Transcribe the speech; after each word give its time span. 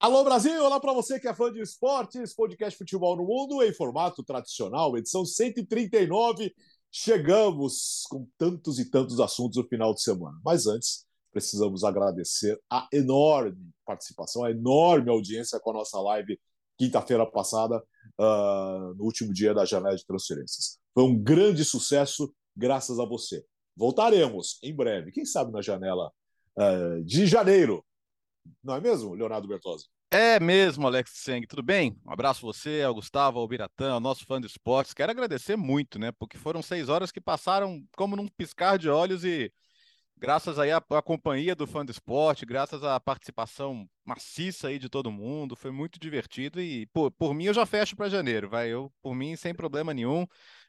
Alô 0.00 0.24
Brasil, 0.24 0.64
olá 0.64 0.80
para 0.80 0.94
você 0.94 1.20
que 1.20 1.28
é 1.28 1.34
fã 1.34 1.52
de 1.52 1.60
esportes, 1.60 2.32
podcast 2.32 2.78
Futebol 2.78 3.18
no 3.18 3.26
Mundo 3.26 3.62
em 3.62 3.70
formato 3.70 4.22
tradicional, 4.22 4.96
edição 4.96 5.26
139. 5.26 6.54
Chegamos 6.90 8.04
com 8.08 8.26
tantos 8.38 8.78
e 8.78 8.90
tantos 8.90 9.20
assuntos 9.20 9.58
no 9.58 9.68
final 9.68 9.92
de 9.92 10.00
semana. 10.02 10.40
Mas 10.42 10.66
antes, 10.66 11.04
precisamos 11.30 11.84
agradecer 11.84 12.58
a 12.70 12.88
enorme 12.90 13.58
participação, 13.84 14.42
a 14.42 14.50
enorme 14.50 15.10
audiência 15.10 15.60
com 15.60 15.68
a 15.68 15.74
nossa 15.74 16.00
live 16.00 16.40
quinta-feira 16.78 17.30
passada, 17.30 17.76
uh, 18.18 18.94
no 18.96 19.04
último 19.04 19.34
dia 19.34 19.52
da 19.52 19.66
janela 19.66 19.94
de 19.94 20.06
transferências. 20.06 20.78
Foi 20.94 21.04
um 21.04 21.22
grande 21.22 21.62
sucesso, 21.62 22.34
graças 22.56 22.98
a 22.98 23.04
você. 23.04 23.44
Voltaremos 23.76 24.58
em 24.62 24.74
breve, 24.74 25.12
quem 25.12 25.26
sabe 25.26 25.52
na 25.52 25.60
janela 25.60 26.10
uh, 26.56 27.04
de 27.04 27.26
janeiro, 27.26 27.84
não 28.62 28.74
é 28.74 28.80
mesmo, 28.80 29.14
Leonardo 29.14 29.48
Bertozzi? 29.48 29.86
É 30.10 30.40
mesmo, 30.40 30.86
Alex 30.86 31.12
Seng. 31.14 31.46
Tudo 31.46 31.62
bem? 31.62 31.96
Um 32.04 32.12
abraço 32.12 32.44
a 32.44 32.52
você, 32.52 32.82
ao 32.82 32.94
Gustavo, 32.94 33.38
ao 33.38 33.46
Biratã, 33.46 33.92
ao 33.92 34.00
nosso 34.00 34.26
fã 34.26 34.40
de 34.40 34.46
esportes. 34.46 34.92
Quero 34.92 35.12
agradecer 35.12 35.56
muito, 35.56 35.98
né? 35.98 36.10
Porque 36.12 36.36
foram 36.36 36.60
seis 36.62 36.88
horas 36.88 37.12
que 37.12 37.20
passaram 37.20 37.80
como 37.96 38.16
num 38.16 38.26
piscar 38.26 38.76
de 38.76 38.88
olhos 38.88 39.24
e 39.24 39.52
graças 40.20 40.58
aí 40.58 40.70
à, 40.70 40.76
à 40.78 41.02
companhia 41.02 41.54
do 41.54 41.66
fã 41.66 41.84
de 41.84 41.92
esporte, 41.92 42.44
graças 42.44 42.84
à 42.84 43.00
participação 43.00 43.88
maciça 44.04 44.68
aí 44.68 44.78
de 44.78 44.88
todo 44.88 45.10
mundo, 45.10 45.56
foi 45.56 45.70
muito 45.70 45.98
divertido 45.98 46.60
e 46.60 46.86
por 47.16 47.32
mim 47.32 47.44
eu 47.44 47.54
já 47.54 47.64
fecho 47.64 47.96
para 47.96 48.10
janeiro, 48.10 48.48
vai, 48.48 48.68
eu 48.68 48.92
por 49.00 49.14
mim 49.14 49.34
sem 49.36 49.54
problema 49.54 49.94
nenhum. 49.94 50.26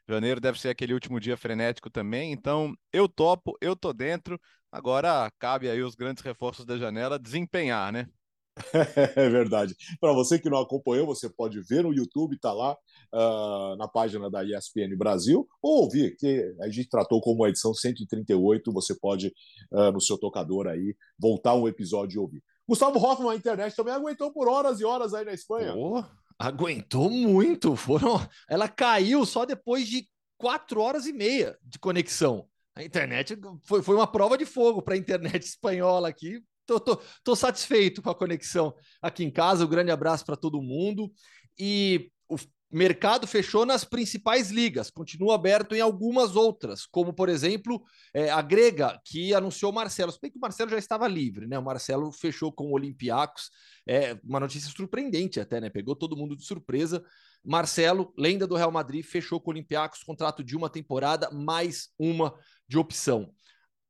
Janeiro 0.08 0.40
deve 0.40 0.58
ser 0.60 0.70
aquele 0.70 0.94
último 0.94 1.20
dia 1.20 1.36
frenético 1.36 1.90
também, 1.90 2.32
então 2.32 2.74
eu 2.92 3.08
topo, 3.08 3.56
eu 3.60 3.76
tô 3.76 3.92
dentro. 3.92 4.40
Agora 4.72 5.30
cabe 5.38 5.68
aí 5.68 5.82
os 5.82 5.94
grandes 5.94 6.24
reforços 6.24 6.64
da 6.64 6.78
janela 6.78 7.18
desempenhar, 7.18 7.92
né? 7.92 8.08
É 9.16 9.28
verdade. 9.28 9.74
Para 10.00 10.12
você 10.12 10.38
que 10.38 10.48
não 10.48 10.58
acompanhou, 10.58 11.06
você 11.06 11.28
pode 11.28 11.60
ver 11.60 11.82
no 11.82 11.92
YouTube, 11.92 12.34
está 12.34 12.52
lá 12.52 12.76
uh, 13.12 13.76
na 13.76 13.86
página 13.86 14.30
da 14.30 14.42
ESPN 14.42 14.96
Brasil, 14.96 15.46
ou 15.60 15.82
ouvir, 15.82 16.16
que 16.16 16.54
a 16.60 16.68
gente 16.68 16.88
tratou 16.88 17.20
como 17.20 17.44
a 17.44 17.48
edição 17.48 17.74
138, 17.74 18.72
você 18.72 18.94
pode, 18.98 19.32
uh, 19.70 19.92
no 19.92 20.00
seu 20.00 20.18
tocador 20.18 20.66
aí, 20.66 20.96
voltar 21.18 21.54
um 21.54 21.68
episódio 21.68 22.16
e 22.16 22.18
ouvir. 22.18 22.42
Gustavo 22.66 22.98
Hoffman, 22.98 23.32
a 23.32 23.36
internet 23.36 23.74
também 23.74 23.92
aguentou 23.92 24.32
por 24.32 24.48
horas 24.48 24.80
e 24.80 24.84
horas 24.84 25.12
aí 25.12 25.24
na 25.24 25.34
Espanha. 25.34 25.74
Oh, 25.74 26.02
aguentou 26.38 27.10
muito. 27.10 27.76
Foram... 27.76 28.26
Ela 28.48 28.68
caiu 28.68 29.26
só 29.26 29.44
depois 29.44 29.86
de 29.86 30.06
quatro 30.38 30.80
horas 30.80 31.06
e 31.06 31.12
meia 31.12 31.58
de 31.62 31.78
conexão. 31.78 32.48
A 32.74 32.82
internet 32.82 33.38
foi, 33.64 33.82
foi 33.82 33.94
uma 33.94 34.06
prova 34.06 34.38
de 34.38 34.46
fogo 34.46 34.80
para 34.80 34.94
a 34.94 34.98
internet 34.98 35.42
espanhola 35.44 36.08
aqui. 36.08 36.42
Tô, 36.64 36.78
tô, 36.78 37.00
tô, 37.24 37.36
satisfeito 37.36 38.00
com 38.00 38.10
a 38.10 38.14
conexão 38.14 38.74
aqui 39.00 39.24
em 39.24 39.30
casa. 39.30 39.64
Um 39.64 39.68
grande 39.68 39.90
abraço 39.90 40.24
para 40.24 40.36
todo 40.36 40.62
mundo. 40.62 41.12
E 41.58 42.10
o 42.28 42.36
mercado 42.70 43.26
fechou 43.26 43.66
nas 43.66 43.84
principais 43.84 44.50
ligas, 44.50 44.88
continua 44.90 45.34
aberto 45.34 45.74
em 45.74 45.80
algumas 45.80 46.34
outras, 46.34 46.86
como 46.86 47.12
por 47.12 47.28
exemplo 47.28 47.82
é, 48.14 48.30
a 48.30 48.40
grega, 48.40 48.98
que 49.04 49.34
anunciou 49.34 49.70
o 49.70 49.74
Marcelo. 49.74 50.10
Se 50.10 50.18
bem 50.20 50.30
que 50.30 50.38
o 50.38 50.40
Marcelo 50.40 50.70
já 50.70 50.78
estava 50.78 51.06
livre, 51.06 51.46
né? 51.46 51.58
O 51.58 51.62
Marcelo 51.62 52.10
fechou 52.10 52.50
com 52.50 52.68
o 52.68 52.72
Olympiacos. 52.72 53.50
É 53.86 54.16
uma 54.24 54.40
notícia 54.40 54.70
surpreendente 54.70 55.38
até, 55.38 55.60
né? 55.60 55.68
Pegou 55.68 55.94
todo 55.94 56.16
mundo 56.16 56.34
de 56.34 56.46
surpresa. 56.46 57.04
Marcelo, 57.44 58.14
lenda 58.16 58.46
do 58.46 58.54
Real 58.54 58.70
Madrid, 58.70 59.04
fechou 59.04 59.40
com 59.40 59.50
o 59.50 59.52
Olympiacos 59.52 60.02
contrato 60.02 60.42
de 60.42 60.56
uma 60.56 60.70
temporada, 60.70 61.28
mais 61.30 61.88
uma 61.98 62.32
de 62.72 62.78
opção. 62.78 63.30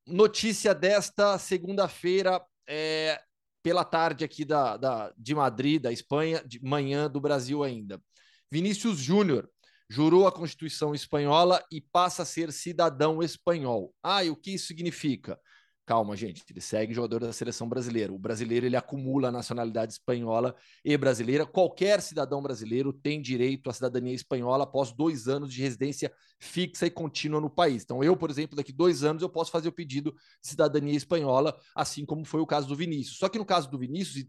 Notícia 0.04 0.74
desta 0.74 1.38
segunda-feira, 1.38 2.44
é, 2.66 3.22
pela 3.62 3.84
tarde 3.84 4.24
aqui 4.24 4.44
da, 4.44 4.76
da, 4.76 5.14
de 5.16 5.36
Madrid, 5.36 5.80
da 5.80 5.92
Espanha, 5.92 6.42
de 6.44 6.60
manhã 6.60 7.08
do 7.08 7.20
Brasil 7.20 7.62
ainda. 7.62 8.02
Vinícius 8.50 8.98
Júnior 8.98 9.48
jurou 9.88 10.26
a 10.26 10.32
Constituição 10.32 10.92
espanhola 10.96 11.64
e 11.70 11.80
passa 11.80 12.22
a 12.22 12.26
ser 12.26 12.52
cidadão 12.52 13.22
espanhol. 13.22 13.94
Ah, 14.02 14.24
e 14.24 14.30
o 14.30 14.36
que 14.36 14.54
isso 14.54 14.66
significa? 14.66 15.38
Calma, 15.84 16.16
gente, 16.16 16.44
ele 16.48 16.60
segue 16.60 16.94
jogador 16.94 17.18
da 17.18 17.32
seleção 17.32 17.68
brasileira. 17.68 18.12
O 18.12 18.18
brasileiro 18.18 18.64
ele 18.64 18.76
acumula 18.76 19.28
a 19.28 19.32
nacionalidade 19.32 19.94
espanhola 19.94 20.54
e 20.84 20.96
brasileira. 20.96 21.44
Qualquer 21.44 22.00
cidadão 22.00 22.40
brasileiro 22.40 22.92
tem 22.92 23.20
direito 23.20 23.68
à 23.68 23.72
cidadania 23.72 24.14
espanhola 24.14 24.62
após 24.62 24.92
dois 24.92 25.26
anos 25.26 25.52
de 25.52 25.60
residência 25.60 26.12
fixa 26.38 26.86
e 26.86 26.90
contínua 26.90 27.40
no 27.40 27.50
país. 27.50 27.82
Então, 27.82 28.02
eu, 28.02 28.16
por 28.16 28.30
exemplo, 28.30 28.54
daqui 28.54 28.72
dois 28.72 29.02
anos 29.02 29.22
eu 29.22 29.28
posso 29.28 29.50
fazer 29.50 29.68
o 29.68 29.72
pedido 29.72 30.12
de 30.40 30.48
cidadania 30.48 30.96
espanhola, 30.96 31.58
assim 31.74 32.06
como 32.06 32.24
foi 32.24 32.40
o 32.40 32.46
caso 32.46 32.68
do 32.68 32.76
Vinícius. 32.76 33.18
Só 33.18 33.28
que 33.28 33.38
no 33.38 33.44
caso 33.44 33.68
do 33.68 33.76
Vinícius 33.78 34.24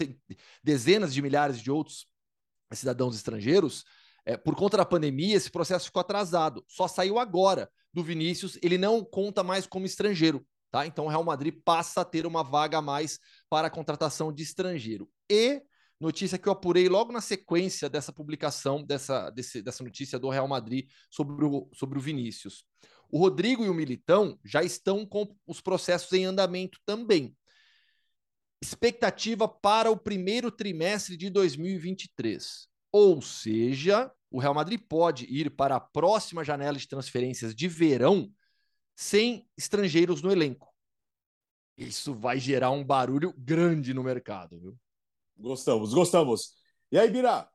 e 0.00 0.18
dezenas 0.62 1.12
de 1.12 1.20
milhares 1.20 1.60
de 1.60 1.70
outros 1.70 2.06
cidadãos 2.72 3.14
estrangeiros, 3.14 3.84
é, 4.24 4.38
por 4.38 4.56
conta 4.56 4.78
da 4.78 4.86
pandemia, 4.86 5.36
esse 5.36 5.50
processo 5.50 5.84
ficou 5.84 6.00
atrasado. 6.00 6.64
Só 6.66 6.88
saiu 6.88 7.18
agora 7.18 7.70
do 7.92 8.02
Vinícius, 8.02 8.58
ele 8.62 8.78
não 8.78 9.04
conta 9.04 9.42
mais 9.42 9.66
como 9.66 9.84
estrangeiro. 9.84 10.44
Tá? 10.74 10.84
Então 10.84 11.04
o 11.04 11.08
Real 11.08 11.22
Madrid 11.22 11.54
passa 11.64 12.00
a 12.00 12.04
ter 12.04 12.26
uma 12.26 12.42
vaga 12.42 12.78
a 12.78 12.82
mais 12.82 13.20
para 13.48 13.68
a 13.68 13.70
contratação 13.70 14.32
de 14.32 14.42
estrangeiro. 14.42 15.08
E 15.30 15.62
notícia 16.00 16.36
que 16.36 16.48
eu 16.48 16.52
apurei 16.52 16.88
logo 16.88 17.12
na 17.12 17.20
sequência 17.20 17.88
dessa 17.88 18.12
publicação, 18.12 18.82
dessa, 18.82 19.30
desse, 19.30 19.62
dessa 19.62 19.84
notícia 19.84 20.18
do 20.18 20.28
Real 20.28 20.48
Madrid 20.48 20.90
sobre 21.08 21.44
o, 21.44 21.70
sobre 21.72 21.96
o 21.96 22.02
Vinícius. 22.02 22.64
O 23.08 23.20
Rodrigo 23.20 23.64
e 23.64 23.68
o 23.68 23.74
Militão 23.74 24.36
já 24.44 24.64
estão 24.64 25.06
com 25.06 25.32
os 25.46 25.60
processos 25.60 26.12
em 26.12 26.24
andamento 26.24 26.80
também. 26.84 27.36
Expectativa 28.60 29.46
para 29.46 29.92
o 29.92 29.96
primeiro 29.96 30.50
trimestre 30.50 31.16
de 31.16 31.30
2023. 31.30 32.66
Ou 32.90 33.22
seja, 33.22 34.10
o 34.28 34.40
Real 34.40 34.54
Madrid 34.54 34.80
pode 34.88 35.24
ir 35.26 35.50
para 35.50 35.76
a 35.76 35.80
próxima 35.80 36.42
janela 36.42 36.76
de 36.76 36.88
transferências 36.88 37.54
de 37.54 37.68
verão 37.68 38.28
sem 38.94 39.48
estrangeiros 39.56 40.22
no 40.22 40.30
elenco. 40.30 40.72
Isso 41.76 42.14
vai 42.14 42.38
gerar 42.38 42.70
um 42.70 42.84
barulho 42.84 43.34
grande 43.36 43.92
no 43.92 44.04
mercado, 44.04 44.58
viu? 44.60 44.78
Gostamos, 45.36 45.92
gostamos. 45.92 46.54
E 46.90 46.98
aí, 46.98 47.10
Bira? 47.10 47.48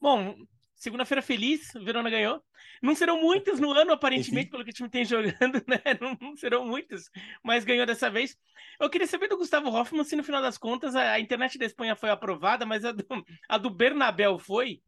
Bom, 0.00 0.36
segunda-feira 0.76 1.20
feliz, 1.20 1.74
o 1.74 1.84
Verona 1.84 2.08
ganhou. 2.08 2.40
Não 2.80 2.94
serão 2.94 3.20
muitas 3.20 3.58
no 3.58 3.72
ano, 3.72 3.92
aparentemente, 3.92 4.50
pelo 4.50 4.64
que 4.64 4.70
o 4.70 4.72
time 4.72 4.88
tem 4.88 5.04
jogando, 5.04 5.62
né? 5.66 5.82
Não, 6.00 6.16
não, 6.20 6.36
serão 6.36 6.64
muitas, 6.64 7.10
mas 7.42 7.64
ganhou 7.64 7.84
dessa 7.84 8.08
vez. 8.08 8.36
Eu 8.80 8.88
queria 8.88 9.08
saber 9.08 9.26
do 9.26 9.36
Gustavo 9.36 9.68
Hoffman 9.68 10.04
se 10.04 10.14
no 10.14 10.22
final 10.22 10.40
das 10.40 10.56
contas 10.56 10.94
a, 10.94 11.12
a 11.12 11.20
internet 11.20 11.58
da 11.58 11.66
Espanha 11.66 11.96
foi 11.96 12.10
aprovada, 12.10 12.64
mas 12.64 12.84
a 12.84 12.92
do, 12.92 13.04
a 13.48 13.58
do 13.58 13.70
Bernabel 13.70 14.38
foi. 14.38 14.80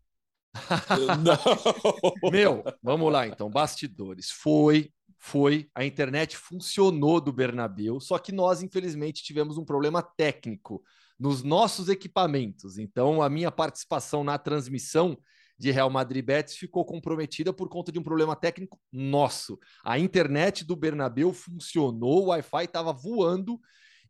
não. 2.23 2.31
Meu, 2.31 2.63
vamos 2.81 3.13
lá 3.13 3.27
então, 3.27 3.51
bastidores. 3.51 4.31
Foi, 4.31 4.93
foi, 5.21 5.69
a 5.75 5.85
internet 5.85 6.35
funcionou 6.35 7.21
do 7.21 7.31
Bernabéu, 7.31 8.01
só 8.01 8.19
que 8.19 8.33
nós, 8.33 8.63
infelizmente, 8.63 9.23
tivemos 9.23 9.59
um 9.59 9.65
problema 9.65 10.03
técnico 10.03 10.83
nos 11.19 11.43
nossos 11.43 11.91
equipamentos. 11.91 12.79
Então, 12.79 13.21
a 13.21 13.29
minha 13.29 13.51
participação 13.51 14.25
na 14.25 14.39
transmissão 14.39 15.19
de 15.59 15.71
Real 15.71 15.91
Madrid 15.91 16.25
Betis 16.25 16.57
ficou 16.57 16.87
comprometida 16.87 17.53
por 17.53 17.69
conta 17.69 17.93
de 17.93 17.99
um 17.99 18.03
problema 18.03 18.35
técnico 18.35 18.81
nosso. 18.91 19.59
A 19.85 19.99
internet 19.99 20.65
do 20.65 20.75
Bernabéu 20.75 21.35
funcionou, 21.35 22.25
o 22.25 22.27
Wi-Fi 22.29 22.65
estava 22.65 22.91
voando. 22.95 23.61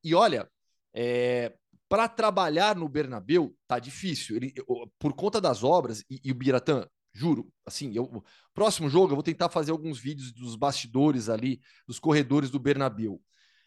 E 0.04 0.14
olha, 0.14 0.48
é, 0.94 1.52
para 1.88 2.08
trabalhar 2.08 2.76
no 2.76 2.88
Bernabéu 2.88 3.52
tá 3.66 3.80
difícil. 3.80 4.36
Ele, 4.36 4.54
por 4.96 5.12
conta 5.14 5.40
das 5.40 5.64
obras, 5.64 6.04
e, 6.08 6.20
e 6.22 6.30
o 6.30 6.36
Biratã, 6.36 6.86
Juro, 7.12 7.52
assim, 7.66 7.92
eu 7.94 8.22
próximo 8.54 8.88
jogo 8.88 9.12
eu 9.12 9.16
vou 9.16 9.22
tentar 9.22 9.48
fazer 9.48 9.72
alguns 9.72 9.98
vídeos 9.98 10.32
dos 10.32 10.54
bastidores 10.54 11.28
ali, 11.28 11.60
dos 11.86 11.98
corredores 11.98 12.50
do 12.50 12.58
Bernabéu. 12.58 13.20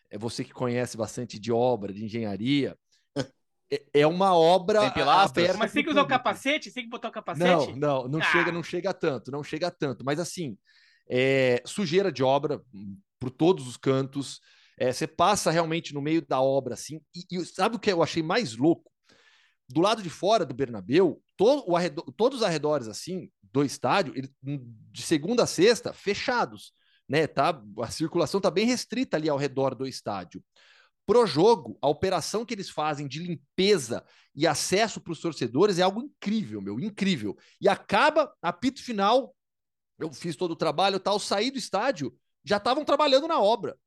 É 0.10 0.18
você 0.18 0.44
que 0.44 0.54
conhece 0.54 0.96
bastante 0.96 1.40
de 1.40 1.52
obra, 1.52 1.92
de 1.92 2.06
engenharia. 2.06 2.78
É, 3.72 4.02
é 4.02 4.08
uma 4.08 4.36
obra 4.36 4.88
aberta. 4.88 5.58
Mas 5.58 5.72
tem 5.72 5.84
que 5.84 5.90
usar 5.90 6.04
o 6.04 6.08
capacete? 6.08 6.72
Tem 6.72 6.84
que 6.84 6.90
botar 6.90 7.08
o 7.08 7.12
capacete? 7.12 7.72
Não, 7.74 8.04
não, 8.04 8.08
não 8.08 8.20
ah. 8.20 8.32
chega, 8.32 8.52
não 8.52 8.62
chega 8.62 8.94
tanto, 8.94 9.32
não 9.32 9.44
chega 9.44 9.72
tanto. 9.72 10.06
Mas 10.06 10.20
assim, 10.20 10.58
é, 11.10 11.62
sujeira 11.66 12.12
de 12.12 12.24
obra 12.24 12.62
por 13.20 13.32
todos 13.32 13.68
os 13.68 13.78
cantos. 13.78 14.40
É, 14.78 14.92
você 14.92 15.08
passa 15.08 15.52
realmente 15.52 15.94
no 15.94 16.02
meio 16.02 16.26
da 16.26 16.42
obra, 16.42 16.74
assim. 16.74 17.02
E, 17.16 17.38
e 17.38 17.46
sabe 17.46 17.76
o 17.76 17.80
que 17.80 17.92
eu 17.92 18.04
achei 18.04 18.22
mais 18.22 18.56
louco? 18.56 18.92
Do 19.70 19.82
lado 19.82 20.04
de 20.04 20.10
fora 20.10 20.46
do 20.46 20.54
Bernabéu, 20.54 21.22
todo 21.36 21.76
arredor, 21.76 22.06
todos 22.16 22.40
os 22.40 22.44
arredores 22.44 22.88
assim 22.88 23.30
do 23.42 23.64
estádio, 23.64 24.14
ele, 24.16 24.34
de 24.92 25.02
segunda 25.02 25.44
a 25.44 25.48
sexta, 25.48 25.94
fechados, 25.94 26.74
né? 27.08 27.28
Tá, 27.28 27.62
a 27.82 27.88
circulação 27.88 28.42
tá 28.42 28.50
bem 28.50 28.66
restrita 28.66 29.18
ali 29.18 29.30
ao 29.30 29.38
redor 29.38 29.76
do 29.76 29.86
estádio. 29.86 30.44
Pro 31.06 31.28
jogo, 31.28 31.78
a 31.82 31.88
operação 31.90 32.46
que 32.46 32.54
eles 32.54 32.70
fazem 32.70 33.08
de 33.08 33.20
limpeza 33.20 34.06
e 34.34 34.48
acesso 34.48 35.02
para 35.02 35.12
os 35.12 35.20
torcedores 35.20 35.78
é 35.78 35.82
algo 35.82 36.02
incrível, 36.02 36.62
meu, 36.62 36.80
incrível. 36.80 37.38
E 37.60 37.68
acaba, 37.68 38.34
apito 38.42 38.82
final, 38.82 39.36
eu 40.00 40.12
fiz 40.14 40.36
todo 40.36 40.52
o 40.52 40.56
trabalho, 40.56 41.00
tal, 41.00 41.20
saí 41.20 41.52
do 41.52 41.58
estádio, 41.58 42.18
já 42.44 42.58
estavam 42.58 42.86
trabalhando 42.86 43.28
na 43.28 43.40
obra. 43.40 43.78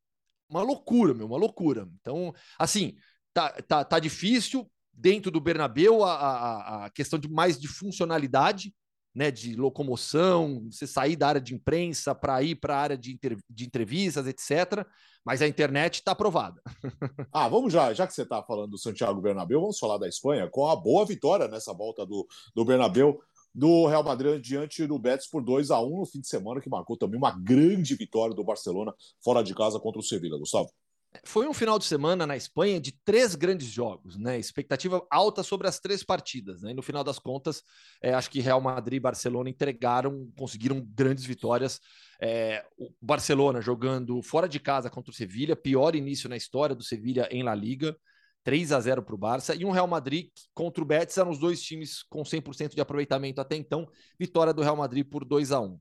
Uma 0.49 0.63
loucura, 0.63 1.15
meu, 1.15 1.27
uma 1.27 1.39
loucura. 1.39 1.89
Então, 2.01 2.35
assim, 2.59 2.97
tá, 3.33 3.51
tá, 3.63 3.85
tá 3.85 3.99
difícil, 3.99 4.71
dentro 4.97 5.31
do 5.31 5.41
Bernabeu 5.41 6.03
a, 6.03 6.15
a, 6.15 6.85
a 6.87 6.91
questão 6.91 7.19
de 7.19 7.29
mais 7.29 7.59
de 7.59 7.69
funcionalidade, 7.69 8.75
né, 9.15 9.31
de 9.31 9.55
locomoção, 9.57 10.67
você 10.71 10.87
sair 10.87 11.17
da 11.17 11.29
área 11.29 11.41
de 11.41 11.55
imprensa 11.55 12.15
para 12.15 12.43
ir 12.43 12.57
para 12.57 12.77
a 12.77 12.81
área 12.81 12.99
de, 12.99 13.19
de 13.49 13.65
entrevistas, 13.65 14.27
etc. 14.27 14.87
Mas 15.25 15.41
a 15.41 15.49
internet 15.49 15.95
está 15.95 16.13
aprovada. 16.13 16.61
ah, 17.33 17.49
vamos 17.49 17.73
já, 17.73 17.93
já 17.95 18.07
que 18.07 18.13
você 18.13 18.23
está 18.23 18.43
falando 18.43 18.73
do 18.73 18.79
Santiago 18.79 19.21
Bernabéu, 19.21 19.61
vamos 19.61 19.79
falar 19.79 19.99
da 19.99 20.09
Espanha, 20.09 20.49
com 20.51 20.69
a 20.69 20.77
boa 20.77 21.05
vitória 21.07 21.49
nessa 21.49 21.73
volta 21.73 22.05
do, 22.05 22.27
do 22.55 22.65
Bernabéu 22.65 23.19
do 23.55 23.87
Real 23.87 24.05
Madrid 24.05 24.39
diante 24.39 24.87
do 24.87 24.99
Betis 24.99 25.27
por 25.27 25.43
2 25.43 25.71
a 25.71 25.81
1 25.81 26.01
no 26.01 26.05
fim 26.05 26.21
de 26.21 26.29
semana, 26.29 26.61
que 26.61 26.69
marcou 26.69 26.95
também 26.95 27.17
uma 27.17 27.31
grande 27.31 27.95
vitória 27.95 28.35
do 28.35 28.45
Barcelona 28.45 28.95
fora 29.25 29.43
de 29.43 29.55
casa 29.55 29.81
contra 29.81 29.99
o 29.99 30.05
Sevilla, 30.05 30.39
Gustavo. 30.39 30.71
Foi 31.25 31.49
um 31.49 31.55
final 31.55 31.79
de 31.79 31.85
semana 31.85 32.27
na 32.27 32.37
Espanha 32.37 32.81
de 32.81 32.93
três 33.05 33.35
grandes 33.35 33.69
jogos, 33.69 34.17
né? 34.17 34.39
Expectativa 34.39 35.05
alta 35.11 35.43
sobre 35.43 35.67
as 35.67 35.79
três 35.79 36.05
partidas, 36.05 36.63
né? 36.63 36.73
E 36.73 36.75
no 36.75 36.83
final 36.83 37.03
das 37.03 37.19
contas, 37.19 37.63
é, 38.03 38.13
acho 38.13 38.31
que 38.31 38.41
Real 38.41 38.61
Madrid 38.61 38.99
e 38.99 39.01
Barcelona 39.01 39.49
entregaram, 39.49 40.31
conseguiram 40.37 40.81
grandes 40.81 41.25
vitórias. 41.25 41.81
É, 42.21 42.65
o 42.79 42.91
Barcelona 43.01 43.61
jogando 43.61 44.23
fora 44.23 44.49
de 44.49 44.61
casa 44.61 44.91
contra 44.91 45.11
o 45.11 45.15
Sevilha, 45.15 45.57
pior 45.57 45.95
início 45.95 46.29
na 46.29 46.37
história 46.37 46.75
do 46.75 46.83
Sevilha 46.83 47.29
em 47.31 47.43
La 47.43 47.55
Liga. 47.55 47.97
3 48.47 48.71
a 48.71 48.79
0 48.79 49.03
para 49.03 49.15
o 49.17 49.19
Barça, 49.19 49.57
e 49.57 49.65
um 49.65 49.73
Real 49.73 49.89
Madrid 49.89 50.29
contra 50.55 50.81
o 50.81 50.87
Betis 50.87 51.19
eram 51.19 51.33
os 51.33 51.39
dois 51.41 51.61
times 51.61 52.05
com 52.05 52.23
100% 52.23 52.77
de 52.77 52.81
aproveitamento 52.81 53.41
até 53.41 53.57
então, 53.57 53.89
vitória 54.17 54.55
do 54.55 54.63
Real 54.63 54.77
Madrid 54.77 55.05
por 55.05 55.25
2 55.25 55.51
a 55.51 55.61
1 55.61 55.65
O 55.67 55.81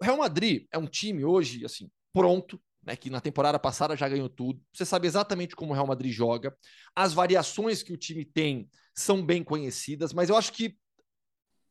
Real 0.00 0.16
Madrid 0.16 0.64
é 0.70 0.78
um 0.78 0.86
time 0.86 1.24
hoje, 1.24 1.64
assim, 1.64 1.90
pronto, 2.12 2.62
né, 2.84 2.96
que 2.96 3.10
na 3.10 3.20
temporada 3.20 3.58
passada 3.58 3.96
já 3.96 4.08
ganhou 4.08 4.28
tudo. 4.28 4.60
Você 4.72 4.84
sabe 4.84 5.06
exatamente 5.06 5.54
como 5.54 5.72
o 5.72 5.74
Real 5.74 5.86
Madrid 5.86 6.12
joga. 6.12 6.56
As 6.94 7.12
variações 7.12 7.82
que 7.82 7.92
o 7.92 7.96
time 7.96 8.24
tem 8.24 8.68
são 8.94 9.24
bem 9.24 9.42
conhecidas, 9.42 10.12
mas 10.12 10.28
eu 10.28 10.36
acho 10.36 10.52
que 10.52 10.76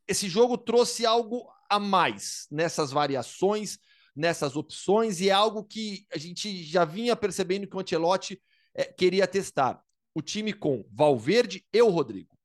esse 0.07 0.27
jogo 0.27 0.57
trouxe 0.57 1.05
algo 1.05 1.47
a 1.69 1.79
mais 1.79 2.47
nessas 2.51 2.91
variações, 2.91 3.77
nessas 4.15 4.55
opções, 4.55 5.21
e 5.21 5.29
é 5.29 5.31
algo 5.31 5.63
que 5.63 6.05
a 6.13 6.17
gente 6.17 6.63
já 6.63 6.83
vinha 6.83 7.15
percebendo 7.15 7.67
que 7.67 7.75
o 7.75 7.79
Ancelotti 7.79 8.41
é, 8.73 8.85
queria 8.85 9.27
testar. 9.27 9.81
O 10.13 10.21
time 10.21 10.51
com 10.51 10.85
Valverde 10.91 11.65
e 11.71 11.81
o 11.81 11.89
Rodrigo. 11.89 12.37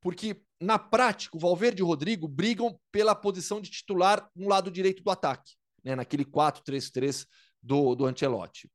Porque, 0.00 0.40
na 0.60 0.78
prática, 0.78 1.36
o 1.36 1.40
Valverde 1.40 1.80
e 1.80 1.82
o 1.82 1.86
Rodrigo 1.86 2.28
brigam 2.28 2.78
pela 2.92 3.14
posição 3.14 3.60
de 3.60 3.68
titular 3.68 4.30
no 4.34 4.48
lado 4.48 4.70
direito 4.70 5.02
do 5.02 5.10
ataque, 5.10 5.54
né, 5.82 5.96
naquele 5.96 6.24
4-3-3 6.24 7.26
do, 7.62 7.94
do 7.94 8.06
Ancelotti. 8.06 8.70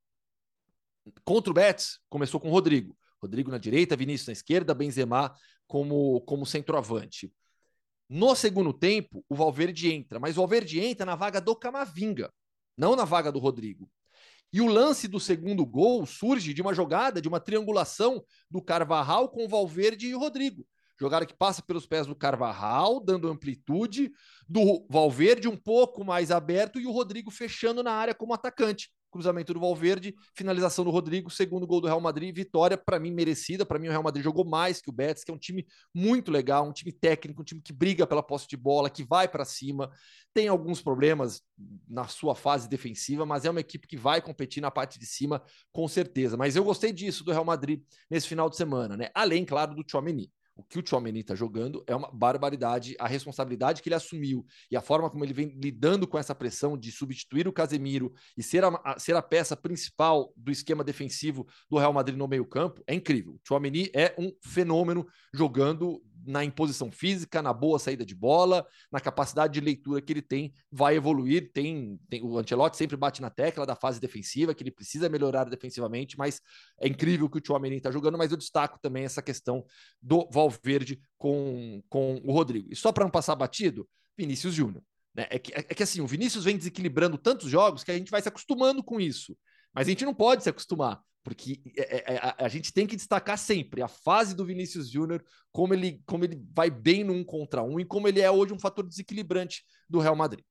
Contra 1.24 1.52
o 1.52 1.54
Betis, 1.54 2.00
começou 2.10 2.40
com 2.40 2.50
o 2.50 2.52
Rodrigo. 2.52 2.98
Rodrigo 3.22 3.50
na 3.50 3.58
direita, 3.58 3.96
Vinícius 3.96 4.28
na 4.28 4.34
esquerda, 4.34 4.74
Benzema 4.74 5.34
como, 5.68 6.22
como 6.22 6.46
centroavante. 6.46 7.34
No 8.10 8.36
segundo 8.36 8.74
tempo, 8.74 9.24
o 9.30 9.36
Valverde 9.36 9.92
entra, 9.92 10.20
mas 10.20 10.38
o 10.38 10.42
Valverde 10.42 10.80
entra 10.80 11.06
na 11.06 11.16
vaga 11.16 11.40
do 11.40 11.56
Camavinga, 11.56 12.32
não 12.78 12.96
na 12.96 13.06
vaga 13.06 13.32
do 13.32 13.40
Rodrigo. 13.40 13.90
E 14.52 14.62
o 14.62 14.68
lance 14.68 15.08
do 15.08 15.20
segundo 15.20 15.66
gol 15.66 16.06
surge 16.06 16.54
de 16.54 16.62
uma 16.62 16.76
jogada, 16.76 17.20
de 17.20 17.28
uma 17.28 17.40
triangulação 17.40 18.24
do 18.52 18.62
Carvajal 18.62 19.30
com 19.30 19.46
o 19.46 19.50
Valverde 19.50 20.08
e 20.08 20.16
o 20.16 20.20
Rodrigo. 20.20 20.68
Jogada 21.00 21.26
que 21.26 21.36
passa 21.36 21.62
pelos 21.62 21.86
pés 21.86 22.06
do 22.06 22.16
Carvajal, 22.16 23.00
dando 23.00 23.28
amplitude, 23.28 24.12
do 24.48 24.86
Valverde 24.90 25.48
um 25.48 25.58
pouco 25.58 26.04
mais 26.04 26.32
aberto 26.32 26.80
e 26.80 26.86
o 26.86 26.92
Rodrigo 26.92 27.32
fechando 27.32 27.82
na 27.82 27.92
área 27.92 28.14
como 28.14 28.34
atacante. 28.34 28.92
Cruzamento 29.14 29.54
do 29.54 29.60
Valverde, 29.60 30.16
finalização 30.36 30.84
do 30.84 30.90
Rodrigo, 30.90 31.30
segundo 31.30 31.68
gol 31.68 31.80
do 31.80 31.86
Real 31.86 32.02
Madrid, 32.02 32.36
vitória 32.36 32.76
para 32.76 33.00
mim 33.00 33.12
merecida. 33.12 33.64
Para 33.64 33.78
mim, 33.78 33.88
o 33.88 33.92
Real 33.92 34.02
Madrid 34.02 34.24
jogou 34.24 34.44
mais 34.44 34.82
que 34.82 34.90
o 34.90 34.92
Betis, 34.92 35.24
que 35.24 35.30
é 35.30 35.34
um 35.34 35.38
time 35.38 35.68
muito 35.94 36.32
legal, 36.32 36.68
um 36.68 36.74
time 36.74 36.92
técnico, 36.92 37.44
um 37.44 37.46
time 37.46 37.62
que 37.62 37.72
briga 37.72 38.08
pela 38.08 38.24
posse 38.24 38.48
de 38.48 38.58
bola, 38.58 38.90
que 38.90 39.04
vai 39.04 39.28
para 39.28 39.46
cima. 39.46 39.92
Tem 40.34 40.48
alguns 40.48 40.82
problemas 40.82 41.44
na 41.88 42.08
sua 42.08 42.34
fase 42.34 42.68
defensiva, 42.68 43.24
mas 43.24 43.46
é 43.46 43.52
uma 43.52 43.60
equipe 43.60 43.88
que 43.88 43.98
vai 43.98 44.20
competir 44.20 44.62
na 44.62 44.72
parte 44.72 44.98
de 44.98 45.06
cima, 45.06 45.44
com 45.72 45.88
certeza. 45.88 46.36
Mas 46.36 46.56
eu 46.56 46.64
gostei 46.64 46.92
disso 46.92 47.24
do 47.24 47.32
Real 47.32 47.46
Madrid 47.46 47.84
nesse 48.10 48.28
final 48.28 48.50
de 48.50 48.58
semana, 48.58 48.98
né? 48.98 49.12
Além, 49.14 49.46
claro, 49.46 49.76
do 49.76 49.84
Chouameni 49.88 50.32
o 50.56 50.64
que 50.64 50.78
o 50.78 50.82
Tchouameni 50.82 51.22
está 51.22 51.36
jogando 51.36 51.84
é 51.88 51.96
uma 51.96 52.12
barbaridade. 52.12 52.96
A 53.00 53.08
responsabilidade 53.08 53.82
que 53.82 53.90
ele 53.90 53.96
assumiu 53.96 54.46
e 54.70 54.78
a 54.78 54.82
forma 54.82 55.10
como 55.10 55.24
ele 55.26 55.34
vem 55.34 55.48
lidando 55.60 56.08
com 56.08 56.18
essa 56.18 56.36
pressão 56.36 56.78
de 56.78 56.92
substituir 56.92 57.48
o 57.48 57.54
Casemiro 57.54 58.14
e 58.38 58.44
ser 58.44 58.64
a, 58.64 58.70
a 58.84 59.00
ser 59.00 59.16
a 59.16 59.22
peça 59.22 59.58
principal 59.58 60.32
do 60.38 60.52
esquema 60.52 60.84
defensivo 60.84 61.48
do 61.70 61.78
Real 61.78 61.94
Madrid 61.94 62.18
no 62.18 62.28
meio 62.28 62.46
campo 62.46 62.84
é 62.86 62.94
incrível. 62.94 63.34
O 63.34 63.40
Tchouameni 63.40 63.90
é 63.94 64.14
um 64.18 64.32
fenômeno 64.44 65.08
jogando 65.34 66.02
na 66.26 66.44
imposição 66.44 66.92
física, 66.92 67.42
na 67.42 67.54
boa 67.54 67.78
saída 67.78 68.06
de 68.06 68.16
bola, 68.16 68.66
na 68.92 69.00
capacidade 69.00 69.54
de 69.54 69.60
leitura 69.60 70.02
que 70.02 70.14
ele 70.14 70.22
tem, 70.22 70.54
vai 70.72 70.96
evoluir. 70.96 71.52
Tem, 71.54 72.00
tem 72.10 72.24
o 72.24 72.38
Ancelotti 72.38 72.78
sempre 72.78 72.96
bate 72.96 73.22
na 73.22 73.30
tecla 73.30 73.66
da 73.66 73.76
fase 73.76 74.00
defensiva, 74.00 74.54
que 74.54 74.64
ele 74.64 74.72
precisa 74.72 75.10
melhorar 75.10 75.46
defensivamente, 75.46 76.18
mas 76.18 76.42
é 76.80 76.88
incrível 76.88 77.30
que 77.30 77.38
o 77.38 77.42
Tchouameni 77.42 77.78
está 77.78 77.92
jogando, 77.92 78.18
mas 78.18 78.32
eu 78.32 78.38
destaco 78.38 78.80
também 78.82 79.04
essa 79.04 79.22
questão 79.22 79.66
do 80.02 80.28
Valverde 80.32 81.00
com, 81.18 81.82
com 81.90 82.22
o 82.24 82.32
Rodrigo. 82.32 82.70
E 82.72 82.76
só 82.76 82.92
para 82.92 83.04
não 83.04 83.12
passar 83.12 83.36
batido, 83.36 83.88
Vinícius 84.18 84.54
Júnior. 84.54 84.84
Né? 85.14 85.28
É, 85.30 85.40
que, 85.40 85.54
é, 85.54 85.60
é 85.60 85.76
que 85.76 85.84
assim, 85.84 86.02
o 86.02 86.08
Vinícius 86.08 86.44
vem 86.44 86.58
desequilibrando 86.58 87.18
tantos 87.18 87.50
jogos 87.50 87.84
que 87.84 87.92
a 87.92 87.98
gente 87.98 88.12
vai 88.12 88.22
se 88.22 88.28
acostumando 88.28 88.84
com 88.84 89.00
isso. 89.00 89.38
Mas 89.74 89.88
a 89.88 89.90
gente 89.90 90.06
não 90.06 90.14
pode 90.14 90.44
se 90.44 90.50
acostumar, 90.50 91.02
porque 91.24 91.62
é, 91.78 92.14
é, 92.14 92.18
a, 92.18 92.46
a, 92.46 92.48
gente 92.50 92.74
tem 92.74 92.86
que 92.86 92.96
destacar 92.96 93.38
sempre 93.38 93.82
a 93.82 93.88
fase 93.88 94.36
do 94.36 94.46
Vinícius 94.46 94.90
Júnior, 94.90 95.24
como 95.52 95.74
ele, 95.74 96.02
como 96.06 96.26
ele 96.26 96.42
vai 96.54 96.70
bem 96.70 97.04
no 97.04 97.14
um 97.14 97.24
contra 97.24 97.64
um 97.64 97.80
e 97.80 97.86
como 97.86 98.08
ele 98.08 98.20
é 98.20 98.30
hoje 98.30 98.54
um 98.54 98.60
fator 98.60 98.86
desequilibrante 98.86 99.64
do 99.90 100.00
Real 100.00 100.16
Madrid. 100.16 100.44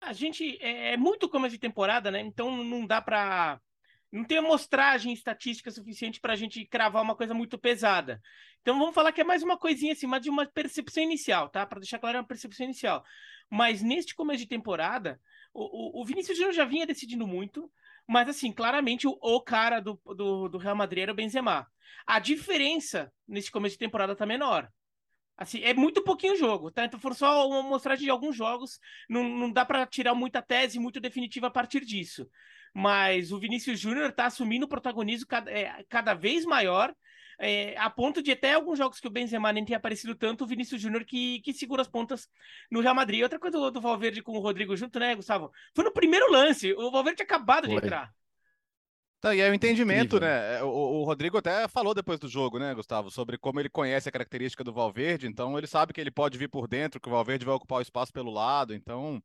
A 0.00 0.12
gente 0.12 0.58
é, 0.60 0.92
é 0.92 0.96
muito 0.96 1.28
começo 1.28 1.54
de 1.54 1.60
temporada, 1.60 2.10
né? 2.10 2.20
Então 2.20 2.62
não 2.62 2.86
dá 2.86 3.00
para 3.00 3.60
não 4.12 4.24
tem 4.24 4.38
amostragem 4.38 5.12
estatística 5.12 5.70
suficiente 5.70 6.20
para 6.20 6.32
a 6.32 6.36
gente 6.36 6.64
cravar 6.66 7.02
uma 7.02 7.14
coisa 7.14 7.32
muito 7.32 7.56
pesada. 7.56 8.20
Então 8.60 8.78
vamos 8.78 8.94
falar 8.94 9.12
que 9.12 9.20
é 9.20 9.24
mais 9.24 9.42
uma 9.42 9.56
coisinha 9.56 9.92
assim, 9.92 10.06
mais 10.06 10.22
de 10.22 10.28
uma 10.28 10.46
percepção 10.46 11.02
inicial, 11.02 11.48
tá? 11.48 11.64
Para 11.64 11.80
deixar 11.80 11.98
claro, 11.98 12.16
é 12.16 12.20
uma 12.20 12.26
percepção 12.26 12.64
inicial. 12.64 13.04
Mas 13.48 13.82
neste 13.82 14.14
começo 14.14 14.40
de 14.40 14.48
temporada, 14.48 15.20
o, 15.54 15.98
o, 15.98 16.02
o 16.02 16.04
Vinícius 16.04 16.36
Júnior 16.36 16.54
já 16.54 16.64
vinha 16.64 16.86
decidindo 16.86 17.26
muito. 17.26 17.70
Mas, 18.08 18.28
assim, 18.28 18.52
claramente 18.52 19.06
o, 19.06 19.16
o 19.20 19.40
cara 19.40 19.80
do, 19.80 20.00
do, 20.04 20.48
do, 20.48 20.58
Real 20.58 20.76
Madrid 20.76 21.02
era 21.02 21.12
o 21.12 21.14
Benzema. 21.14 21.66
A 22.06 22.18
diferença 22.18 23.12
nesse 23.26 23.50
começo 23.50 23.74
de 23.74 23.78
temporada 23.78 24.16
tá 24.16 24.26
menor. 24.26 24.68
Assim, 25.40 25.62
é 25.62 25.72
muito 25.72 26.04
pouquinho 26.04 26.36
jogo, 26.36 26.70
tá? 26.70 26.84
Então 26.84 27.00
foram 27.00 27.16
só 27.16 27.48
uma 27.48 27.62
mostragem 27.62 28.04
de 28.04 28.10
alguns 28.10 28.36
jogos. 28.36 28.78
Não, 29.08 29.24
não 29.24 29.50
dá 29.50 29.64
para 29.64 29.86
tirar 29.86 30.14
muita 30.14 30.42
tese 30.42 30.78
muito 30.78 31.00
definitiva 31.00 31.46
a 31.46 31.50
partir 31.50 31.82
disso. 31.82 32.28
Mas 32.74 33.32
o 33.32 33.38
Vinícius 33.38 33.80
Júnior 33.80 34.12
tá 34.12 34.26
assumindo 34.26 34.66
o 34.66 34.68
protagonismo 34.68 35.26
cada, 35.26 35.50
é, 35.50 35.82
cada 35.88 36.12
vez 36.12 36.44
maior 36.44 36.94
é, 37.38 37.74
a 37.78 37.88
ponto 37.88 38.22
de 38.22 38.32
até 38.32 38.52
alguns 38.52 38.76
jogos 38.76 39.00
que 39.00 39.06
o 39.06 39.10
Benzema 39.10 39.50
nem 39.50 39.64
tenha 39.64 39.78
aparecido 39.78 40.14
tanto, 40.14 40.44
o 40.44 40.46
Vinícius 40.46 40.80
Júnior 40.80 41.06
que, 41.06 41.40
que 41.40 41.54
segura 41.54 41.80
as 41.80 41.88
pontas 41.88 42.28
no 42.70 42.80
Real 42.80 42.94
Madrid. 42.94 43.22
Outra 43.22 43.38
coisa 43.38 43.56
do, 43.56 43.70
do 43.70 43.80
Valverde 43.80 44.22
com 44.22 44.32
o 44.32 44.40
Rodrigo 44.40 44.76
junto, 44.76 44.98
né, 45.00 45.14
Gustavo? 45.14 45.50
Foi 45.74 45.82
no 45.82 45.90
primeiro 45.90 46.30
lance, 46.30 46.74
o 46.74 46.90
Valverde 46.90 47.16
tinha 47.16 47.24
acabado 47.24 47.64
Foi. 47.64 47.80
de 47.80 47.86
entrar. 47.86 48.12
Tá, 49.20 49.34
e 49.34 49.40
é 49.40 49.50
o 49.50 49.54
entendimento, 49.54 50.16
Incrível. 50.16 50.28
né? 50.28 50.58
É, 50.58 50.64
o, 50.64 50.68
o, 50.68 51.04
Rodrigo 51.04 51.36
até 51.36 51.68
falou 51.68 51.92
depois 51.92 52.18
do 52.18 52.26
jogo, 52.26 52.58
né, 52.58 52.74
Gustavo, 52.74 53.10
sobre 53.10 53.36
como 53.36 53.60
ele 53.60 53.68
conhece 53.68 54.08
a 54.08 54.12
característica 54.12 54.64
do 54.64 54.72
Valverde, 54.72 55.26
então 55.26 55.58
ele 55.58 55.66
sabe 55.66 55.92
que 55.92 56.00
ele 56.00 56.10
pode 56.10 56.38
vir 56.38 56.48
por 56.48 56.66
dentro, 56.66 56.98
que 56.98 57.08
o 57.08 57.12
Valverde 57.12 57.44
vai 57.44 57.54
ocupar 57.54 57.80
o 57.80 57.82
espaço 57.82 58.10
pelo 58.12 58.30
lado, 58.30 58.74
então 58.74 59.22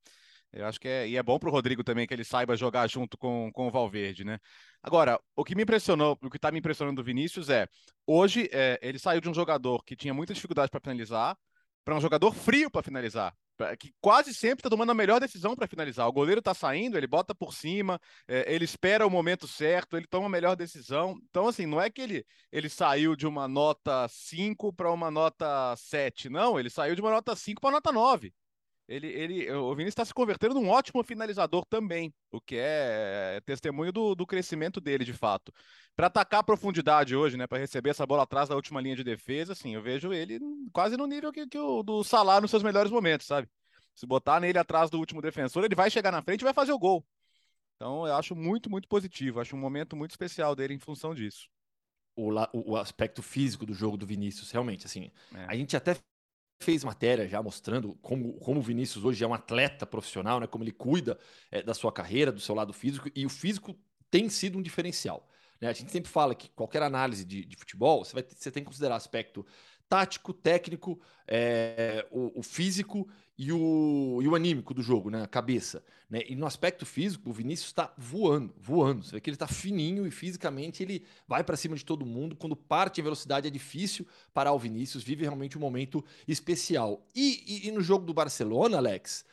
eu 0.52 0.66
acho 0.66 0.80
que 0.80 0.88
é, 0.88 1.08
e 1.08 1.16
é 1.16 1.24
bom 1.24 1.40
para 1.40 1.48
o 1.48 1.52
Rodrigo 1.52 1.82
também 1.82 2.06
que 2.06 2.14
ele 2.14 2.26
saiba 2.26 2.58
jogar 2.58 2.88
junto 2.88 3.18
com, 3.18 3.50
com 3.54 3.68
o 3.68 3.72
Valverde, 3.72 4.26
né? 4.26 4.38
Agora, 4.84 5.20
o 5.34 5.44
que 5.46 5.56
me 5.56 5.64
impressionou, 5.64 6.18
o 6.22 6.30
que 6.30 6.38
está 6.38 6.52
me 6.52 6.60
impressionando 6.60 7.02
do 7.02 7.06
Vinícius 7.06 7.50
é, 7.50 7.68
hoje 8.06 8.50
é, 8.52 8.78
ele 8.82 9.00
saiu 9.00 9.22
de 9.22 9.30
um 9.30 9.34
jogador 9.34 9.84
que 9.84 9.96
tinha 9.96 10.14
muita 10.14 10.34
dificuldade 10.34 10.70
para 10.72 10.82
finalizar, 10.82 11.38
para 11.86 11.96
um 11.96 12.02
jogador 12.02 12.34
frio 12.34 12.70
para 12.70 12.82
finalizar, 12.82 13.34
que 13.80 13.94
quase 14.02 14.34
sempre 14.34 14.62
está 14.62 14.70
tomando 14.70 14.90
a 14.90 14.96
melhor 14.96 15.20
decisão 15.20 15.56
para 15.56 15.68
finalizar. 15.68 16.08
O 16.08 16.12
goleiro 16.12 16.40
está 16.40 16.54
saindo, 16.54 16.98
ele 16.98 17.06
bota 17.06 17.36
por 17.36 17.54
cima, 17.54 18.02
é, 18.28 18.54
ele 18.54 18.66
espera 18.66 19.06
o 19.06 19.10
momento 19.10 19.48
certo, 19.48 19.96
ele 19.96 20.08
toma 20.08 20.26
a 20.26 20.30
melhor 20.30 20.56
decisão. 20.56 21.16
Então, 21.30 21.48
assim, 21.48 21.68
não 21.68 21.80
é 21.80 21.90
que 21.92 22.02
ele, 22.02 22.26
ele 22.52 22.68
saiu 22.68 23.16
de 23.16 23.28
uma 23.28 23.48
nota 23.48 24.08
5 24.10 24.74
para 24.74 24.92
uma 24.92 25.12
nota 25.12 25.76
7, 25.78 26.28
não, 26.28 26.60
ele 26.60 26.72
saiu 26.72 26.96
de 26.96 27.02
uma 27.02 27.12
nota 27.12 27.36
5 27.36 27.62
para 27.62 27.70
uma 27.70 27.78
nota 27.78 27.92
9 27.92 28.34
ele, 28.88 29.08
ele, 29.08 29.52
o 29.52 29.72
Vinícius 29.72 29.94
está 29.94 30.06
se 30.06 30.14
convertendo 30.14 30.54
num 30.54 30.70
ótimo 30.70 31.04
finalizador 31.04 31.66
também, 31.66 32.14
o 32.32 32.40
que 32.40 32.56
é, 32.56 33.38
é 33.38 33.42
testemunho 33.42 33.92
do, 33.92 34.14
do 34.14 34.28
crescimento 34.28 34.80
dele, 34.80 35.04
de 35.04 35.14
fato. 35.14 35.52
Para 35.96 36.08
atacar 36.08 36.42
a 36.42 36.44
profundidade 36.44 37.16
hoje, 37.16 37.36
né, 37.36 37.48
para 37.48 37.58
receber 37.58 37.90
essa 37.90 38.06
bola 38.06 38.24
atrás 38.24 38.48
da 38.48 38.56
última 38.56 38.80
linha 38.80 38.96
de 38.96 39.04
defesa, 39.04 39.54
assim, 39.54 39.74
eu 39.74 39.82
vejo 39.82 40.14
ele 40.14 40.40
quase 40.72 40.96
no 40.98 41.08
nível 41.08 41.32
que, 41.32 41.48
que 41.48 41.58
o 41.58 41.82
do 41.82 42.04
Salah 42.04 42.40
nos 42.40 42.52
seus 42.52 42.62
melhores 42.62 42.92
momentos, 42.92 43.26
sabe? 43.26 43.50
Se 43.96 44.06
botar 44.06 44.40
nele 44.40 44.60
atrás 44.60 44.90
do 44.90 45.00
último 45.00 45.22
defensor, 45.22 45.64
ele 45.64 45.76
vai 45.76 45.90
chegar 45.90 46.12
na 46.12 46.22
frente 46.22 46.42
e 46.42 46.44
vai 46.44 46.54
fazer 46.54 46.74
o 46.74 46.80
gol. 46.80 47.04
Então, 47.76 48.06
eu 48.06 48.16
acho 48.16 48.36
muito, 48.36 48.70
muito 48.70 48.88
positivo. 48.88 49.40
Acho 49.40 49.56
um 49.56 49.60
momento 49.60 49.96
muito 49.96 50.12
especial 50.12 50.56
dele 50.56 50.74
em 50.74 50.80
função 50.80 51.14
disso. 51.16 51.50
o, 52.54 52.72
o, 52.72 52.78
aspecto 52.78 53.22
físico 53.24 53.66
do 53.66 53.74
jogo 53.74 53.98
do 53.98 54.06
Vinícius, 54.06 54.52
realmente. 54.52 54.86
Assim, 54.86 55.12
é. 55.34 55.46
a 55.48 55.56
gente 55.56 55.76
até 55.76 55.98
fez 56.60 56.84
matéria 56.84 57.28
já 57.28 57.42
mostrando 57.42 57.96
como, 58.02 58.34
como 58.40 58.60
o 58.60 58.64
Vinícius 58.64 59.04
hoje 59.04 59.24
é 59.24 59.28
um 59.28 59.34
atleta 59.34 59.86
profissional, 59.86 60.40
né? 60.40 60.48
Como 60.48 60.64
ele 60.64 60.72
cuida 60.72 61.20
é, 61.52 61.62
da 61.62 61.74
sua 61.74 61.92
carreira, 61.92 62.32
do 62.32 62.40
seu 62.40 62.56
lado 62.56 62.74
físico, 62.74 63.10
e 63.16 63.26
o 63.26 63.30
físico 63.30 63.76
tem 64.10 64.30
sido 64.30 64.58
um 64.58 64.62
diferencial. 64.62 65.28
Né? 65.60 65.70
A 65.70 65.74
gente 65.74 65.92
sempre 65.92 66.10
fala 66.10 66.36
que 66.36 66.50
qualquer 66.50 66.82
análise 66.82 67.26
de, 67.26 67.46
de 67.46 67.56
futebol, 67.56 68.04
você, 68.04 68.14
vai 68.14 68.24
você 68.24 68.52
tem 68.52 68.64
que 68.64 68.68
considerar 68.68 68.96
aspecto 68.96 69.46
tático, 69.90 70.34
técnico, 70.34 71.00
é, 71.28 72.06
o, 72.12 72.40
o, 72.40 72.44
físico 72.44 73.08
e 73.38 73.52
o, 73.52 74.20
e 74.22 74.28
o 74.28 74.36
anímico 74.36 74.74
do 74.74 74.82
jogo, 74.82 75.10
né? 75.10 75.24
A 75.24 75.28
cabeça. 75.28 75.84
Né? 76.10 76.22
E 76.28 76.36
no 76.36 76.46
aspecto 76.46 76.86
físico, 76.86 77.30
o 77.30 77.34
Vinícius 77.34 77.68
está 77.68 77.94
voando, 77.98 78.54
voando. 78.60 79.04
Você 79.04 79.12
vê 79.12 79.22
que 79.22 79.30
ele 79.30 79.36
está 79.36 79.48
fininho 79.48 80.08
e 80.08 80.12
fisicamente 80.12 80.82
ele 80.82 81.06
vai 81.28 81.44
para 81.44 81.58
cima 81.58 81.76
de 81.76 81.86
todo 81.86 82.06
mundo. 82.06 82.36
Quando 82.36 82.56
parte 82.56 83.00
em 83.00 83.04
velocidade 83.04 83.48
é 83.48 83.52
difícil 83.52 84.08
parar 84.34 84.54
o 84.54 84.60
Vinícius, 84.60 85.04
vive 85.04 85.24
realmente 85.24 85.58
um 85.58 85.62
momento 85.62 86.04
especial. 86.28 87.06
E, 87.16 87.44
e, 87.46 87.68
e 87.68 87.72
no 87.72 87.82
jogo 87.82 88.06
do 88.06 88.14
Barcelona, 88.14 88.78
Alex, 88.78 89.26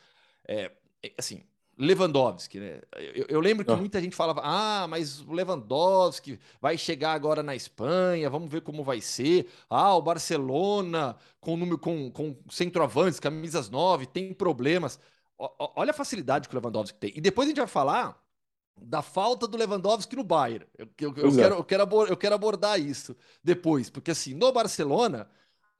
é, 0.45 0.71
assim, 1.17 1.43
Lewandowski, 1.77 2.59
né? 2.59 2.81
Eu, 3.15 3.25
eu 3.29 3.39
lembro 3.39 3.65
que 3.65 3.71
ah. 3.71 3.75
muita 3.75 4.01
gente 4.01 4.15
falava: 4.15 4.41
ah, 4.43 4.87
mas 4.87 5.21
o 5.21 5.33
Lewandowski 5.33 6.39
vai 6.61 6.77
chegar 6.77 7.13
agora 7.13 7.41
na 7.41 7.55
Espanha, 7.55 8.29
vamos 8.29 8.51
ver 8.51 8.61
como 8.61 8.83
vai 8.83 9.01
ser. 9.01 9.47
Ah, 9.69 9.95
o 9.95 10.01
Barcelona 10.01 11.15
com 11.39 11.57
número 11.57 11.77
com, 11.77 12.11
com 12.11 12.35
centroavantes, 12.49 13.19
camisas 13.19 13.69
9, 13.69 14.05
tem 14.05 14.33
problemas. 14.33 14.99
O, 15.37 15.49
olha 15.75 15.91
a 15.91 15.95
facilidade 15.95 16.47
que 16.47 16.55
o 16.55 16.59
Lewandowski 16.59 16.97
tem. 16.97 17.11
E 17.15 17.21
depois 17.21 17.47
a 17.47 17.49
gente 17.49 17.57
vai 17.57 17.67
falar 17.67 18.21
da 18.79 19.01
falta 19.01 19.47
do 19.47 19.57
Lewandowski 19.57 20.15
no 20.15 20.23
Bayern. 20.23 20.65
Eu, 20.77 20.87
eu, 20.99 21.13
eu, 21.17 21.29
é. 21.29 21.35
quero, 21.35 21.55
eu, 21.55 21.63
quero, 21.63 22.05
eu 22.07 22.17
quero 22.17 22.35
abordar 22.35 22.79
isso 22.79 23.15
depois, 23.43 23.89
porque 23.89 24.11
assim, 24.11 24.33
no 24.33 24.51
Barcelona 24.51 25.29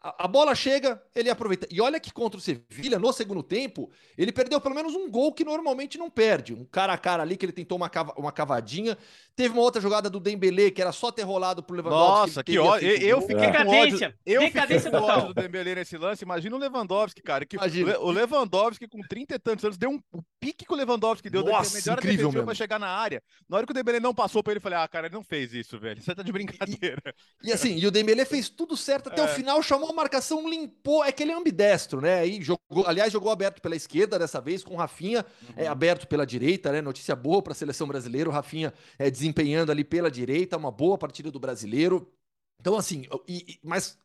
a, 0.03 0.27
bola 0.27 0.53
chega, 0.53 1.01
ele 1.15 1.29
aproveita. 1.29 1.65
E 1.71 1.79
olha 1.79 1.97
que 1.97 2.11
contra 2.11 2.37
o 2.37 2.41
Sevilha, 2.41 2.99
no 2.99 3.13
segundo 3.13 3.41
tempo, 3.41 3.89
ele 4.17 4.33
perdeu 4.33 4.59
pelo 4.59 4.75
menos 4.75 4.93
um 4.93 5.09
gol 5.09 5.31
que 5.31 5.45
normalmente 5.45 5.97
não 5.97 6.09
perde. 6.09 6.53
Um 6.53 6.65
cara 6.65 6.91
a 6.91 6.97
cara 6.97 7.23
ali 7.23 7.37
que 7.37 7.45
ele 7.45 7.53
tentou 7.53 7.77
uma, 7.77 7.89
cava, 7.89 8.13
uma 8.17 8.31
cavadinha. 8.31 8.97
Teve 9.33 9.53
uma 9.53 9.61
outra 9.61 9.81
jogada 9.81 10.09
do 10.09 10.19
Dembélé 10.19 10.71
que 10.71 10.81
era 10.81 10.91
só 10.91 11.09
ter 11.09 11.21
rolado 11.21 11.63
pro 11.63 11.75
Lewandowski. 11.75 12.27
Nossa, 12.27 12.43
que 12.43 12.59
ódio. 12.59 12.89
Eu, 12.89 13.07
eu 13.07 13.21
fiquei 13.21 13.51
com 13.51 13.69
ódio. 13.69 14.13
Eu 14.25 14.41
Decadência 14.41 14.91
fiquei 14.91 14.99
com 14.99 15.05
ódio 15.05 15.33
do 15.33 15.41
Dembélé 15.41 15.75
nesse 15.75 15.97
lance. 15.97 16.25
Imagina 16.25 16.55
o 16.55 16.59
Lewandowski, 16.59 17.21
cara. 17.21 17.45
Que 17.45 17.55
Imagina. 17.55 17.97
O 17.99 18.11
Lewandowski 18.11 18.87
com 18.89 18.99
30 18.99 19.35
e 19.35 19.39
tantos 19.39 19.63
anos 19.63 19.77
deu 19.77 19.89
um 19.89 19.99
o 20.11 20.21
pique 20.39 20.65
que 20.65 20.73
o 20.73 20.75
Lewandowski 20.75 21.29
deu. 21.29 21.43
Nossa, 21.43 21.77
melhor 21.77 21.97
incrível 21.99 22.29
mesmo. 22.29 22.45
pra 22.45 22.53
chegar 22.53 22.77
na 22.77 22.89
área. 22.89 23.23
Na 23.47 23.55
hora 23.55 23.65
que 23.65 23.71
o 23.71 23.73
Dembélé 23.73 24.01
não 24.01 24.13
passou 24.13 24.43
pra 24.43 24.51
ele, 24.51 24.57
eu 24.57 24.61
falei, 24.61 24.77
ah, 24.77 24.87
cara, 24.87 25.07
ele 25.07 25.15
não 25.15 25.23
fez 25.23 25.53
isso, 25.53 25.79
velho. 25.79 25.99
Você 26.03 26.13
tá 26.13 26.21
de 26.21 26.31
brincadeira. 26.31 27.01
E, 27.41 27.49
e 27.49 27.53
assim, 27.53 27.77
e 27.77 27.87
o 27.87 27.91
Dembélé 27.91 28.25
fez 28.25 28.49
tudo 28.49 28.75
certo 28.75 29.07
até 29.07 29.21
é. 29.21 29.25
o 29.25 29.27
final, 29.29 29.63
chamou 29.63 29.92
a 29.93 29.95
marcação 29.95 30.47
limpou. 30.49 31.03
É 31.03 31.11
que 31.11 31.23
ele 31.23 31.31
é 31.31 31.35
ambidestro, 31.35 32.01
né? 32.01 32.19
Aí 32.19 32.41
jogou, 32.41 32.85
aliás, 32.85 33.11
jogou 33.11 33.31
aberto 33.31 33.61
pela 33.61 33.75
esquerda 33.75 34.19
dessa 34.19 34.41
vez, 34.41 34.63
com 34.63 34.73
o 34.73 34.77
Rafinha 34.77 35.25
uhum. 35.41 35.53
é, 35.55 35.67
aberto 35.67 36.07
pela 36.07 36.25
direita, 36.25 36.71
né? 36.71 36.81
Notícia 36.81 37.15
boa 37.15 37.41
para 37.41 37.53
a 37.53 37.55
seleção 37.55 37.87
brasileira. 37.87 38.29
O 38.29 38.33
Rafinha 38.33 38.73
é, 38.99 39.09
desempenhando 39.09 39.71
ali 39.71 39.83
pela 39.83 40.11
direita, 40.11 40.57
uma 40.57 40.71
boa 40.71 40.97
partida 40.97 41.31
do 41.31 41.39
brasileiro. 41.39 42.11
Então, 42.59 42.75
assim, 42.75 43.05
e, 43.27 43.45
e, 43.47 43.59
mas 43.63 43.97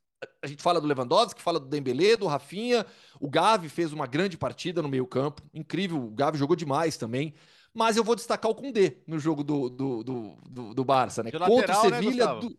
a 0.43 0.47
gente 0.47 0.63
fala 0.63 0.81
do 0.81 0.87
Lewandowski, 0.87 1.41
fala 1.41 1.61
do 1.61 1.67
Dembélé, 1.67 2.17
do 2.17 2.27
Rafinha. 2.27 2.85
O 3.21 3.29
Gavi 3.29 3.69
fez 3.69 3.93
uma 3.93 4.07
grande 4.07 4.37
partida 4.37 4.83
no 4.83 4.89
meio-campo. 4.89 5.43
Incrível, 5.55 6.05
o 6.05 6.11
Gavi 6.11 6.39
jogou 6.39 6.57
demais 6.57 6.97
também. 6.97 7.35
Mas 7.73 7.97
eu 7.97 8.05
vou 8.05 8.17
destacar 8.17 8.51
o 8.51 8.55
Kundê 8.55 8.99
no 9.07 9.19
jogo 9.19 9.45
do, 9.45 9.69
do, 9.69 10.03
do, 10.03 10.39
do, 10.49 10.75
do 10.75 10.85
Barça, 10.85 11.23
né? 11.23 11.31
De 11.31 11.39
Contra 11.39 11.79
o 11.79 11.81
Sevilha, 11.83 12.35
né, 12.35 12.51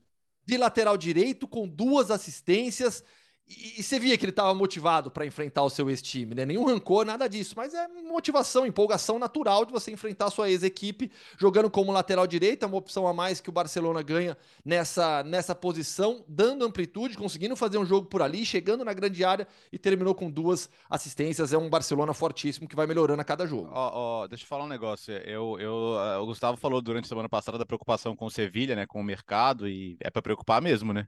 de 0.45 0.57
lateral 0.57 0.98
direito, 0.98 1.48
com 1.48 1.67
duas 1.67 2.09
assistências. 2.09 3.03
E, 3.50 3.82
você 3.82 4.00
via 4.00 4.15
que 4.15 4.24
ele 4.24 4.32
estava 4.32 4.53
motivado 4.53 5.10
para 5.10 5.25
enfrentar 5.25 5.63
o 5.63 5.70
seu 5.70 5.89
ex-time, 5.89 6.36
né? 6.36 6.46
Nenhum 6.46 6.65
rancor, 6.65 7.03
nada 7.03 7.27
disso, 7.27 7.56
mas 7.58 7.74
é 7.74 7.88
motivação, 8.08 8.65
empolgação 8.65 9.18
natural 9.18 9.65
de 9.65 9.72
você 9.72 9.91
enfrentar 9.91 10.25
a 10.25 10.29
sua 10.29 10.50
ex-equipe 10.50 11.12
jogando 11.38 11.70
como 11.70 11.91
lateral 11.91 12.27
direito, 12.27 12.63
é 12.63 12.68
uma 12.68 12.77
opção 12.77 13.08
a 13.08 13.13
mais 13.13 13.41
que 13.41 13.50
o 13.50 13.51
Barcelona 13.51 14.03
ganha 14.03 14.38
nessa, 14.63 15.24
nessa 15.24 15.56
posição, 15.56 16.24
dando 16.27 16.63
amplitude, 16.63 17.18
conseguindo 17.18 17.56
fazer 17.56 17.79
um 17.79 17.86
jogo 17.86 18.08
por 18.08 18.22
ali, 18.22 18.46
chegando 18.46 18.86
na 18.86 18.94
grande 18.94 19.24
área 19.24 19.48
e 19.72 19.79
terminou 19.79 20.13
com 20.13 20.29
duas 20.29 20.70
assistências. 20.88 21.51
É 21.51 21.58
um 21.58 21.70
Barcelona 21.70 22.13
fortíssimo 22.13 22.68
que 22.68 22.75
vai 22.75 22.86
melhorando 22.86 23.22
a 23.22 23.25
cada 23.25 23.48
jogo. 23.48 23.70
Ó, 23.74 24.27
deixa 24.27 24.44
eu 24.44 24.48
falar 24.48 24.65
um 24.65 24.70
negócio. 24.70 25.12
Eu, 25.12 25.58
eu, 25.60 25.98
o 26.22 26.25
Gustavo 26.27 26.56
falou 26.56 26.82
durante 26.82 27.06
a 27.06 27.10
semana 27.10 27.27
passada 27.27 27.58
da 27.58 27.65
preocupação 27.65 28.15
com 28.15 28.25
o 28.25 28.32
Sevilha, 28.32 28.75
né, 28.75 28.86
com 28.86 29.01
o 29.01 29.03
mercado, 29.03 29.68
e 29.68 29.98
é 30.01 30.12
para 30.12 30.22
preocupar 30.22 30.62
mesmo, 30.62 30.94
né? 30.94 31.08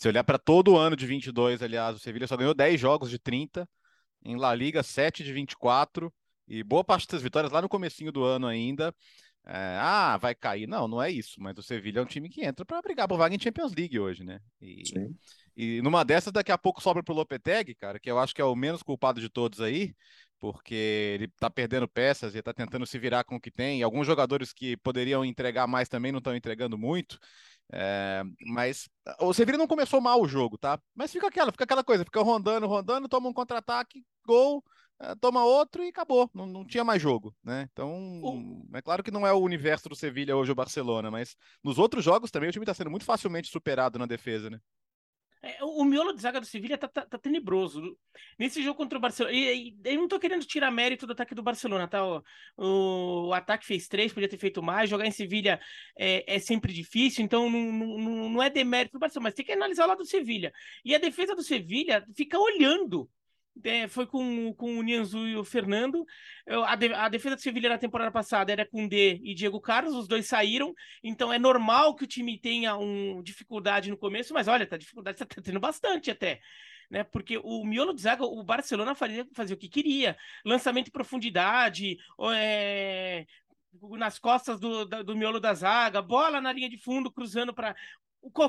Se 0.00 0.08
olhar 0.08 0.24
para 0.24 0.38
todo 0.38 0.72
o 0.72 0.78
ano 0.78 0.96
de 0.96 1.06
22, 1.06 1.62
aliás, 1.62 1.94
o 1.94 1.98
Sevilha 1.98 2.26
só 2.26 2.34
ganhou 2.34 2.54
10 2.54 2.80
jogos 2.80 3.10
de 3.10 3.18
30, 3.18 3.68
em 4.24 4.34
La 4.34 4.54
Liga 4.54 4.82
7 4.82 5.22
de 5.22 5.30
24, 5.30 6.10
e 6.48 6.64
boa 6.64 6.82
parte 6.82 7.06
das 7.06 7.20
vitórias 7.20 7.52
lá 7.52 7.60
no 7.60 7.68
comecinho 7.68 8.10
do 8.10 8.24
ano 8.24 8.46
ainda. 8.46 8.94
É, 9.46 9.76
ah, 9.78 10.16
vai 10.16 10.34
cair. 10.34 10.66
Não, 10.66 10.88
não 10.88 11.02
é 11.02 11.10
isso, 11.10 11.34
mas 11.38 11.56
o 11.58 11.62
Sevilha 11.62 11.98
é 11.98 12.02
um 12.02 12.06
time 12.06 12.30
que 12.30 12.42
entra 12.42 12.64
para 12.64 12.80
brigar 12.80 13.06
por 13.06 13.18
vaga 13.18 13.34
em 13.34 13.38
Champions 13.40 13.74
League 13.74 13.98
hoje, 13.98 14.24
né? 14.24 14.40
E, 14.58 14.86
Sim. 14.86 15.14
e 15.54 15.82
numa 15.82 16.02
dessas, 16.02 16.32
daqui 16.32 16.50
a 16.50 16.56
pouco 16.56 16.82
sobra 16.82 17.02
pro 17.02 17.14
Lopetegui, 17.14 17.74
cara, 17.74 18.00
que 18.00 18.10
eu 18.10 18.18
acho 18.18 18.34
que 18.34 18.40
é 18.40 18.44
o 18.44 18.56
menos 18.56 18.82
culpado 18.82 19.20
de 19.20 19.28
todos 19.28 19.60
aí, 19.60 19.94
porque 20.38 20.74
ele 21.14 21.28
tá 21.38 21.50
perdendo 21.50 21.86
peças 21.86 22.34
e 22.34 22.40
tá 22.40 22.54
tentando 22.54 22.86
se 22.86 22.98
virar 22.98 23.24
com 23.24 23.36
o 23.36 23.40
que 23.40 23.50
tem. 23.50 23.80
E 23.80 23.82
alguns 23.82 24.06
jogadores 24.06 24.50
que 24.50 24.78
poderiam 24.78 25.26
entregar 25.26 25.66
mais 25.66 25.90
também 25.90 26.10
não 26.10 26.18
estão 26.18 26.34
entregando 26.34 26.78
muito. 26.78 27.18
É, 27.72 28.22
mas 28.46 28.88
o 29.20 29.32
Sevilla 29.32 29.58
não 29.58 29.66
começou 29.66 30.00
mal 30.00 30.20
o 30.20 30.28
jogo, 30.28 30.58
tá? 30.58 30.80
Mas 30.94 31.12
fica 31.12 31.28
aquela, 31.28 31.52
fica 31.52 31.64
aquela 31.64 31.84
coisa, 31.84 32.04
fica 32.04 32.20
rondando, 32.22 32.66
rondando, 32.66 33.08
toma 33.08 33.28
um 33.28 33.32
contra-ataque, 33.32 34.04
gol, 34.26 34.64
é, 35.00 35.14
toma 35.16 35.44
outro 35.44 35.82
e 35.82 35.88
acabou. 35.88 36.30
Não, 36.34 36.46
não 36.46 36.66
tinha 36.66 36.84
mais 36.84 37.00
jogo, 37.00 37.34
né? 37.42 37.68
Então, 37.72 38.20
é 38.74 38.82
claro 38.82 39.02
que 39.02 39.10
não 39.10 39.26
é 39.26 39.32
o 39.32 39.38
universo 39.40 39.88
do 39.88 39.96
Sevilla 39.96 40.34
hoje 40.36 40.52
o 40.52 40.54
Barcelona, 40.54 41.10
mas 41.10 41.36
nos 41.62 41.78
outros 41.78 42.04
jogos 42.04 42.30
também 42.30 42.48
o 42.48 42.52
time 42.52 42.64
está 42.64 42.74
sendo 42.74 42.90
muito 42.90 43.04
facilmente 43.04 43.48
superado 43.48 43.98
na 43.98 44.06
defesa, 44.06 44.50
né? 44.50 44.60
É, 45.42 45.64
o 45.64 45.84
miolo 45.84 46.12
de 46.12 46.20
zaga 46.20 46.38
do 46.38 46.44
Sevilha 46.44 46.76
tá, 46.76 46.86
tá, 46.86 47.06
tá, 47.06 47.18
tenebroso. 47.18 47.96
Nesse 48.38 48.62
jogo 48.62 48.76
contra 48.76 48.98
o 48.98 49.00
Barcelona. 49.00 49.34
E, 49.34 49.70
e, 49.70 49.76
eu 49.84 49.96
não 49.96 50.08
tô 50.08 50.18
querendo 50.18 50.44
tirar 50.44 50.70
mérito 50.70 51.06
do 51.06 51.12
ataque 51.12 51.34
do 51.34 51.42
Barcelona, 51.42 51.88
tá? 51.88 52.04
O, 52.04 52.22
o, 52.58 53.28
o 53.28 53.34
ataque 53.34 53.64
fez 53.64 53.88
três, 53.88 54.12
podia 54.12 54.28
ter 54.28 54.36
feito 54.38 54.62
mais. 54.62 54.90
Jogar 54.90 55.06
em 55.06 55.10
Sevilha 55.10 55.58
é, 55.98 56.36
é 56.36 56.38
sempre 56.38 56.72
difícil, 56.74 57.24
então 57.24 57.48
não, 57.48 57.72
não, 57.72 58.28
não 58.30 58.42
é 58.42 58.50
demérito 58.50 58.92
do 58.92 59.00
Barcelona, 59.00 59.28
mas 59.28 59.34
tem 59.34 59.44
que 59.44 59.52
analisar 59.52 59.86
lado 59.86 59.98
do 59.98 60.06
Sevilha. 60.06 60.52
E 60.84 60.94
a 60.94 60.98
defesa 60.98 61.34
do 61.34 61.42
Sevilha 61.42 62.06
fica 62.14 62.38
olhando 62.38 63.08
é, 63.64 63.88
foi 63.88 64.06
com, 64.06 64.52
com 64.54 64.78
o 64.78 64.82
Nianzu 64.82 65.26
e 65.26 65.36
o 65.36 65.44
Fernando. 65.44 66.04
A, 66.66 66.76
de, 66.76 66.92
a, 66.92 67.08
defesa 67.08 67.36
do 67.36 67.42
Sevilha 67.42 67.68
na 67.68 67.78
temporada 67.78 68.10
passada 68.10 68.52
era 68.52 68.66
com 68.66 68.88
D 68.88 69.20
e 69.22 69.34
Diego 69.34 69.60
Carlos, 69.60 69.94
os 69.94 70.08
dois 70.08 70.26
saíram, 70.26 70.74
então 71.02 71.32
é 71.32 71.38
normal 71.38 71.94
que 71.94 72.04
o 72.04 72.06
time 72.06 72.38
tenha 72.38 72.76
um, 72.76 73.22
dificuldade 73.22 73.90
no 73.90 73.96
começo, 73.96 74.32
mas 74.32 74.48
olha, 74.48 74.66
tá 74.66 74.76
dificuldade 74.76 75.18
tá 75.18 75.26
tendo 75.42 75.60
bastante 75.60 76.10
até. 76.10 76.40
Né, 76.90 77.04
porque 77.04 77.38
o 77.38 77.64
miolo 77.64 77.94
de 77.94 78.02
zaga, 78.02 78.24
o 78.24 78.42
Barcelona 78.42 78.96
fazia, 78.96 79.24
fazia 79.32 79.54
o 79.54 79.58
que 79.58 79.68
queria, 79.68 80.16
lançamento 80.44 80.88
em 80.88 80.90
profundidade, 80.90 81.96
é, 82.32 83.24
nas 83.92 84.18
costas 84.18 84.58
do, 84.58 84.84
do 84.84 85.14
miolo 85.14 85.38
da 85.38 85.54
zaga, 85.54 86.02
bola 86.02 86.40
na 86.40 86.52
linha 86.52 86.68
de 86.68 86.76
fundo, 86.76 87.08
cruzando 87.08 87.54
para 87.54 87.76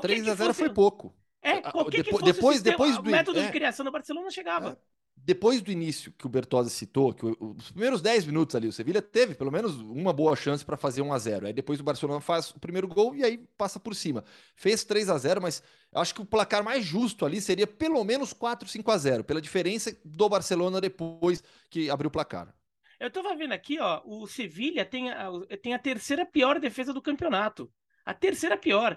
3 0.00 0.26
a 0.26 0.34
0 0.34 0.48
fosse... 0.48 0.58
foi 0.58 0.70
pouco. 0.70 1.16
É, 1.40 1.60
qualquer 1.60 2.04
depois, 2.04 2.22
que 2.22 2.32
fosse 2.32 2.32
depois, 2.32 2.50
o, 2.50 2.54
sistema, 2.54 2.72
depois 2.72 2.96
do, 2.96 3.08
o 3.08 3.10
método 3.10 3.40
é, 3.40 3.46
de 3.46 3.52
criação 3.52 3.84
do 3.84 3.90
Barcelona 3.90 4.30
chegava. 4.30 4.70
É, 4.70 4.91
depois 5.24 5.62
do 5.62 5.70
início 5.70 6.12
que 6.12 6.26
o 6.26 6.28
Bertozzi 6.28 6.70
citou, 6.70 7.12
que 7.12 7.24
os 7.24 7.70
primeiros 7.70 8.02
10 8.02 8.26
minutos 8.26 8.56
ali, 8.56 8.66
o 8.66 8.72
Sevilha 8.72 9.00
teve 9.00 9.34
pelo 9.34 9.52
menos 9.52 9.76
uma 9.76 10.12
boa 10.12 10.34
chance 10.34 10.64
para 10.64 10.76
fazer 10.76 11.00
1 11.00 11.12
a 11.12 11.18
0 11.18 11.46
Aí 11.46 11.52
depois 11.52 11.78
o 11.78 11.84
Barcelona 11.84 12.20
faz 12.20 12.50
o 12.50 12.58
primeiro 12.58 12.88
gol 12.88 13.14
e 13.14 13.22
aí 13.22 13.38
passa 13.56 13.78
por 13.78 13.94
cima. 13.94 14.24
Fez 14.56 14.82
3 14.82 15.08
a 15.08 15.18
0 15.18 15.40
mas 15.40 15.62
acho 15.94 16.14
que 16.14 16.20
o 16.20 16.26
placar 16.26 16.64
mais 16.64 16.84
justo 16.84 17.24
ali 17.24 17.40
seria 17.40 17.66
pelo 17.66 18.02
menos 18.02 18.32
4, 18.32 18.68
5 18.68 18.90
a 18.90 18.98
0 18.98 19.24
pela 19.24 19.40
diferença 19.40 19.96
do 20.04 20.28
Barcelona 20.28 20.80
depois 20.80 21.42
que 21.70 21.88
abriu 21.88 22.08
o 22.08 22.12
placar. 22.12 22.52
Eu 22.98 23.10
tava 23.10 23.34
vendo 23.34 23.52
aqui, 23.52 23.78
ó, 23.80 24.00
o 24.04 24.26
Sevilha 24.26 24.84
tem 24.84 25.10
a, 25.10 25.28
tem 25.62 25.74
a 25.74 25.78
terceira 25.78 26.24
pior 26.26 26.58
defesa 26.58 26.92
do 26.92 27.02
campeonato. 27.02 27.72
A 28.04 28.12
terceira 28.12 28.56
pior. 28.56 28.96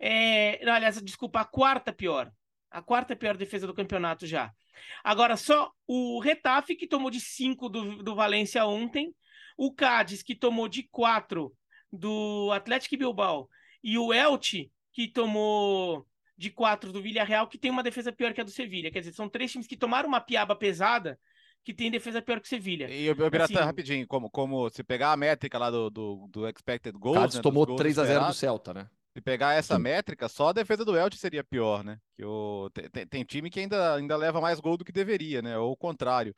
É, 0.00 0.60
aliás, 0.70 1.00
desculpa, 1.02 1.40
a 1.40 1.44
quarta 1.44 1.92
pior. 1.92 2.32
A 2.76 2.82
quarta 2.82 3.16
pior 3.16 3.38
defesa 3.38 3.66
do 3.66 3.72
campeonato 3.72 4.26
já. 4.26 4.52
Agora, 5.02 5.34
só 5.38 5.72
o 5.86 6.20
Retafe, 6.20 6.76
que 6.76 6.86
tomou 6.86 7.10
de 7.10 7.20
5 7.20 7.70
do, 7.70 8.02
do 8.02 8.14
Valência 8.14 8.66
ontem, 8.66 9.14
o 9.56 9.72
Cádiz, 9.72 10.22
que 10.22 10.34
tomou 10.34 10.68
de 10.68 10.82
4 10.90 11.50
do 11.90 12.50
Atlético 12.52 12.98
Bilbao, 12.98 13.48
e 13.82 13.96
o 13.96 14.12
Elche, 14.12 14.70
que 14.92 15.08
tomou 15.08 16.06
de 16.36 16.50
4 16.50 16.92
do 16.92 17.00
Villarreal, 17.00 17.48
que 17.48 17.56
tem 17.56 17.70
uma 17.70 17.82
defesa 17.82 18.12
pior 18.12 18.34
que 18.34 18.42
a 18.42 18.44
do 18.44 18.50
Sevilha. 18.50 18.90
Quer 18.90 18.98
dizer, 18.98 19.14
são 19.14 19.26
três 19.26 19.50
times 19.50 19.66
que 19.66 19.74
tomaram 19.74 20.06
uma 20.06 20.20
piaba 20.20 20.54
pesada 20.54 21.18
que 21.64 21.72
tem 21.72 21.90
defesa 21.90 22.20
pior 22.20 22.40
que 22.40 22.46
o 22.46 22.50
Sevilha. 22.50 22.90
E 22.90 23.10
o 23.10 23.14
Biratan, 23.14 23.44
assim, 23.44 23.54
rapidinho, 23.54 24.06
como, 24.06 24.28
como 24.28 24.68
se 24.68 24.84
pegar 24.84 25.12
a 25.12 25.16
métrica 25.16 25.58
lá 25.58 25.70
do, 25.70 25.88
do, 25.88 26.28
do 26.30 26.46
expected 26.46 26.94
goals... 26.98 27.16
Cádiz 27.16 27.36
né, 27.36 27.42
tomou 27.42 27.74
3 27.74 27.98
a 28.00 28.04
0 28.04 28.26
do 28.26 28.34
Celta, 28.34 28.74
né? 28.74 28.86
Se 29.16 29.20
pegar 29.22 29.54
essa 29.54 29.78
métrica, 29.78 30.28
só 30.28 30.48
a 30.48 30.52
defesa 30.52 30.84
do 30.84 30.94
Elche 30.94 31.16
seria 31.16 31.42
pior, 31.42 31.82
né? 31.82 31.98
Que 32.14 32.22
o, 32.22 32.68
tem, 32.92 33.06
tem 33.06 33.24
time 33.24 33.48
que 33.48 33.60
ainda, 33.60 33.94
ainda 33.94 34.14
leva 34.14 34.42
mais 34.42 34.60
gol 34.60 34.76
do 34.76 34.84
que 34.84 34.92
deveria, 34.92 35.40
né? 35.40 35.56
Ou 35.56 35.72
o 35.72 35.76
contrário. 35.76 36.34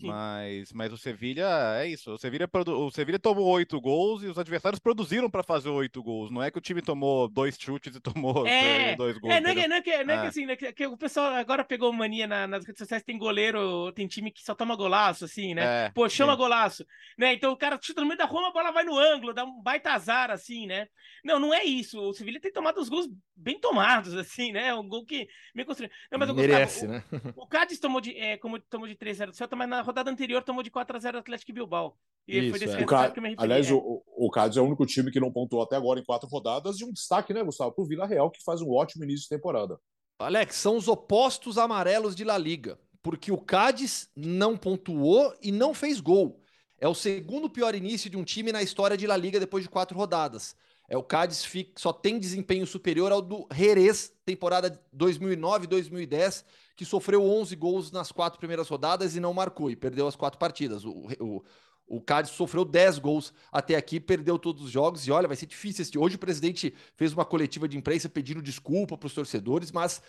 Mas, 0.00 0.72
mas 0.72 0.92
o 0.92 0.96
Sevilha 0.96 1.46
é 1.78 1.86
isso. 1.86 2.12
O 2.12 2.18
Sevilha, 2.18 2.48
o 2.52 2.90
Sevilha 2.90 3.18
tomou 3.18 3.46
oito 3.48 3.80
gols 3.80 4.22
e 4.22 4.26
os 4.26 4.38
adversários 4.38 4.80
produziram 4.80 5.30
para 5.30 5.42
fazer 5.42 5.68
oito 5.68 6.02
gols. 6.02 6.30
Não 6.30 6.42
é 6.42 6.50
que 6.50 6.58
o 6.58 6.60
time 6.60 6.82
tomou 6.82 7.28
dois 7.28 7.56
chutes 7.58 7.94
e 7.94 8.00
tomou 8.00 8.46
é, 8.46 8.96
dois 8.96 9.18
gols. 9.18 9.34
É, 9.34 9.40
não 9.40 9.50
é 9.50 9.54
que, 9.54 9.68
não 9.68 9.76
é 9.76 9.80
que, 9.82 10.04
não 10.04 10.14
é 10.14 10.18
que 10.18 10.24
é. 10.24 10.28
assim, 10.28 10.46
né, 10.46 10.56
que, 10.56 10.72
que, 10.72 10.86
o 10.86 10.96
pessoal 10.96 11.32
agora 11.34 11.64
pegou 11.64 11.92
mania 11.92 12.26
na, 12.26 12.46
nas 12.46 12.64
redes 12.64 12.78
sociais, 12.78 13.02
tem 13.02 13.18
goleiro, 13.18 13.92
tem 13.92 14.06
time 14.06 14.30
que 14.30 14.42
só 14.42 14.54
toma 14.54 14.76
golaço, 14.76 15.24
assim, 15.24 15.54
né? 15.54 15.86
É, 15.86 15.90
Pô, 15.90 16.08
chama 16.08 16.32
sim. 16.32 16.38
golaço. 16.38 16.86
Né? 17.16 17.34
Então 17.34 17.52
o 17.52 17.56
cara 17.56 17.78
chuta 17.80 18.00
no 18.00 18.06
meio 18.06 18.18
da 18.18 18.24
rua, 18.24 18.48
a 18.48 18.52
bola 18.52 18.72
vai 18.72 18.84
no 18.84 18.98
ângulo, 18.98 19.32
dá 19.32 19.44
um 19.44 19.62
baita 19.62 19.92
azar, 19.92 20.30
assim, 20.30 20.66
né? 20.66 20.88
Não, 21.24 21.38
não 21.38 21.54
é 21.54 21.64
isso. 21.64 22.00
O 22.00 22.12
Sevilha 22.12 22.40
tem 22.40 22.52
tomado 22.52 22.80
os 22.80 22.88
gols 22.88 23.08
bem 23.36 23.58
tomados, 23.60 24.14
assim, 24.16 24.52
né? 24.52 24.74
Um 24.74 24.88
gol 24.88 25.04
que 25.04 25.28
me 25.54 25.64
construiu. 25.64 25.90
Não, 26.10 26.18
mas 26.18 26.32
Merece, 26.32 26.86
Gustavo, 26.86 27.24
né? 27.24 27.32
O, 27.36 27.42
o 27.42 27.46
Cádiz 27.46 27.78
tomou 27.78 28.00
de, 28.00 28.16
é, 28.16 28.36
como 28.36 28.58
tomou 28.60 28.88
de 28.88 28.96
3-0 28.96 29.26
do 29.26 29.36
Celta, 29.36 29.56
mas 29.56 29.68
na 29.68 29.81
rodada 29.82 30.10
anterior 30.10 30.42
tomou 30.42 30.62
de 30.62 30.70
4x0 30.70 31.16
Atlético 31.16 31.52
Bilbao. 31.52 31.98
E 32.26 32.38
Isso, 32.38 32.50
foi 32.50 32.58
desse 32.58 32.76
é. 32.76 32.84
Ca... 32.84 33.10
que 33.10 33.20
me 33.20 33.30
referi. 33.30 33.44
Aliás, 33.44 33.70
é. 33.70 33.74
o, 33.74 34.02
o 34.06 34.30
Cádiz 34.30 34.56
é 34.56 34.60
o 34.60 34.64
único 34.64 34.86
time 34.86 35.10
que 35.10 35.20
não 35.20 35.32
pontuou 35.32 35.62
até 35.62 35.76
agora 35.76 35.98
em 35.98 36.04
quatro 36.04 36.28
rodadas 36.28 36.80
e 36.80 36.84
um 36.84 36.92
destaque, 36.92 37.34
né, 37.34 37.42
Gustavo, 37.42 37.72
para 37.72 37.82
o 37.82 37.86
Vila 37.86 38.06
Real, 38.06 38.30
que 38.30 38.42
faz 38.42 38.60
um 38.60 38.70
ótimo 38.70 39.04
início 39.04 39.24
de 39.24 39.28
temporada. 39.28 39.78
Alex, 40.18 40.56
são 40.56 40.76
os 40.76 40.86
opostos 40.88 41.58
amarelos 41.58 42.14
de 42.14 42.24
La 42.24 42.38
Liga, 42.38 42.78
porque 43.02 43.32
o 43.32 43.38
Cádiz 43.38 44.08
não 44.14 44.56
pontuou 44.56 45.34
e 45.42 45.50
não 45.50 45.74
fez 45.74 46.00
gol. 46.00 46.40
É 46.78 46.88
o 46.88 46.94
segundo 46.94 47.50
pior 47.50 47.74
início 47.74 48.08
de 48.08 48.16
um 48.16 48.24
time 48.24 48.52
na 48.52 48.62
história 48.62 48.96
de 48.96 49.06
La 49.06 49.16
Liga 49.16 49.40
depois 49.40 49.64
de 49.64 49.70
quatro 49.70 49.96
rodadas. 49.96 50.56
É 50.88 50.96
o 50.96 51.02
Cádiz 51.02 51.46
só 51.76 51.92
tem 51.92 52.18
desempenho 52.18 52.66
superior 52.66 53.12
ao 53.12 53.22
do 53.22 53.46
Jerez, 53.54 54.12
temporada 54.24 54.80
2009-2010, 54.96 56.44
que 56.76 56.84
sofreu 56.84 57.24
11 57.24 57.56
gols 57.56 57.90
nas 57.90 58.12
quatro 58.12 58.38
primeiras 58.38 58.68
rodadas 58.68 59.16
e 59.16 59.20
não 59.20 59.32
marcou, 59.32 59.70
e 59.70 59.76
perdeu 59.76 60.06
as 60.06 60.16
quatro 60.16 60.38
partidas. 60.38 60.84
O, 60.84 61.08
o, 61.20 61.42
o 61.86 62.00
Cádiz 62.00 62.32
sofreu 62.32 62.64
10 62.64 62.98
gols 62.98 63.32
até 63.50 63.76
aqui, 63.76 64.00
perdeu 64.00 64.38
todos 64.38 64.64
os 64.64 64.70
jogos, 64.70 65.06
e 65.06 65.10
olha, 65.10 65.28
vai 65.28 65.36
ser 65.36 65.46
difícil 65.46 65.82
assistir. 65.82 65.98
Hoje 65.98 66.16
o 66.16 66.18
presidente 66.18 66.74
fez 66.96 67.12
uma 67.12 67.24
coletiva 67.24 67.68
de 67.68 67.76
imprensa 67.76 68.08
pedindo 68.08 68.42
desculpa 68.42 68.96
para 68.96 69.06
os 69.06 69.14
torcedores, 69.14 69.70
mas 69.70 70.02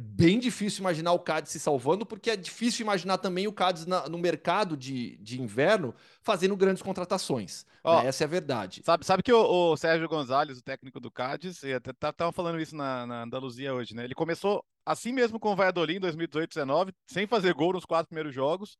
bem 0.00 0.38
difícil 0.38 0.80
imaginar 0.80 1.12
o 1.12 1.18
Cádiz 1.18 1.50
se 1.50 1.58
salvando, 1.58 2.06
porque 2.06 2.30
é 2.30 2.36
difícil 2.36 2.84
imaginar 2.84 3.18
também 3.18 3.48
o 3.48 3.52
Cádiz 3.52 3.84
na, 3.84 4.08
no 4.08 4.16
mercado 4.16 4.76
de, 4.76 5.16
de 5.16 5.40
inverno 5.42 5.92
fazendo 6.22 6.56
grandes 6.56 6.82
contratações. 6.82 7.66
Oh, 7.82 8.00
né? 8.00 8.06
Essa 8.06 8.22
é 8.22 8.26
a 8.26 8.28
verdade. 8.28 8.80
Sabe, 8.84 9.04
sabe 9.04 9.22
que 9.24 9.32
o, 9.32 9.72
o 9.72 9.76
Sérgio 9.76 10.08
Gonzalez, 10.08 10.58
o 10.58 10.62
técnico 10.62 11.00
do 11.00 11.10
Cádiz, 11.10 11.62
até 11.64 11.90
estavam 11.90 12.32
falando 12.32 12.60
isso 12.60 12.76
na, 12.76 13.06
na 13.06 13.22
Andaluzia 13.24 13.74
hoje, 13.74 13.94
né? 13.94 14.04
Ele 14.04 14.14
começou 14.14 14.64
assim 14.86 15.12
mesmo 15.12 15.40
com 15.40 15.52
o 15.52 15.56
Valladolid 15.56 15.98
em 15.98 16.08
2018-19, 16.08 16.92
sem 17.06 17.26
fazer 17.26 17.52
gol 17.52 17.72
nos 17.72 17.84
quatro 17.84 18.08
primeiros 18.08 18.32
jogos 18.32 18.78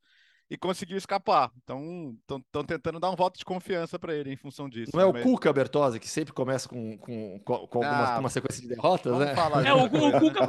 e 0.50 0.56
conseguiu 0.56 0.96
escapar. 0.96 1.50
Então, 1.62 2.16
estão 2.20 2.64
tentando 2.64 2.98
dar 2.98 3.10
um 3.10 3.16
voto 3.16 3.38
de 3.38 3.44
confiança 3.44 3.98
para 3.98 4.14
ele 4.14 4.32
em 4.32 4.36
função 4.36 4.68
disso. 4.68 4.92
Não 4.94 5.02
é 5.02 5.06
o 5.06 5.12
Cuca 5.22 5.52
Bertozzi, 5.52 6.00
que 6.00 6.08
sempre 6.08 6.32
começa 6.32 6.68
com, 6.68 6.96
com, 6.96 7.38
com, 7.40 7.66
com 7.66 7.78
alguma, 7.84 8.14
ah, 8.14 8.18
uma 8.18 8.30
sequência 8.30 8.62
de 8.62 8.68
derrotas, 8.68 9.18
né? 9.18 9.34
é, 9.66 9.74
o, 9.74 9.84
o, 9.84 9.90
Cuca, 9.90 10.44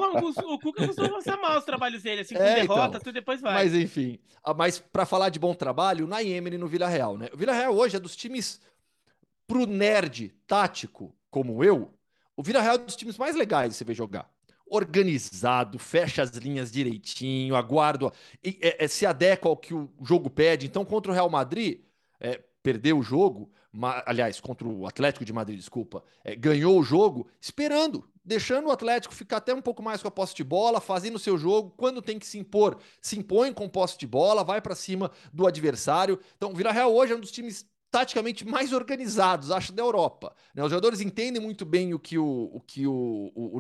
o 0.46 0.60
Cuca 0.60 0.88
costuma 0.88 1.10
lançar 1.10 1.38
mal 1.38 1.58
os 1.58 1.66
trabalhos 1.66 2.02
dele, 2.02 2.22
assim, 2.22 2.36
com 2.36 2.42
é, 2.42 2.62
derrota, 2.62 2.88
então, 2.88 3.02
tudo 3.02 3.14
depois 3.14 3.42
vai. 3.42 3.54
Mas 3.54 3.76
enfim, 3.76 4.20
ah, 4.44 4.54
mas 4.54 4.80
para 4.80 5.06
falar 5.06 5.30
de 5.30 5.40
bom 5.40 5.54
trabalho, 5.54 6.06
o 6.06 6.08
Naemery 6.08 6.58
no 6.58 6.68
Vila 6.68 6.88
Real, 6.88 7.18
né? 7.18 7.28
O 7.34 7.38
Vila 7.38 7.54
Real 7.54 7.76
hoje 7.76 7.98
é 7.98 8.00
dos 8.00 8.16
times 8.16 8.62
pro 9.46 9.66
nerd 9.66 10.34
tático 10.48 11.14
como 11.30 11.64
eu, 11.64 11.94
o 12.38 12.42
Vila 12.42 12.62
Real 12.62 12.76
é 12.76 12.78
dos 12.78 12.96
times 12.96 13.18
mais 13.18 13.36
legais 13.36 13.72
de 13.72 13.76
você 13.76 13.84
ver 13.84 13.94
jogar 13.94 14.30
organizado, 14.70 15.80
fecha 15.80 16.22
as 16.22 16.32
linhas 16.32 16.72
direitinho, 16.72 17.56
aguarda, 17.56 18.12
é, 18.44 18.86
é, 18.86 18.88
se 18.88 19.06
adequa 19.06 19.50
ao 19.50 19.58
que 19.58 19.74
o 19.74 19.90
jogo 20.02 20.30
pede. 20.30 20.68
Então, 20.68 20.86
contra 20.86 21.12
o 21.12 21.16
Real 21.16 21.30
Madrid, 21.30 21.82
é, 22.20 22.42
perdeu 22.62 23.00
o 23.00 23.04
jogo, 23.04 23.52
aliás, 24.06 24.40
contra 24.40 24.68
o 24.68 24.88
Atlético 24.88 25.26
de 25.26 25.34
Madrid, 25.34 25.58
desculpa, 25.58 26.04
é, 26.24 26.36
ganhou 26.36 26.80
o 26.80 26.84
jogo 26.84 27.28
esperando, 27.40 28.08
deixando 28.24 28.68
o 28.68 28.72
Atlético 28.72 29.14
ficar 29.14 29.38
até 29.38 29.54
um 29.54 29.62
pouco 29.62 29.82
mais 29.82 30.02
com 30.02 30.08
a 30.08 30.12
posse 30.12 30.36
de 30.36 30.44
bola, 30.44 30.80
fazendo 30.82 31.16
o 31.16 31.20
seu 31.20 31.38
jogo, 31.38 31.74
quando 31.76 32.02
tem 32.02 32.20
que 32.20 32.28
se 32.28 32.38
impor, 32.38 32.78
se 33.02 33.18
impõe 33.18 33.54
com 33.54 33.68
posse 33.70 33.98
de 33.98 34.06
bola, 34.08 34.44
vai 34.44 34.62
para 34.62 34.76
cima 34.76 35.12
do 35.34 35.48
adversário. 35.48 36.20
Então, 36.38 36.52
o 36.52 36.56
Real 36.56 36.94
hoje 36.94 37.14
é 37.14 37.16
um 37.16 37.20
dos 37.20 37.32
times 37.32 37.66
taticamente 37.92 38.48
mais 38.48 38.72
organizados, 38.74 39.52
acho, 39.52 39.74
da 39.74 39.82
Europa. 39.82 40.36
Né? 40.54 40.64
Os 40.64 40.70
jogadores 40.70 41.02
entendem 41.02 41.42
muito 41.42 41.66
bem 41.66 41.94
o 41.94 42.00
que 42.00 42.18
o, 42.18 42.50
o, 42.54 42.62
que 42.62 42.86
o, 42.86 43.32
o, 43.36 43.58
o 43.58 43.60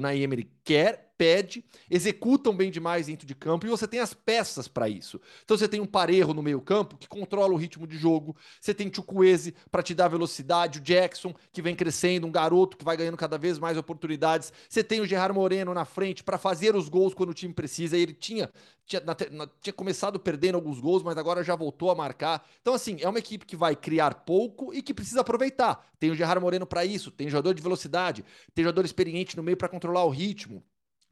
quer 0.63 1.08
pede, 1.19 1.65
executam 1.91 2.55
bem 2.55 2.71
demais 2.71 3.07
dentro 3.07 3.27
de 3.27 3.35
campo 3.35 3.65
e 3.65 3.69
você 3.69 3.85
tem 3.85 3.99
as 3.99 4.13
peças 4.13 4.69
para 4.69 4.87
isso. 4.87 5.19
Então 5.43 5.57
você 5.57 5.67
tem 5.67 5.81
um 5.81 5.85
Parejo 5.85 6.33
no 6.33 6.41
meio-campo 6.41 6.97
que 6.97 7.09
controla 7.09 7.53
o 7.53 7.57
ritmo 7.57 7.85
de 7.85 7.97
jogo, 7.97 8.37
você 8.61 8.73
tem 8.73 8.89
Chukwueze 8.91 9.53
para 9.69 9.83
te 9.83 9.93
dar 9.93 10.07
velocidade, 10.07 10.79
o 10.79 10.81
Jackson 10.81 11.35
que 11.51 11.61
vem 11.61 11.75
crescendo, 11.75 12.25
um 12.25 12.31
garoto 12.31 12.77
que 12.77 12.85
vai 12.85 12.95
ganhando 12.95 13.17
cada 13.17 13.37
vez 13.37 13.59
mais 13.59 13.77
oportunidades. 13.77 14.53
Você 14.69 14.81
tem 14.81 15.01
o 15.01 15.05
Gerard 15.05 15.35
Moreno 15.35 15.73
na 15.73 15.83
frente 15.83 16.23
para 16.23 16.37
fazer 16.37 16.73
os 16.73 16.87
gols 16.87 17.13
quando 17.13 17.31
o 17.31 17.33
time 17.33 17.53
precisa. 17.53 17.97
E 17.97 18.01
ele 18.01 18.13
tinha 18.13 18.49
tinha, 18.89 19.03
na, 19.05 19.47
tinha 19.61 19.73
começado 19.73 20.19
perdendo 20.19 20.55
alguns 20.55 20.79
gols, 20.79 21.03
mas 21.03 21.15
agora 21.15 21.43
já 21.43 21.55
voltou 21.55 21.91
a 21.91 21.95
marcar. 21.95 22.43
Então, 22.59 22.73
assim, 22.73 22.97
é 22.99 23.07
uma 23.07 23.19
equipe 23.19 23.45
que 23.45 23.55
vai 23.55 23.75
criar 23.75 24.15
pouco 24.25 24.73
e 24.73 24.81
que 24.81 24.93
precisa 24.93 25.21
aproveitar. 25.21 25.87
Tem 25.99 26.09
o 26.09 26.15
Gerard 26.15 26.41
Moreno 26.41 26.65
para 26.65 26.83
isso, 26.83 27.11
tem 27.11 27.29
jogador 27.29 27.53
de 27.53 27.61
velocidade, 27.61 28.25
tem 28.55 28.63
jogador 28.63 28.83
experiente 28.83 29.37
no 29.37 29.43
meio 29.43 29.55
para 29.55 29.69
controlar 29.69 30.03
o 30.05 30.09
ritmo. 30.09 30.63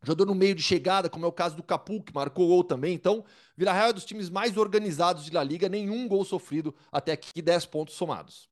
Jogador 0.03 0.25
no 0.25 0.35
meio 0.35 0.55
de 0.55 0.61
chegada, 0.61 1.09
como 1.09 1.25
é 1.25 1.27
o 1.27 1.31
caso 1.31 1.55
do 1.55 1.63
Capu, 1.63 2.01
que 2.01 2.13
marcou 2.13 2.47
gol 2.47 2.63
também. 2.63 2.93
Então, 2.93 3.25
Vila 3.55 3.73
Real 3.73 3.89
é 3.89 3.93
dos 3.93 4.05
times 4.05 4.29
mais 4.29 4.55
organizados 4.57 5.25
de 5.25 5.31
La 5.31 5.43
Liga, 5.43 5.67
nenhum 5.67 6.07
gol 6.07 6.23
sofrido 6.23 6.75
até 6.91 7.11
aqui, 7.11 7.41
10 7.41 7.65
pontos 7.65 7.95
somados. 7.95 8.49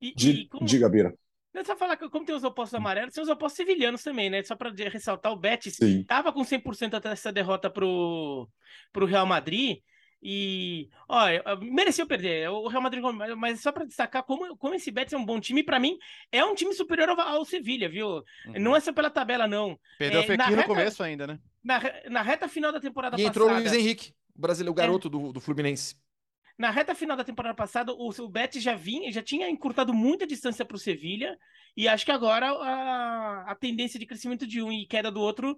E, 0.00 0.14
e 0.16 0.48
como... 0.48 0.66
Diga, 0.66 0.88
Bira. 0.88 1.16
É 1.54 1.62
só 1.64 1.76
falar 1.76 1.96
que, 1.96 2.08
como 2.08 2.24
tem 2.24 2.34
os 2.34 2.44
opostos 2.44 2.74
amarelos, 2.74 3.12
tem 3.12 3.22
os 3.22 3.28
opostos 3.28 3.56
sevilhanos 3.58 4.02
também, 4.02 4.30
né? 4.30 4.42
Só 4.42 4.56
para 4.56 4.70
ressaltar, 4.70 5.32
o 5.32 5.36
Betis 5.36 5.78
estava 5.80 6.32
com 6.32 6.40
100% 6.40 6.94
até 6.94 7.10
essa 7.10 7.30
derrota 7.30 7.68
pro, 7.68 8.48
pro 8.90 9.04
Real 9.04 9.26
Madrid. 9.26 9.78
E, 10.22 10.88
olha, 11.08 11.42
mereceu 11.60 12.06
perder. 12.06 12.48
O 12.48 12.68
Real 12.68 12.82
Madrid, 12.82 13.02
mas 13.36 13.60
só 13.60 13.72
para 13.72 13.84
destacar 13.84 14.22
como, 14.22 14.56
como 14.56 14.74
esse 14.74 14.90
Betis 14.90 15.12
é 15.12 15.16
um 15.16 15.24
bom 15.24 15.40
time, 15.40 15.64
para 15.64 15.80
mim 15.80 15.98
é 16.30 16.44
um 16.44 16.54
time 16.54 16.72
superior 16.72 17.08
ao, 17.08 17.20
ao 17.20 17.44
Sevilha, 17.44 17.88
viu? 17.88 18.08
Uhum. 18.46 18.54
Não 18.60 18.76
é 18.76 18.80
só 18.80 18.92
pela 18.92 19.10
tabela, 19.10 19.48
não. 19.48 19.76
Perdeu 19.98 20.20
é, 20.20 20.24
o 20.24 20.26
Fekir 20.26 20.56
no 20.56 20.64
começo 20.64 21.02
ainda, 21.02 21.26
né? 21.26 21.40
Na, 21.62 21.80
na 22.08 22.22
reta 22.22 22.48
final 22.48 22.70
da 22.70 22.80
temporada 22.80 23.16
e 23.16 23.24
passada. 23.24 23.26
E 23.26 23.28
entrou 23.28 23.48
o 23.50 23.60
Luiz 23.60 23.72
Henrique, 23.72 24.14
o 24.36 24.40
brasileiro, 24.40 24.70
o 24.70 24.74
garoto 24.74 25.08
é. 25.08 25.10
do, 25.10 25.32
do 25.32 25.40
Fluminense. 25.40 25.96
Na 26.58 26.70
reta 26.70 26.94
final 26.94 27.16
da 27.16 27.24
temporada 27.24 27.54
passada, 27.54 27.92
o, 27.92 28.10
o 28.10 28.28
Betis 28.28 28.62
já 28.62 28.74
vinha, 28.74 29.10
já 29.10 29.22
tinha 29.22 29.48
encurtado 29.48 29.92
muita 29.92 30.26
distância 30.26 30.64
para 30.64 30.76
o 30.76 30.78
Sevilha, 30.78 31.38
e 31.76 31.88
acho 31.88 32.04
que 32.04 32.12
agora 32.12 32.50
a, 32.50 33.50
a 33.50 33.54
tendência 33.54 33.98
de 33.98 34.06
crescimento 34.06 34.46
de 34.46 34.62
um 34.62 34.70
e 34.70 34.86
queda 34.86 35.10
do 35.10 35.20
outro 35.20 35.56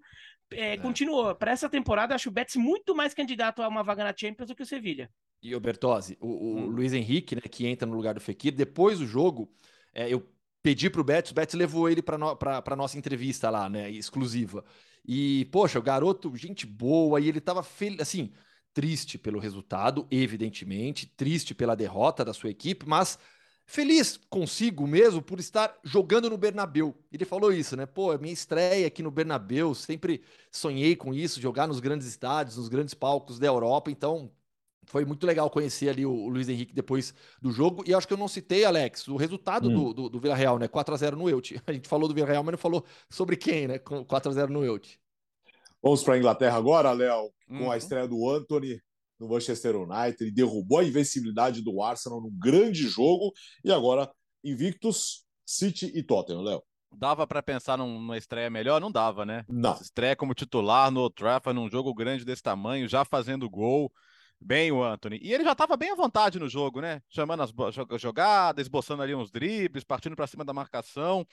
é, 0.53 0.75
é. 0.75 0.77
continuou. 0.77 1.35
Para 1.35 1.53
essa 1.53 1.69
temporada, 1.69 2.15
acho 2.15 2.29
o 2.29 2.33
Betis 2.33 2.57
muito 2.57 2.95
mais 2.95 3.13
candidato 3.15 3.63
a 3.63 3.69
uma 3.69 3.83
vaga 3.83 4.05
na 4.05 4.15
Champions 4.17 4.49
do 4.49 4.55
que 4.55 4.63
o 4.63 4.67
Sevilha. 4.67 5.11
E 5.43 5.55
o 5.55 5.61
Bertozzi, 5.61 6.17
o, 6.21 6.29
o 6.29 6.57
hum. 6.57 6.67
Luiz 6.67 6.93
Henrique, 6.93 7.35
né, 7.35 7.43
que 7.43 7.67
entra 7.67 7.87
no 7.87 7.95
lugar 7.95 8.15
do 8.15 8.21
Fekir, 8.21 8.55
depois 8.55 8.99
do 8.99 9.07
jogo, 9.07 9.53
é, 9.93 10.13
eu 10.13 10.27
pedi 10.63 10.89
para 10.89 11.01
o 11.01 11.05
Betis, 11.05 11.33
o 11.33 11.35
Betis 11.35 11.55
levou 11.55 11.91
ele 11.91 12.01
para 12.01 12.17
no, 12.17 12.39
a 12.41 12.77
nossa 12.77 12.97
entrevista 12.97 13.51
lá, 13.51 13.69
né, 13.69 13.91
exclusiva. 13.91 14.65
E, 15.07 15.45
poxa, 15.53 15.79
o 15.79 15.83
garoto, 15.83 16.35
gente 16.35 16.65
boa, 16.65 17.21
e 17.21 17.29
ele 17.29 17.41
tava 17.41 17.63
feliz, 17.63 18.01
assim, 18.01 18.33
triste 18.75 19.17
pelo 19.17 19.39
resultado, 19.39 20.07
evidentemente, 20.11 21.07
triste 21.07 21.55
pela 21.55 21.77
derrota 21.77 22.25
da 22.25 22.35
sua 22.35 22.51
equipe, 22.51 22.87
mas 22.87 23.19
feliz 23.65 24.19
consigo 24.29 24.87
mesmo 24.87 25.23
por 25.23 25.39
estar 25.39 25.79
jogando 25.85 26.29
no 26.29 26.37
Bernabeu. 26.37 26.95
Ele 27.11 27.25
falou 27.25 27.53
isso, 27.53 27.77
né? 27.77 27.87
Pô, 27.87 28.17
minha 28.19 28.35
estreia 28.35 28.87
aqui 28.87 29.03
no 29.03 29.11
Bernabeu, 29.11 29.75
sempre 29.75 30.23
sonhei 30.51 30.97
com 30.97 31.15
isso, 31.15 31.41
jogar 31.41 31.69
nos 31.69 31.81
grandes 31.81 32.07
estádios, 32.07 32.57
nos 32.57 32.69
grandes 32.69 32.93
palcos 32.93 33.39
da 33.39 33.47
Europa, 33.47 33.91
então 33.91 34.31
foi 34.87 35.05
muito 35.05 35.27
legal 35.27 35.49
conhecer 35.49 35.89
ali 35.89 36.05
o, 36.05 36.29
Luiz 36.29 36.49
Henrique 36.49 36.75
depois 36.75 37.15
do 37.41 37.51
jogo. 37.51 37.85
E 37.87 37.95
acho 37.95 38.07
que 38.07 38.13
eu 38.13 38.19
não 38.19 38.29
citei, 38.29 38.65
Alex, 38.65 39.09
o 39.09 39.17
resultado 39.17 39.69
hum. 39.69 39.75
do, 39.75 39.95
do, 39.95 40.09
do 40.11 40.21
Vila 40.21 40.35
Real, 40.35 40.59
né? 40.59 40.69
4x0 40.69 41.13
no 41.13 41.31
Elche. 41.31 41.61
A 41.67 41.73
gente 41.73 41.89
falou 41.89 42.09
do 42.09 42.15
Vila 42.15 42.27
Real, 42.27 42.43
mas 42.43 42.53
não 42.53 42.59
falou 42.59 42.85
sobre 43.09 43.37
quem, 43.37 43.69
né? 43.69 43.79
4x0 43.79 44.49
no 44.49 44.65
Elche. 44.65 44.99
Vamos 45.85 46.03
para 46.03 46.15
a 46.15 46.19
Inglaterra 46.19 46.57
agora, 46.57 46.91
Léo, 46.93 47.31
com 47.47 47.65
uhum. 47.65 47.71
a 47.71 47.77
estreia 47.77 48.09
do 48.09 48.27
Anthony 48.31 48.81
no 49.21 49.29
Manchester 49.29 49.77
United. 49.77 50.17
Ele 50.19 50.33
derrubou 50.33 50.79
a 50.79 50.85
invencibilidade 50.85 51.63
do 51.63 51.83
Arsenal 51.83 52.23
num 52.23 52.35
grande 52.39 52.89
jogo 52.89 53.35
e 53.63 53.71
agora 53.71 54.11
invictus 54.43 55.27
City 55.45 55.93
e 55.95 56.03
Tottenham, 56.03 56.41
Léo. 56.41 56.63
Dava 56.97 57.27
para 57.27 57.43
pensar 57.43 57.77
numa 57.77 58.17
estreia 58.17 58.49
melhor? 58.49 58.81
Não 58.81 58.91
dava, 58.91 59.27
né? 59.27 59.45
Não. 59.47 59.75
Estreia 59.75 60.17
como 60.17 60.33
titular 60.33 60.91
no 60.91 61.01
Old 61.01 61.15
Trafford, 61.17 61.61
num 61.61 61.69
jogo 61.69 61.93
grande 61.93 62.25
desse 62.25 62.43
tamanho, 62.43 62.89
já 62.89 63.05
fazendo 63.05 63.51
gol. 63.51 63.93
Bem 64.41 64.73
o 64.73 64.83
Anthony. 64.83 65.19
E 65.23 65.35
ele 65.35 65.45
já 65.45 65.53
estava 65.53 65.77
bem 65.77 65.91
à 65.91 65.95
vontade 65.95 66.39
no 66.39 66.49
jogo, 66.49 66.81
né? 66.81 67.03
Chamando 67.11 67.43
as 67.43 67.53
jogadas, 68.01 68.65
esboçando 68.65 69.03
ali 69.03 69.15
uns 69.15 69.31
dribles, 69.31 69.85
partindo 69.85 70.17
para 70.17 70.27
cima 70.27 70.47
da 70.47 70.53
marcação. 70.55 71.27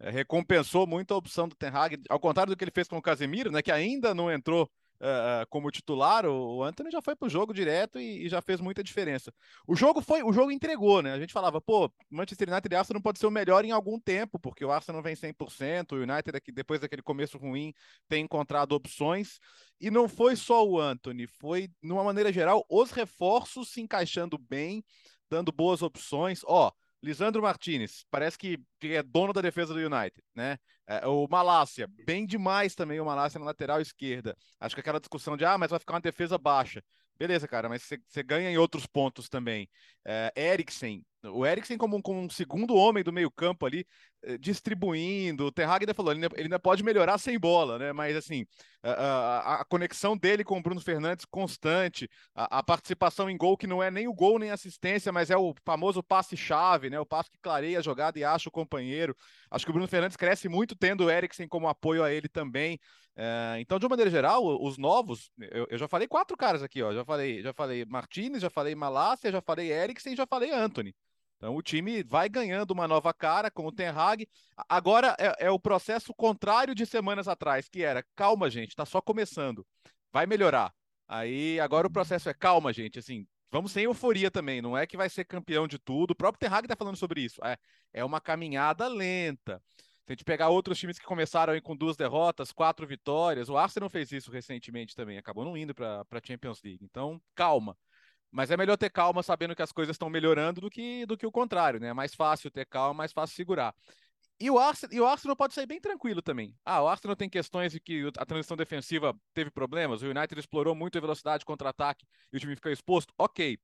É, 0.00 0.10
recompensou 0.10 0.86
muito 0.86 1.12
a 1.14 1.16
opção 1.16 1.48
do 1.48 1.54
Ten 1.54 1.68
Hag, 1.68 2.02
ao 2.08 2.20
contrário 2.20 2.52
do 2.52 2.56
que 2.56 2.64
ele 2.64 2.70
fez 2.70 2.88
com 2.88 2.98
o 2.98 3.02
Casemiro, 3.02 3.50
né, 3.50 3.62
que 3.62 3.72
ainda 3.72 4.14
não 4.14 4.30
entrou 4.30 4.70
uh, 5.00 5.46
como 5.48 5.70
titular, 5.70 6.26
o, 6.26 6.58
o 6.58 6.62
Anthony 6.62 6.90
já 6.90 7.00
foi 7.00 7.14
pro 7.16 7.28
jogo 7.28 7.52
direto 7.52 7.98
e, 7.98 8.26
e, 8.26 8.28
já 8.28 8.40
fez 8.40 8.60
muita 8.60 8.82
diferença. 8.82 9.32
O 9.66 9.74
jogo 9.74 10.00
foi, 10.00 10.22
o 10.22 10.32
jogo 10.32 10.50
entregou, 10.50 11.02
né? 11.02 11.12
A 11.12 11.18
gente 11.18 11.32
falava, 11.32 11.60
pô, 11.60 11.90
Manchester 12.10 12.50
United 12.50 12.74
e 12.74 12.76
Arsenal 12.76 12.98
não 12.98 13.02
pode 13.02 13.18
ser 13.18 13.26
o 13.26 13.30
melhor 13.30 13.64
em 13.64 13.70
algum 13.70 13.98
tempo, 13.98 14.38
porque 14.38 14.64
o 14.64 14.70
Arsenal 14.70 15.02
vem 15.02 15.14
100%, 15.14 15.92
o 15.92 15.96
United 15.96 16.40
depois 16.52 16.80
daquele 16.80 17.02
começo 17.02 17.38
ruim 17.38 17.72
tem 18.08 18.24
encontrado 18.24 18.72
opções. 18.72 19.38
E 19.80 19.90
não 19.90 20.08
foi 20.08 20.36
só 20.36 20.66
o 20.66 20.80
Anthony, 20.80 21.26
foi, 21.26 21.68
de 21.82 21.92
uma 21.92 22.04
maneira 22.04 22.32
geral, 22.32 22.64
os 22.68 22.90
reforços 22.90 23.70
se 23.70 23.80
encaixando 23.80 24.38
bem, 24.38 24.84
dando 25.30 25.52
boas 25.52 25.82
opções. 25.82 26.40
Ó, 26.44 26.72
Lisandro 27.06 27.40
Martinez, 27.40 28.04
parece 28.10 28.36
que 28.36 28.58
é 28.82 29.02
dono 29.02 29.32
da 29.32 29.40
defesa 29.40 29.72
do 29.72 29.78
United, 29.80 30.20
né? 30.34 30.58
É, 30.86 31.06
o 31.06 31.26
Malásia, 31.28 31.88
bem 32.04 32.26
demais 32.26 32.74
também 32.74 33.00
o 33.00 33.04
Malásia 33.04 33.38
na 33.38 33.46
lateral 33.46 33.80
esquerda. 33.80 34.36
Acho 34.58 34.74
que 34.74 34.80
aquela 34.80 34.98
discussão 34.98 35.36
de, 35.36 35.44
ah, 35.44 35.56
mas 35.56 35.70
vai 35.70 35.78
ficar 35.78 35.94
uma 35.94 36.00
defesa 36.00 36.36
baixa. 36.36 36.82
Beleza, 37.18 37.48
cara, 37.48 37.68
mas 37.68 37.82
você 37.82 38.22
ganha 38.22 38.50
em 38.50 38.58
outros 38.58 38.86
pontos 38.86 39.28
também. 39.28 39.68
É, 40.04 40.32
Eriksen, 40.36 41.04
o 41.32 41.46
Eriksen 41.46 41.78
como, 41.78 42.00
como 42.02 42.20
um 42.20 42.30
segundo 42.30 42.74
homem 42.74 43.02
do 43.02 43.12
meio 43.12 43.30
campo 43.30 43.66
ali, 43.66 43.86
eh, 44.22 44.38
distribuindo. 44.38 45.46
O 45.46 45.52
Ten 45.52 45.64
Hag 45.64 45.82
ainda 45.82 45.94
falou, 45.94 46.12
ele 46.12 46.24
ainda, 46.24 46.34
ele 46.34 46.44
ainda 46.44 46.58
pode 46.58 46.82
melhorar 46.82 47.18
sem 47.18 47.38
bola, 47.38 47.78
né? 47.78 47.92
Mas 47.92 48.16
assim, 48.16 48.46
a, 48.82 48.90
a, 48.90 49.60
a 49.60 49.64
conexão 49.64 50.16
dele 50.16 50.44
com 50.44 50.58
o 50.58 50.62
Bruno 50.62 50.80
Fernandes 50.80 51.24
constante, 51.24 52.08
a, 52.34 52.58
a, 52.58 52.62
participação 52.62 53.28
em 53.28 53.36
gol 53.36 53.56
que 53.56 53.66
não 53.66 53.82
é 53.82 53.90
nem 53.90 54.08
o 54.08 54.14
gol 54.14 54.38
nem 54.38 54.50
assistência, 54.50 55.12
mas 55.12 55.30
é 55.30 55.36
o 55.36 55.54
famoso 55.64 56.02
passe-chave, 56.02 56.90
né? 56.90 56.98
O 57.00 57.06
passe 57.06 57.30
que 57.30 57.38
clareia 57.38 57.78
a 57.78 57.82
jogada 57.82 58.18
e 58.18 58.24
acha 58.24 58.48
o 58.48 58.52
companheiro. 58.52 59.16
Acho 59.50 59.64
que 59.64 59.70
o 59.70 59.74
Bruno 59.74 59.88
Fernandes 59.88 60.16
cresce 60.16 60.48
muito 60.48 60.76
tendo 60.76 61.04
o 61.04 61.10
Eriksen 61.10 61.48
como 61.48 61.68
apoio 61.68 62.02
a 62.04 62.12
ele 62.12 62.28
também. 62.28 62.78
É, 63.16 63.56
então, 63.60 63.78
de 63.78 63.86
uma 63.86 63.90
maneira 63.90 64.10
geral, 64.10 64.44
os 64.62 64.76
novos, 64.76 65.30
eu, 65.38 65.66
eu, 65.70 65.78
já 65.78 65.88
falei 65.88 66.06
quatro 66.06 66.36
caras 66.36 66.62
aqui, 66.62 66.82
ó. 66.82 66.92
Já 66.92 67.04
falei, 67.04 67.42
já 67.42 67.52
falei 67.54 67.84
Martinez, 67.86 68.42
já 68.42 68.50
falei 68.50 68.74
Malásia, 68.74 69.32
já 69.32 69.40
falei 69.40 69.72
Eriksen, 69.72 70.14
já 70.14 70.26
falei 70.26 70.50
Anthony. 70.50 70.94
Então 71.36 71.54
o 71.54 71.62
time 71.62 72.02
vai 72.02 72.28
ganhando 72.28 72.70
uma 72.70 72.88
nova 72.88 73.12
cara 73.12 73.50
com 73.50 73.66
o 73.66 73.72
Ten 73.72 73.88
Hag. 73.88 74.28
Agora 74.68 75.14
é, 75.18 75.46
é, 75.46 75.50
o 75.50 75.58
processo 75.58 76.14
contrário 76.14 76.74
de 76.74 76.86
semanas 76.86 77.28
atrás, 77.28 77.68
que 77.68 77.82
era 77.82 78.04
calma, 78.14 78.50
gente, 78.50 78.74
tá 78.74 78.86
só 78.86 79.00
começando, 79.00 79.66
vai 80.12 80.26
melhorar. 80.26 80.72
Aí 81.06 81.60
agora 81.60 81.86
o 81.86 81.92
processo 81.92 82.28
é 82.28 82.34
calma, 82.34 82.72
gente, 82.72 82.98
assim, 82.98 83.26
vamos 83.50 83.70
sem 83.70 83.84
euforia 83.84 84.30
também, 84.30 84.60
não 84.60 84.76
é 84.76 84.86
que 84.86 84.96
vai 84.96 85.08
ser 85.08 85.24
campeão 85.24 85.68
de 85.68 85.78
tudo. 85.78 86.12
O 86.12 86.16
próprio 86.16 86.40
Ten 86.40 86.54
Hag 86.56 86.66
tá 86.66 86.76
falando 86.76 86.96
sobre 86.96 87.20
isso. 87.20 87.40
É, 87.44 87.56
é 87.92 88.04
uma 88.04 88.20
caminhada 88.20 88.88
lenta. 88.88 89.62
Se 90.06 90.12
a 90.12 90.14
gente 90.14 90.24
pegar 90.24 90.50
outros 90.50 90.78
times 90.78 91.00
que 91.00 91.04
começaram 91.04 91.60
com 91.60 91.76
duas 91.76 91.96
derrotas, 91.96 92.52
quatro 92.52 92.86
vitórias, 92.86 93.48
o 93.48 93.56
Arsenal 93.56 93.90
fez 93.90 94.12
isso 94.12 94.30
recentemente 94.30 94.94
também, 94.94 95.18
acabou 95.18 95.44
não 95.44 95.56
indo 95.56 95.74
para 95.74 96.02
a 96.08 96.20
Champions 96.24 96.62
League. 96.62 96.84
Então, 96.84 97.20
calma. 97.34 97.76
Mas 98.36 98.50
é 98.50 98.56
melhor 98.56 98.76
ter 98.76 98.90
calma 98.90 99.22
sabendo 99.22 99.56
que 99.56 99.62
as 99.62 99.72
coisas 99.72 99.94
estão 99.94 100.10
melhorando 100.10 100.60
do 100.60 100.68
que, 100.68 101.06
do 101.06 101.16
que 101.16 101.26
o 101.26 101.32
contrário, 101.32 101.80
né? 101.80 101.88
É 101.88 101.94
mais 101.94 102.14
fácil 102.14 102.50
ter 102.50 102.66
calma, 102.66 102.92
mais 102.92 103.10
fácil 103.10 103.34
segurar. 103.34 103.74
E 104.38 104.50
o, 104.50 104.58
Arsenal, 104.58 104.94
e 104.94 105.00
o 105.00 105.06
Arsenal 105.06 105.34
pode 105.34 105.54
sair 105.54 105.64
bem 105.64 105.80
tranquilo 105.80 106.20
também. 106.20 106.54
Ah, 106.62 106.82
o 106.82 106.86
Arsenal 106.86 107.16
tem 107.16 107.30
questões 107.30 107.72
de 107.72 107.80
que 107.80 108.12
a 108.18 108.26
transição 108.26 108.54
defensiva 108.54 109.18
teve 109.32 109.50
problemas, 109.50 110.02
o 110.02 110.06
United 110.06 110.38
explorou 110.38 110.74
muito 110.74 110.98
a 110.98 111.00
velocidade 111.00 111.46
contra-ataque 111.46 112.04
e 112.30 112.36
o 112.36 112.38
time 112.38 112.54
ficou 112.54 112.70
exposto. 112.70 113.14
Ok. 113.16 113.58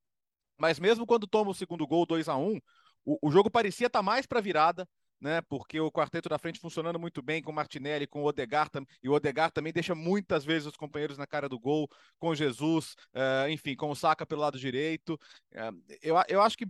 Mas 0.57 0.81
mesmo 0.81 1.07
quando 1.07 1.27
toma 1.27 1.51
o 1.51 1.55
segundo 1.55 1.87
gol 1.87 2.07
2 2.07 2.27
a 2.27 2.37
1 2.39 2.59
o, 3.05 3.29
o 3.29 3.31
jogo 3.31 3.51
parecia 3.51 3.89
estar 3.89 3.99
tá 3.99 4.03
mais 4.03 4.25
para 4.25 4.41
virada, 4.41 4.89
né? 5.23 5.41
Porque 5.43 5.81
o 5.81 5.91
quarteto 5.91 6.29
da 6.29 6.37
frente 6.37 6.59
funcionando 6.59 6.99
muito 6.99 7.23
bem 7.23 7.41
com 7.41 7.53
o 7.53 7.55
Martinelli, 7.55 8.09
com 8.09 8.23
o 8.23 8.27
Odegar, 8.27 8.69
e 9.03 9.09
o 9.09 9.13
Odegar 9.13 9.53
também 9.53 9.73
deixa 9.73 9.95
muitas 9.95 10.45
vezes 10.45 10.67
os 10.67 10.77
companheiros 10.77 11.17
na 11.17 11.27
cara 11.27 11.49
do 11.49 11.59
gol, 11.59 11.89
com 12.19 12.35
Jesus, 12.35 12.97
uh, 13.15 13.49
enfim, 13.49 13.77
com 13.77 13.91
o 13.91 13.95
Saka 13.95 14.27
pelo 14.27 14.41
lado 14.41 14.59
direito. 14.59 15.15
Uh, 15.53 15.97
eu, 16.03 16.17
eu 16.29 16.43
acho 16.43 16.59
que 16.59 16.67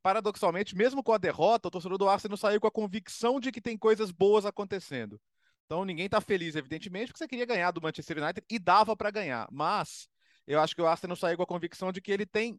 paradoxalmente, 0.00 0.76
mesmo 0.76 1.02
com 1.02 1.12
a 1.12 1.18
derrota, 1.18 1.68
o 1.68 1.70
torcedor 1.70 1.98
do 1.98 2.08
Arsenal 2.08 2.36
saiu 2.36 2.60
com 2.60 2.68
a 2.68 2.70
convicção 2.70 3.40
de 3.40 3.50
que 3.50 3.60
tem 3.60 3.76
coisas 3.76 4.12
boas 4.12 4.46
acontecendo. 4.46 5.20
Então 5.66 5.84
ninguém 5.84 6.06
está 6.06 6.20
feliz, 6.20 6.54
evidentemente, 6.54 7.08
porque 7.08 7.18
você 7.18 7.28
queria 7.28 7.44
ganhar 7.44 7.72
do 7.72 7.82
Manchester 7.82 8.22
United 8.22 8.46
e 8.48 8.58
dava 8.58 8.96
para 8.96 9.10
ganhar. 9.10 9.48
Mas 9.50 10.08
eu 10.46 10.60
acho 10.60 10.74
que 10.74 10.80
o 10.80 10.86
Arsenal 10.86 11.16
saiu 11.16 11.36
com 11.36 11.42
a 11.42 11.46
convicção 11.46 11.92
de 11.92 12.00
que 12.00 12.12
ele 12.12 12.24
tem 12.24 12.58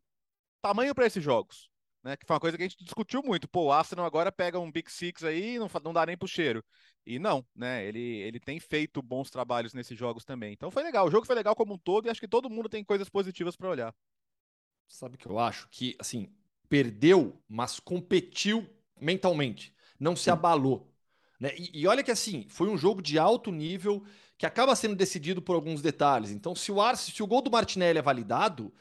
tamanho 0.61 0.93
para 0.93 1.07
esses 1.07 1.23
jogos 1.23 1.69
né? 2.09 2.17
Que 2.17 2.25
foi 2.25 2.33
uma 2.33 2.39
coisa 2.39 2.57
que 2.57 2.63
a 2.63 2.67
gente 2.67 2.83
discutiu 2.83 3.21
muito. 3.23 3.47
Pô, 3.47 3.65
o 3.65 3.71
Arsenal 3.71 4.05
agora 4.05 4.31
pega 4.31 4.59
um 4.59 4.71
Big 4.71 4.91
Six 4.91 5.23
aí 5.23 5.55
e 5.55 5.59
não, 5.59 5.69
não 5.83 5.93
dá 5.93 6.05
nem 6.05 6.17
pro 6.17 6.27
cheiro. 6.27 6.63
E 7.05 7.19
não, 7.19 7.45
né? 7.55 7.85
Ele, 7.85 7.99
ele 7.99 8.39
tem 8.39 8.59
feito 8.59 9.01
bons 9.01 9.29
trabalhos 9.29 9.73
nesses 9.73 9.97
jogos 9.97 10.25
também. 10.25 10.53
Então 10.53 10.71
foi 10.71 10.83
legal. 10.83 11.07
O 11.07 11.11
jogo 11.11 11.25
foi 11.25 11.35
legal 11.35 11.55
como 11.55 11.75
um 11.75 11.77
todo 11.77 12.07
e 12.07 12.09
acho 12.09 12.19
que 12.19 12.27
todo 12.27 12.49
mundo 12.49 12.67
tem 12.67 12.83
coisas 12.83 13.09
positivas 13.09 13.55
para 13.55 13.69
olhar. 13.69 13.95
Sabe 14.87 15.15
o 15.15 15.17
que 15.17 15.27
eu 15.27 15.37
acho? 15.37 15.67
Que, 15.69 15.95
assim, 15.99 16.33
perdeu, 16.67 17.39
mas 17.47 17.79
competiu 17.79 18.67
mentalmente. 18.99 19.73
Não 19.99 20.15
se 20.15 20.31
abalou. 20.31 20.91
Né? 21.39 21.51
E, 21.55 21.81
e 21.81 21.87
olha 21.87 22.03
que, 22.03 22.11
assim, 22.11 22.47
foi 22.49 22.69
um 22.69 22.77
jogo 22.77 23.01
de 23.01 23.19
alto 23.19 23.51
nível 23.51 24.03
que 24.37 24.45
acaba 24.45 24.75
sendo 24.75 24.95
decidido 24.95 25.41
por 25.41 25.53
alguns 25.53 25.81
detalhes. 25.81 26.31
Então, 26.31 26.55
se 26.55 26.71
o, 26.71 26.81
Arsenal, 26.81 27.15
se 27.15 27.23
o 27.23 27.27
gol 27.27 27.41
do 27.41 27.51
Martinelli 27.51 27.99
é 27.99 28.01
validado, 28.01 28.73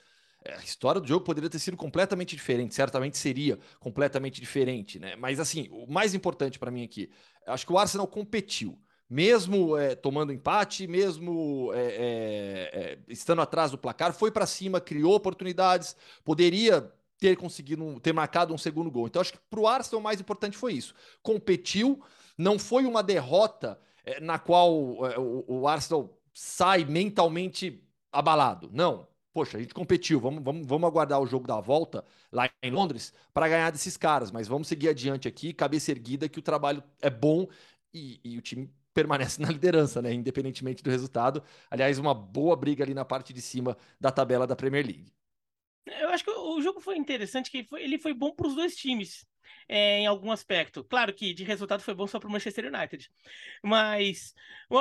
a 0.46 0.62
história 0.62 1.00
do 1.00 1.06
jogo 1.06 1.24
poderia 1.24 1.50
ter 1.50 1.58
sido 1.58 1.76
completamente 1.76 2.36
diferente, 2.36 2.74
certamente 2.74 3.18
seria 3.18 3.58
completamente 3.80 4.40
diferente, 4.40 4.98
né? 4.98 5.16
Mas 5.16 5.40
assim, 5.40 5.68
o 5.70 5.86
mais 5.90 6.14
importante 6.14 6.58
para 6.58 6.70
mim 6.70 6.84
aqui, 6.84 7.10
acho 7.46 7.66
que 7.66 7.72
o 7.72 7.78
Arsenal 7.78 8.06
competiu, 8.06 8.78
mesmo 9.10 9.76
é, 9.76 9.94
tomando 9.94 10.32
empate, 10.32 10.86
mesmo 10.86 11.72
é, 11.74 11.80
é, 11.80 12.70
é 12.72 12.98
estando 13.08 13.42
atrás 13.42 13.70
do 13.70 13.78
placar, 13.78 14.12
foi 14.12 14.30
para 14.30 14.46
cima, 14.46 14.80
criou 14.80 15.14
oportunidades, 15.14 15.96
poderia 16.24 16.92
ter 17.18 17.36
conseguido 17.36 17.98
ter 18.00 18.12
marcado 18.12 18.54
um 18.54 18.58
segundo 18.58 18.90
gol. 18.90 19.08
Então 19.08 19.20
acho 19.20 19.32
que 19.32 19.40
para 19.50 19.60
o 19.60 19.66
Arsenal 19.66 20.00
o 20.00 20.04
mais 20.04 20.20
importante 20.20 20.56
foi 20.56 20.74
isso, 20.74 20.94
competiu, 21.22 22.00
não 22.36 22.58
foi 22.58 22.84
uma 22.84 23.02
derrota 23.02 23.78
é, 24.04 24.20
na 24.20 24.38
qual 24.38 24.72
o, 24.72 25.44
o 25.48 25.68
Arsenal 25.68 26.16
sai 26.32 26.84
mentalmente 26.84 27.82
abalado, 28.12 28.70
não 28.72 29.07
poxa, 29.32 29.58
a 29.58 29.60
gente 29.60 29.74
competiu, 29.74 30.20
vamos, 30.20 30.42
vamos, 30.42 30.66
vamos 30.66 30.88
aguardar 30.88 31.20
o 31.20 31.26
jogo 31.26 31.46
da 31.46 31.60
volta 31.60 32.04
lá 32.32 32.48
em 32.62 32.70
Londres 32.70 33.12
para 33.32 33.48
ganhar 33.48 33.70
desses 33.70 33.96
caras, 33.96 34.30
mas 34.30 34.48
vamos 34.48 34.68
seguir 34.68 34.88
adiante 34.88 35.28
aqui, 35.28 35.52
cabeça 35.52 35.90
erguida, 35.90 36.28
que 36.28 36.38
o 36.38 36.42
trabalho 36.42 36.82
é 37.00 37.10
bom 37.10 37.46
e, 37.92 38.20
e 38.24 38.38
o 38.38 38.42
time 38.42 38.72
permanece 38.92 39.40
na 39.42 39.50
liderança, 39.50 40.02
né? 40.02 40.12
Independentemente 40.12 40.82
do 40.82 40.90
resultado. 40.90 41.42
Aliás, 41.70 41.98
uma 41.98 42.14
boa 42.14 42.56
briga 42.56 42.84
ali 42.84 42.94
na 42.94 43.04
parte 43.04 43.32
de 43.32 43.40
cima 43.40 43.76
da 44.00 44.10
tabela 44.10 44.46
da 44.46 44.56
Premier 44.56 44.84
League. 44.84 45.12
Eu 45.86 46.10
acho 46.10 46.24
que 46.24 46.30
o 46.30 46.60
jogo 46.60 46.80
foi 46.80 46.96
interessante, 46.98 47.50
que 47.50 47.66
ele 47.76 47.98
foi 47.98 48.12
bom 48.12 48.32
para 48.32 48.46
os 48.46 48.54
dois 48.54 48.76
times 48.76 49.26
é, 49.68 50.00
em 50.00 50.06
algum 50.06 50.32
aspecto. 50.32 50.82
Claro 50.84 51.12
que 51.12 51.34
de 51.34 51.44
resultado 51.44 51.82
foi 51.82 51.94
bom 51.94 52.06
só 52.06 52.18
para 52.18 52.28
o 52.28 52.32
Manchester 52.32 52.72
United, 52.72 53.08
mas 53.62 54.34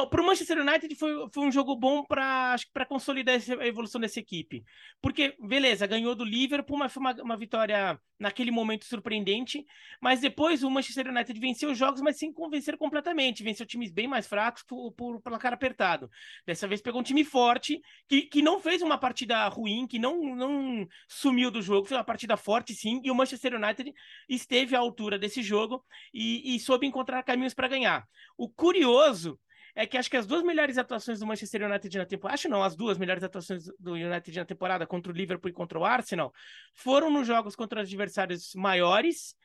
para 0.10 0.22
o 0.22 0.26
Manchester 0.26 0.60
United 0.60 0.96
foi, 0.96 1.30
foi 1.34 1.46
um 1.46 1.52
jogo 1.52 1.76
bom 1.76 2.04
para 2.04 2.54
acho 2.54 2.66
para 2.72 2.86
consolidar 2.86 3.40
a 3.60 3.68
evolução 3.68 4.00
dessa 4.00 4.20
equipe, 4.20 4.64
porque 5.02 5.36
beleza 5.40 5.86
ganhou 5.86 6.16
do 6.16 6.24
Liverpool, 6.24 6.78
mas 6.78 6.94
foi 6.94 7.02
uma, 7.02 7.14
uma 7.22 7.38
vitória 7.38 8.00
naquele 8.20 8.50
momento 8.50 8.86
surpreendente, 8.86 9.66
mas 10.02 10.22
depois 10.22 10.64
o 10.64 10.70
Manchester 10.70 11.08
United 11.10 11.40
venceu 11.40 11.72
os 11.72 11.78
jogos, 11.78 12.02
mas 12.02 12.18
sem 12.18 12.34
convencer 12.34 12.78
completamente, 12.78 13.44
venceu 13.44 13.66
times 13.66 13.92
bem 13.92 14.08
mais 14.08 14.26
fracos 14.28 14.64
por, 14.64 14.92
por 14.94 15.22
placar 15.22 15.54
apertado. 15.54 16.10
Dessa 16.46 16.68
vez 16.68 16.82
pegou 16.82 17.02
um 17.02 17.04
time 17.04 17.24
forte 17.24 17.80
que, 18.08 18.24
que 18.24 18.42
não 18.42 18.60
fez 18.60 18.82
uma 18.82 18.98
partida 18.98 19.48
ruim, 19.48 19.86
que 19.88 20.00
não, 20.00 20.36
não 20.36 20.88
sumiu 21.08 21.52
do 21.52 21.62
jogo, 21.62 21.88
fez 21.88 21.98
uma 21.98 22.04
partida 22.04 22.36
forte 22.36 22.74
sim, 22.74 23.02
e 23.04 23.12
o 23.12 23.16
Manchester 23.16 23.56
United 23.56 23.94
esteve 24.28 24.76
à 24.78 24.82
altura 24.82 25.20
desse 25.20 25.42
jogo 25.42 25.84
e, 26.14 26.56
e 26.56 26.60
soube 26.60 26.88
encontrar 26.88 27.24
caminhos 27.24 27.54
para 27.54 27.68
ganhar. 27.68 28.08
O 28.38 28.50
curioso 28.50 29.40
é 29.76 29.86
que 29.86 29.96
acho 29.96 30.10
que 30.10 30.18
as 30.18 30.26
duas 30.26 30.44
melhores 30.44 30.78
atuações 30.78 31.20
do 31.20 31.28
Manchester 31.28 31.70
United 31.70 31.98
na 32.00 32.06
temporada, 32.06 32.34
acho 32.34 32.50
não, 32.50 32.64
as 32.64 32.76
duas 32.76 32.98
melhores 32.98 33.24
atuações 33.24 33.66
do 33.80 33.94
United 33.94 34.40
na 34.40 34.46
temporada 34.46 34.88
contra 34.88 35.12
o 35.12 35.16
Liverpool 35.16 35.50
e 35.50 35.54
contra 35.54 35.78
o 35.78 35.86
Arsenal, 35.86 36.34
foram 36.74 37.12
nos 37.12 37.28
jogos 37.28 37.56
contra 37.56 37.82
adversários 37.82 38.56
maiores 38.56 39.36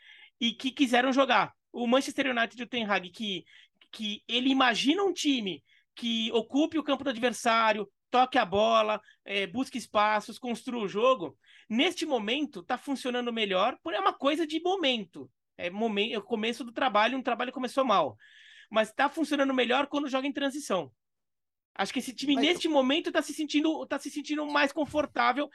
e 0.40 0.52
que 0.52 0.70
quiseram 0.70 1.12
jogar. 1.12 1.52
O 1.70 1.86
Manchester 1.86 2.30
United 2.30 2.60
e 2.60 2.64
o 2.64 2.66
Ten 2.66 2.84
Hag, 2.84 3.10
que, 3.10 3.44
que 3.90 4.22
ele 4.26 4.48
imagina 4.48 5.02
um 5.02 5.12
time 5.12 5.62
que 5.94 6.32
ocupe 6.32 6.78
o 6.78 6.82
campo 6.82 7.04
do 7.04 7.10
adversário, 7.10 7.86
toque 8.10 8.38
a 8.38 8.44
bola, 8.44 9.00
é, 9.24 9.46
busque 9.46 9.76
espaços, 9.76 10.38
construa 10.38 10.84
o 10.84 10.88
jogo. 10.88 11.36
Neste 11.72 12.04
momento, 12.04 12.60
está 12.60 12.76
funcionando 12.76 13.32
melhor, 13.32 13.78
é 13.94 13.98
uma 13.98 14.12
coisa 14.12 14.46
de 14.46 14.60
momento. 14.60 15.30
É 15.56 15.70
momento, 15.70 16.12
é 16.12 16.18
o 16.18 16.22
começo 16.22 16.62
do 16.62 16.70
trabalho, 16.70 17.16
um 17.16 17.22
trabalho 17.22 17.50
começou 17.50 17.82
mal. 17.82 18.14
Mas 18.70 18.90
está 18.90 19.08
funcionando 19.08 19.54
melhor 19.54 19.86
quando 19.86 20.06
joga 20.06 20.26
em 20.26 20.32
transição. 20.34 20.92
Acho 21.74 21.90
que 21.90 22.00
esse 22.00 22.12
time, 22.12 22.34
mas... 22.34 22.44
neste 22.44 22.68
momento, 22.68 23.06
está 23.06 23.22
se 23.22 23.32
sentindo 23.32 23.86
tá 23.86 23.98
se 23.98 24.10
sentindo 24.10 24.44
mais 24.44 24.70
confortável. 24.70 25.48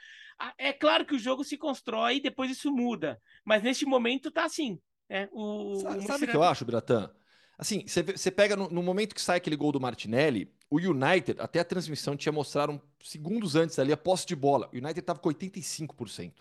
É 0.58 0.72
claro 0.72 1.06
que 1.06 1.14
o 1.14 1.18
jogo 1.20 1.44
se 1.44 1.56
constrói 1.56 2.16
e 2.16 2.20
depois 2.20 2.50
isso 2.50 2.72
muda. 2.72 3.22
Mas 3.44 3.62
neste 3.62 3.86
momento 3.86 4.28
está 4.28 4.44
assim. 4.44 4.76
É, 5.08 5.28
o, 5.30 5.78
sabe 6.04 6.24
o 6.24 6.28
que 6.28 6.36
eu 6.36 6.42
acho, 6.42 6.64
Bratan? 6.64 7.14
Assim, 7.58 7.84
você 7.86 8.30
pega 8.30 8.54
no, 8.54 8.68
no, 8.70 8.82
momento 8.84 9.16
que 9.16 9.20
sai 9.20 9.38
aquele 9.38 9.56
gol 9.56 9.72
do 9.72 9.80
Martinelli, 9.80 10.48
o 10.70 10.78
United, 10.78 11.40
até 11.40 11.58
a 11.58 11.64
transmissão 11.64 12.16
tinha 12.16 12.30
mostrado 12.30 12.80
segundos 13.02 13.56
antes 13.56 13.80
ali 13.80 13.92
a 13.92 13.96
posse 13.96 14.24
de 14.24 14.36
bola. 14.36 14.70
O 14.72 14.76
United 14.76 15.00
estava 15.00 15.18
com 15.18 15.28
85%. 15.28 16.32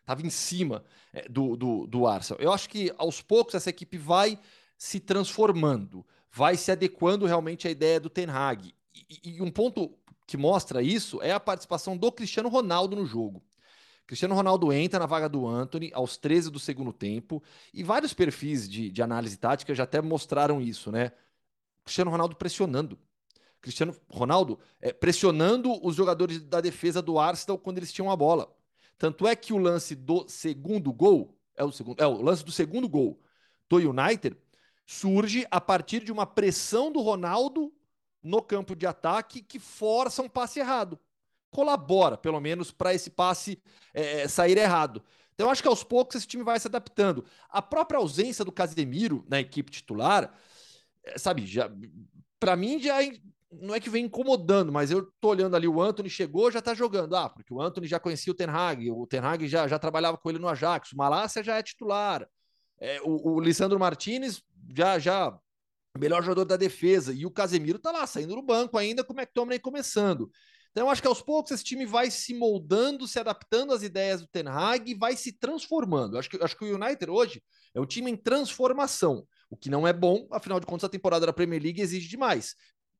Estava 0.00 0.22
em 0.22 0.30
cima 0.30 0.82
é, 1.12 1.28
do, 1.28 1.56
do, 1.56 1.86
do 1.86 2.06
Arsenal. 2.06 2.42
Eu 2.42 2.50
acho 2.52 2.70
que 2.70 2.90
aos 2.96 3.20
poucos 3.20 3.54
essa 3.54 3.68
equipe 3.68 3.98
vai 3.98 4.38
se 4.78 4.98
transformando, 4.98 6.04
vai 6.30 6.56
se 6.56 6.72
adequando 6.72 7.26
realmente 7.26 7.68
à 7.68 7.70
ideia 7.70 8.00
do 8.00 8.08
Ten 8.08 8.30
Hag. 8.30 8.74
E, 8.94 9.36
e 9.36 9.42
um 9.42 9.50
ponto 9.50 9.94
que 10.26 10.38
mostra 10.38 10.82
isso 10.82 11.20
é 11.22 11.32
a 11.32 11.38
participação 11.38 11.98
do 11.98 12.10
Cristiano 12.10 12.48
Ronaldo 12.48 12.96
no 12.96 13.04
jogo. 13.04 13.42
Cristiano 14.12 14.34
Ronaldo 14.34 14.70
entra 14.74 14.98
na 14.98 15.06
vaga 15.06 15.26
do 15.26 15.48
Anthony 15.48 15.90
aos 15.94 16.18
13 16.18 16.50
do 16.50 16.58
segundo 16.58 16.92
tempo, 16.92 17.42
e 17.72 17.82
vários 17.82 18.12
perfis 18.12 18.68
de, 18.68 18.90
de 18.90 19.00
análise 19.02 19.38
tática 19.38 19.74
já 19.74 19.84
até 19.84 20.02
mostraram 20.02 20.60
isso, 20.60 20.92
né? 20.92 21.12
Cristiano 21.82 22.10
Ronaldo 22.10 22.36
pressionando. 22.36 22.98
Cristiano 23.58 23.96
Ronaldo 24.10 24.58
é, 24.82 24.92
pressionando 24.92 25.82
os 25.82 25.96
jogadores 25.96 26.42
da 26.42 26.60
defesa 26.60 27.00
do 27.00 27.18
Arsenal 27.18 27.56
quando 27.56 27.78
eles 27.78 27.90
tinham 27.90 28.10
a 28.10 28.14
bola. 28.14 28.54
Tanto 28.98 29.26
é 29.26 29.34
que 29.34 29.54
o 29.54 29.56
lance 29.56 29.94
do 29.94 30.28
segundo 30.28 30.92
gol, 30.92 31.34
é 31.56 31.64
o 31.64 31.72
segundo, 31.72 31.98
é 31.98 32.06
o 32.06 32.20
lance 32.20 32.44
do 32.44 32.52
segundo 32.52 32.90
gol 32.90 33.18
do 33.66 33.78
United, 33.78 34.36
surge 34.84 35.46
a 35.50 35.58
partir 35.58 36.04
de 36.04 36.12
uma 36.12 36.26
pressão 36.26 36.92
do 36.92 37.00
Ronaldo 37.00 37.72
no 38.22 38.42
campo 38.42 38.76
de 38.76 38.86
ataque 38.86 39.40
que 39.40 39.58
força 39.58 40.20
um 40.20 40.28
passe 40.28 40.60
errado 40.60 41.00
colabora, 41.52 42.16
pelo 42.16 42.40
menos, 42.40 42.72
para 42.72 42.92
esse 42.94 43.10
passe 43.10 43.62
é, 43.94 44.22
é, 44.22 44.28
sair 44.28 44.56
errado. 44.56 45.02
Então, 45.34 45.50
acho 45.50 45.62
que 45.62 45.68
aos 45.68 45.84
poucos 45.84 46.16
esse 46.16 46.26
time 46.26 46.42
vai 46.42 46.58
se 46.58 46.66
adaptando. 46.66 47.24
A 47.48 47.62
própria 47.62 47.98
ausência 47.98 48.44
do 48.44 48.50
Casemiro 48.50 49.24
na 49.28 49.38
equipe 49.38 49.70
titular, 49.70 50.34
é, 51.04 51.18
sabe, 51.18 51.46
já 51.46 51.70
para 52.40 52.56
mim 52.56 52.80
já 52.80 52.96
não 53.52 53.74
é 53.74 53.78
que 53.78 53.90
vem 53.90 54.06
incomodando, 54.06 54.72
mas 54.72 54.90
eu 54.90 55.06
tô 55.20 55.28
olhando 55.28 55.54
ali, 55.54 55.68
o 55.68 55.80
Anthony 55.80 56.08
chegou, 56.08 56.50
já 56.50 56.62
tá 56.62 56.74
jogando. 56.74 57.14
Ah, 57.14 57.28
porque 57.28 57.52
o 57.52 57.60
Anthony 57.60 57.86
já 57.86 58.00
conhecia 58.00 58.32
o 58.32 58.36
Ten 58.36 58.48
Hag, 58.48 58.90
o 58.90 59.06
Ten 59.06 59.20
Hag 59.20 59.46
já, 59.46 59.68
já 59.68 59.78
trabalhava 59.78 60.16
com 60.16 60.30
ele 60.30 60.38
no 60.38 60.48
Ajax, 60.48 60.92
o 60.92 60.96
Malásia 60.96 61.44
já 61.44 61.58
é 61.58 61.62
titular. 61.62 62.26
É, 62.80 63.00
o, 63.02 63.34
o 63.34 63.40
Lissandro 63.40 63.78
Martinez 63.78 64.42
já 64.74 64.98
já 64.98 65.38
melhor 65.98 66.22
jogador 66.22 66.46
da 66.46 66.56
defesa 66.56 67.12
e 67.12 67.26
o 67.26 67.30
Casemiro 67.30 67.78
tá 67.78 67.90
lá 67.90 68.06
saindo 68.06 68.34
do 68.34 68.42
banco 68.42 68.78
ainda 68.78 69.04
com 69.04 69.12
o 69.12 69.16
McTominay 69.16 69.58
começando. 69.58 70.30
Então, 70.72 70.86
eu 70.86 70.90
acho 70.90 71.02
que 71.02 71.08
aos 71.08 71.20
poucos 71.20 71.52
esse 71.52 71.62
time 71.62 71.84
vai 71.84 72.10
se 72.10 72.34
moldando, 72.34 73.06
se 73.06 73.18
adaptando 73.18 73.72
às 73.72 73.82
ideias 73.82 74.22
do 74.22 74.26
Ten 74.26 74.48
Hag 74.48 74.90
e 74.90 74.94
vai 74.94 75.14
se 75.14 75.32
transformando. 75.32 76.14
Eu 76.14 76.18
acho 76.18 76.30
que, 76.30 76.42
acho 76.42 76.56
que 76.56 76.64
o 76.64 76.74
United 76.74 77.10
hoje 77.10 77.42
é 77.74 77.80
um 77.80 77.86
time 77.86 78.10
em 78.10 78.16
transformação, 78.16 79.26
o 79.50 79.56
que 79.56 79.68
não 79.68 79.86
é 79.86 79.92
bom, 79.92 80.26
afinal 80.32 80.58
de 80.58 80.66
contas, 80.66 80.84
a 80.84 80.88
temporada 80.88 81.26
da 81.26 81.32
Premier 81.32 81.62
League 81.62 81.80
exige 81.80 82.08
demais. 82.08 82.54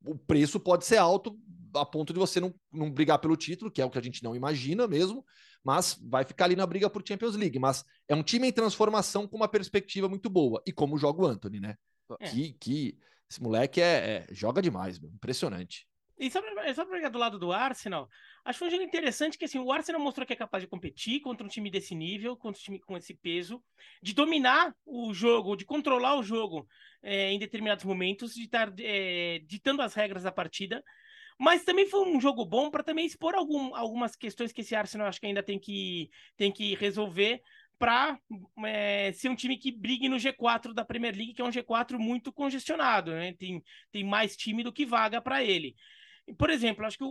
O 0.04 0.18
preço 0.18 0.60
pode 0.60 0.84
ser 0.84 0.98
alto 0.98 1.38
a 1.74 1.86
ponto 1.86 2.12
de 2.12 2.18
você 2.18 2.40
não, 2.40 2.54
não 2.70 2.90
brigar 2.90 3.18
pelo 3.18 3.36
título, 3.36 3.70
que 3.70 3.80
é 3.80 3.84
o 3.84 3.90
que 3.90 3.98
a 3.98 4.02
gente 4.02 4.22
não 4.22 4.36
imagina 4.36 4.86
mesmo, 4.86 5.24
mas 5.64 5.98
vai 6.02 6.24
ficar 6.24 6.44
ali 6.44 6.56
na 6.56 6.66
briga 6.66 6.90
por 6.90 7.02
Champions 7.06 7.36
League. 7.36 7.58
Mas 7.58 7.84
é 8.06 8.14
um 8.14 8.22
time 8.22 8.48
em 8.48 8.52
transformação 8.52 9.26
com 9.26 9.36
uma 9.36 9.48
perspectiva 9.48 10.08
muito 10.08 10.28
boa. 10.28 10.62
E 10.66 10.72
como 10.72 10.98
joga 10.98 11.22
o 11.22 11.26
Anthony, 11.26 11.60
né? 11.60 11.76
É. 12.20 12.28
Que, 12.28 12.52
que 12.54 12.98
esse 13.30 13.42
moleque 13.42 13.80
é, 13.80 14.26
é 14.28 14.34
joga 14.34 14.60
demais, 14.60 14.98
meu. 14.98 15.10
impressionante. 15.10 15.86
E 16.18 16.30
só 16.30 16.40
para 16.40 16.74
só 16.74 16.84
pegar 16.84 17.08
do 17.08 17.18
lado 17.18 17.38
do 17.38 17.52
Arsenal, 17.52 18.08
acho 18.44 18.56
que 18.56 18.58
foi 18.58 18.68
um 18.68 18.70
jogo 18.70 18.82
interessante 18.84 19.38
que 19.38 19.44
assim, 19.44 19.58
o 19.58 19.72
Arsenal 19.72 20.00
mostrou 20.00 20.26
que 20.26 20.32
é 20.32 20.36
capaz 20.36 20.62
de 20.62 20.68
competir 20.68 21.20
contra 21.20 21.44
um 21.44 21.48
time 21.48 21.70
desse 21.70 21.94
nível, 21.94 22.36
contra 22.36 22.60
um 22.60 22.62
time 22.62 22.78
com 22.80 22.96
esse 22.96 23.14
peso, 23.14 23.62
de 24.02 24.14
dominar 24.14 24.74
o 24.84 25.12
jogo, 25.12 25.56
de 25.56 25.64
controlar 25.64 26.16
o 26.16 26.22
jogo 26.22 26.66
é, 27.02 27.32
em 27.32 27.38
determinados 27.38 27.84
momentos, 27.84 28.34
de 28.34 28.44
estar 28.44 28.72
é, 28.78 29.40
ditando 29.46 29.82
as 29.82 29.94
regras 29.94 30.22
da 30.22 30.32
partida. 30.32 30.82
Mas 31.38 31.64
também 31.64 31.86
foi 31.88 32.06
um 32.06 32.20
jogo 32.20 32.44
bom 32.44 32.70
para 32.70 32.84
também 32.84 33.06
expor 33.06 33.34
algum, 33.34 33.74
algumas 33.74 34.14
questões 34.14 34.52
que 34.52 34.60
esse 34.60 34.76
Arsenal 34.76 35.08
acho 35.08 35.18
que 35.18 35.26
ainda 35.26 35.42
tem 35.42 35.58
que, 35.58 36.10
tem 36.36 36.52
que 36.52 36.74
resolver 36.76 37.42
para 37.82 38.16
é, 38.64 39.10
ser 39.12 39.28
um 39.28 39.34
time 39.34 39.56
que 39.56 39.72
brigue 39.72 40.08
no 40.08 40.14
G4 40.14 40.72
da 40.72 40.84
Premier 40.84 41.16
League, 41.16 41.34
que 41.34 41.42
é 41.42 41.44
um 41.44 41.50
G4 41.50 41.98
muito 41.98 42.32
congestionado, 42.32 43.10
né? 43.10 43.34
Tem, 43.36 43.60
tem 43.90 44.04
mais 44.04 44.36
time 44.36 44.62
do 44.62 44.72
que 44.72 44.86
vaga 44.86 45.20
para 45.20 45.42
ele. 45.42 45.74
Por 46.36 46.50
exemplo, 46.50 46.84
acho 46.84 46.98
que 46.98 47.04
o, 47.04 47.08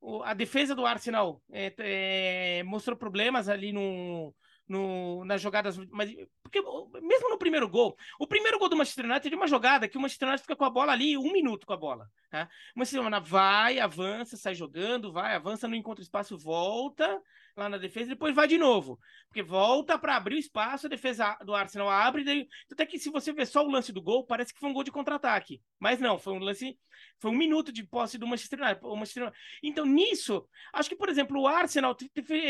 o 0.00 0.22
a 0.24 0.34
defesa 0.34 0.74
do 0.74 0.86
Arsenal 0.86 1.42
é, 1.52 1.74
é, 1.78 2.62
mostrou 2.62 2.96
problemas 2.96 3.48
ali 3.48 3.72
no, 3.72 4.34
no, 4.66 5.24
nas 5.24 5.40
jogadas. 5.40 5.76
Mas, 5.90 6.14
porque 6.42 6.62
mesmo 7.02 7.28
no 7.28 7.38
primeiro 7.38 7.68
gol, 7.68 7.96
o 8.18 8.26
primeiro 8.26 8.58
gol 8.58 8.68
do 8.68 8.76
Manchester 8.76 9.04
United 9.04 9.32
é 9.32 9.36
uma 9.36 9.46
jogada 9.46 9.88
que 9.88 9.98
o 9.98 10.00
Manchester 10.00 10.28
United 10.28 10.42
fica 10.42 10.56
com 10.56 10.64
a 10.64 10.70
bola 10.70 10.92
ali 10.92 11.18
um 11.18 11.32
minuto 11.32 11.66
com 11.66 11.72
a 11.72 11.76
bola. 11.76 12.08
Tá? 12.30 12.48
O 12.74 12.78
Manchester 12.78 13.02
United 13.02 13.28
vai, 13.28 13.78
avança, 13.78 14.36
sai 14.36 14.54
jogando, 14.54 15.12
vai, 15.12 15.34
avança, 15.34 15.68
não 15.68 15.74
encontra 15.74 16.02
espaço, 16.02 16.38
volta 16.38 17.20
lá 17.56 17.68
na 17.68 17.78
defesa, 17.78 18.08
depois 18.08 18.34
vai 18.34 18.46
de 18.46 18.58
novo. 18.58 18.98
Porque 19.28 19.42
volta 19.42 19.98
para 19.98 20.16
abrir 20.16 20.36
o 20.36 20.38
espaço, 20.38 20.86
a 20.86 20.90
defesa 20.90 21.36
do 21.44 21.54
Arsenal 21.54 21.88
abre. 21.88 22.24
Daí... 22.24 22.48
Até 22.70 22.86
que 22.86 22.98
se 22.98 23.10
você 23.10 23.32
ver 23.32 23.46
só 23.46 23.64
o 23.64 23.70
lance 23.70 23.92
do 23.92 24.02
gol, 24.02 24.26
parece 24.26 24.52
que 24.52 24.60
foi 24.60 24.68
um 24.68 24.72
gol 24.72 24.84
de 24.84 24.90
contra-ataque. 24.90 25.62
Mas 25.78 26.00
não, 26.00 26.18
foi 26.18 26.32
um 26.32 26.38
lance. 26.38 26.78
Foi 27.18 27.30
um 27.30 27.36
minuto 27.36 27.72
de 27.72 27.84
posse 27.84 28.18
do 28.18 28.26
Manchester 28.26 28.60
United. 28.60 28.82
Manchester 28.82 29.22
United. 29.24 29.40
Então, 29.62 29.86
nisso, 29.86 30.46
acho 30.72 30.88
que, 30.88 30.96
por 30.96 31.08
exemplo, 31.08 31.40
o 31.40 31.46
Arsenal 31.46 31.96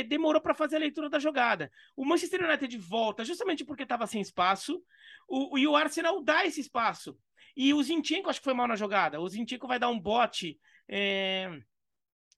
demorou 0.09 0.41
para 0.41 0.55
fazer 0.55 0.77
a 0.77 0.81
leitura 0.81 1.09
da 1.09 1.19
jogada. 1.19 1.71
O 1.97 2.05
Manchester 2.05 2.45
United 2.45 2.77
volta 2.79 3.25
justamente 3.25 3.65
porque 3.65 3.83
estava 3.83 4.07
sem 4.07 4.21
espaço. 4.21 4.83
O, 5.29 5.59
e 5.59 5.67
o 5.67 5.77
Arsenal 5.77 6.23
dá 6.23 6.45
esse 6.45 6.61
espaço. 6.61 7.17
E 7.57 7.75
o 7.75 7.83
Zinchenko 7.83 8.31
acho 8.31 8.41
que 8.41 8.45
foi 8.45 8.55
mal 8.55 8.69
na 8.69 8.77
jogada. 8.77 9.21
O 9.21 9.29
Zinchenko 9.29 9.67
vai 9.67 9.79
dar 9.79 9.89
um 9.89 9.99
bote. 9.99 10.59
É 10.89 11.61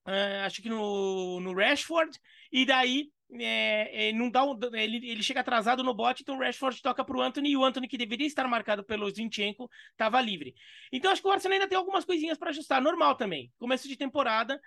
Uh, 0.06 0.44
acho 0.44 0.60
que 0.60 0.68
no, 0.68 1.40
no 1.40 1.54
Rashford, 1.54 2.18
e 2.50 2.66
daí 2.66 3.08
é, 3.40 4.08
é, 4.08 4.12
não 4.12 4.30
dá 4.30 4.44
um, 4.44 4.58
ele, 4.74 4.96
ele 5.08 5.22
chega 5.22 5.40
atrasado 5.40 5.82
no 5.82 5.94
bote, 5.94 6.22
então 6.22 6.36
o 6.36 6.40
Rashford 6.40 6.82
toca 6.82 7.04
para 7.04 7.16
o 7.16 7.22
Anthony, 7.22 7.50
e 7.50 7.56
o 7.56 7.64
Anthony, 7.64 7.88
que 7.88 7.96
deveria 7.96 8.26
estar 8.26 8.46
marcado 8.46 8.84
pelo 8.84 9.08
Zinchenko, 9.10 9.70
estava 9.92 10.20
livre. 10.20 10.54
Então 10.92 11.10
acho 11.10 11.22
que 11.22 11.28
o 11.28 11.30
Arsenal 11.30 11.54
ainda 11.54 11.68
tem 11.68 11.78
algumas 11.78 12.04
coisinhas 12.04 12.36
para 12.36 12.50
ajustar, 12.50 12.82
normal 12.82 13.14
também. 13.14 13.50
Começo 13.58 13.88
de 13.88 13.96
temporada, 13.96 14.60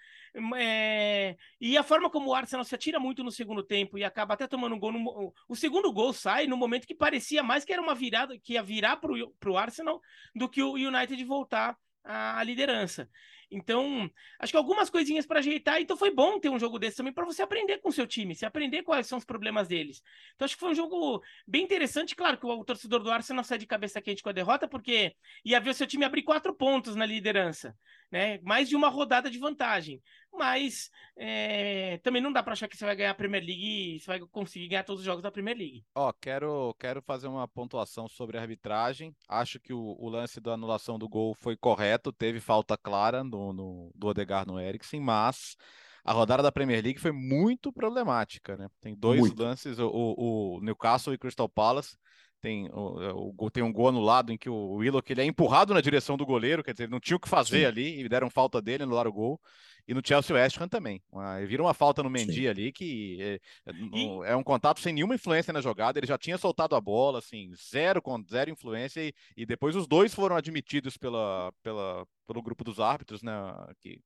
é, 0.58 1.36
e 1.62 1.78
a 1.78 1.84
forma 1.84 2.10
como 2.10 2.30
o 2.30 2.34
Arsenal 2.34 2.64
se 2.64 2.74
atira 2.74 3.00
muito 3.00 3.24
no 3.24 3.32
segundo 3.32 3.64
tempo 3.64 3.98
e 3.98 4.04
acaba 4.04 4.34
até 4.34 4.48
tomando 4.48 4.76
um 4.76 4.80
gol. 4.80 4.92
No, 4.92 5.34
o 5.48 5.56
segundo 5.56 5.92
gol 5.92 6.12
sai 6.12 6.48
no 6.48 6.58
momento 6.58 6.88
que 6.88 6.96
parecia 6.96 7.44
mais 7.44 7.64
que 7.64 7.74
era 7.74 7.82
uma 7.82 7.94
virada, 7.94 8.38
que 8.40 8.54
ia 8.54 8.64
virar 8.64 8.98
para 8.98 9.52
o 9.52 9.58
Arsenal, 9.58 10.02
do 10.34 10.50
que 10.50 10.64
o 10.64 10.74
United 10.74 11.24
voltar 11.24 11.78
à 12.04 12.44
liderança. 12.44 13.10
Então, 13.56 14.10
acho 14.40 14.52
que 14.52 14.58
algumas 14.58 14.90
coisinhas 14.90 15.26
para 15.26 15.40
ajeitar. 15.40 15.82
Então, 15.82 15.96
foi 15.96 16.12
bom 16.12 16.40
ter 16.40 16.50
um 16.50 16.60
jogo 16.60 16.78
desse 16.78 16.98
também 16.98 17.14
para 17.14 17.26
você 17.26 17.42
aprender 17.42 17.78
com 17.78 17.90
o 17.90 17.92
seu 17.92 18.06
time, 18.06 18.36
se 18.36 18.46
aprender 18.46 18.84
quais 18.84 19.08
são 19.08 19.18
os 19.18 19.24
problemas 19.24 19.68
deles. 19.68 20.02
Então, 20.36 20.46
acho 20.46 20.56
que 20.56 20.60
foi 20.60 20.72
um 20.72 20.76
jogo 20.76 21.24
bem 21.48 21.64
interessante. 21.64 22.16
Claro 22.16 22.38
que 22.38 22.46
o, 22.46 22.66
torcedor 22.66 23.02
do 23.02 23.10
Arsenal 23.10 23.44
sai 23.44 23.58
de 23.58 23.66
cabeça 23.66 24.02
quente 24.02 24.22
com 24.22 24.30
a 24.30 24.34
derrota, 24.34 24.68
porque 24.68 25.16
ia 25.44 25.60
ver 25.60 25.70
o 25.70 25.74
seu 25.74 25.88
time 25.88 26.04
abrir 26.04 26.24
quatro 26.24 26.54
pontos 26.54 26.96
na 26.96 27.06
liderança, 27.06 27.76
né? 28.12 28.40
Mais 28.44 28.68
de 28.68 28.76
uma 28.76 28.90
rodada 28.90 29.30
de 29.30 29.40
vantagem 29.40 30.02
mas 30.38 30.92
é, 31.18 31.98
também 32.04 32.22
não 32.22 32.32
dá 32.32 32.44
para 32.44 32.54
achar 32.54 32.68
que 32.68 32.78
você 32.78 32.86
vai 32.86 32.96
ganhar 32.96 33.12
a 33.12 33.16
Premier 33.16 33.44
League 33.44 33.96
e 33.96 34.00
você 34.00 34.06
vai 34.06 34.20
conseguir 34.20 34.68
ganhar 34.68 34.84
todos 34.84 35.02
os 35.02 35.06
jogos 35.06 35.24
da 35.24 35.32
Premier 35.32 35.58
League. 35.58 35.84
Ó, 35.96 36.12
quero, 36.14 36.76
quero 36.80 37.02
fazer 37.02 37.28
uma 37.28 37.48
pontuação 37.48 38.08
sobre 38.08 38.38
a 38.38 38.42
arbitragem. 38.42 39.16
Acho 39.28 39.60
que 39.60 39.74
o, 39.74 39.96
o 39.98 40.10
lance 40.10 40.40
da 40.40 40.54
anulação 40.54 41.00
do 41.00 41.10
gol 41.10 41.34
foi 41.34 41.56
correto, 41.56 42.12
teve 42.12 42.40
falta 42.40 42.78
clara 42.78 43.24
no, 43.24 43.45
no, 43.54 43.92
do 43.96 44.08
Odegaard 44.08 44.48
no 44.48 44.60
Eriksen, 44.60 45.00
mas 45.00 45.56
a 46.04 46.14
rodada 46.14 46.44
da 46.44 46.52
Premier 46.52 46.84
League 46.84 47.00
foi 47.00 47.12
muito 47.12 47.74
problemática, 47.74 48.56
né? 48.56 48.68
Tem 48.80 48.96
dois 48.96 49.20
muito. 49.20 49.42
lances, 49.42 49.80
o, 49.80 49.90
o, 49.90 50.60
Newcastle 50.62 51.14
e 51.14 51.18
Crystal 51.18 51.50
Palace. 51.50 51.98
Tem, 52.46 52.70
o, 52.72 53.34
o, 53.36 53.50
tem 53.50 53.64
um 53.64 53.74
gol 53.74 53.88
anulado 53.88 54.32
em 54.32 54.38
que 54.38 54.48
o 54.48 54.74
Willock 54.74 55.12
ele 55.12 55.22
é 55.22 55.26
empurrado 55.26 55.74
na 55.74 55.82
direção 55.82 56.16
do 56.16 56.28
goleiro, 56.28 56.64
quer 56.64 56.74
dizer, 56.74 56.88
não 56.88 57.00
tinha 57.00 57.18
o 57.18 57.20
que 57.20 57.28
fazer 57.28 57.62
Sim. 57.62 57.66
ali 57.66 58.02
e 58.02 58.08
deram 58.08 58.30
falta 58.30 58.62
dele, 58.62 58.84
anularam 58.84 59.10
o 59.10 59.14
gol. 59.14 59.42
E 59.88 59.96
no 59.96 60.02
Chelsea 60.06 60.36
West 60.36 60.62
Ham 60.62 60.68
também. 60.68 61.02
Vira 61.48 61.64
uma 61.64 61.74
falta 61.74 62.04
no 62.04 62.10
Mendy 62.10 62.42
Sim. 62.42 62.48
ali 62.48 62.72
que 62.72 63.18
é, 63.20 63.40
e... 63.74 64.08
é, 64.26 64.36
um 64.36 64.44
contato 64.44 64.80
sem 64.80 64.94
nenhuma 64.94 65.16
influência 65.16 65.52
na 65.52 65.60
jogada. 65.60 65.98
Ele 65.98 66.06
já 66.06 66.20
tinha 66.20 66.38
soltado 66.38 66.76
a 66.76 66.82
bola, 66.82 67.18
assim, 67.18 67.52
zero, 67.56 68.00
zero 68.30 68.52
influência. 68.52 69.02
E, 69.02 69.12
e 69.36 69.44
depois 69.44 69.76
os 69.76 69.88
dois 69.88 70.14
foram 70.14 70.36
admitidos 70.36 70.98
pela, 70.98 71.52
pela, 71.64 72.06
pelo 72.28 72.44
grupo 72.44 72.64
dos 72.64 72.80
árbitros, 72.80 73.24
né? 73.24 73.34
Que, 73.80 74.00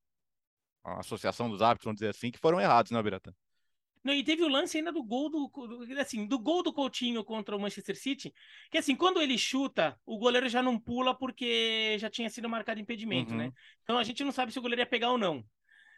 a 0.81 1.01
associação 1.01 1.49
dos 1.49 1.61
árbitros, 1.61 1.85
vamos 1.85 1.99
dizer 1.99 2.11
assim, 2.11 2.31
que 2.31 2.39
foram 2.39 2.61
errados, 2.61 2.89
né, 2.89 3.03
Biratan? 3.03 3.33
Não, 4.03 4.13
e 4.13 4.23
teve 4.23 4.43
o 4.43 4.47
lance 4.47 4.77
ainda 4.77 4.91
do 4.91 5.03
gol 5.03 5.29
do, 5.29 5.47
do, 5.47 5.99
assim, 5.99 6.25
do 6.25 6.39
gol 6.39 6.63
do 6.63 6.71
Coutinho 6.71 7.23
contra 7.23 7.55
o 7.55 7.59
Manchester 7.59 7.97
City, 7.97 8.33
que 8.71 8.77
assim, 8.77 8.95
quando 8.95 9.21
ele 9.21 9.37
chuta, 9.37 9.99
o 10.05 10.17
goleiro 10.17 10.47
já 10.47 10.63
não 10.63 10.79
pula 10.79 11.13
porque 11.13 11.97
já 11.99 12.09
tinha 12.09 12.29
sido 12.29 12.47
marcado 12.47 12.79
impedimento, 12.79 13.35
né? 13.35 13.45
uhum. 13.45 13.49
né? 13.49 13.55
Então 13.83 13.97
a 13.97 14.03
gente 14.03 14.23
não 14.23 14.31
sabe 14.31 14.53
se 14.53 14.59
o 14.59 14.61
goleiro 14.61 14.81
ia 14.81 14.85
pegar 14.85 15.11
ou 15.11 15.17
não. 15.17 15.43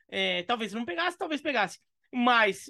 É, 0.10 0.44
talvez 0.44 0.74
não 0.74 0.84
pegasse, 0.84 1.18
talvez 1.18 1.42
pegasse. 1.42 1.80
Mas 2.14 2.70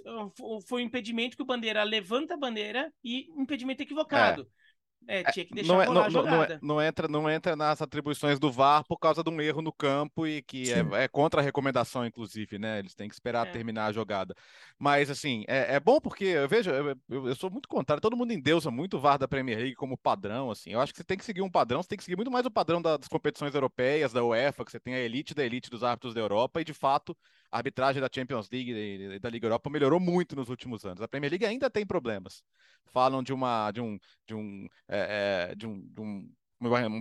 foi 0.68 0.84
um 0.84 0.86
impedimento 0.86 1.36
que 1.36 1.42
o 1.42 1.46
Bandeira 1.46 1.82
levanta 1.84 2.36
a 2.36 2.38
bandeira 2.38 2.94
e 3.04 3.28
impedimento 3.36 3.82
equivocado. 3.82 4.44
É. 4.44 4.61
É, 5.08 5.24
tinha 5.24 5.46
que 5.46 5.54
deixar 5.54 5.74
não, 5.74 5.82
é, 5.82 5.86
não, 5.88 5.94
a 6.04 6.10
não, 6.10 6.10
não, 6.10 6.44
jogada. 6.44 6.54
é- 6.56 6.60
não 6.62 6.82
entra, 6.82 7.08
não 7.08 7.30
entra 7.30 7.56
nas 7.56 7.82
atribuições 7.82 8.40
do 8.40 8.52
VAR 8.52 8.84
por 8.88 8.98
causa 8.98 9.24
de 9.24 9.30
um 9.30 9.42
erro 9.42 9.62
no 9.62 9.74
campo 9.74 10.26
e 10.28 10.42
que 10.42 10.72
é, 10.72 10.80
é 11.04 11.08
contra 11.08 11.42
a 11.42 11.44
recomendação, 11.44 12.06
inclusive, 12.06 12.58
né? 12.60 12.80
Eles 12.80 12.94
têm 12.96 13.10
que 13.10 13.16
esperar 13.16 13.46
É. 13.48 13.52
terminar 13.52 13.88
a 13.88 13.92
jogada. 13.92 14.36
Mas, 14.80 15.10
assim, 15.10 15.44
é, 15.48 15.76
é 15.76 15.80
bom 15.80 16.00
porque 16.00 16.24
eu 16.26 16.48
vejo, 16.48 16.70
eu, 16.70 16.96
eu- 17.10 17.36
sou 17.36 17.50
muito 17.50 17.68
contrário, 17.68 18.02
todo 18.02 18.16
mundo 18.16 18.32
endeusa 18.32 18.72
muito 18.72 18.98
o 18.98 19.00
VAR 19.00 19.18
da 19.18 19.28
Premier 19.28 19.58
League 19.58 19.76
como 19.76 19.98
padrão, 19.98 20.50
assim. 20.52 20.72
Eu 20.72 20.80
acho 20.80 20.94
que 20.94 20.98
você 20.98 21.04
tem 21.04 21.18
que 21.18 21.26
seguir 21.26 21.42
um 21.42 21.50
padrão, 21.52 21.82
você 21.82 21.90
tem 21.90 21.98
que 21.98 22.04
seguir 22.04 22.16
muito 22.16 22.32
mais 22.32 22.46
o 22.46 22.52
padrão 22.52 22.82
da- 22.82 22.98
das 22.98 23.08
competições 23.08 23.54
europeias, 23.56 24.14
da 24.14 24.24
UEFA, 24.24 24.64
que 24.64 24.72
você 24.72 24.80
tem 24.80 24.94
a 24.94 25.00
elite 25.00 25.34
da 25.34 25.44
elite 25.44 25.70
dos 25.70 25.84
árbitros 25.84 26.14
da 26.14 26.22
Europa, 26.22 26.62
e 26.62 26.64
de 26.64 26.74
fato 26.74 27.18
a 27.52 27.58
arbitragem 27.58 28.02
da 28.02 28.10
Champions 28.14 28.50
League 28.50 28.72
e 28.72 29.20
da 29.20 29.30
Liga 29.30 29.48
Europa 29.48 29.70
melhorou 29.70 30.00
muito 30.00 30.36
nos 30.36 30.50
últimos 30.50 30.86
anos. 30.86 31.02
A 31.02 31.08
Premier 31.08 31.32
League 31.32 31.46
ainda 31.46 31.70
tem 31.70 31.86
problemas. 31.86 32.44
Falam 32.88 33.22
de 33.22 33.34
uma 33.34 33.72
de 33.72 33.82
um 33.82 34.00
de 34.26 34.34
um 34.34 34.68
é, 34.88 35.50
é, 35.52 35.56
de 35.56 35.68
um, 35.68 35.82
de 35.82 36.02
um 36.02 36.30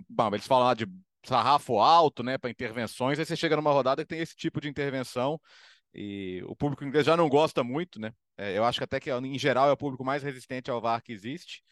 bom, 0.09 0.29
eles 0.35 0.47
falam 0.47 0.67
lá 0.67 0.75
de 0.75 0.87
sarrafo 1.25 1.79
alto, 1.79 2.23
né, 2.23 2.39
para 2.39 2.51
intervenções. 2.51 3.19
Aí 3.19 3.27
você 3.27 3.37
chega 3.37 3.57
numa 3.57 3.73
rodada 3.73 4.03
que 4.03 4.09
tem 4.09 4.21
esse 4.21 4.35
tipo 4.35 4.61
de 4.61 4.69
intervenção 4.69 5.41
e 5.95 6.43
o 6.47 6.57
público 6.57 6.85
inglês 6.85 7.07
já 7.07 7.17
não 7.17 7.29
gosta 7.29 7.63
muito, 7.63 8.01
né? 8.01 8.13
É, 8.37 8.57
eu 8.57 8.65
acho 8.65 8.79
que 8.79 8.85
até 8.85 8.99
que 8.99 9.11
em 9.11 9.39
geral 9.39 9.69
é 9.69 9.73
o 9.73 9.77
público 9.77 10.05
mais 10.05 10.23
resistente 10.23 10.71
ao 10.71 10.81
VAR 10.81 11.03
que 11.03 11.13
existe. 11.13 11.63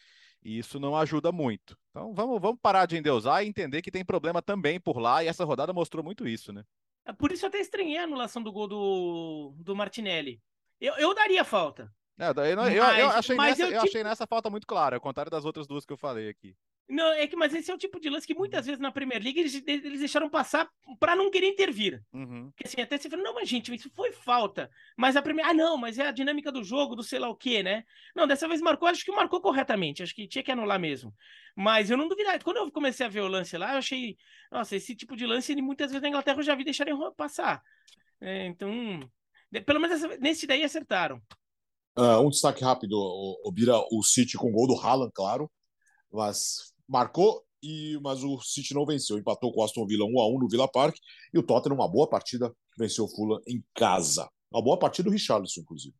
E 0.43 0.57
isso 0.57 0.79
não 0.79 0.95
ajuda 0.95 1.31
muito. 1.31 1.77
Então 1.89 2.13
vamos, 2.13 2.39
vamos 2.41 2.59
parar 2.61 2.85
de 2.85 2.97
endeusar 2.97 3.43
e 3.43 3.47
entender 3.47 3.81
que 3.81 3.91
tem 3.91 4.05
problema 4.05 4.41
também 4.41 4.79
por 4.79 4.97
lá, 4.97 5.23
e 5.23 5.27
essa 5.27 5.43
rodada 5.43 5.73
mostrou 5.73 6.03
muito 6.03 6.27
isso, 6.27 6.53
né? 6.53 6.63
É 7.09 7.13
Por 7.13 7.31
isso 7.31 7.45
eu 7.45 7.49
até 7.49 7.59
estranhei 7.59 7.97
a 7.97 8.03
anulação 8.03 8.41
do 8.41 8.51
gol 8.51 8.67
do, 8.67 9.53
do 9.57 9.75
Martinelli. 9.75 10.39
Eu, 10.79 10.93
eu 10.95 11.13
daria 11.13 11.43
falta. 11.43 11.91
É, 12.17 12.29
eu, 12.29 12.83
eu 12.83 13.07
Mas- 13.07 13.15
achei 13.15 13.35
mas 13.35 13.57
nessa, 13.57 13.71
eu, 13.71 13.75
eu 13.75 13.81
achei 13.81 14.03
nessa 14.03 14.27
falta 14.27 14.49
muito 14.49 14.67
clara, 14.67 14.97
ao 14.97 15.01
contrário 15.01 15.31
das 15.31 15.45
outras 15.45 15.65
duas 15.65 15.85
que 15.85 15.93
eu 15.93 15.97
falei 15.97 16.29
aqui. 16.29 16.55
Não, 16.89 17.11
é 17.13 17.27
que, 17.27 17.35
mas 17.35 17.53
esse 17.53 17.69
é 17.69 17.73
o 17.73 17.77
tipo 17.77 17.99
de 17.99 18.09
lance 18.09 18.25
que 18.25 18.33
muitas 18.33 18.65
vezes 18.65 18.79
na 18.81 18.91
Premier 18.91 19.21
League 19.21 19.39
eles, 19.39 19.61
eles 19.67 19.99
deixaram 19.99 20.27
passar 20.27 20.67
pra 20.99 21.15
não 21.15 21.29
querer 21.29 21.47
intervir. 21.47 22.01
Uhum. 22.11 22.49
Porque 22.49 22.65
assim, 22.67 22.81
até 22.81 22.97
você 22.97 23.07
fala, 23.07 23.21
não, 23.21 23.35
mas 23.35 23.47
gente, 23.47 23.73
isso 23.73 23.91
foi 23.95 24.11
falta. 24.11 24.71
Mas 24.97 25.15
a 25.15 25.21
Premier. 25.21 25.45
Ah, 25.47 25.53
não, 25.53 25.77
mas 25.77 25.99
é 25.99 26.07
a 26.07 26.11
dinâmica 26.11 26.51
do 26.51 26.63
jogo, 26.63 26.95
do 26.95 27.03
sei 27.03 27.19
lá 27.19 27.29
o 27.29 27.35
quê, 27.35 27.61
né? 27.61 27.83
Não, 28.15 28.25
dessa 28.25 28.47
vez 28.47 28.59
marcou, 28.59 28.87
acho 28.87 29.05
que 29.05 29.11
marcou 29.11 29.39
corretamente. 29.39 30.01
Acho 30.01 30.15
que 30.15 30.27
tinha 30.27 30.43
que 30.43 30.51
anular 30.51 30.79
mesmo. 30.79 31.13
Mas 31.55 31.91
eu 31.91 31.97
não 31.97 32.07
duvidava. 32.07 32.39
Quando 32.39 32.57
eu 32.57 32.71
comecei 32.71 33.05
a 33.05 33.09
ver 33.09 33.21
o 33.21 33.27
lance 33.27 33.55
lá, 33.55 33.73
eu 33.73 33.77
achei. 33.77 34.17
Nossa, 34.51 34.75
esse 34.75 34.95
tipo 34.95 35.15
de 35.15 35.27
lance, 35.27 35.51
ele, 35.51 35.61
muitas 35.61 35.91
vezes 35.91 36.01
na 36.01 36.09
Inglaterra 36.09 36.39
eu 36.39 36.43
já 36.43 36.55
vi 36.55 36.63
deixarem 36.63 36.95
passar. 37.15 37.61
É, 38.19 38.47
então. 38.47 38.99
de- 39.51 39.61
Pelo 39.61 39.79
menos 39.79 40.03
essa- 40.03 40.17
nesse 40.17 40.47
daí 40.47 40.63
acertaram. 40.63 41.21
Ah, 41.95 42.19
um 42.19 42.29
destaque 42.29 42.63
rápido, 42.63 42.93
o, 42.93 43.41
o 43.47 43.51
Bira, 43.51 43.75
o 43.91 44.01
City 44.01 44.37
com 44.37 44.51
gol 44.51 44.67
do 44.67 44.79
Haaland, 44.79 45.11
claro, 45.13 45.51
mas 46.11 46.68
marcou 46.89 47.45
e 47.61 47.99
mas 48.01 48.23
o 48.23 48.39
City 48.41 48.73
não 48.73 48.85
venceu, 48.85 49.17
empatou 49.17 49.53
com 49.53 49.61
o 49.61 49.63
Aston 49.63 49.85
Villa 49.85 50.05
1 50.05 50.19
a 50.19 50.27
1 50.27 50.39
no 50.39 50.49
Villa 50.49 50.67
Park 50.67 50.95
e 51.33 51.37
o 51.37 51.43
Tottenham 51.43 51.75
uma 51.75 51.87
boa 51.87 52.09
partida 52.09 52.53
venceu 52.77 53.05
o 53.05 53.07
Fulham 53.07 53.41
em 53.47 53.63
casa. 53.75 54.29
Uma 54.51 54.63
boa 54.63 54.79
partida 54.79 55.09
do 55.09 55.13
Richarlison, 55.13 55.61
inclusive. 55.61 55.95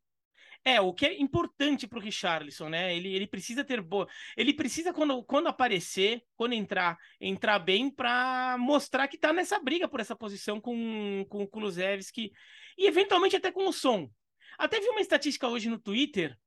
É, 0.66 0.82
o 0.82 0.94
que 0.94 1.06
é 1.06 1.22
importante 1.22 1.88
pro 1.88 2.02
Richarlison, 2.02 2.68
né? 2.68 2.96
Ele, 2.96 3.14
ele 3.14 3.28
precisa 3.28 3.64
ter 3.64 3.82
boa. 3.82 4.08
Ele 4.36 4.54
precisa, 4.54 4.92
quando, 4.92 5.24
quando 5.24 5.48
aparecer, 5.48 6.22
quando 6.36 6.54
entrar, 6.54 6.98
entrar 7.20 7.60
bem 7.60 7.90
para 7.90 8.58
mostrar 8.60 9.08
que 9.08 9.18
tá 9.18 9.32
nessa 9.32 9.60
briga 9.60 9.88
por 9.88 10.00
essa 10.00 10.16
posição 10.16 10.60
com, 10.60 11.26
com 11.30 11.44
o 11.44 11.48
Kulusevski 11.48 12.32
e 12.78 12.88
eventualmente 12.88 13.36
até 13.36 13.52
com 13.52 13.68
o 13.68 13.74
Som. 13.74 14.10
Até 14.58 14.80
vi 14.82 14.90
uma 14.90 15.02
estatística 15.02 15.48
hoje 15.48 15.70
no 15.70 15.80
Twitter. 15.80 16.38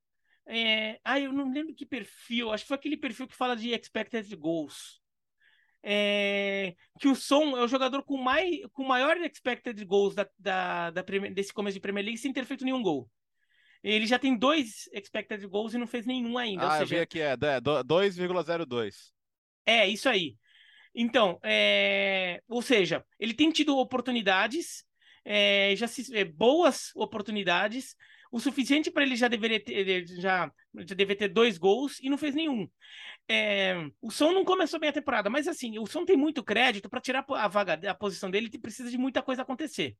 É... 0.47 0.99
Ah, 1.03 1.19
eu 1.19 1.31
não 1.31 1.51
lembro 1.51 1.73
que 1.75 1.85
perfil, 1.85 2.51
acho 2.51 2.63
que 2.63 2.67
foi 2.67 2.75
aquele 2.77 2.97
perfil 2.97 3.27
que 3.27 3.35
fala 3.35 3.55
de 3.55 3.71
expected 3.73 4.35
goals. 4.35 5.01
É... 5.81 6.75
Que 6.99 7.07
o 7.07 7.15
Som 7.15 7.57
é 7.57 7.63
o 7.63 7.67
jogador 7.67 8.03
com, 8.03 8.17
mais, 8.17 8.61
com 8.73 8.83
maior 8.83 9.17
expected 9.17 9.83
goals 9.85 10.15
da, 10.15 10.27
da, 10.37 10.91
da 10.91 11.01
desse 11.01 11.53
começo 11.53 11.75
de 11.75 11.81
Premier 11.81 12.05
League 12.05 12.19
sem 12.19 12.31
ter 12.33 12.45
feito 12.45 12.63
nenhum 12.65 12.81
gol. 12.81 13.09
Ele 13.83 14.07
já 14.07 14.17
tem 14.17 14.37
dois 14.37 14.87
expected 14.93 15.45
goals 15.47 15.73
e 15.73 15.77
não 15.77 15.85
fez 15.87 16.05
nenhum 16.05 16.37
ainda. 16.37 16.63
Ah, 16.63 16.67
ou 16.67 16.73
eu 16.75 16.87
seja, 16.87 16.95
vi 16.95 17.01
aqui, 17.01 17.19
é 17.19 17.31
é, 17.33 17.59
do- 17.61 17.83
2,02. 17.83 19.11
é 19.65 19.87
isso 19.87 20.07
aí. 20.07 20.37
Então, 20.95 21.39
é, 21.43 22.41
ou 22.47 22.61
seja, 22.61 23.03
ele 23.19 23.33
tem 23.33 23.51
tido 23.51 23.77
oportunidades, 23.77 24.85
é, 25.25 25.75
já 25.75 25.87
se- 25.87 26.15
é, 26.15 26.23
boas 26.23 26.91
oportunidades, 26.95 27.95
o 28.33 28.39
suficiente 28.39 28.89
para 28.89 29.03
ele 29.03 29.15
já 29.15 29.27
deveria 29.27 29.63
ter, 29.63 30.07
já, 30.07 30.51
já 30.73 30.95
deveria 30.95 31.15
ter 31.15 31.27
dois 31.27 31.59
gols 31.59 31.99
e 32.01 32.09
não 32.09 32.17
fez 32.17 32.33
nenhum. 32.33 32.67
É, 33.29 33.75
o 34.01 34.09
Som 34.09 34.31
não 34.31 34.43
começou 34.43 34.79
bem 34.79 34.89
a 34.89 34.93
temporada, 34.93 35.29
mas 35.29 35.47
assim, 35.47 35.77
o 35.77 35.85
Som 35.85 36.03
tem 36.03 36.17
muito 36.17 36.43
crédito 36.43 36.89
para 36.89 36.99
tirar 36.99 37.23
a 37.29 37.47
vaga, 37.47 37.79
a 37.87 37.93
posição 37.93 38.31
dele, 38.31 38.49
que 38.49 38.57
precisa 38.57 38.89
de 38.89 38.97
muita 38.97 39.21
coisa 39.21 39.43
acontecer. 39.43 39.95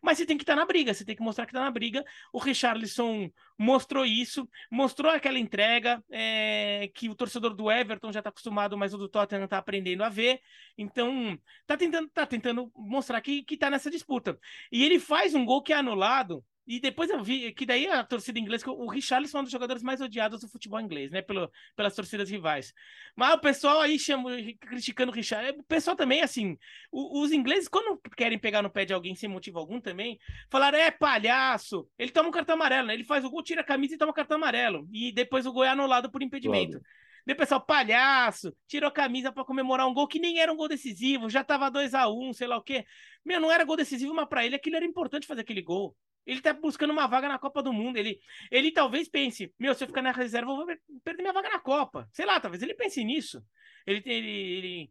Mas 0.00 0.16
você 0.16 0.24
tem 0.24 0.38
que 0.38 0.44
estar 0.44 0.56
na 0.56 0.64
briga, 0.64 0.94
você 0.94 1.04
tem 1.04 1.14
que 1.14 1.22
mostrar 1.22 1.44
que 1.44 1.52
está 1.52 1.60
na 1.60 1.70
briga. 1.70 2.02
O 2.32 2.38
Richarlison 2.38 3.30
mostrou 3.58 4.06
isso, 4.06 4.48
mostrou 4.70 5.12
aquela 5.12 5.38
entrega 5.38 6.02
é, 6.10 6.90
que 6.94 7.10
o 7.10 7.14
torcedor 7.14 7.54
do 7.54 7.70
Everton 7.70 8.10
já 8.10 8.20
está 8.20 8.30
acostumado, 8.30 8.78
mas 8.78 8.94
o 8.94 8.98
do 8.98 9.10
Tottenham 9.10 9.44
está 9.44 9.58
aprendendo 9.58 10.02
a 10.02 10.08
ver. 10.08 10.40
Então, 10.78 11.38
tá 11.66 11.76
tentando, 11.76 12.08
tá 12.08 12.24
tentando 12.24 12.72
mostrar 12.74 13.20
que, 13.20 13.42
que 13.42 13.58
tá 13.58 13.68
nessa 13.68 13.90
disputa. 13.90 14.38
E 14.72 14.82
ele 14.82 14.98
faz 14.98 15.34
um 15.34 15.44
gol 15.44 15.62
que 15.62 15.74
é 15.74 15.76
anulado. 15.76 16.42
E 16.66 16.80
depois 16.80 17.10
eu 17.10 17.22
vi 17.22 17.52
que 17.52 17.66
daí 17.66 17.86
a 17.86 18.02
torcida 18.02 18.38
inglesa, 18.38 18.70
o 18.70 18.88
Richarlison 18.88 19.38
é 19.38 19.40
um 19.40 19.44
dos 19.44 19.52
jogadores 19.52 19.82
mais 19.82 20.00
odiados 20.00 20.40
do 20.40 20.48
futebol 20.48 20.80
inglês, 20.80 21.10
né? 21.10 21.20
Pelo, 21.20 21.50
pelas 21.76 21.94
torcidas 21.94 22.30
rivais. 22.30 22.72
Mas 23.14 23.34
o 23.34 23.38
pessoal 23.38 23.80
aí 23.80 23.98
chama, 23.98 24.30
criticando 24.60 25.12
o 25.12 25.14
Richarlison. 25.14 25.58
O 25.60 25.64
pessoal 25.64 25.94
também, 25.94 26.22
assim, 26.22 26.56
o- 26.90 27.20
os 27.22 27.32
ingleses, 27.32 27.68
quando 27.68 28.00
querem 28.16 28.38
pegar 28.38 28.62
no 28.62 28.70
pé 28.70 28.84
de 28.86 28.94
alguém 28.94 29.14
sem 29.14 29.28
motivo 29.28 29.58
algum 29.58 29.78
também, 29.80 30.18
falaram, 30.50 30.78
é 30.78 30.90
palhaço, 30.90 31.86
ele 31.98 32.10
toma 32.10 32.28
um 32.30 32.32
cartão 32.32 32.54
amarelo, 32.54 32.88
né? 32.88 32.94
Ele 32.94 33.04
faz 33.04 33.24
o 33.24 33.30
gol, 33.30 33.42
tira 33.42 33.60
a 33.60 33.64
camisa 33.64 33.94
e 33.94 33.98
toma 33.98 34.12
um 34.12 34.14
cartão 34.14 34.36
amarelo. 34.38 34.88
E 34.90 35.12
depois 35.12 35.44
o 35.46 35.52
gol 35.52 35.64
é 35.64 35.68
anulado 35.68 36.10
por 36.10 36.22
impedimento. 36.22 36.80
Daí 37.26 37.34
o 37.34 37.38
pessoal, 37.38 37.60
palhaço, 37.64 38.54
tirou 38.66 38.88
a 38.88 38.92
camisa 38.92 39.32
pra 39.32 39.44
comemorar 39.44 39.86
um 39.88 39.94
gol 39.94 40.06
que 40.08 40.18
nem 40.18 40.38
era 40.40 40.52
um 40.52 40.56
gol 40.56 40.68
decisivo, 40.68 41.28
já 41.30 41.42
tava 41.42 41.70
2 41.70 41.94
a 41.94 42.08
1 42.08 42.32
sei 42.34 42.46
lá 42.46 42.56
o 42.56 42.62
quê. 42.62 42.84
Meu, 43.24 43.40
não 43.40 43.50
era 43.50 43.64
gol 43.64 43.76
decisivo, 43.76 44.14
mas 44.14 44.28
pra 44.28 44.44
ele 44.44 44.54
aquilo 44.56 44.76
era 44.76 44.84
importante 44.84 45.26
fazer 45.26 45.40
aquele 45.42 45.62
gol. 45.62 45.96
Ele 46.26 46.40
tá 46.40 46.52
buscando 46.52 46.90
uma 46.92 47.06
vaga 47.06 47.28
na 47.28 47.38
Copa 47.38 47.62
do 47.62 47.72
Mundo. 47.72 47.96
Ele, 47.98 48.18
ele 48.50 48.70
talvez 48.72 49.08
pense, 49.08 49.52
meu, 49.58 49.74
se 49.74 49.84
eu 49.84 49.88
ficar 49.88 50.02
na 50.02 50.10
reserva, 50.12 50.50
eu 50.50 50.56
vou 50.56 50.66
per- 50.66 50.80
perder 51.02 51.22
minha 51.22 51.32
vaga 51.32 51.50
na 51.50 51.58
Copa. 51.60 52.08
Sei 52.12 52.24
lá, 52.24 52.40
talvez 52.40 52.62
ele 52.62 52.74
pense 52.74 53.02
nisso. 53.04 53.42
Ele, 53.86 54.02
ele, 54.06 54.30
ele- 54.30 54.90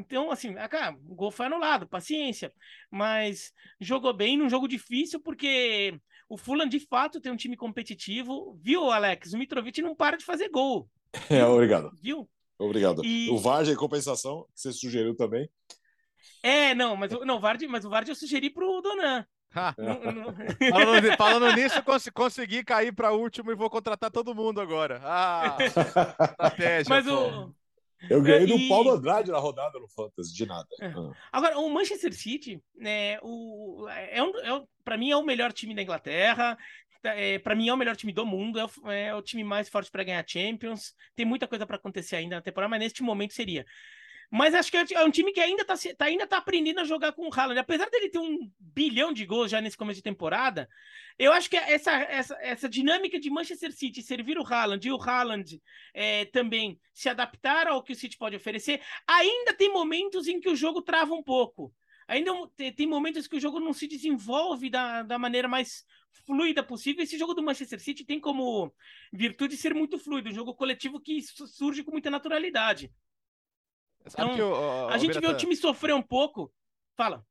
então, 0.00 0.30
assim, 0.30 0.56
ah, 0.56 0.68
cara, 0.68 0.96
o 1.06 1.14
gol 1.14 1.30
foi 1.30 1.46
anulado, 1.46 1.86
paciência. 1.88 2.52
Mas 2.90 3.52
jogou 3.80 4.12
bem 4.14 4.36
num 4.38 4.48
jogo 4.48 4.66
difícil, 4.66 5.20
porque 5.20 5.98
o 6.28 6.38
Fulham, 6.38 6.66
de 6.66 6.80
fato, 6.80 7.20
tem 7.20 7.30
um 7.30 7.36
time 7.36 7.56
competitivo. 7.56 8.58
Viu, 8.62 8.90
Alex? 8.90 9.32
O 9.34 9.38
Mitrovic 9.38 9.82
não 9.82 9.94
para 9.94 10.16
de 10.16 10.24
fazer 10.24 10.48
gol. 10.48 10.88
É, 11.30 11.44
obrigado. 11.44 11.90
Viu? 12.00 12.28
Obrigado. 12.58 13.04
E- 13.04 13.28
O 13.30 13.36
Vargem 13.38 13.74
em 13.74 13.76
compensação, 13.76 14.46
que 14.54 14.60
você 14.60 14.72
sugeriu 14.72 15.14
também. 15.14 15.50
É, 16.42 16.74
não, 16.74 16.96
mas, 16.96 17.10
não, 17.26 17.36
o 17.36 17.40
Vardy, 17.40 17.66
mas 17.66 17.84
o 17.84 17.90
Vardy 17.90 18.10
eu 18.10 18.14
sugeri 18.14 18.50
pro 18.50 18.80
Donan. 18.80 19.26
Não- 19.78 20.12
não- 20.12 20.34
falando, 20.70 21.02
ni- 21.08 21.16
falando 21.16 21.52
nisso, 21.56 21.82
cons 21.82 22.08
consegui 22.14 22.62
cair 22.64 22.92
para 22.92 23.12
último 23.12 23.50
e 23.50 23.54
vou 23.56 23.68
contratar 23.68 24.10
todo 24.10 24.34
mundo 24.34 24.60
agora. 24.60 25.00
Ah, 25.02 25.56
estratégia. 25.60 26.86
mas 26.88 27.04
pô. 27.06 27.12
o. 27.46 27.54
Eu 28.08 28.22
ganhei 28.22 28.46
do 28.46 28.54
E- 28.56 28.68
Paulo 28.68 28.92
Andrade 28.92 29.30
na 29.30 29.38
rodada 29.38 29.78
no 29.78 29.86
Fantasy, 29.88 30.34
de 30.34 30.46
nada. 30.46 30.66
É. 30.80 30.86
Ah. 30.86 31.10
Agora, 31.32 31.58
o 31.58 31.68
Manchester 31.68 32.14
City, 32.14 32.62
né, 32.74 33.18
o, 33.22 33.86
é 33.90 34.22
um, 34.22 34.38
é 34.38 34.54
um, 34.54 34.66
para 34.82 34.96
mim, 34.96 35.10
é 35.10 35.16
o 35.16 35.22
melhor 35.22 35.52
time 35.52 35.74
da 35.74 35.82
Inglaterra. 35.82 36.56
É, 37.02 37.38
para 37.38 37.54
mim, 37.54 37.68
é 37.68 37.74
o 37.74 37.76
melhor 37.76 37.96
time 37.96 38.12
do 38.12 38.24
mundo. 38.24 38.58
É 38.58 38.64
o, 38.64 38.90
é 38.90 39.14
o 39.14 39.20
time 39.22 39.44
mais 39.44 39.68
forte 39.68 39.90
para 39.90 40.04
ganhar 40.04 40.24
Champions. 40.26 40.94
Tem 41.14 41.26
muita 41.26 41.46
coisa 41.46 41.66
para 41.66 41.76
acontecer 41.76 42.16
ainda 42.16 42.36
na 42.36 42.42
temporada, 42.42 42.70
mas 42.70 42.80
neste 42.80 43.02
momento 43.02 43.34
seria. 43.34 43.66
Mas 44.30 44.54
acho 44.54 44.70
que 44.70 44.76
é 44.76 44.84
é 44.94 45.04
um 45.04 45.10
time 45.10 45.32
que 45.32 45.40
ainda 45.40 45.64
tá, 45.64 45.76
se- 45.76 45.94
tá- 45.94 46.04
ainda 46.04 46.26
tá 46.26 46.36
aprendendo 46.38 46.78
a 46.80 46.84
jogar 46.84 47.12
com 47.12 47.28
o 47.28 47.34
Haaland. 47.34 47.58
Apesar 47.58 47.90
dele 47.90 48.08
ter 48.08 48.18
um 48.18 48.50
bilhão 48.58 49.12
de 49.12 49.26
gols 49.26 49.50
já 49.50 49.60
nesse 49.60 49.76
começo 49.76 49.96
de 49.98 50.02
temporada, 50.04 50.68
eu 51.18 51.32
acho 51.32 51.50
que 51.50 51.56
essa, 51.56 51.90
essa, 51.92 52.38
essa 52.40 52.68
dinâmica 52.68 53.18
de 53.18 53.28
Manchester 53.28 53.72
City 53.72 54.02
servir 54.02 54.38
o 54.38 54.46
Haaland 54.46 54.86
e 54.86 54.92
o 54.92 55.02
Haaland 55.02 55.60
é, 55.92 56.26
também 56.26 56.78
se 56.94 57.08
adaptar 57.08 57.66
ao 57.66 57.82
que 57.82 57.92
o 57.92 57.96
City 57.96 58.16
pode 58.16 58.36
oferecer, 58.36 58.80
ainda 59.06 59.52
tem 59.52 59.72
momentos 59.72 60.28
em 60.28 60.38
que 60.40 60.48
o 60.48 60.56
jogo 60.56 60.80
trava 60.80 61.12
um 61.12 61.22
pouco. 61.22 61.72
Ainda 62.06 62.32
te- 62.56 62.72
tem 62.72 62.86
momentos 62.86 63.26
que 63.26 63.36
o 63.36 63.40
jogo 63.40 63.58
não 63.60 63.72
se 63.72 63.86
desenvolve 63.88 64.70
da, 64.70 65.02
da 65.02 65.18
maneira 65.18 65.48
mais 65.48 65.84
fluida 66.26 66.62
possível. 66.62 67.02
Esse 67.02 67.18
jogo 67.18 67.34
do 67.34 67.42
Manchester 67.42 67.80
City 67.80 68.04
tem 68.04 68.20
como 68.20 68.72
virtude 69.12 69.56
ser 69.56 69.74
muito 69.74 69.98
fluido, 69.98 70.28
um 70.30 70.34
jogo 70.34 70.54
coletivo 70.54 71.00
que 71.00 71.20
su- 71.22 71.46
surge 71.46 71.82
com 71.84 71.90
muita 71.92 72.10
naturalidade. 72.10 72.90
Sabe 74.06 74.32
então, 74.32 74.34
que 74.34 74.42
o- 74.42 74.50
o- 74.52 74.88
A 74.88 74.98
gente 74.98 75.12
vê 75.12 75.18
o 75.18 75.20
Biratan- 75.20 75.38
time 75.38 75.56
sofrer 75.56 75.94
um 75.94 76.02
pouco. 76.02 76.52
Fala. 76.96 77.24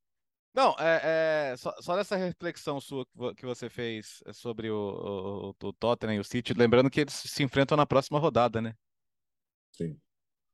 Não, 0.53 0.75
é, 0.79 1.51
é, 1.53 1.57
só, 1.57 1.73
só 1.79 1.95
nessa 1.95 2.15
reflexão 2.15 2.81
sua 2.81 3.05
que 3.05 3.11
vo- 3.15 3.35
que 3.35 3.45
você 3.45 3.69
fez 3.69 4.21
sobre 4.33 4.69
o, 4.69 5.53
o, 5.61 5.67
o 5.67 5.73
Tottenham 5.73 6.15
e 6.15 6.19
o 6.19 6.23
City, 6.23 6.53
lembrando 6.53 6.89
que 6.89 7.01
eles 7.01 7.13
se 7.13 7.43
enfrentam 7.43 7.77
na 7.77 7.85
próxima 7.85 8.19
rodada, 8.19 8.59
né? 8.61 8.73
Sim. 9.71 9.99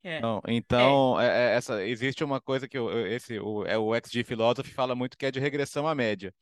É. 0.04 0.20
Não, 0.20 0.42
então, 0.48 1.20
é. 1.20 1.26
É, 1.26 1.54
é 1.54 1.56
essa, 1.56 1.84
existe 1.84 2.24
uma 2.24 2.40
coisa 2.40 2.68
que 2.68 2.78
o, 2.78 3.08
esse, 3.08 3.40
o, 3.40 3.66
é 3.66 3.78
o 3.78 3.96
XG 3.96 4.24
Philosophy 4.24 4.70
fala 4.72 4.94
muito 4.96 5.18
que 5.18 5.26
é 5.26 5.32
de 5.32 5.40
regressão 5.40 5.88
à 5.88 5.96
média. 5.96 6.34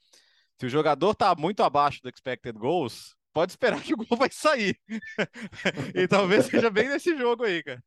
Se 0.59 0.65
o 0.65 0.69
jogador 0.69 1.11
está 1.11 1.33
muito 1.35 1.63
abaixo 1.63 2.01
do 2.01 2.09
expected 2.09 2.57
goals, 2.57 3.15
pode 3.31 3.51
esperar 3.53 3.81
que 3.83 3.93
o 3.93 3.97
gol 3.97 4.17
vai 4.17 4.29
sair. 4.31 4.77
e 5.95 6.07
talvez 6.07 6.45
seja 6.47 6.69
bem 6.69 6.89
nesse 6.89 7.15
jogo 7.17 7.43
aí, 7.45 7.63
cara. 7.63 7.83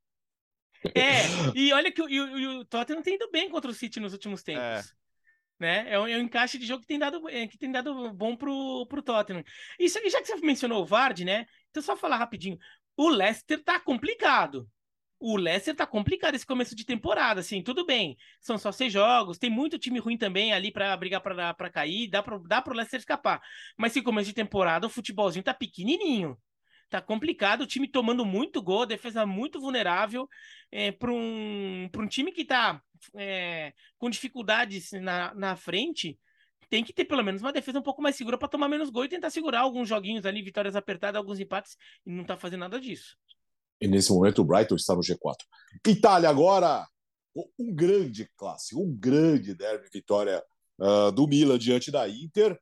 É, 0.95 1.23
e 1.55 1.73
olha 1.73 1.91
que 1.91 2.01
o, 2.01 2.07
o, 2.07 2.61
o 2.61 2.65
Tottenham 2.65 3.03
tem 3.03 3.15
ido 3.15 3.31
bem 3.31 3.49
contra 3.49 3.71
o 3.71 3.75
City 3.75 4.01
nos 4.01 4.13
últimos 4.13 4.43
tempos. 4.43 4.63
É. 4.63 4.83
Né? 5.59 5.87
É, 5.93 5.99
um, 5.99 6.07
é 6.07 6.17
um 6.17 6.21
encaixe 6.21 6.59
de 6.59 6.67
jogo 6.67 6.83
que 6.83 6.87
tem 6.87 6.99
dado, 6.99 7.29
é, 7.29 7.47
que 7.47 7.57
tem 7.57 7.73
dado 7.73 8.13
bom 8.13 8.37
pro, 8.37 8.87
pro 8.87 9.03
Tottenham. 9.03 9.43
E 9.79 9.89
já 9.89 10.01
que 10.01 10.27
você 10.27 10.37
mencionou 10.37 10.83
o 10.83 10.87
Vard, 10.87 11.25
né? 11.25 11.47
Então, 11.71 11.83
só 11.83 11.97
falar 11.97 12.17
rapidinho. 12.17 12.59
O 12.97 13.09
Leicester 13.09 13.63
tá 13.63 13.81
complicado. 13.81 14.69
O 15.19 15.37
Leicester 15.37 15.75
tá 15.75 15.87
complicado 15.87 16.35
esse 16.35 16.45
começo 16.45 16.77
de 16.77 16.85
temporada, 16.85 17.41
assim, 17.41 17.63
tudo 17.63 17.87
bem. 17.87 18.19
São 18.39 18.59
só 18.59 18.71
seis 18.71 18.93
jogos, 18.93 19.39
tem 19.39 19.49
muito 19.49 19.79
time 19.79 19.99
ruim 19.99 20.19
também 20.19 20.53
ali 20.53 20.71
para 20.71 20.95
brigar 20.97 21.23
para 21.23 21.71
cair, 21.71 22.09
dá 22.09 22.23
pro, 22.23 22.39
dá 22.41 22.61
pro 22.61 22.75
Leicester 22.75 23.01
escapar. 23.01 23.41
Mas 23.79 23.93
esse 23.93 24.03
começo 24.03 24.29
de 24.29 24.35
temporada, 24.35 24.87
o 24.87 24.91
futebolzinho 24.91 25.43
tá 25.43 25.55
pequenininho. 25.55 26.37
Tá 26.89 27.01
complicado, 27.01 27.63
o 27.63 27.67
time 27.67 27.89
tomando 27.89 28.25
muito 28.25 28.63
gol, 28.63 28.87
defesa 28.87 29.27
muito 29.27 29.61
vulnerável. 29.61 30.29
É, 30.71 30.93
para 30.93 31.13
um, 31.13 31.89
um 31.97 32.07
time 32.07 32.31
que 32.31 32.45
tá 32.45 32.81
é, 33.15 33.73
com 33.99 34.09
dificuldades 34.09 34.93
na, 34.93 35.35
na 35.35 35.57
frente, 35.57 36.19
tem 36.69 36.85
que 36.85 36.93
ter 36.93 37.05
pelo 37.05 37.23
menos 37.23 37.43
uma 37.43 37.53
defesa 37.53 37.79
um 37.79 37.83
pouco 37.83 38.03
mais 38.03 38.17
segura 38.17 38.39
para 38.39 38.49
tomar 38.49 38.69
menos 38.69 38.91
gol 38.91 39.05
e 39.05 39.09
tentar 39.09 39.31
segurar 39.31 39.61
alguns 39.61 39.89
joguinhos 39.89 40.27
ali, 40.27 40.43
vitórias 40.43 40.77
apertadas, 40.77 41.19
alguns 41.19 41.41
empates, 41.41 41.77
e 42.05 42.11
não 42.11 42.25
tá 42.25 42.37
fazendo 42.37 42.61
nada 42.61 42.81
disso. 42.81 43.17
E 43.81 43.87
nesse 43.87 44.13
momento 44.13 44.41
o 44.41 44.45
Brighton 44.45 44.77
está 44.77 44.95
no 44.95 45.01
G4. 45.01 45.37
Itália 45.87 46.29
agora, 46.29 46.87
um 47.59 47.75
grande 47.75 48.29
clássico, 48.37 48.83
um 48.83 48.97
grande 48.97 49.55
derby, 49.55 49.89
vitória 49.93 50.43
uh, 50.79 51.13
do 51.13 51.27
Milan 51.27 51.59
diante 51.59 51.91
da 51.91 52.09
Inter. 52.09 52.59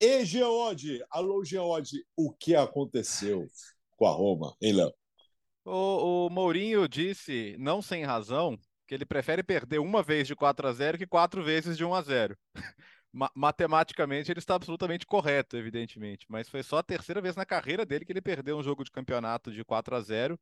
E 0.00 0.24
Geode, 0.24 1.04
alô 1.10 1.44
Geode, 1.44 2.04
o 2.16 2.32
que 2.32 2.54
aconteceu 2.54 3.48
com 3.96 4.06
a 4.06 4.12
Roma, 4.12 4.54
hein, 4.62 4.74
Léo? 4.74 4.92
O, 5.64 6.26
o 6.26 6.30
Mourinho 6.30 6.88
disse, 6.88 7.56
não 7.58 7.82
sem 7.82 8.04
razão, 8.04 8.56
que 8.86 8.94
ele 8.94 9.04
prefere 9.04 9.42
perder 9.42 9.80
uma 9.80 10.00
vez 10.00 10.28
de 10.28 10.36
4 10.36 10.68
a 10.68 10.72
0 10.72 10.98
que 10.98 11.06
quatro 11.06 11.42
vezes 11.42 11.76
de 11.76 11.84
1 11.84 11.94
a 11.94 12.02
0 12.02 12.38
matematicamente 13.34 14.30
ele 14.30 14.38
está 14.38 14.54
absolutamente 14.54 15.04
correto, 15.04 15.56
evidentemente, 15.56 16.26
mas 16.28 16.48
foi 16.48 16.62
só 16.62 16.78
a 16.78 16.82
terceira 16.82 17.20
vez 17.20 17.34
na 17.34 17.44
carreira 17.44 17.84
dele 17.84 18.04
que 18.04 18.12
ele 18.12 18.22
perdeu 18.22 18.56
um 18.56 18.62
jogo 18.62 18.84
de 18.84 18.92
campeonato 18.92 19.50
de 19.50 19.64
4 19.64 19.96
a 19.96 20.00
0 20.00 20.38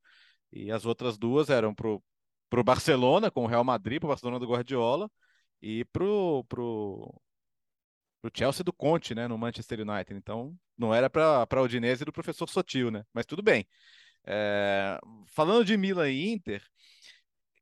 e 0.52 0.70
as 0.70 0.84
outras 0.84 1.16
duas 1.16 1.48
eram 1.48 1.74
pro 1.74 2.02
pro 2.50 2.62
Barcelona 2.62 3.30
com 3.30 3.44
o 3.44 3.46
Real 3.46 3.64
Madrid, 3.64 3.98
pro 4.00 4.08
Barcelona 4.08 4.38
do 4.38 4.46
Guardiola 4.46 5.10
e 5.62 5.84
pro 5.86 6.44
pro 6.48 7.20
pro 8.20 8.30
Chelsea 8.34 8.64
do 8.64 8.72
Conte, 8.72 9.14
né, 9.14 9.28
no 9.28 9.38
Manchester 9.38 9.80
United. 9.80 10.14
Então, 10.14 10.56
não 10.76 10.94
era 10.94 11.08
para 11.10 11.46
para 11.46 11.62
Udinese 11.62 12.04
do 12.04 12.12
professor 12.12 12.48
Sotil, 12.48 12.90
né? 12.90 13.04
Mas 13.12 13.26
tudo 13.26 13.42
bem. 13.42 13.66
É, 14.24 14.98
falando 15.28 15.64
de 15.64 15.76
Milan 15.76 16.10
e 16.10 16.32
Inter, 16.32 16.62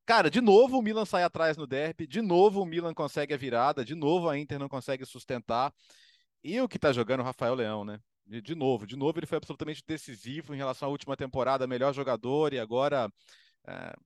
Cara, 0.07 0.31
de 0.31 0.41
novo 0.41 0.79
o 0.79 0.83
Milan 0.83 1.07
sai 1.07 1.23
atrás 1.23 1.57
no 1.57 1.67
derby, 1.67 2.07
de 2.07 2.21
novo 2.21 2.61
o 2.61 2.67
Milan 2.67 2.93
consegue 2.93 3.33
a 3.33 3.39
virada, 3.39 3.83
de 3.85 3.95
novo 3.95 4.29
a 4.29 4.39
Inter 4.39 4.59
não 4.59 4.69
consegue 4.69 5.05
sustentar. 5.07 5.73
E 6.43 6.61
o 6.61 6.69
que 6.69 6.79
tá 6.79 6.93
jogando 6.93 7.21
o 7.21 7.25
Rafael 7.25 7.55
Leão, 7.55 7.85
né? 7.85 7.99
De 8.27 8.55
novo, 8.55 8.87
de 8.87 8.97
novo 8.97 9.19
ele 9.19 9.27
foi 9.27 9.39
absolutamente 9.39 9.83
decisivo 9.87 10.55
em 10.55 10.59
relação 10.59 10.89
à 10.89 10.91
última 10.91 11.17
temporada, 11.17 11.67
melhor 11.67 11.95
jogador 11.95 12.53
e 12.53 12.59
agora 12.59 13.11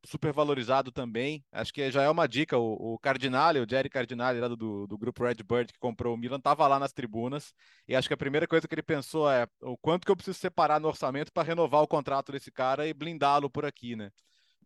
super 0.05 0.33
valorizado 0.33 0.93
também. 0.93 1.45
Acho 1.51 1.73
que 1.73 1.91
já 1.91 2.03
é 2.03 2.11
uma 2.11 2.29
dica. 2.29 2.57
O, 2.57 2.95
o 2.95 2.99
Cardinale, 2.99 3.61
o 3.61 3.67
Jerry 3.69 3.89
Cardinale, 3.89 4.41
lá 4.41 4.49
do, 4.49 4.87
do 4.87 4.99
grupo 4.99 5.25
Redbird, 5.25 5.73
que 5.73 5.79
comprou 5.79 6.15
o 6.15 6.17
Milan, 6.17 6.37
estava 6.37 6.67
lá 6.67 6.79
nas 6.79 6.93
tribunas. 6.93 7.53
E 7.87 7.97
acho 7.97 8.09
que 8.09 8.15
a 8.15 8.19
primeira 8.19 8.47
coisa 8.47 8.69
que 8.69 8.75
ele 8.75 8.83
pensou 8.83 9.31
é 9.31 9.47
o 9.63 9.77
quanto 9.77 10.05
que 10.05 10.11
eu 10.11 10.17
preciso 10.17 10.39
separar 10.39 10.81
no 10.81 10.89
orçamento 10.89 11.33
para 11.33 11.43
renovar 11.43 11.83
o 11.83 11.89
contrato 11.89 12.33
desse 12.33 12.51
cara 12.53 12.87
e 12.87 12.95
blindá-lo 12.95 13.51
por 13.51 13.65
aqui, 13.65 13.97
né? 13.97 14.11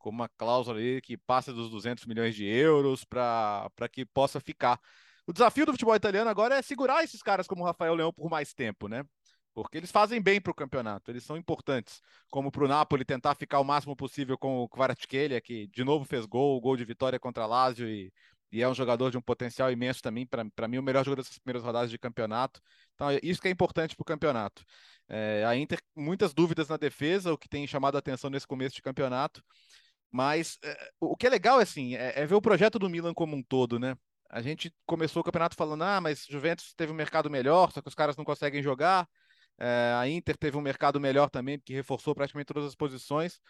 com 0.03 0.11
uma 0.11 0.29
cláusula 0.29 0.77
ali 0.77 1.01
que 1.01 1.17
passa 1.17 1.53
dos 1.53 1.71
200 1.71 2.05
milhões 2.07 2.35
de 2.35 2.45
euros 2.45 3.05
para 3.05 3.71
que 3.91 4.05
possa 4.05 4.41
ficar. 4.41 4.79
O 5.27 5.33
desafio 5.33 5.65
do 5.65 5.73
futebol 5.73 5.95
italiano 5.95 6.29
agora 6.29 6.57
é 6.57 6.63
segurar 6.63 7.05
esses 7.05 7.23
caras 7.23 7.47
como 7.47 7.63
o 7.63 7.65
Rafael 7.65 7.95
Leão 7.95 8.13
por 8.13 8.29
mais 8.29 8.53
tempo, 8.53 8.89
né? 8.89 9.05
Porque 9.55 9.77
eles 9.77 9.91
fazem 9.91 10.21
bem 10.21 10.41
para 10.41 10.51
o 10.51 10.55
campeonato, 10.55 11.11
eles 11.11 11.25
são 11.25 11.37
importantes. 11.37 12.01
Como 12.31 12.51
para 12.51 12.65
o 12.65 12.69
Napoli 12.69 13.05
tentar 13.05 13.35
ficar 13.35 13.61
o 13.61 13.65
máximo 13.65 13.95
possível 13.95 14.39
com 14.39 14.63
o 14.63 14.69
Kvaratskhelia, 14.69 15.41
que 15.41 15.67
de 15.69 15.85
novo 15.85 16.05
fez 16.05 16.25
gol, 16.25 16.61
gol 16.61 16.77
de 16.77 16.85
vitória 16.85 17.19
contra 17.19 17.45
Lazio 17.45 17.87
e, 17.89 18.13
e 18.51 18.63
é 18.63 18.69
um 18.69 18.75
jogador 18.75 19.11
de 19.11 19.19
um 19.19 19.23
potencial 19.23 19.71
imenso 19.71 20.03
também. 20.03 20.27
Para 20.27 20.69
mim, 20.69 20.79
o 20.79 20.83
melhor 20.83 21.05
jogador 21.05 21.23
dessas 21.23 21.39
primeiras 21.39 21.65
rodadas 21.65 21.91
de 21.91 21.99
campeonato. 21.99 22.61
Então, 22.95 23.11
é 23.11 23.19
isso 23.23 23.41
que 23.41 23.49
é 23.49 23.51
importante 23.51 23.95
para 23.97 24.03
o 24.03 24.07
campeonato. 24.07 24.65
É, 25.09 25.45
a 25.47 25.57
Inter, 25.57 25.79
muitas 25.97 26.33
dúvidas 26.33 26.69
na 26.69 26.77
defesa, 26.77 27.33
o 27.33 27.39
que 27.39 27.49
tem 27.49 27.67
chamado 27.67 27.97
a 27.97 27.99
atenção 27.99 28.31
nesse 28.31 28.47
começo 28.47 28.75
de 28.77 28.83
campeonato. 28.83 29.43
Mas 30.11 30.59
é, 30.63 30.91
o 31.01 31.17
que 31.17 31.27
é 31.27 31.31
legal 31.31 31.59
assim, 31.59 31.97
é, 31.97 32.21
é, 32.21 32.27
ver 32.27 32.35
o 32.35 32.43
projeto 32.43 32.79
do 32.79 32.91
Milan 32.91 33.15
como 33.15 33.35
um 33.35 33.43
todo, 33.43 33.79
né? 33.79 33.97
A 34.29 34.43
gente 34.43 34.75
começou 34.87 35.21
o 35.21 35.25
campeonato 35.25 35.57
falando, 35.57 35.83
ah, 35.85 36.01
mas 36.01 36.27
Juventus 36.27 36.75
teve 36.75 36.93
um 36.93 36.95
mercado 36.95 37.31
melhor, 37.31 37.71
só 37.73 37.83
que 37.83 37.89
os 37.89 37.95
caras 37.95 38.17
não 38.17 38.25
conseguem 38.25 38.63
jogar. 38.63 39.09
É, 39.59 39.95
a 39.97 40.09
Inter 40.09 40.37
teve 40.37 40.57
um 40.57 40.61
mercado 40.61 41.01
melhor 41.01 41.31
também, 41.31 41.59
que 41.61 41.73
reforçou 41.73 42.15
praticamente 42.15 42.49
todas 42.49 42.65
as 42.65 42.75
posições. 42.75 43.41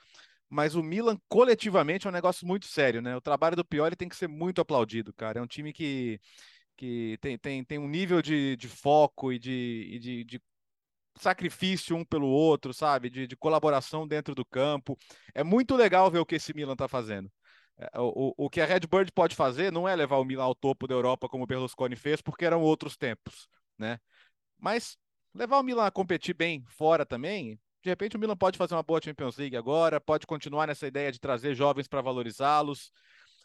Mas 0.48 0.74
o 0.74 0.82
Milan, 0.82 1.16
coletivamente, 1.28 2.06
é 2.06 2.10
um 2.10 2.12
negócio 2.12 2.46
muito 2.46 2.66
sério, 2.66 3.00
né? 3.00 3.16
O 3.16 3.22
trabalho 3.22 3.56
do 3.56 3.64
Pioli 3.64 3.96
tem 3.96 4.08
que 4.08 4.16
ser 4.16 4.28
muito 4.28 4.60
aplaudido, 4.60 5.12
cara. 5.14 5.38
É 5.38 5.42
um 5.42 5.46
time 5.46 5.72
que, 5.72 6.20
que 6.76 7.16
tem, 7.22 7.38
tem, 7.38 7.64
tem 7.64 7.78
um 7.78 7.88
nível 7.88 8.20
de, 8.20 8.54
de 8.56 8.68
foco 8.68 9.32
e 9.32 9.38
de, 9.38 9.88
e 9.94 9.98
de, 9.98 10.24
de 10.24 10.42
sacrifício 11.18 11.96
um 11.96 12.04
pelo 12.04 12.26
outro, 12.26 12.74
sabe? 12.74 13.10
De, 13.10 13.26
de, 13.26 13.36
colaboração 13.36 14.06
dentro 14.06 14.34
do 14.34 14.44
campo. 14.44 14.98
É 15.34 15.42
muito 15.42 15.76
legal 15.76 16.10
ver 16.10 16.18
o 16.18 16.26
que 16.26 16.34
esse 16.36 16.54
Milan 16.54 16.74
está 16.74 16.88
fazendo. 16.88 17.30
É, 17.78 17.88
o, 17.98 18.34
o, 18.36 18.50
que 18.50 18.60
a 18.60 18.66
Redbird 18.66 19.10
pode 19.12 19.34
fazer 19.34 19.72
não 19.72 19.88
é 19.88 19.96
levar 19.96 20.18
o 20.18 20.24
Milan 20.24 20.44
ao 20.44 20.54
topo 20.54 20.86
da 20.86 20.94
Europa 20.94 21.28
como 21.28 21.44
o 21.44 21.46
Berlusconi 21.46 21.96
fez, 21.96 22.20
porque 22.20 22.44
eram 22.44 22.60
outros 22.60 22.96
tempos, 22.96 23.48
né? 23.78 23.98
Mas 24.58 24.96
levar 25.34 25.58
o 25.58 25.62
Milan 25.62 25.86
a 25.86 25.90
competir 25.90 26.34
bem 26.34 26.64
fora 26.68 27.06
também, 27.06 27.58
de 27.82 27.90
repente 27.90 28.16
o 28.16 28.18
Milan 28.18 28.36
pode 28.36 28.58
fazer 28.58 28.74
uma 28.74 28.82
boa 28.82 29.00
Champions 29.02 29.36
League 29.36 29.56
agora, 29.56 30.00
pode 30.00 30.26
continuar 30.26 30.66
nessa 30.66 30.86
ideia 30.86 31.10
de 31.10 31.18
trazer 31.18 31.54
jovens 31.54 31.88
para 31.88 32.00
valorizá-los, 32.00 32.92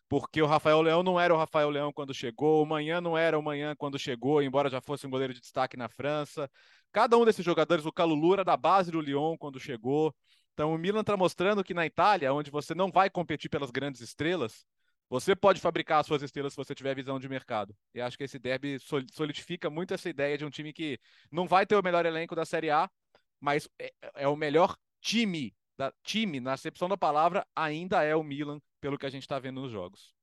porque 0.10 0.42
o 0.42 0.46
Rafael 0.46 0.82
Leão 0.82 1.04
não 1.04 1.20
era 1.20 1.34
o 1.34 1.38
Rafael 1.38 1.70
Leão 1.70 1.92
quando 1.92 2.14
chegou, 2.14 2.64
o 2.64 2.66
Manhã 2.66 3.02
não 3.02 3.18
era 3.18 3.38
o 3.38 3.44
Manhã 3.44 3.76
quando 3.76 4.00
chegou, 4.00 4.42
embora 4.42 4.70
já 4.70 4.80
fosse 4.80 5.06
um 5.06 5.10
goleiro 5.10 5.34
de 5.34 5.42
destaque 5.42 5.76
na 5.76 5.90
França. 5.90 6.50
Cada 6.92 7.18
um 7.18 7.26
desses 7.26 7.44
jogadores, 7.44 7.86
o 7.86 7.92
Calulu 7.92 8.34
era 8.34 8.44
da 8.44 8.56
base 8.56 8.90
do 8.92 9.02
Lyon 9.02 9.38
quando 9.38 9.60
chegou. 9.60 10.16
Então 10.54 10.74
o 10.74 10.78
Milan 10.78 11.02
está 11.02 11.18
mostrando 11.18 11.64
que 11.64 11.74
na 11.74 11.86
Itália, 11.86 12.34
onde 12.34 12.50
você 12.50 12.74
não 12.74 12.90
vai 12.90 13.10
competir 13.10 13.50
pelas 13.50 13.70
grandes 13.70 14.02
estrelas, 14.02 14.66
você 15.10 15.36
pode 15.36 15.62
fabricar 15.62 16.00
as 16.00 16.08
suas 16.08 16.22
estrelas 16.22 16.54
se 16.54 16.58
você 16.58 16.76
tiver 16.76 16.96
visão 16.96 17.20
de 17.20 17.30
mercado. 17.30 17.76
E 17.94 18.02
acho 18.02 18.18
que 18.18 18.24
esse 18.24 18.38
derby 18.38 18.78
solidifica 19.12 19.70
muito 19.70 19.94
essa 19.94 20.10
ideia 20.10 20.38
de 20.38 20.46
um 20.46 20.50
time 20.50 20.74
que 20.74 21.00
não 21.32 21.48
vai 21.48 21.66
ter 21.66 21.76
o 21.76 21.84
melhor 21.84 22.06
elenco 22.06 22.36
da 22.36 22.46
Série 22.46 22.70
A, 22.70 22.90
mas 23.40 23.70
é, 23.80 23.94
é 24.16 24.28
o 24.28 24.36
melhor 24.36 24.76
time, 25.00 25.56
da, 25.78 25.94
time, 26.04 26.40
na 26.40 26.54
acepção 26.54 26.90
da 26.90 26.98
palavra, 26.98 27.46
ainda 27.56 28.04
é 28.04 28.16
o 28.16 28.24
Milan, 28.24 28.60
pelo 28.82 28.98
que 28.98 29.06
a 29.06 29.10
gente 29.10 29.24
está 29.24 29.40
vendo 29.40 29.62
nos 29.62 29.72
jogos. 29.72 30.14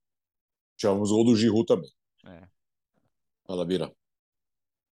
Tivemos 0.77 1.11
o 1.11 1.23
do 1.23 1.35
Giroud 1.35 1.65
também. 1.65 1.89
É. 2.25 2.47
Fala, 3.45 3.65
Bira. 3.65 3.91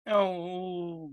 É, 0.05 0.17
o, 0.17 1.13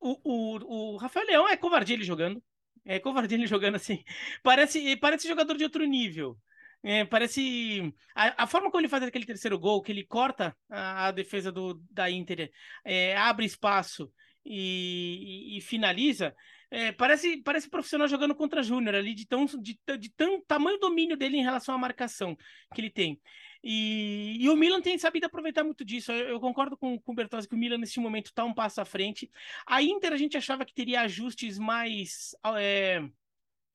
o, 0.00 0.20
o, 0.24 0.94
o 0.94 0.96
Rafael 0.96 1.26
Leão 1.26 1.48
é 1.48 1.56
covardia 1.56 1.94
ele 1.94 2.04
jogando. 2.04 2.42
É 2.84 2.98
covardia 2.98 3.36
ele 3.36 3.46
jogando 3.46 3.76
assim. 3.76 4.04
Parece, 4.42 4.96
parece 4.96 5.28
jogador 5.28 5.56
de 5.56 5.64
outro 5.64 5.84
nível. 5.84 6.38
É, 6.82 7.04
parece. 7.04 7.92
A, 8.14 8.44
a, 8.44 8.46
forma 8.46 8.70
como 8.70 8.80
ele 8.80 8.88
faz 8.88 9.02
aquele 9.02 9.26
terceiro 9.26 9.58
gol, 9.58 9.82
que 9.82 9.90
ele 9.90 10.04
corta 10.04 10.56
a, 10.70 11.08
a 11.08 11.10
defesa 11.10 11.50
do, 11.50 11.74
da 11.90 12.10
Inter, 12.10 12.50
é, 12.84 13.16
abre 13.16 13.44
espaço 13.44 14.12
e, 14.44 15.54
e, 15.54 15.58
e 15.58 15.60
finaliza. 15.60 16.34
É, 16.70 16.90
parece, 16.92 17.36
parece 17.38 17.70
profissional 17.70 18.08
jogando 18.08 18.34
contra 18.34 18.62
Júnior 18.62 18.94
ali, 18.94 19.14
de 19.14 19.26
tão, 19.26 19.46
de, 19.46 19.78
de 19.98 20.10
tão 20.10 20.40
tamanho 20.44 20.78
domínio 20.78 21.16
dele 21.16 21.36
em 21.36 21.42
relação 21.42 21.74
à 21.74 21.78
marcação 21.78 22.36
que 22.74 22.80
ele 22.80 22.90
tem. 22.90 23.20
E, 23.62 24.36
e, 24.40 24.48
o 24.48 24.56
Milan 24.56 24.80
tem 24.80 24.96
sabido 24.98 25.24
aproveitar 25.26 25.64
muito 25.64 25.84
disso. 25.84 26.12
Eu, 26.12 26.28
eu 26.28 26.40
concordo 26.40 26.76
com, 26.76 26.98
com 27.00 27.12
o 27.12 27.14
Bertozzi 27.14 27.48
que 27.48 27.54
o 27.54 27.58
Milan, 27.58 27.78
nesse 27.78 27.98
momento, 27.98 28.26
está 28.26 28.44
um 28.44 28.54
passo 28.54 28.80
à 28.80 28.84
frente. 28.84 29.30
A 29.66 29.82
Inter, 29.82 30.12
a 30.12 30.16
gente 30.16 30.36
achava 30.36 30.64
que 30.64 30.74
teria 30.74 31.00
ajustes 31.02 31.58
mais 31.58 32.36
é, 32.56 33.02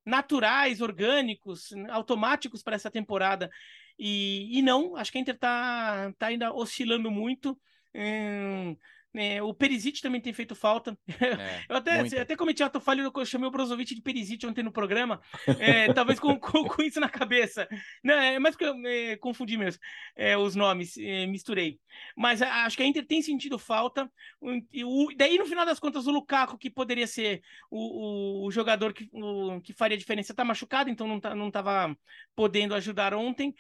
naturais, 0.06 0.82
orgânicos, 0.82 1.72
automáticos 1.90 2.64
para 2.64 2.76
essa 2.76 2.92
temporada. 2.92 3.50
E, 3.98 4.58
e, 4.58 4.62
não, 4.62 4.96
acho 4.96 5.12
que 5.12 5.18
a 5.18 5.22
Inter 5.22 5.36
está 5.36 6.12
tá 6.18 6.28
ainda 6.28 6.54
oscilando 6.54 7.12
muito. 7.12 7.60
Hum, 7.94 8.76
É, 9.14 9.44
o 9.44 9.54
Perisic 9.54 10.02
também 10.02 10.22
tem 10.22 10.34
feito 10.34 10.56
falta. 10.56 10.98
É, 11.42 11.66
eu 11.70 11.76
até, 11.78 12.20
até 12.20 12.36
cometi 12.36 12.64
ato 12.64 12.80
falho, 12.80 13.12
eu 13.16 13.26
chamei 13.26 13.48
o 13.48 13.52
Brozovic 13.52 13.96
de 13.96 14.02
Perisic 14.02 14.46
ontem 14.46 14.64
no 14.64 14.72
programa, 14.72 15.22
é, 15.60 15.92
talvez 15.94 16.20
com, 16.20 16.38
com, 16.40 16.66
com, 16.66 16.82
isso 16.82 17.00
na 17.00 17.10
cabeça. 17.10 17.68
Não, 18.04 18.16
é 18.16 18.40
mais 18.40 18.56
que 18.56 18.66
eu 18.66 18.76
é, 18.86 19.16
confundi 19.18 19.58
mesmo 19.58 19.82
é, 20.16 20.38
os 20.38 20.56
nomes, 20.56 20.98
é, 20.98 21.26
misturei. 21.26 21.80
Mas 22.16 22.42
acho 22.42 22.76
que 22.76 22.84
a 22.84 22.86
Inter 22.86 23.06
tem 23.06 23.22
sentido 23.22 23.58
falta. 23.58 24.12
O, 24.40 24.52
o, 24.86 25.16
daí, 25.16 25.38
no 25.38 25.46
final 25.46 25.66
das 25.66 25.80
contas, 25.80 26.08
o 26.08 26.12
Lukaku, 26.12 26.58
que 26.58 26.70
poderia 26.70 27.08
ser 27.08 27.42
o, 27.70 28.48
o 28.48 28.52
jogador 28.52 28.94
que, 28.94 29.10
o, 29.14 29.62
que 29.62 29.74
faria 29.74 29.98
diferença, 29.98 30.34
está 30.34 30.44
machucado, 30.44 30.90
então 30.90 31.08
não, 31.08 31.20
tá, 31.20 31.36
não 31.36 31.52
tava 31.52 31.96
podendo 32.36 32.76
ajudar 32.76 33.14
ontem, 33.14 33.54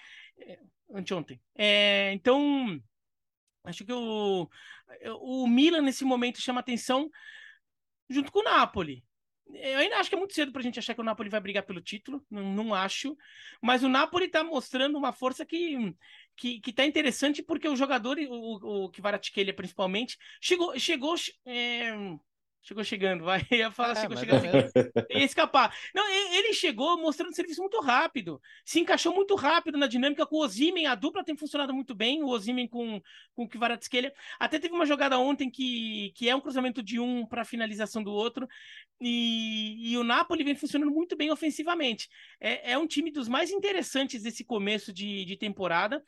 anteontem. 0.93 1.39
então 2.13 2.81
Acho 3.63 3.85
que 3.85 3.93
o, 3.93 4.49
o 5.21 5.47
Milan, 5.47 5.81
nesse 5.81 6.03
momento, 6.03 6.41
chama 6.41 6.59
atenção 6.59 7.09
junto 8.09 8.31
com 8.31 8.39
o 8.39 8.43
Napoli. 8.43 9.03
Eu 9.53 9.79
ainda 9.79 9.97
acho 9.97 10.09
que 10.09 10.15
é 10.15 10.17
muito 10.17 10.33
cedo 10.33 10.51
para 10.51 10.61
a 10.61 10.63
gente 10.63 10.79
achar 10.79 10.93
que 10.93 11.01
o 11.01 11.03
Napoli 11.03 11.29
vai 11.29 11.39
brigar 11.39 11.63
pelo 11.63 11.81
título, 11.81 12.25
não, 12.29 12.53
não 12.53 12.73
acho. 12.73 13.17
Mas 13.61 13.83
o 13.83 13.89
Napoli 13.89 14.25
está 14.25 14.43
mostrando 14.43 14.97
uma 14.97 15.11
força 15.11 15.45
que, 15.45 15.93
que, 16.35 16.59
que 16.59 16.73
tá 16.73 16.85
interessante 16.85 17.43
porque 17.43 17.67
o 17.67 17.75
jogador, 17.75 18.17
o, 18.17 18.85
o 18.85 18.89
Kvaratskhelia 18.89 19.53
principalmente, 19.53 20.17
chegou, 20.39 20.77
chegou 20.79 21.15
é, 21.45 21.91
Chegou 22.63 22.83
chegando, 22.83 23.23
vai. 23.23 23.41
Ia 23.51 23.71
falar, 23.71 23.93
é, 23.93 24.01
chegou 24.01 24.17
chegando. 24.17 24.45
É. 24.45 25.17
Ia 25.17 25.25
escapar. 25.25 25.75
Não, 25.95 26.07
ele 26.09 26.53
chegou 26.53 26.95
mostrando 27.01 27.35
serviço 27.35 27.59
muito 27.61 27.79
rápido. 27.81 28.39
Se 28.63 28.79
encaixou 28.79 29.13
muito 29.15 29.33
rápido 29.33 29.79
na 29.79 29.87
dinâmica 29.87 30.27
com 30.27 30.35
o 30.35 30.43
Ozimen. 30.43 30.85
A 30.85 30.93
dupla 30.93 31.23
tem 31.23 31.35
funcionado 31.35 31.73
muito 31.73 31.95
bem. 31.95 32.21
O 32.23 32.27
Ozimen 32.27 32.67
com, 32.67 33.01
com 33.33 33.43
o 33.43 33.49
Kvaratskhelia. 33.49 34.13
Até 34.39 34.59
teve 34.59 34.75
uma 34.75 34.85
jogada 34.85 35.17
ontem 35.17 35.49
que, 35.49 36.11
que 36.15 36.29
é 36.29 36.35
um 36.35 36.41
cruzamento 36.41 36.83
de 36.83 36.99
um 36.99 37.25
para 37.25 37.43
finalização 37.43 38.03
do 38.03 38.11
outro. 38.11 38.47
E, 38.99 39.91
e, 39.91 39.97
o 39.97 40.03
Napoli 40.03 40.43
vem 40.43 40.55
funcionando 40.55 40.91
muito 40.91 41.15
bem 41.15 41.31
ofensivamente. 41.31 42.07
É, 42.39 42.73
é 42.73 42.77
um 42.77 42.85
time 42.85 43.11
dos 43.11 43.27
mais 43.27 43.49
interessantes 43.49 44.21
desse 44.21 44.43
começo 44.43 44.93
de, 44.93 45.25
de 45.25 45.35
temporada. 45.35 46.03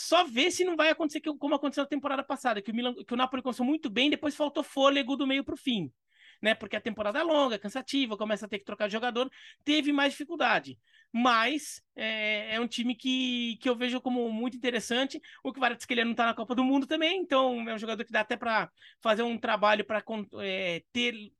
Só 0.00 0.22
ver 0.22 0.52
se 0.52 0.62
não 0.62 0.76
vai 0.76 0.90
acontecer 0.90 1.20
como 1.20 1.56
aconteceu 1.56 1.82
na 1.82 1.88
temporada 1.88 2.22
passada, 2.22 2.62
que 2.62 2.70
o, 2.70 2.74
Milan, 2.74 2.94
que 2.94 3.12
o 3.12 3.16
Napoli 3.16 3.42
começou 3.42 3.66
muito 3.66 3.90
bem, 3.90 4.08
depois 4.08 4.36
faltou 4.36 4.62
fôlego 4.62 5.16
do 5.16 5.26
meio 5.26 5.42
para 5.42 5.54
o 5.54 5.56
fim. 5.56 5.92
Né, 6.40 6.54
porque 6.54 6.76
a 6.76 6.80
temporada 6.80 7.18
é 7.18 7.22
longa, 7.24 7.58
cansativa, 7.58 8.16
começa 8.16 8.46
a 8.46 8.48
ter 8.48 8.60
que 8.60 8.64
trocar 8.64 8.86
de 8.86 8.92
jogador, 8.92 9.28
teve 9.64 9.92
mais 9.92 10.12
dificuldade. 10.12 10.78
Mas 11.12 11.82
é, 11.96 12.54
é 12.54 12.60
um 12.60 12.68
time 12.68 12.94
que, 12.94 13.58
que 13.60 13.68
eu 13.68 13.74
vejo 13.74 14.00
como 14.00 14.30
muito 14.30 14.56
interessante. 14.56 15.20
O 15.42 15.52
que 15.52 15.58
dizer 15.58 15.84
que 15.84 15.94
ele 15.94 16.04
não 16.04 16.12
está 16.12 16.26
na 16.26 16.34
Copa 16.34 16.54
do 16.54 16.62
Mundo 16.62 16.86
também, 16.86 17.20
então 17.20 17.68
é 17.68 17.74
um 17.74 17.78
jogador 17.78 18.04
que 18.04 18.12
dá 18.12 18.20
até 18.20 18.36
para 18.36 18.70
fazer 19.00 19.24
um 19.24 19.36
trabalho 19.36 19.84
para 19.84 20.00
é, 20.40 20.84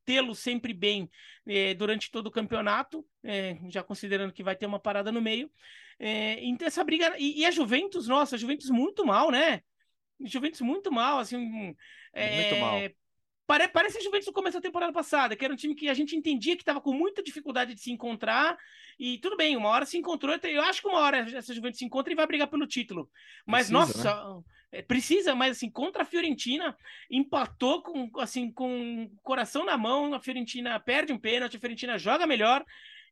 tê-lo 0.03 0.35
sempre 0.35 0.73
bem 0.73 1.09
é, 1.47 1.73
durante 1.75 2.11
todo 2.11 2.27
o 2.27 2.31
campeonato, 2.31 3.07
é, 3.23 3.57
já 3.69 3.81
considerando 3.81 4.33
que 4.33 4.43
vai 4.43 4.57
ter 4.57 4.65
uma 4.65 4.81
parada 4.81 5.13
no 5.13 5.21
meio. 5.21 5.49
É, 5.99 6.43
então 6.45 6.67
essa 6.67 6.83
briga. 6.83 7.13
E, 7.19 7.41
e, 7.41 7.45
a 7.45 7.51
Juventus, 7.51 8.07
nossa, 8.07 8.35
a 8.35 8.39
Juventus 8.39 8.69
muito 8.69 9.05
mal, 9.05 9.29
né? 9.29 9.61
Juventus 10.21 10.61
muito 10.61 10.91
mal, 10.91 11.19
assim. 11.19 11.75
É, 12.13 12.41
muito 12.41 12.61
mal. 12.61 12.79
Pare, 13.45 13.67
parece 13.67 13.97
a 13.97 14.01
Juventus 14.01 14.27
no 14.27 14.33
começo 14.33 14.57
da 14.57 14.61
temporada 14.61 14.93
passada, 14.93 15.35
que 15.35 15.43
era 15.43 15.51
um 15.51 15.57
time 15.57 15.73
que 15.73 15.89
a 15.89 15.93
gente 15.93 16.15
entendia 16.15 16.55
que 16.55 16.61
estava 16.61 16.79
com 16.79 16.93
muita 16.93 17.23
dificuldade 17.23 17.73
de 17.73 17.81
se 17.81 17.91
encontrar. 17.91 18.55
E 18.99 19.17
tudo 19.17 19.35
bem, 19.35 19.57
uma 19.57 19.69
hora 19.69 19.87
se 19.87 19.97
encontrou. 19.97 20.37
Eu 20.43 20.61
acho 20.61 20.81
que 20.81 20.87
uma 20.87 20.99
hora 20.99 21.17
essa 21.35 21.53
Juventus 21.53 21.79
se 21.79 21.85
encontra 21.85 22.13
e 22.13 22.15
vai 22.15 22.27
brigar 22.27 22.47
pelo 22.47 22.67
título. 22.67 23.09
Mas, 23.47 23.69
precisa, 23.69 24.13
nossa, 24.13 24.35
né? 24.35 24.43
É, 24.71 24.81
precisa, 24.83 25.33
mas 25.33 25.57
assim, 25.57 25.67
contra 25.67 26.03
a 26.03 26.05
Fiorentina, 26.05 26.77
empatou 27.09 27.81
com, 27.81 28.11
assim, 28.19 28.51
com 28.51 29.05
o 29.05 29.09
coração 29.23 29.65
na 29.65 29.75
mão. 29.75 30.13
A 30.13 30.19
Fiorentina 30.19 30.79
perde 30.79 31.11
um 31.11 31.17
pênalti, 31.17 31.57
a 31.57 31.59
Fiorentina 31.59 31.97
joga 31.97 32.27
melhor. 32.27 32.63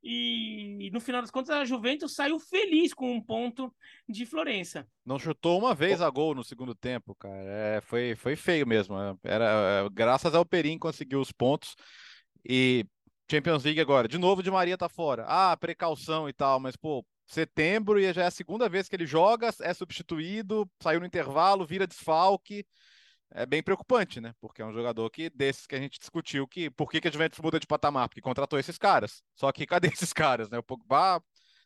E, 0.04 0.90
no 0.92 1.00
final 1.00 1.22
das 1.22 1.32
contas, 1.32 1.50
a 1.56 1.66
Juventus 1.66 2.14
saiu 2.14 2.40
feliz 2.40 2.94
com 2.94 3.12
um 3.14 3.22
ponto 3.22 3.74
de 4.08 4.26
Florença. 4.26 4.88
Não 5.06 5.20
chutou 5.20 5.60
uma 5.60 5.74
vez 5.74 6.02
a 6.02 6.10
gol 6.10 6.36
no 6.36 6.44
segundo 6.44 6.76
tempo, 6.76 7.16
cara. 7.16 7.44
É, 7.46 7.82
foi, 7.82 8.16
foi 8.16 8.36
feio 8.36 8.66
mesmo. 8.68 8.96
É, 8.98 9.16
era, 9.24 9.46
é, 9.86 9.90
graças 9.92 10.34
ao 10.34 10.46
Perim 10.46 10.78
conseguiu 10.78 11.20
os 11.20 11.32
pontos. 11.32 11.76
E 12.48 12.86
Champions 13.30 13.64
League 13.64 13.82
agora, 13.82 14.08
de 14.08 14.18
novo, 14.18 14.42
de 14.42 14.52
Maria 14.52 14.78
tá 14.78 14.88
fora. 14.88 15.26
Ah, 15.28 15.56
precaução 15.58 16.30
e 16.30 16.34
tal, 16.34 16.60
mas 16.60 16.76
pô, 16.76 17.06
setembro 17.26 18.00
e 18.00 18.12
já 18.14 18.24
é 18.24 18.28
a 18.28 18.32
segunda 18.32 18.70
vez 18.70 18.88
que 18.88 18.96
ele 18.96 19.06
joga, 19.06 19.50
é 19.62 19.74
substituído, 19.74 20.70
saiu 20.82 21.00
no 21.00 21.06
intervalo, 21.06 21.66
vira 21.66 21.86
desfalque 21.86 22.66
é 23.32 23.46
bem 23.46 23.62
preocupante, 23.62 24.22
né? 24.22 24.34
Porque 24.40 24.62
é 24.62 24.66
um 24.66 24.74
jogador 24.74 25.10
que 25.10 25.30
desses 25.30 25.68
que 25.68 25.76
a 25.76 25.80
gente 25.80 26.00
discutiu 26.00 26.48
que 26.48 26.70
por 26.70 26.90
que, 26.90 27.02
que 27.02 27.08
a 27.08 27.12
Juventus 27.12 27.40
muda 27.40 27.60
de 27.60 27.68
patamar? 27.68 28.08
Porque 28.10 28.22
contratou 28.22 28.58
esses 28.58 28.78
caras. 28.78 29.22
Só 29.36 29.52
que 29.52 29.66
cadê 29.66 29.88
esses 29.94 30.14
caras, 30.14 30.50
né? 30.50 30.58
O 30.58 30.64
Pogba 30.64 31.22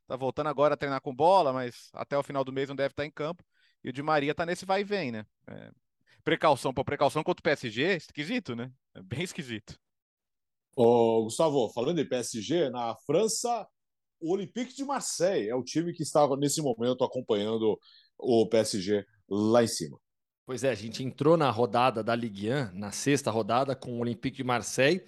tá 0.07 0.15
voltando 0.15 0.47
agora 0.47 0.73
a 0.73 0.77
treinar 0.77 1.01
com 1.01 1.15
bola, 1.15 1.53
mas 1.53 1.89
até 1.93 2.17
o 2.17 2.23
final 2.23 2.43
do 2.43 2.51
mês 2.51 2.69
não 2.69 2.75
deve 2.75 2.93
estar 2.93 3.05
em 3.05 3.11
campo. 3.11 3.43
E 3.83 3.89
o 3.89 3.93
Di 3.93 4.01
Maria 4.01 4.35
tá 4.35 4.45
nesse 4.45 4.65
vai 4.65 4.81
e 4.81 4.83
vem, 4.83 5.11
né? 5.11 5.25
É... 5.47 5.71
Precaução 6.23 6.73
por 6.73 6.85
precaução 6.85 7.23
contra 7.23 7.39
o 7.39 7.43
PSG, 7.43 7.95
esquisito, 7.95 8.55
né? 8.55 8.71
É 8.93 9.01
bem 9.01 9.23
esquisito. 9.23 9.75
Ô, 10.75 11.23
Gustavo, 11.23 11.69
falando 11.73 11.99
em 11.99 12.07
PSG, 12.07 12.69
na 12.69 12.95
França, 13.05 13.67
o 14.19 14.33
Olympique 14.33 14.75
de 14.75 14.85
Marseille 14.85 15.49
é 15.49 15.55
o 15.55 15.63
time 15.63 15.93
que 15.93 16.03
estava 16.03 16.37
nesse 16.37 16.61
momento 16.61 17.03
acompanhando 17.03 17.77
o 18.17 18.47
PSG 18.47 19.03
lá 19.27 19.63
em 19.63 19.67
cima. 19.67 19.99
Pois 20.51 20.65
é, 20.65 20.69
a 20.69 20.75
gente 20.75 21.01
entrou 21.01 21.37
na 21.37 21.49
rodada 21.49 22.03
da 22.03 22.13
Ligue 22.13 22.51
1, 22.51 22.77
na 22.77 22.91
sexta 22.91 23.31
rodada, 23.31 23.73
com 23.73 23.93
o 23.93 23.99
Olympique 24.01 24.35
de 24.35 24.43
Marseille, 24.43 25.01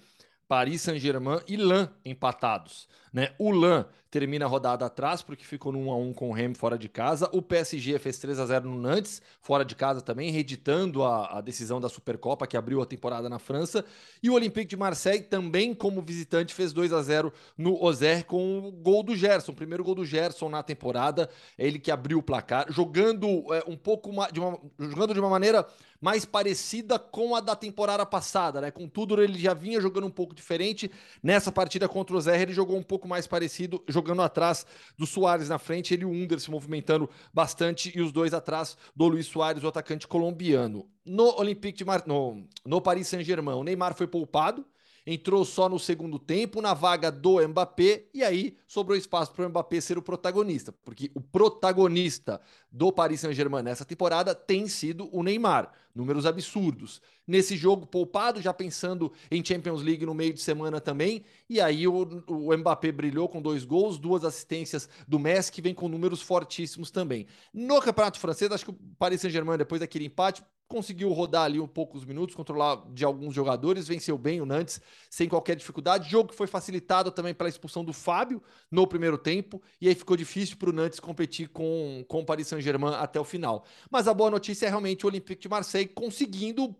Paris 0.48 0.80
Saint-Germain 0.80 1.38
e 1.46 1.54
Lan 1.58 1.90
empatados. 2.02 2.88
Né? 3.14 3.30
O 3.38 3.52
Lan 3.52 3.86
termina 4.10 4.44
a 4.44 4.48
rodada 4.48 4.84
atrás 4.84 5.22
porque 5.22 5.44
ficou 5.44 5.72
no 5.72 5.78
1 5.88 5.90
a 5.90 5.96
1 5.96 6.12
com 6.12 6.30
o 6.30 6.32
Rem 6.32 6.52
fora 6.52 6.76
de 6.76 6.88
casa. 6.88 7.28
O 7.32 7.40
PSG 7.40 7.98
fez 7.98 8.18
3 8.18 8.40
a 8.40 8.46
0 8.46 8.68
no 8.68 8.76
Nantes, 8.76 9.22
fora 9.40 9.64
de 9.64 9.76
casa 9.76 10.00
também, 10.00 10.30
reeditando 10.30 11.04
a, 11.04 11.38
a 11.38 11.40
decisão 11.40 11.80
da 11.80 11.88
Supercopa 11.88 12.46
que 12.46 12.56
abriu 12.56 12.82
a 12.82 12.86
temporada 12.86 13.28
na 13.28 13.38
França. 13.38 13.84
E 14.20 14.28
o 14.28 14.34
Olympique 14.34 14.66
de 14.66 14.76
Marseille 14.76 15.22
também 15.22 15.74
como 15.74 16.02
visitante 16.02 16.52
fez 16.52 16.72
2 16.72 16.92
a 16.92 17.02
0 17.02 17.32
no 17.56 17.80
Ozer 17.82 18.24
com 18.24 18.58
o 18.58 18.72
gol 18.72 19.04
do 19.04 19.14
Gerson, 19.14 19.52
primeiro 19.52 19.84
gol 19.84 19.94
do 19.94 20.04
Gerson 20.04 20.48
na 20.48 20.62
temporada, 20.62 21.30
é 21.56 21.66
ele 21.66 21.78
que 21.78 21.90
abriu 21.90 22.18
o 22.18 22.22
placar, 22.22 22.66
jogando 22.70 23.52
é, 23.54 23.62
um 23.66 23.76
pouco 23.76 24.10
de 24.32 24.40
uma, 24.40 24.58
jogando 24.78 25.14
de 25.14 25.20
uma 25.20 25.30
maneira 25.30 25.66
mais 26.04 26.26
parecida 26.26 26.98
com 26.98 27.34
a 27.34 27.40
da 27.40 27.56
temporada 27.56 28.04
passada, 28.04 28.60
né? 28.60 28.70
Com 28.70 28.86
tudo 28.86 29.22
ele 29.22 29.38
já 29.38 29.54
vinha 29.54 29.80
jogando 29.80 30.06
um 30.06 30.10
pouco 30.10 30.34
diferente. 30.34 30.90
Nessa 31.22 31.50
partida 31.50 31.88
contra 31.88 32.14
o 32.14 32.20
Zé, 32.20 32.42
ele 32.42 32.52
jogou 32.52 32.76
um 32.76 32.82
pouco 32.82 33.03
mais 33.08 33.26
parecido, 33.26 33.82
jogando 33.88 34.22
atrás 34.22 34.66
do 34.96 35.06
Soares 35.06 35.48
na 35.48 35.58
frente, 35.58 35.94
ele 35.94 36.02
e 36.02 36.06
o 36.06 36.10
Under 36.10 36.38
se 36.40 36.50
movimentando 36.50 37.08
bastante 37.32 37.92
e 37.96 38.00
os 38.00 38.12
dois 38.12 38.34
atrás 38.34 38.76
do 38.94 39.06
Luiz 39.06 39.26
Soares, 39.26 39.62
o 39.62 39.68
atacante 39.68 40.06
colombiano. 40.06 40.88
No 41.04 41.38
Olympique 41.38 41.78
de 41.78 41.84
Mar... 41.84 42.02
no, 42.06 42.46
no 42.64 42.80
Paris 42.80 43.08
Saint-Germain, 43.08 43.56
o 43.56 43.64
Neymar 43.64 43.94
foi 43.94 44.06
poupado, 44.06 44.64
entrou 45.06 45.44
só 45.44 45.68
no 45.68 45.78
segundo 45.78 46.18
tempo, 46.18 46.62
na 46.62 46.72
vaga 46.72 47.10
do 47.10 47.46
Mbappé, 47.46 48.06
e 48.14 48.22
aí 48.22 48.56
sobrou 48.66 48.96
espaço 48.96 49.32
para 49.32 49.46
o 49.46 49.48
Mbappé 49.48 49.80
ser 49.80 49.98
o 49.98 50.02
protagonista, 50.02 50.72
porque 50.72 51.10
o 51.14 51.20
protagonista 51.20 52.40
do 52.70 52.92
Paris 52.92 53.20
Saint-Germain 53.20 53.62
nessa 53.62 53.84
temporada 53.84 54.34
tem 54.34 54.66
sido 54.66 55.08
o 55.12 55.22
Neymar. 55.22 55.72
Números 55.94 56.26
absurdos. 56.26 57.00
Nesse 57.24 57.56
jogo 57.56 57.86
poupado, 57.86 58.42
já 58.42 58.52
pensando 58.52 59.12
em 59.30 59.44
Champions 59.44 59.80
League 59.80 60.04
no 60.04 60.12
meio 60.12 60.34
de 60.34 60.40
semana 60.40 60.80
também, 60.80 61.24
e 61.48 61.60
aí 61.60 61.86
o, 61.86 62.24
o 62.26 62.56
Mbappé 62.56 62.90
brilhou 62.90 63.28
com 63.28 63.40
dois 63.40 63.64
gols, 63.64 63.96
duas 63.96 64.24
assistências 64.24 64.88
do 65.06 65.20
Messi, 65.20 65.52
que 65.52 65.62
vem 65.62 65.72
com 65.72 65.88
números 65.88 66.20
fortíssimos 66.20 66.90
também. 66.90 67.28
No 67.52 67.80
Campeonato 67.80 68.18
Francês, 68.18 68.50
acho 68.50 68.64
que 68.64 68.70
o 68.72 68.78
Paris 68.98 69.20
Saint-Germain, 69.20 69.56
depois 69.56 69.80
daquele 69.80 70.06
empate, 70.06 70.42
conseguiu 70.68 71.12
rodar 71.12 71.44
ali 71.44 71.60
um 71.60 71.66
poucos 71.66 72.04
minutos, 72.04 72.34
controlar 72.34 72.82
de 72.92 73.04
alguns 73.04 73.34
jogadores, 73.34 73.86
venceu 73.86 74.16
bem 74.16 74.40
o 74.40 74.46
Nantes 74.46 74.80
sem 75.10 75.28
qualquer 75.28 75.56
dificuldade. 75.56 76.10
Jogo 76.10 76.30
que 76.30 76.36
foi 76.36 76.46
facilitado 76.46 77.10
também 77.10 77.34
pela 77.34 77.48
expulsão 77.48 77.84
do 77.84 77.92
Fábio 77.92 78.42
no 78.70 78.86
primeiro 78.86 79.18
tempo, 79.18 79.62
e 79.80 79.88
aí 79.88 79.94
ficou 79.94 80.16
difícil 80.16 80.56
para 80.56 80.70
o 80.70 80.72
Nantes 80.72 80.98
competir 80.98 81.48
com, 81.48 82.04
com 82.08 82.20
o 82.20 82.24
Paris 82.24 82.48
Saint-Germain 82.48 82.94
até 82.94 83.20
o 83.20 83.24
final. 83.24 83.64
Mas 83.90 84.08
a 84.08 84.14
boa 84.14 84.30
notícia 84.30 84.66
é 84.66 84.68
realmente 84.68 85.04
o 85.04 85.08
Olympique 85.08 85.42
de 85.42 85.48
Marseille 85.48 85.88
conseguindo 85.88 86.76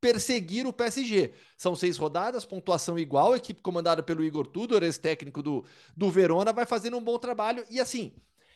perseguir 0.00 0.66
o 0.66 0.72
PSG. 0.72 1.32
São 1.56 1.76
seis 1.76 1.96
rodadas, 1.96 2.44
pontuação 2.44 2.98
igual, 2.98 3.36
equipe 3.36 3.60
comandada 3.62 4.02
pelo 4.02 4.24
Igor 4.24 4.48
Tudor, 4.48 4.82
ex-técnico 4.82 5.40
do, 5.40 5.64
do 5.96 6.10
Verona, 6.10 6.52
vai 6.52 6.66
fazendo 6.66 6.96
um 6.96 7.02
bom 7.02 7.18
trabalho. 7.18 7.64
E 7.70 7.78
assim, 7.78 8.12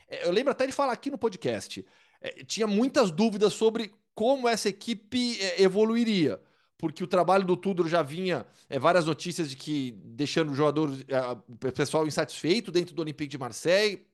eu 0.08 0.32
lembro 0.32 0.50
até 0.50 0.66
de 0.66 0.72
falar 0.72 0.92
aqui 0.92 1.08
no 1.08 1.16
podcast, 1.16 1.86
é, 2.20 2.44
tinha 2.44 2.66
muitas 2.66 3.12
dúvidas 3.12 3.52
sobre 3.52 3.94
como 4.16 4.48
essa 4.48 4.68
equipe 4.68 5.38
é, 5.40 5.62
evoluiria. 5.62 6.40
Porque 6.78 7.04
o 7.04 7.06
trabalho 7.06 7.44
do 7.44 7.56
Tudor 7.56 7.88
já 7.88 8.02
vinha 8.02 8.46
é, 8.68 8.78
várias 8.78 9.06
notícias 9.06 9.50
de 9.50 9.56
que 9.56 9.92
deixando 10.04 10.52
o 10.52 10.54
jogador, 10.56 10.90
é, 11.08 11.20
o 11.68 11.72
pessoal 11.72 12.06
insatisfeito 12.06 12.72
dentro 12.72 12.94
do 12.94 13.02
Olympique 13.02 13.30
de 13.30 13.38
Marseille, 13.38 14.04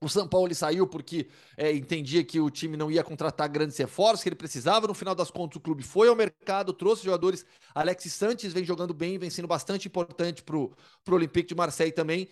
O 0.00 0.08
São 0.10 0.28
Paulo 0.28 0.54
saiu 0.54 0.86
porque 0.86 1.26
é, 1.56 1.72
entendia 1.72 2.22
que 2.22 2.38
o 2.38 2.50
time 2.50 2.76
não 2.76 2.90
ia 2.90 3.02
contratar 3.02 3.48
grandes 3.48 3.78
reforços, 3.78 4.22
que 4.22 4.28
ele 4.28 4.36
precisava. 4.36 4.86
No 4.86 4.92
final 4.92 5.14
das 5.14 5.30
contas, 5.30 5.56
o 5.56 5.60
clube 5.60 5.82
foi 5.82 6.08
ao 6.08 6.14
mercado, 6.14 6.72
trouxe 6.74 7.04
jogadores. 7.04 7.46
Alexis 7.74 8.12
Santos 8.12 8.52
vem 8.52 8.62
jogando 8.64 8.92
bem, 8.92 9.16
vem 9.18 9.30
sendo 9.30 9.48
bastante 9.48 9.88
importante 9.88 10.42
para 10.42 10.56
o 10.56 10.74
Olympique 11.10 11.48
de 11.48 11.54
Marseille 11.54 11.92
também. 11.92 12.28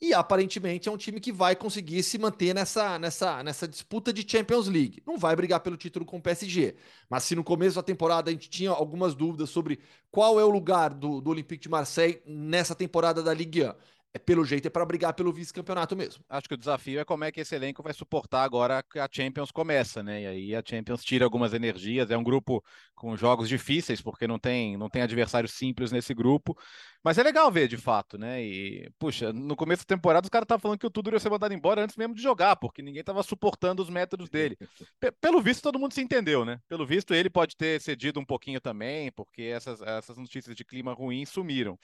E 0.00 0.14
aparentemente 0.14 0.88
é 0.88 0.92
um 0.92 0.96
time 0.96 1.18
que 1.18 1.32
vai 1.32 1.56
conseguir 1.56 2.04
se 2.04 2.18
manter 2.18 2.54
nessa, 2.54 2.98
nessa, 3.00 3.42
nessa 3.42 3.66
disputa 3.66 4.12
de 4.12 4.24
Champions 4.28 4.68
League. 4.68 5.02
Não 5.04 5.18
vai 5.18 5.34
brigar 5.34 5.58
pelo 5.58 5.76
título 5.76 6.04
com 6.04 6.18
o 6.18 6.22
PSG. 6.22 6.76
Mas 7.10 7.24
se 7.24 7.34
no 7.34 7.42
começo 7.42 7.74
da 7.74 7.82
temporada 7.82 8.30
a 8.30 8.32
gente 8.32 8.48
tinha 8.48 8.70
algumas 8.70 9.14
dúvidas 9.14 9.50
sobre 9.50 9.80
qual 10.10 10.38
é 10.38 10.44
o 10.44 10.50
lugar 10.50 10.94
do, 10.94 11.20
do 11.20 11.30
Olympique 11.30 11.62
de 11.62 11.68
Marseille 11.68 12.22
nessa 12.24 12.76
temporada 12.76 13.24
da 13.24 13.34
Ligue 13.34 13.64
1 13.64 13.74
é, 14.14 14.18
pelo 14.18 14.44
jeito 14.44 14.66
é 14.66 14.70
para 14.70 14.86
brigar 14.86 15.12
pelo 15.12 15.32
vice-campeonato 15.32 15.94
mesmo. 15.94 16.24
Acho 16.28 16.48
que 16.48 16.54
o 16.54 16.58
desafio 16.58 16.98
é 16.98 17.04
como 17.04 17.24
é 17.24 17.32
que 17.32 17.40
esse 17.40 17.54
elenco 17.54 17.82
vai 17.82 17.92
suportar 17.92 18.42
agora 18.42 18.82
que 18.82 18.98
a 18.98 19.08
Champions 19.10 19.50
começa, 19.50 20.02
né? 20.02 20.22
E 20.22 20.26
aí 20.26 20.54
a 20.54 20.62
Champions 20.64 21.04
tira 21.04 21.24
algumas 21.24 21.52
energias, 21.52 22.10
é 22.10 22.16
um 22.16 22.24
grupo 22.24 22.64
com 22.94 23.14
jogos 23.16 23.48
difíceis, 23.48 24.00
porque 24.00 24.26
não 24.26 24.38
tem, 24.38 24.76
não 24.78 24.88
tem 24.88 25.02
adversários 25.02 25.52
simples 25.52 25.92
nesse 25.92 26.14
grupo, 26.14 26.56
mas 27.04 27.18
é 27.18 27.22
legal 27.22 27.50
ver 27.52 27.68
de 27.68 27.76
fato, 27.76 28.16
né? 28.16 28.42
E, 28.42 28.90
puxa, 28.98 29.30
no 29.32 29.54
começo 29.54 29.82
da 29.82 29.94
temporada 29.94 30.24
os 30.24 30.30
caras 30.30 30.46
estavam 30.46 30.62
falando 30.62 30.78
que 30.78 30.86
o 30.86 30.90
Tudor 30.90 31.12
ia 31.12 31.20
ser 31.20 31.30
mandado 31.30 31.52
embora 31.52 31.82
antes 31.82 31.96
mesmo 31.96 32.14
de 32.14 32.22
jogar, 32.22 32.56
porque 32.56 32.80
ninguém 32.80 33.00
estava 33.00 33.22
suportando 33.22 33.82
os 33.82 33.90
métodos 33.90 34.30
dele. 34.30 34.56
P 34.98 35.12
pelo 35.20 35.42
visto, 35.42 35.62
todo 35.62 35.78
mundo 35.78 35.92
se 35.92 36.00
entendeu, 36.00 36.44
né? 36.46 36.58
Pelo 36.66 36.86
visto, 36.86 37.12
ele 37.12 37.28
pode 37.28 37.56
ter 37.56 37.78
cedido 37.80 38.18
um 38.18 38.24
pouquinho 38.24 38.60
também, 38.60 39.12
porque 39.12 39.42
essas, 39.42 39.82
essas 39.82 40.16
notícias 40.16 40.56
de 40.56 40.64
clima 40.64 40.94
ruim 40.94 41.26
sumiram. 41.26 41.78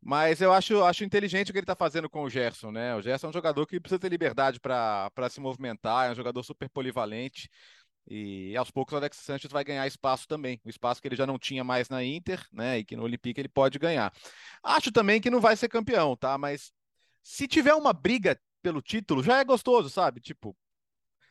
Mas 0.00 0.40
eu 0.40 0.52
acho, 0.52 0.84
acho 0.84 1.04
inteligente 1.04 1.50
o 1.50 1.52
que 1.52 1.58
ele 1.58 1.64
está 1.64 1.74
fazendo 1.74 2.08
com 2.08 2.22
o 2.22 2.30
Gerson, 2.30 2.70
né? 2.70 2.94
O 2.94 3.02
Gerson 3.02 3.26
é 3.26 3.30
um 3.30 3.32
jogador 3.32 3.66
que 3.66 3.80
precisa 3.80 3.98
ter 3.98 4.08
liberdade 4.08 4.60
para 4.60 5.10
se 5.28 5.40
movimentar, 5.40 6.08
é 6.08 6.12
um 6.12 6.14
jogador 6.14 6.42
super 6.42 6.68
polivalente. 6.68 7.50
E 8.08 8.56
aos 8.56 8.70
poucos 8.70 8.94
o 8.94 8.96
Alex 8.96 9.16
Sanches 9.16 9.50
vai 9.50 9.64
ganhar 9.64 9.84
espaço 9.84 10.28
também, 10.28 10.60
o 10.64 10.68
espaço 10.68 11.02
que 11.02 11.08
ele 11.08 11.16
já 11.16 11.26
não 11.26 11.38
tinha 11.38 11.64
mais 11.64 11.88
na 11.88 12.04
Inter, 12.04 12.40
né? 12.52 12.78
E 12.78 12.84
que 12.84 12.94
no 12.94 13.02
Olympique 13.02 13.40
ele 13.40 13.48
pode 13.48 13.80
ganhar. 13.80 14.12
Acho 14.62 14.92
também 14.92 15.20
que 15.20 15.28
não 15.30 15.40
vai 15.40 15.56
ser 15.56 15.68
campeão, 15.68 16.16
tá? 16.16 16.38
Mas 16.38 16.72
se 17.22 17.48
tiver 17.48 17.74
uma 17.74 17.92
briga 17.92 18.38
pelo 18.62 18.80
título, 18.80 19.24
já 19.24 19.40
é 19.40 19.44
gostoso, 19.44 19.90
sabe? 19.90 20.20
Tipo, 20.20 20.56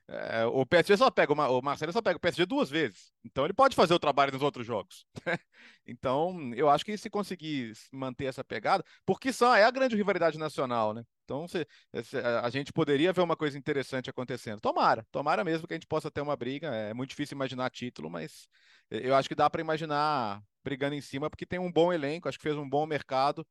é, 0.08 0.46
o 0.46 0.66
PSG 0.66 0.98
só 0.98 1.10
pega, 1.10 1.34
o 1.34 1.62
Marcelo 1.62 1.92
só 1.92 2.02
pega 2.02 2.18
o 2.18 2.20
PSG 2.20 2.46
duas 2.46 2.70
vezes. 2.70 3.12
Então 3.24 3.44
ele 3.44 3.54
pode 3.54 3.76
fazer 3.76 3.94
o 3.94 4.00
trabalho 4.00 4.32
nos 4.32 4.42
outros 4.42 4.66
jogos. 4.66 5.06
então, 5.86 6.54
eu 6.54 6.70
acho 6.70 6.86
que 6.86 6.96
se 6.98 7.10
conseguir 7.10 7.74
manter 7.92 8.26
essa 8.26 8.44
pegada, 8.44 8.84
porque 9.06 9.34
são, 9.34 9.54
é 9.56 9.64
a 9.64 9.72
grande 9.72 9.96
rivalidade 9.96 10.38
nacional, 10.38 10.94
né? 10.94 11.04
Então, 11.24 11.48
se, 11.48 11.68
se, 12.04 12.18
a 12.18 12.50
gente 12.52 12.72
poderia 12.72 13.12
ver 13.12 13.22
uma 13.22 13.36
coisa 13.36 13.58
interessante 13.58 14.10
acontecendo. 14.10 14.62
Tomara, 14.62 15.08
tomara 15.12 15.44
mesmo 15.44 15.68
que 15.68 15.74
a 15.74 15.78
gente 15.78 15.88
possa 15.88 16.12
ter 16.12 16.22
uma 16.22 16.36
briga. 16.36 16.68
É 16.68 16.94
muito 16.94 17.10
difícil 17.10 17.36
imaginar 17.36 17.72
título, 17.72 18.10
mas 18.10 18.48
eu 18.92 19.16
acho 19.16 19.28
que 19.28 19.34
dá 19.34 19.50
para 19.50 19.62
imaginar 19.62 20.40
brigando 20.64 20.96
em 20.96 21.02
cima, 21.02 21.30
porque 21.30 21.46
tem 21.46 21.58
um 21.60 21.72
bom 21.72 21.92
elenco, 21.92 22.30
acho 22.30 22.38
que 22.38 22.44
fez 22.44 22.56
um 22.56 22.70
bom 22.70 22.86
mercado. 22.86 23.46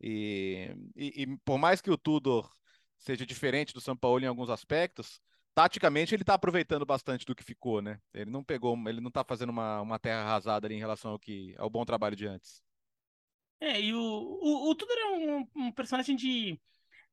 E, 0.00 0.74
e, 0.96 1.22
e 1.22 1.36
por 1.44 1.58
mais 1.58 1.82
que 1.82 1.90
o 1.90 1.98
Tudor 1.98 2.50
seja 2.96 3.26
diferente 3.26 3.74
do 3.74 3.80
São 3.80 3.96
Paulo 3.96 4.24
em 4.24 4.26
alguns 4.26 4.48
aspectos, 4.48 5.20
taticamente 5.58 6.14
ele 6.14 6.22
está 6.22 6.34
aproveitando 6.34 6.86
bastante 6.86 7.26
do 7.26 7.34
que 7.34 7.42
ficou, 7.42 7.82
né? 7.82 7.98
Ele 8.14 8.30
não 8.30 8.44
pegou, 8.44 8.78
ele 8.88 9.00
não 9.00 9.08
está 9.08 9.24
fazendo 9.24 9.48
uma, 9.48 9.80
uma 9.80 9.98
terra 9.98 10.20
arrasada 10.20 10.68
ali 10.68 10.76
em 10.76 10.78
relação 10.78 11.10
ao 11.10 11.18
que 11.18 11.52
ao 11.58 11.68
bom 11.68 11.84
trabalho 11.84 12.14
de 12.14 12.28
antes. 12.28 12.62
É, 13.60 13.80
e 13.80 13.92
o, 13.92 13.98
o, 13.98 14.70
o 14.70 14.74
Tudor 14.76 14.96
é 14.96 15.06
um, 15.06 15.48
um, 15.56 15.72
personagem 15.72 16.14
de 16.14 16.60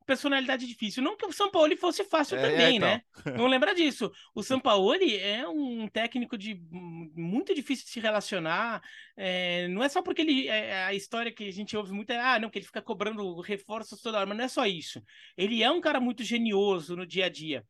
personalidade 0.05 0.67
difícil. 0.67 1.01
Não 1.01 1.17
que 1.17 1.25
o 1.25 1.33
São 1.33 1.49
Paulo 1.49 1.75
fosse 1.75 2.03
fácil 2.03 2.37
é, 2.37 2.41
também, 2.51 2.75
então. 2.75 2.87
né? 2.87 3.01
Não 3.35 3.47
lembra 3.47 3.73
disso. 3.73 4.11
O 4.35 4.43
São 4.45 4.59
Paulo 4.59 4.93
é 4.93 5.47
um 5.47 5.87
técnico 5.87 6.37
de 6.37 6.53
muito 6.71 7.51
difícil 7.55 7.85
de 7.85 7.91
se 7.93 7.99
relacionar. 7.99 8.79
É, 9.17 9.67
não 9.69 9.83
é 9.83 9.89
só 9.89 10.03
porque 10.03 10.21
ele 10.21 10.47
é, 10.47 10.83
a 10.83 10.93
história 10.93 11.31
que 11.31 11.47
a 11.47 11.51
gente 11.51 11.75
ouve 11.75 11.93
muito 11.93 12.11
é 12.11 12.19
ah, 12.19 12.37
não, 12.39 12.51
que 12.51 12.59
ele 12.59 12.67
fica 12.67 12.83
cobrando 12.83 13.41
reforços 13.41 13.99
toda 14.01 14.19
hora, 14.19 14.27
mas 14.27 14.37
não 14.37 14.45
é 14.45 14.49
só 14.49 14.67
isso. 14.67 15.01
Ele 15.35 15.63
é 15.63 15.71
um 15.71 15.81
cara 15.81 15.99
muito 15.99 16.23
genioso 16.23 16.95
no 16.95 17.07
dia 17.07 17.25
a 17.25 17.29
dia. 17.29 17.65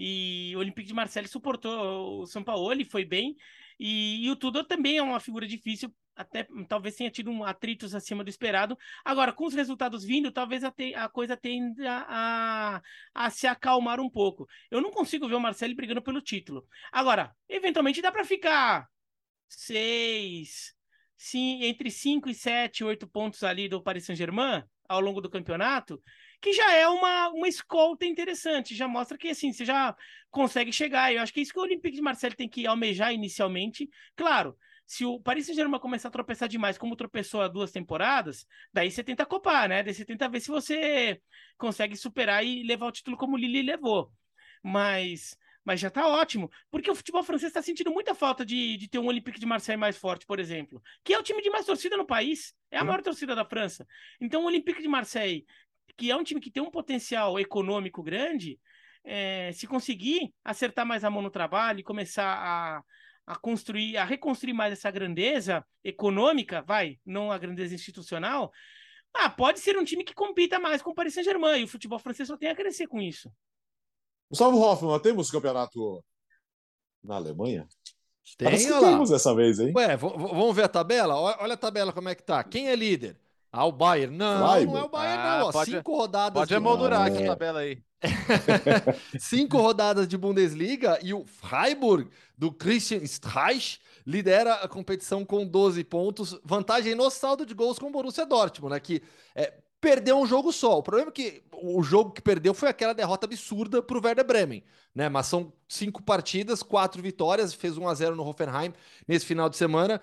E 0.00 0.52
o 0.54 0.60
Olympique 0.60 0.86
de 0.86 0.94
Marseille 0.94 1.28
suportou 1.28 2.20
o 2.20 2.26
São 2.26 2.44
Paulo, 2.44 2.70
ele 2.70 2.84
foi 2.84 3.04
bem. 3.04 3.36
E, 3.80 4.24
e 4.24 4.30
o 4.30 4.36
Tudor 4.36 4.64
também 4.64 4.96
é 4.96 5.02
uma 5.02 5.18
figura 5.18 5.44
difícil, 5.44 5.92
até 6.14 6.46
talvez 6.68 6.94
tenha 6.94 7.10
tido 7.10 7.32
um 7.32 7.42
atritos 7.42 7.96
acima 7.96 8.22
do 8.22 8.30
esperado. 8.30 8.78
Agora, 9.04 9.32
com 9.32 9.44
os 9.44 9.54
resultados 9.54 10.04
vindo, 10.04 10.30
talvez 10.30 10.62
a, 10.62 10.70
te, 10.70 10.94
a 10.94 11.08
coisa 11.08 11.36
tenda 11.36 12.04
a, 12.08 12.80
a, 13.12 13.30
se 13.30 13.48
acalmar 13.48 13.98
um 13.98 14.08
pouco. 14.08 14.46
Eu 14.70 14.80
não 14.80 14.92
consigo 14.92 15.28
ver 15.28 15.34
o 15.34 15.40
Marcelo 15.40 15.74
brigando 15.74 16.00
pelo 16.00 16.22
título. 16.22 16.64
Agora, 16.92 17.34
eventualmente 17.48 18.00
dá 18.00 18.12
para 18.12 18.24
ficar 18.24 18.88
seis, 19.48 20.74
sim, 21.16 21.64
entre 21.64 21.90
cinco 21.90 22.28
e 22.28 22.34
sete, 22.34 22.84
oito 22.84 23.08
pontos 23.08 23.42
ali 23.42 23.68
do 23.68 23.82
Paris 23.82 24.04
Saint-Germain 24.04 24.62
ao 24.88 25.00
longo 25.00 25.20
do 25.20 25.28
campeonato 25.28 26.00
que 26.40 26.52
já 26.52 26.72
é 26.72 26.86
uma, 26.88 27.28
uma 27.30 27.48
escolta 27.48 28.06
interessante, 28.06 28.74
já 28.74 28.86
mostra 28.86 29.18
que 29.18 29.28
assim, 29.28 29.52
você 29.52 29.64
já 29.64 29.96
consegue 30.30 30.72
chegar. 30.72 31.12
Eu 31.12 31.22
acho 31.22 31.32
que 31.32 31.40
é 31.40 31.42
isso 31.42 31.52
que 31.52 31.58
o 31.58 31.62
Olympique 31.62 31.96
de 31.96 32.02
Marseille 32.02 32.36
tem 32.36 32.48
que 32.48 32.66
almejar 32.66 33.12
inicialmente. 33.12 33.88
Claro, 34.16 34.56
se 34.86 35.04
o 35.04 35.20
Paris 35.20 35.46
Saint-Germain 35.46 35.80
começar 35.80 36.08
a 36.08 36.12
tropeçar 36.12 36.48
demais, 36.48 36.78
como 36.78 36.96
tropeçou 36.96 37.42
há 37.42 37.48
duas 37.48 37.70
temporadas, 37.72 38.46
daí 38.72 38.90
você 38.90 39.04
tenta 39.04 39.26
copar, 39.26 39.68
né? 39.68 39.82
Daí 39.82 39.92
você 39.92 40.04
tenta 40.04 40.28
ver 40.28 40.40
se 40.40 40.48
você 40.48 41.20
consegue 41.58 41.96
superar 41.96 42.44
e 42.44 42.62
levar 42.62 42.86
o 42.86 42.92
título 42.92 43.16
como 43.16 43.34
o 43.34 43.38
Lille 43.38 43.62
levou. 43.62 44.12
Mas 44.62 45.36
mas 45.68 45.80
já 45.80 45.90
tá 45.90 46.08
ótimo, 46.08 46.50
porque 46.70 46.90
o 46.90 46.94
futebol 46.94 47.22
francês 47.22 47.50
está 47.50 47.60
sentindo 47.60 47.90
muita 47.90 48.14
falta 48.14 48.42
de, 48.42 48.78
de 48.78 48.88
ter 48.88 48.98
um 48.98 49.06
Olympique 49.06 49.38
de 49.38 49.44
Marseille 49.44 49.78
mais 49.78 49.98
forte, 49.98 50.24
por 50.24 50.40
exemplo, 50.40 50.82
que 51.04 51.12
é 51.12 51.18
o 51.18 51.22
time 51.22 51.42
de 51.42 51.50
mais 51.50 51.66
torcida 51.66 51.94
no 51.94 52.06
país, 52.06 52.54
é 52.70 52.78
a 52.78 52.84
maior 52.84 53.02
torcida 53.02 53.34
da 53.34 53.44
França. 53.44 53.86
Então, 54.18 54.44
o 54.44 54.46
Olympique 54.46 54.80
de 54.80 54.88
Marseille 54.88 55.44
que 55.96 56.10
é 56.10 56.16
um 56.16 56.24
time 56.24 56.40
que 56.40 56.50
tem 56.50 56.62
um 56.62 56.70
potencial 56.70 57.38
econômico 57.38 58.02
grande, 58.02 58.58
é, 59.04 59.52
se 59.52 59.66
conseguir 59.66 60.32
acertar 60.44 60.84
mais 60.84 61.04
a 61.04 61.10
mão 61.10 61.22
no 61.22 61.30
trabalho 61.30 61.80
e 61.80 61.84
começar 61.84 62.26
a, 62.26 62.82
a 63.26 63.36
construir, 63.36 63.96
a 63.96 64.04
reconstruir 64.04 64.52
mais 64.52 64.72
essa 64.72 64.90
grandeza 64.90 65.64
econômica, 65.82 66.62
vai, 66.62 66.98
não 67.04 67.32
a 67.32 67.38
grandeza 67.38 67.74
institucional, 67.74 68.52
ah, 69.14 69.30
pode 69.30 69.60
ser 69.60 69.78
um 69.78 69.84
time 69.84 70.04
que 70.04 70.14
compita 70.14 70.58
mais 70.58 70.82
com 70.82 70.90
o 70.90 70.94
Paris 70.94 71.14
Saint-Germain, 71.14 71.60
e 71.60 71.64
o 71.64 71.68
futebol 71.68 71.98
francês 71.98 72.28
só 72.28 72.36
tem 72.36 72.50
a 72.50 72.54
crescer 72.54 72.86
com 72.86 73.00
isso. 73.00 73.30
Gustavo 74.30 74.60
Hoffmann, 74.60 75.00
temos 75.00 75.30
campeonato 75.30 76.04
na 77.02 77.16
Alemanha? 77.16 77.66
Tem, 78.36 78.44
Parece 78.44 78.66
que 78.66 78.78
temos 78.78 79.08
dessa 79.08 79.34
vez, 79.34 79.58
hein? 79.58 79.72
Ué, 79.74 79.96
vamos 79.96 80.54
ver 80.54 80.64
a 80.64 80.68
tabela? 80.68 81.14
Olha 81.16 81.54
a 81.54 81.56
tabela 81.56 81.92
como 81.92 82.10
é 82.10 82.14
que 82.14 82.22
tá. 82.22 82.44
Quem 82.44 82.68
é 82.68 82.76
líder? 82.76 83.18
Ah, 83.52 83.64
o 83.64 83.72
Bayern. 83.72 84.16
Não, 84.16 84.38
não 84.38 84.78
é 84.78 84.82
o 84.82 84.88
Bayern, 84.88 85.22
ah, 85.22 85.38
não. 85.40 85.50
Pode, 85.50 85.70
Cinco 85.70 85.96
rodadas. 85.96 86.34
Pode 86.34 86.54
emoldurar 86.54 87.06
aqui 87.06 87.22
a 87.22 87.26
tabela 87.26 87.60
aí. 87.60 87.82
Cinco 89.18 89.58
rodadas 89.58 90.06
de 90.06 90.16
Bundesliga 90.16 90.98
e 91.02 91.12
o 91.14 91.24
Freiburg, 91.24 92.10
do 92.36 92.52
Christian 92.52 92.98
Streich, 92.98 93.80
lidera 94.06 94.54
a 94.54 94.68
competição 94.68 95.24
com 95.24 95.46
12 95.46 95.82
pontos. 95.84 96.38
Vantagem 96.44 96.94
no 96.94 97.10
saldo 97.10 97.44
de 97.44 97.54
gols 97.54 97.78
com 97.78 97.88
o 97.88 97.90
Borussia 97.90 98.26
Dortmund, 98.26 98.74
né? 98.74 98.80
Que 98.80 99.02
é, 99.34 99.52
perdeu 99.80 100.18
um 100.18 100.26
jogo 100.26 100.52
só. 100.52 100.78
O 100.78 100.82
problema 100.82 101.10
é 101.10 101.12
que 101.12 101.42
o 101.52 101.82
jogo 101.82 102.12
que 102.12 102.22
perdeu 102.22 102.54
foi 102.54 102.68
aquela 102.68 102.92
derrota 102.92 103.26
absurda 103.26 103.82
para 103.82 103.98
o 103.98 104.04
Werder 104.04 104.24
Bremen, 104.24 104.62
né? 104.94 105.08
Mas 105.08 105.26
são 105.26 105.52
cinco 105.68 106.02
partidas, 106.02 106.62
quatro 106.62 107.02
vitórias, 107.02 107.54
fez 107.54 107.76
1 107.76 107.88
a 107.88 107.94
0 107.94 108.16
no 108.16 108.26
Hoffenheim 108.26 108.72
nesse 109.06 109.26
final 109.26 109.48
de 109.48 109.56
semana. 109.56 110.00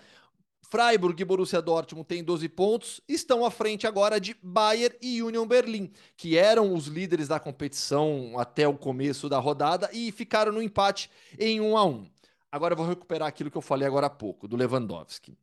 Freiburg 0.70 1.22
e 1.22 1.26
Borussia 1.26 1.61
Dortmund 1.61 2.07
têm 2.07 2.24
12 2.24 2.49
pontos, 2.49 3.01
estão 3.07 3.45
à 3.45 3.51
frente 3.51 3.86
agora 3.86 4.20
de 4.20 4.36
Bayern 4.41 4.95
e 5.01 5.22
Union 5.22 5.45
Berlin, 5.45 5.91
que 6.18 6.38
eram 6.38 6.74
os 6.74 6.88
líderes 6.88 7.28
da 7.28 7.39
competição 7.39 8.34
até 8.38 8.68
o 8.68 8.78
começo 8.78 9.30
da 9.30 9.39
rodada 9.39 9.89
e 9.93 10.11
ficaram 10.11 10.51
no 10.51 10.61
empate 10.61 11.09
em 11.39 11.61
1 11.61 11.78
a 11.78 11.86
1. 11.86 12.05
Agora 12.51 12.74
eu 12.74 12.78
vou 12.78 12.88
recuperar 12.88 13.28
aquilo 13.28 13.51
que 13.51 13.57
eu 13.57 13.61
falei 13.61 13.88
agora 13.88 14.07
há 14.07 14.09
pouco, 14.09 14.47
do 14.47 14.55
Lewandowski. 14.55 15.38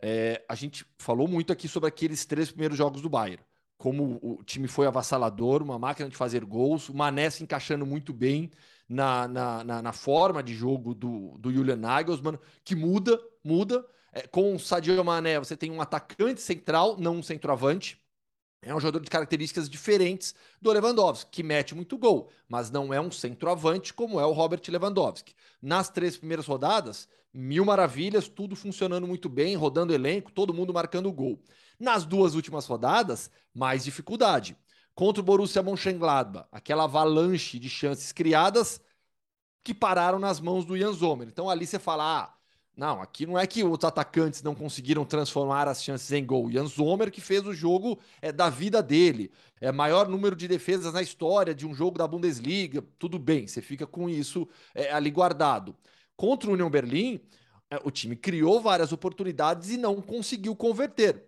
É, 0.00 0.44
a 0.48 0.54
gente 0.54 0.86
falou 0.98 1.26
muito 1.26 1.52
aqui 1.52 1.66
sobre 1.66 1.88
aqueles 1.88 2.24
três 2.24 2.50
primeiros 2.50 2.78
jogos 2.78 3.00
do 3.00 3.08
Bayern. 3.08 3.42
Como 3.76 4.18
o 4.22 4.42
time 4.44 4.68
foi 4.68 4.86
avassalador, 4.86 5.62
uma 5.62 5.78
máquina 5.78 6.08
de 6.08 6.16
fazer 6.16 6.44
gols, 6.44 6.88
o 6.88 6.94
Mané 6.94 7.30
se 7.30 7.42
encaixando 7.42 7.86
muito 7.86 8.12
bem 8.12 8.50
na, 8.88 9.26
na, 9.28 9.64
na, 9.64 9.82
na 9.82 9.92
forma 9.92 10.42
de 10.42 10.54
jogo 10.54 10.94
do, 10.94 11.36
do 11.38 11.52
Julian 11.52 11.76
Nagelsmann, 11.76 12.38
que 12.64 12.74
muda, 12.74 13.20
muda. 13.44 13.84
É, 14.12 14.26
com 14.26 14.54
o 14.54 14.58
Sadio 14.58 15.02
Mané, 15.04 15.38
você 15.38 15.56
tem 15.56 15.70
um 15.70 15.80
atacante 15.80 16.40
central, 16.40 16.96
não 16.98 17.16
um 17.16 17.22
centroavante. 17.22 18.00
É 18.62 18.74
um 18.74 18.80
jogador 18.80 19.00
de 19.04 19.10
características 19.10 19.68
diferentes 19.70 20.34
do 20.60 20.72
Lewandowski, 20.72 21.30
que 21.30 21.42
mete 21.44 21.74
muito 21.74 21.96
gol, 21.96 22.30
mas 22.48 22.70
não 22.70 22.92
é 22.92 23.00
um 23.00 23.10
centroavante 23.10 23.94
como 23.94 24.18
é 24.20 24.26
o 24.26 24.32
Robert 24.32 24.62
Lewandowski. 24.68 25.34
Nas 25.62 25.88
três 25.90 26.16
primeiras 26.16 26.46
rodadas, 26.46 27.08
mil 27.32 27.64
maravilhas, 27.64 28.28
tudo 28.28 28.56
funcionando 28.56 29.06
muito 29.06 29.28
bem, 29.28 29.54
rodando 29.56 29.94
elenco, 29.94 30.32
todo 30.32 30.52
mundo 30.54 30.74
marcando 30.74 31.12
gol. 31.12 31.40
Nas 31.78 32.04
duas 32.04 32.34
últimas 32.34 32.66
rodadas, 32.66 33.30
mais 33.54 33.84
dificuldade. 33.84 34.56
contra 34.94 35.20
o 35.20 35.24
Borussia 35.24 35.62
Mönchengladbach, 35.62 36.48
aquela 36.50 36.84
avalanche 36.84 37.58
de 37.58 37.68
chances 37.70 38.10
criadas 38.12 38.80
que 39.64 39.74
pararam 39.74 40.18
nas 40.18 40.40
mãos 40.40 40.64
do 40.64 40.76
Jan 40.78 40.92
Zomer. 40.92 41.28
Então 41.28 41.50
ali 41.50 41.66
você 41.66 41.78
fala, 41.78 42.22
ah, 42.24 42.37
não, 42.78 43.02
aqui 43.02 43.26
não 43.26 43.36
é 43.36 43.44
que 43.44 43.64
os 43.64 43.82
atacantes 43.82 44.40
não 44.40 44.54
conseguiram 44.54 45.04
transformar 45.04 45.66
as 45.66 45.82
chances 45.82 46.12
em 46.12 46.24
gol. 46.24 46.48
Jan 46.48 46.64
Zomer 46.66 47.10
que 47.10 47.20
fez 47.20 47.44
o 47.44 47.52
jogo 47.52 47.98
é, 48.22 48.30
da 48.30 48.48
vida 48.48 48.80
dele. 48.80 49.32
É 49.60 49.72
maior 49.72 50.06
número 50.06 50.36
de 50.36 50.46
defesas 50.46 50.92
na 50.92 51.02
história 51.02 51.52
de 51.52 51.66
um 51.66 51.74
jogo 51.74 51.98
da 51.98 52.06
Bundesliga. 52.06 52.80
Tudo 52.96 53.18
bem, 53.18 53.48
você 53.48 53.60
fica 53.60 53.84
com 53.84 54.08
isso 54.08 54.48
é, 54.72 54.92
ali 54.92 55.10
guardado. 55.10 55.76
Contra 56.16 56.48
o 56.48 56.52
Union 56.52 56.70
Berlim, 56.70 57.20
é, 57.68 57.80
o 57.82 57.90
time 57.90 58.14
criou 58.14 58.60
várias 58.60 58.92
oportunidades 58.92 59.70
e 59.70 59.76
não 59.76 60.00
conseguiu 60.00 60.54
converter. 60.54 61.24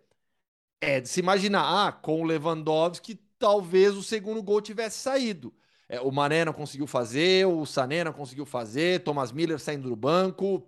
É 0.81 1.01
de 1.01 1.09
se 1.09 1.19
imaginar, 1.19 1.89
ah, 1.89 1.91
com 1.91 2.23
o 2.23 2.25
Lewandowski, 2.25 3.17
talvez 3.41 3.97
o 3.97 4.05
segundo 4.05 4.41
gol 4.41 4.61
tivesse 4.61 4.99
saído. 4.99 5.53
É, 5.89 6.01
o 6.01 6.13
Mané 6.13 6.45
não 6.45 6.53
conseguiu 6.53 6.87
fazer, 6.87 7.45
o 7.45 7.67
Sané 7.67 8.05
não 8.05 8.13
conseguiu 8.13 8.47
fazer, 8.47 9.03
Thomas 9.03 9.33
Miller 9.33 9.59
saindo 9.59 9.89
do 9.89 9.97
banco, 9.97 10.65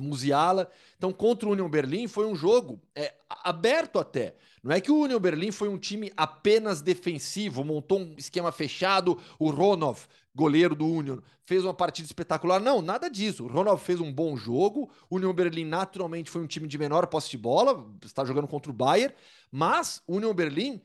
Musiala. 0.00 0.70
Então, 0.96 1.12
contra 1.12 1.48
o 1.48 1.52
Union 1.52 1.68
Berlim 1.68 2.06
foi 2.06 2.26
um 2.26 2.34
jogo 2.34 2.80
é, 2.94 3.14
aberto 3.28 3.98
até. 3.98 4.34
Não 4.62 4.74
é 4.74 4.80
que 4.80 4.90
o 4.90 5.00
Union 5.00 5.20
Berlim 5.20 5.50
foi 5.50 5.68
um 5.68 5.78
time 5.78 6.12
apenas 6.16 6.80
defensivo, 6.82 7.64
montou 7.64 8.00
um 8.00 8.14
esquema 8.18 8.50
fechado, 8.52 9.18
o 9.38 9.50
Ronov, 9.50 10.00
goleiro 10.34 10.74
do 10.74 10.86
Union, 10.86 11.18
fez 11.44 11.64
uma 11.64 11.74
partida 11.74 12.06
espetacular. 12.06 12.60
Não, 12.60 12.82
nada 12.82 13.08
disso. 13.08 13.44
O 13.44 13.48
Ronov 13.48 13.82
fez 13.82 14.00
um 14.00 14.12
bom 14.12 14.36
jogo. 14.36 14.90
O 15.08 15.16
Union 15.16 15.32
Berlim 15.32 15.64
naturalmente 15.64 16.30
foi 16.30 16.42
um 16.42 16.46
time 16.46 16.68
de 16.68 16.76
menor 16.76 17.06
posse 17.06 17.30
de 17.30 17.38
bola, 17.38 17.86
está 18.04 18.24
jogando 18.24 18.48
contra 18.48 18.70
o 18.70 18.74
Bayern, 18.74 19.14
mas 19.50 20.02
o 20.06 20.16
Union 20.16 20.34
Berlim 20.34 20.80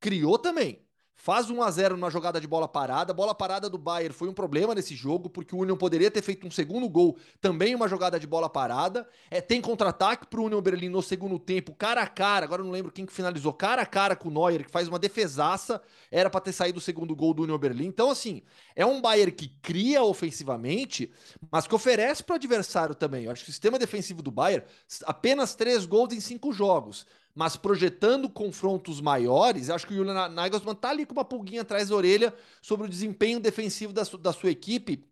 criou 0.00 0.38
também. 0.38 0.80
Faz 1.22 1.48
1 1.48 1.62
a 1.62 1.70
0 1.70 1.96
numa 1.96 2.10
jogada 2.10 2.40
de 2.40 2.48
bola 2.48 2.66
parada. 2.66 3.14
Bola 3.14 3.32
parada 3.32 3.70
do 3.70 3.78
Bayern 3.78 4.12
foi 4.12 4.26
um 4.26 4.32
problema 4.34 4.74
nesse 4.74 4.96
jogo, 4.96 5.30
porque 5.30 5.54
o 5.54 5.60
Union 5.60 5.76
poderia 5.76 6.10
ter 6.10 6.20
feito 6.20 6.44
um 6.44 6.50
segundo 6.50 6.88
gol, 6.88 7.16
também 7.40 7.76
uma 7.76 7.86
jogada 7.86 8.18
de 8.18 8.26
bola 8.26 8.50
parada. 8.50 9.06
É, 9.30 9.40
tem 9.40 9.60
contra-ataque 9.60 10.26
para 10.26 10.40
o 10.40 10.46
Union 10.46 10.60
Berlim 10.60 10.88
no 10.88 11.00
segundo 11.00 11.38
tempo, 11.38 11.76
cara 11.76 12.02
a 12.02 12.08
cara. 12.08 12.44
Agora 12.44 12.60
eu 12.60 12.64
não 12.64 12.72
lembro 12.72 12.90
quem 12.90 13.06
que 13.06 13.12
finalizou, 13.12 13.52
cara 13.52 13.82
a 13.82 13.86
cara 13.86 14.16
com 14.16 14.30
o 14.30 14.32
Neuer, 14.32 14.64
que 14.64 14.70
faz 14.72 14.88
uma 14.88 14.98
defesaça. 14.98 15.80
Era 16.10 16.28
para 16.28 16.40
ter 16.40 16.52
saído 16.52 16.78
o 16.78 16.82
segundo 16.82 17.14
gol 17.14 17.32
do 17.32 17.44
Union 17.44 17.56
Berlim. 17.56 17.86
Então, 17.86 18.10
assim, 18.10 18.42
é 18.74 18.84
um 18.84 19.00
Bayern 19.00 19.30
que 19.30 19.46
cria 19.62 20.02
ofensivamente, 20.02 21.08
mas 21.52 21.68
que 21.68 21.74
oferece 21.76 22.24
para 22.24 22.32
o 22.32 22.36
adversário 22.36 22.96
também. 22.96 23.26
Eu 23.26 23.30
acho 23.30 23.44
que 23.44 23.50
o 23.50 23.52
sistema 23.52 23.78
defensivo 23.78 24.22
do 24.22 24.32
Bayern, 24.32 24.66
apenas 25.04 25.54
três 25.54 25.86
gols 25.86 26.12
em 26.12 26.18
cinco 26.18 26.52
jogos 26.52 27.06
mas 27.34 27.56
projetando 27.56 28.28
confrontos 28.28 29.00
maiores, 29.00 29.70
acho 29.70 29.86
que 29.86 29.94
o 29.94 29.96
Julian 29.96 30.28
Nagelsmann 30.28 30.74
tá 30.74 30.90
ali 30.90 31.06
com 31.06 31.12
uma 31.12 31.24
pulguinha 31.24 31.62
atrás 31.62 31.88
da 31.88 31.96
orelha 31.96 32.34
sobre 32.60 32.86
o 32.86 32.90
desempenho 32.90 33.40
defensivo 33.40 33.92
da, 33.92 34.04
su 34.04 34.18
da 34.18 34.32
sua 34.32 34.50
equipe 34.50 35.04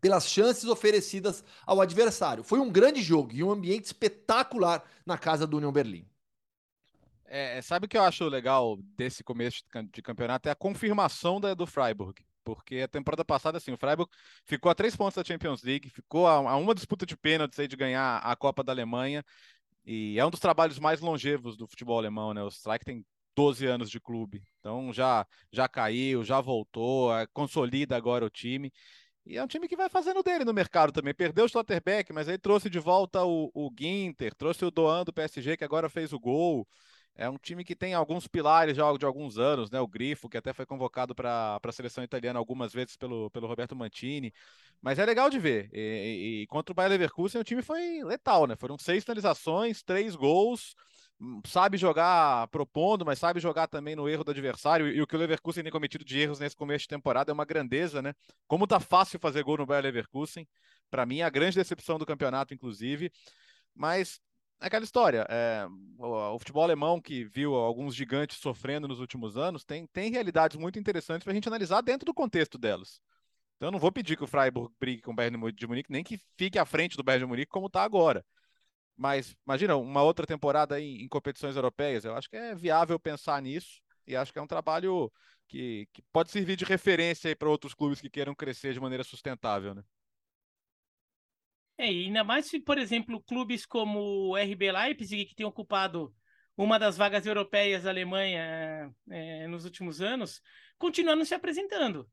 pelas 0.00 0.28
chances 0.28 0.64
oferecidas 0.64 1.44
ao 1.64 1.80
adversário. 1.80 2.42
Foi 2.42 2.58
um 2.58 2.70
grande 2.70 3.00
jogo 3.00 3.32
e 3.32 3.42
um 3.44 3.52
ambiente 3.52 3.84
espetacular 3.84 4.82
na 5.06 5.16
casa 5.16 5.46
do 5.46 5.56
União 5.56 5.70
Berlim. 5.70 6.04
É, 7.24 7.62
sabe 7.62 7.86
o 7.86 7.88
que 7.88 7.96
eu 7.96 8.02
acho 8.02 8.28
legal 8.28 8.76
desse 8.96 9.22
começo 9.22 9.62
de 9.92 10.02
campeonato? 10.02 10.48
É 10.48 10.52
a 10.52 10.56
confirmação 10.56 11.40
da, 11.40 11.54
do 11.54 11.66
Freiburg. 11.66 12.22
Porque 12.44 12.80
a 12.80 12.88
temporada 12.88 13.24
passada, 13.24 13.58
assim, 13.58 13.72
o 13.72 13.78
Freiburg 13.78 14.10
ficou 14.44 14.70
a 14.70 14.74
três 14.74 14.96
pontos 14.96 15.14
da 15.14 15.24
Champions 15.24 15.62
League, 15.62 15.88
ficou 15.88 16.26
a, 16.26 16.32
a 16.32 16.56
uma 16.56 16.74
disputa 16.74 17.06
de 17.06 17.16
pênaltis 17.16 17.58
aí 17.58 17.68
de 17.68 17.76
ganhar 17.76 18.18
a 18.18 18.34
Copa 18.34 18.64
da 18.64 18.72
Alemanha, 18.72 19.24
e 19.84 20.18
é 20.18 20.24
um 20.24 20.30
dos 20.30 20.40
trabalhos 20.40 20.78
mais 20.78 21.00
longevos 21.00 21.56
do 21.56 21.66
futebol 21.66 21.98
alemão, 21.98 22.32
né? 22.32 22.42
O 22.42 22.48
Strike 22.48 22.84
tem 22.84 23.04
12 23.34 23.66
anos 23.66 23.90
de 23.90 24.00
clube, 24.00 24.42
então 24.60 24.92
já 24.92 25.26
já 25.50 25.68
caiu, 25.68 26.24
já 26.24 26.40
voltou, 26.40 27.14
é, 27.16 27.26
consolida 27.32 27.96
agora 27.96 28.24
o 28.24 28.30
time. 28.30 28.72
E 29.24 29.36
é 29.38 29.44
um 29.44 29.46
time 29.46 29.68
que 29.68 29.76
vai 29.76 29.88
fazendo 29.88 30.22
dele 30.22 30.44
no 30.44 30.52
mercado 30.52 30.92
também. 30.92 31.14
Perdeu 31.14 31.44
o 31.44 31.46
Stotterbeck, 31.46 32.12
mas 32.12 32.28
aí 32.28 32.36
trouxe 32.38 32.68
de 32.68 32.78
volta 32.80 33.24
o, 33.24 33.50
o 33.54 33.70
Ginter, 33.78 34.34
trouxe 34.34 34.64
o 34.64 34.70
Doan 34.70 35.04
do 35.04 35.12
PSG, 35.12 35.56
que 35.56 35.64
agora 35.64 35.88
fez 35.88 36.12
o 36.12 36.18
gol. 36.18 36.66
É 37.14 37.28
um 37.28 37.36
time 37.36 37.62
que 37.62 37.76
tem 37.76 37.92
alguns 37.92 38.26
pilares 38.26 38.76
já 38.76 38.90
de 38.96 39.04
alguns 39.04 39.38
anos, 39.38 39.70
né? 39.70 39.78
O 39.80 39.86
Grifo, 39.86 40.28
que 40.28 40.36
até 40.38 40.52
foi 40.52 40.64
convocado 40.64 41.14
para 41.14 41.60
a 41.62 41.72
seleção 41.72 42.02
italiana 42.02 42.38
algumas 42.38 42.72
vezes 42.72 42.96
pelo, 42.96 43.30
pelo 43.30 43.46
Roberto 43.46 43.76
Mantini. 43.76 44.32
Mas 44.80 44.98
é 44.98 45.04
legal 45.04 45.28
de 45.28 45.38
ver. 45.38 45.68
E, 45.72 46.40
e, 46.40 46.42
e 46.42 46.46
contra 46.46 46.72
o 46.72 46.74
Bayer 46.74 46.90
Leverkusen, 46.90 47.40
o 47.40 47.44
time 47.44 47.62
foi 47.62 48.02
letal, 48.02 48.46
né? 48.46 48.56
Foram 48.56 48.78
seis 48.78 49.04
finalizações, 49.04 49.82
três 49.82 50.16
gols. 50.16 50.74
Hum, 51.20 51.40
sabe 51.46 51.76
jogar 51.76 52.48
propondo, 52.48 53.04
mas 53.04 53.18
sabe 53.18 53.38
jogar 53.40 53.68
também 53.68 53.94
no 53.94 54.08
erro 54.08 54.24
do 54.24 54.30
adversário. 54.30 54.88
E 54.88 55.00
o 55.00 55.06
que 55.06 55.14
o 55.14 55.18
Leverkusen 55.18 55.62
tem 55.62 55.70
cometido 55.70 56.04
de 56.04 56.18
erros 56.18 56.40
nesse 56.40 56.56
começo 56.56 56.82
de 56.84 56.88
temporada 56.88 57.30
é 57.30 57.34
uma 57.34 57.44
grandeza, 57.44 58.00
né? 58.00 58.14
Como 58.48 58.66
tá 58.66 58.80
fácil 58.80 59.20
fazer 59.20 59.42
gol 59.42 59.58
no 59.58 59.66
Bayer 59.66 59.84
Leverkusen. 59.84 60.48
Para 60.90 61.04
mim, 61.04 61.20
a 61.20 61.30
grande 61.30 61.56
decepção 61.56 61.98
do 61.98 62.06
campeonato, 62.06 62.54
inclusive. 62.54 63.12
Mas 63.74 64.18
aquela 64.66 64.84
história. 64.84 65.26
É, 65.28 65.66
o, 65.98 66.34
o, 66.34 66.38
futebol 66.38 66.62
alemão 66.62 67.00
que 67.00 67.24
viu 67.24 67.54
alguns 67.54 67.94
gigantes 67.94 68.38
sofrendo 68.38 68.88
nos 68.88 69.00
últimos 69.00 69.36
anos 69.36 69.64
tem, 69.64 69.86
tem 69.86 70.10
realidades 70.10 70.56
muito 70.56 70.78
interessantes 70.78 71.24
para 71.24 71.32
a 71.32 71.34
gente 71.34 71.48
analisar 71.48 71.80
dentro 71.80 72.06
do 72.06 72.14
contexto 72.14 72.58
delas. 72.58 73.00
Então 73.56 73.68
eu 73.68 73.72
não 73.72 73.78
vou 73.78 73.92
pedir 73.92 74.16
que 74.16 74.24
o 74.24 74.26
Freiburg 74.26 74.74
brigue 74.80 75.02
com 75.02 75.12
o 75.12 75.14
Bayern 75.14 75.52
de 75.52 75.66
Munique, 75.66 75.92
nem 75.92 76.02
que 76.02 76.20
fique 76.36 76.58
à 76.58 76.64
frente 76.64 76.96
do 76.96 77.02
Bayern 77.02 77.24
de 77.24 77.28
Munique 77.28 77.50
como 77.50 77.66
está 77.66 77.82
agora. 77.82 78.24
Mas 78.96 79.34
imagina 79.46 79.76
uma 79.76 80.02
outra 80.02 80.26
temporada 80.26 80.80
em, 80.80 81.02
em, 81.02 81.08
competições 81.08 81.56
europeias. 81.56 82.04
Eu 82.04 82.14
acho 82.16 82.28
que 82.28 82.36
é 82.36 82.54
viável 82.54 82.98
pensar 82.98 83.40
nisso 83.40 83.80
e 84.06 84.16
acho 84.16 84.32
que 84.32 84.38
é 84.38 84.42
um 84.42 84.46
trabalho 84.46 85.12
que, 85.48 85.88
que 85.92 86.02
pode 86.12 86.30
servir 86.30 86.56
de 86.56 86.64
referência 86.64 87.34
para 87.36 87.48
outros 87.48 87.74
clubes 87.74 88.00
que 88.00 88.10
queiram 88.10 88.34
crescer 88.34 88.72
de 88.72 88.80
maneira 88.80 89.04
sustentável, 89.04 89.74
né? 89.74 89.82
É, 91.82 91.92
e 91.92 92.04
ainda 92.04 92.22
mais 92.22 92.46
se, 92.46 92.60
por 92.60 92.78
exemplo, 92.78 93.20
clubes 93.20 93.66
como 93.66 93.98
o 93.98 94.36
RB 94.36 94.70
Leipzig, 94.70 95.24
que 95.24 95.34
tem 95.34 95.44
ocupado 95.44 96.14
uma 96.56 96.78
das 96.78 96.96
vagas 96.96 97.26
europeias 97.26 97.82
da 97.82 97.90
Alemanha 97.90 98.88
é, 99.10 99.48
nos 99.48 99.64
últimos 99.64 100.00
anos, 100.00 100.40
continuando 100.78 101.24
se 101.24 101.34
apresentando. 101.34 102.08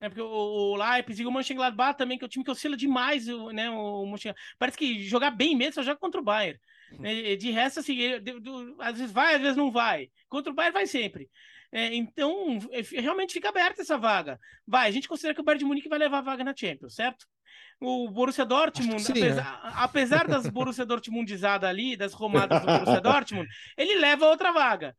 É 0.00 0.08
porque 0.08 0.22
o, 0.22 0.28
o 0.28 0.76
Leipzig 0.76 1.24
e 1.24 1.26
o 1.26 1.32
Mönchengladbach 1.32 1.98
também, 1.98 2.16
que 2.16 2.24
é 2.24 2.26
o 2.26 2.28
time 2.28 2.44
que 2.44 2.52
oscila 2.52 2.76
demais, 2.76 3.26
né? 3.52 3.68
O 3.68 4.14
Parece 4.56 4.78
que 4.78 5.02
jogar 5.02 5.32
bem 5.32 5.56
mesmo 5.56 5.74
só 5.74 5.82
joga 5.82 5.98
contra 5.98 6.20
o 6.20 6.24
Bayern. 6.24 6.60
Né, 7.00 7.34
de 7.34 7.50
resto, 7.50 7.80
assim, 7.80 7.98
às 8.78 8.96
vezes 8.96 9.12
vai, 9.12 9.34
às 9.34 9.40
vezes 9.40 9.56
não 9.56 9.72
vai. 9.72 10.08
Contra 10.28 10.52
o 10.52 10.54
Bayern 10.54 10.74
vai 10.74 10.86
sempre. 10.86 11.28
É, 11.72 11.92
então, 11.94 12.58
é, 12.70 12.82
realmente 13.00 13.32
fica 13.32 13.48
aberta 13.48 13.82
essa 13.82 13.98
vaga. 13.98 14.38
Vai, 14.64 14.88
a 14.88 14.92
gente 14.92 15.08
considera 15.08 15.34
que 15.34 15.40
o 15.40 15.44
Bayern 15.44 15.58
de 15.58 15.64
Munique 15.64 15.88
vai 15.88 15.98
levar 15.98 16.18
a 16.18 16.22
vaga 16.22 16.44
na 16.44 16.54
Champions, 16.54 16.94
certo? 16.94 17.26
O 17.80 18.08
Borussia 18.10 18.44
Dortmund, 18.44 19.02
sim, 19.02 19.12
apesar, 19.12 19.64
né? 19.64 19.72
apesar 19.74 20.28
das 20.28 20.48
Borussia 20.48 20.86
Dortmundizadas 20.86 21.68
ali, 21.68 21.96
das 21.96 22.12
romadas 22.12 22.60
do 22.60 22.66
Borussia 22.66 23.00
Dortmund, 23.02 23.48
ele 23.76 23.96
leva 23.96 24.26
outra 24.26 24.52
vaga. 24.52 24.96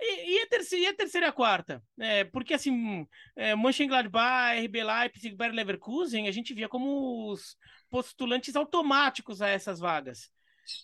E, 0.00 0.36
e, 0.36 0.42
a 0.42 0.46
terceira, 0.48 0.84
e 0.84 0.88
a 0.88 0.94
terceira 0.94 1.26
e 1.26 1.30
a 1.30 1.32
quarta? 1.32 1.82
É, 1.98 2.24
porque, 2.24 2.54
assim, 2.54 3.06
é, 3.36 3.54
Mönchengladbach, 3.54 4.58
RB 4.64 4.82
Leipzig, 4.82 5.36
Bayer 5.36 5.54
Leverkusen, 5.54 6.26
a 6.26 6.32
gente 6.32 6.52
via 6.52 6.68
como 6.68 7.30
os 7.30 7.56
postulantes 7.88 8.56
automáticos 8.56 9.40
a 9.40 9.48
essas 9.48 9.78
vagas. 9.78 10.30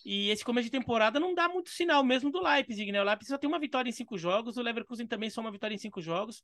E 0.05 0.29
esse 0.29 0.45
começo 0.45 0.65
de 0.65 0.71
temporada 0.71 1.19
não 1.19 1.33
dá 1.33 1.49
muito 1.49 1.69
sinal 1.69 2.03
mesmo 2.03 2.31
do 2.31 2.41
Leipzig, 2.41 2.91
né? 2.91 3.01
O 3.01 3.03
Leipzig 3.03 3.29
só 3.29 3.37
tem 3.37 3.47
uma 3.47 3.59
vitória 3.59 3.89
em 3.89 3.93
cinco 3.93 4.17
jogos, 4.17 4.57
o 4.57 4.61
Leverkusen 4.61 5.07
também 5.07 5.29
só 5.29 5.41
uma 5.41 5.51
vitória 5.51 5.75
em 5.75 5.79
cinco 5.79 6.01
jogos. 6.01 6.43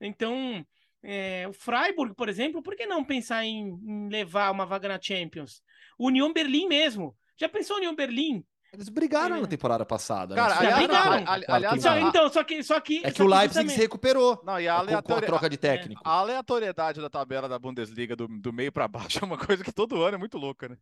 Então, 0.00 0.66
é, 1.02 1.46
o 1.48 1.52
Freiburg, 1.52 2.14
por 2.14 2.28
exemplo, 2.28 2.62
por 2.62 2.74
que 2.74 2.86
não 2.86 3.04
pensar 3.04 3.44
em, 3.44 3.68
em, 3.68 4.08
levar 4.08 4.50
uma 4.50 4.66
vaga 4.66 4.88
na 4.88 5.00
Champions? 5.00 5.62
O 5.98 6.08
União 6.08 6.32
Berlim 6.32 6.68
mesmo. 6.68 7.16
Já 7.36 7.48
pensou 7.48 7.76
União 7.76 7.94
Berlim? 7.94 8.44
Eles 8.72 8.88
brigaram 8.88 9.36
é. 9.36 9.40
na 9.40 9.46
temporada 9.46 9.86
passada. 9.86 10.34
Né? 10.34 10.40
Cara, 10.40 10.54
né? 10.54 10.60
aliás, 10.60 10.86
brigaram. 10.86 11.24
aliás, 11.48 11.82
só, 11.82 11.98
então, 11.98 12.28
só 12.28 12.44
que, 12.44 12.62
só 12.62 12.80
que. 12.80 13.04
É 13.04 13.10
que 13.10 13.22
o 13.22 13.26
Leipzig 13.26 13.70
se 13.70 13.78
recuperou. 13.78 14.42
Não, 14.44 14.60
e 14.60 14.68
a, 14.68 14.74
aleatori... 14.74 15.24
a 15.24 15.26
troca 15.26 15.48
de 15.48 15.56
técnico. 15.56 16.02
A 16.04 16.18
aleatoriedade 16.18 17.00
da 17.00 17.08
tabela 17.08 17.48
da 17.48 17.58
Bundesliga 17.58 18.14
do, 18.14 18.28
do 18.28 18.52
meio 18.52 18.70
para 18.70 18.86
baixo 18.86 19.20
é 19.22 19.24
uma 19.24 19.38
coisa 19.38 19.64
que 19.64 19.72
todo 19.72 20.02
ano 20.02 20.16
é 20.16 20.18
muito 20.18 20.36
louca, 20.36 20.68
né? 20.68 20.76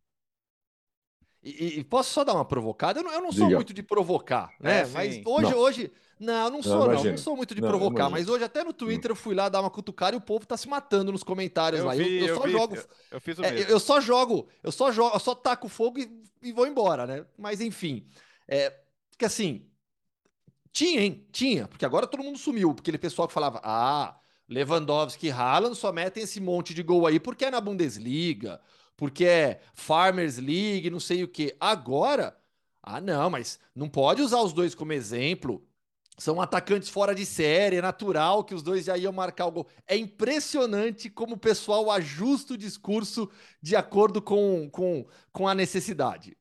E, 1.47 1.79
e, 1.79 1.83
posso 1.83 2.11
só 2.11 2.25
dar 2.25 2.33
uma 2.33 2.43
provocada? 2.43 2.99
Eu 2.99 3.03
não, 3.03 3.11
eu 3.13 3.21
não 3.21 3.31
sou 3.31 3.49
muito 3.49 3.73
de 3.73 3.81
provocar, 3.81 4.53
né? 4.59 4.81
É, 4.81 4.87
mas 4.87 5.21
hoje, 5.25 5.51
não. 5.51 5.57
hoje. 5.57 5.91
Não, 6.19 6.49
não 6.49 6.63
sou, 6.63 6.87
não. 6.87 6.93
Não, 6.93 7.03
não 7.03 7.17
sou 7.17 7.37
muito 7.37 7.55
de 7.55 7.61
não, 7.61 7.69
provocar. 7.69 8.09
Mas 8.09 8.27
hoje, 8.27 8.43
até 8.43 8.63
no 8.63 8.73
Twitter, 8.73 9.11
eu 9.11 9.15
fui 9.15 9.35
lá 9.35 9.47
dar 9.47 9.61
uma 9.61 9.69
cutucada 9.69 10.15
e 10.15 10.17
o 10.17 10.21
povo 10.21 10.45
tá 10.45 10.57
se 10.57 10.67
matando 10.67 11.11
nos 11.11 11.23
comentários 11.23 11.79
eu 11.79 11.87
lá. 11.87 11.93
Vi, 11.93 12.17
eu, 12.17 12.27
eu, 12.27 12.35
só 12.35 12.43
vi, 12.43 12.51
jogo. 12.51 12.75
Eu, 12.75 12.83
eu, 13.11 13.21
fiz 13.21 13.37
o 13.37 13.45
é, 13.45 13.51
mesmo. 13.51 13.71
eu 13.71 13.79
só 13.79 14.01
jogo, 14.01 14.47
eu 14.63 14.71
só 14.71 14.91
jogo, 14.91 15.15
eu 15.15 15.19
só 15.19 15.35
taco 15.35 15.69
fogo 15.69 15.99
e, 15.99 16.09
e 16.41 16.51
vou 16.51 16.67
embora, 16.67 17.05
né? 17.05 17.25
Mas 17.37 17.61
enfim. 17.61 18.05
É, 18.47 18.73
que 19.17 19.25
assim. 19.25 19.65
Tinha, 20.73 21.01
hein? 21.01 21.25
Tinha, 21.31 21.67
porque 21.67 21.85
agora 21.85 22.07
todo 22.07 22.23
mundo 22.23 22.37
sumiu. 22.37 22.73
Porque 22.73 22.89
aquele 22.89 22.97
pessoal 22.97 23.27
que 23.27 23.33
falava, 23.33 23.61
ah, 23.63 24.15
Lewandowski 24.49 25.27
e 25.27 25.31
Haaland 25.31 25.75
só 25.75 25.91
metem 25.91 26.23
esse 26.23 26.39
monte 26.41 26.73
de 26.73 26.83
gol 26.83 27.05
aí 27.05 27.19
porque 27.19 27.45
é 27.45 27.51
na 27.51 27.61
Bundesliga 27.61 28.59
porque 28.97 29.25
é 29.25 29.61
Farmers 29.75 30.37
League, 30.37 30.89
não 30.89 30.99
sei 30.99 31.23
o 31.23 31.27
que. 31.27 31.55
Agora, 31.59 32.35
ah, 32.81 32.99
não, 32.99 33.29
mas 33.29 33.59
não 33.75 33.87
pode 33.87 34.21
usar 34.21 34.41
os 34.41 34.51
dois 34.51 34.73
como 34.73 34.91
exemplo. 34.91 35.63
São 36.17 36.41
atacantes 36.41 36.89
fora 36.89 37.13
de 37.13 37.27
série, 37.27 37.75
é 37.75 37.81
natural 37.81 38.43
que 38.43 38.55
os 38.55 38.63
dois 38.63 38.85
já 38.85 38.97
iam 38.97 39.13
marcar 39.13 39.45
o 39.45 39.51
gol. 39.51 39.67
É 39.85 39.95
impressionante 39.95 41.11
como 41.11 41.35
o 41.35 41.39
pessoal 41.39 41.91
ajusta 41.91 42.55
o 42.55 42.57
discurso 42.57 43.29
de 43.61 43.75
acordo 43.75 44.19
com, 44.19 44.67
com, 44.71 45.05
com 45.31 45.47
a 45.47 45.53
necessidade. 45.53 46.35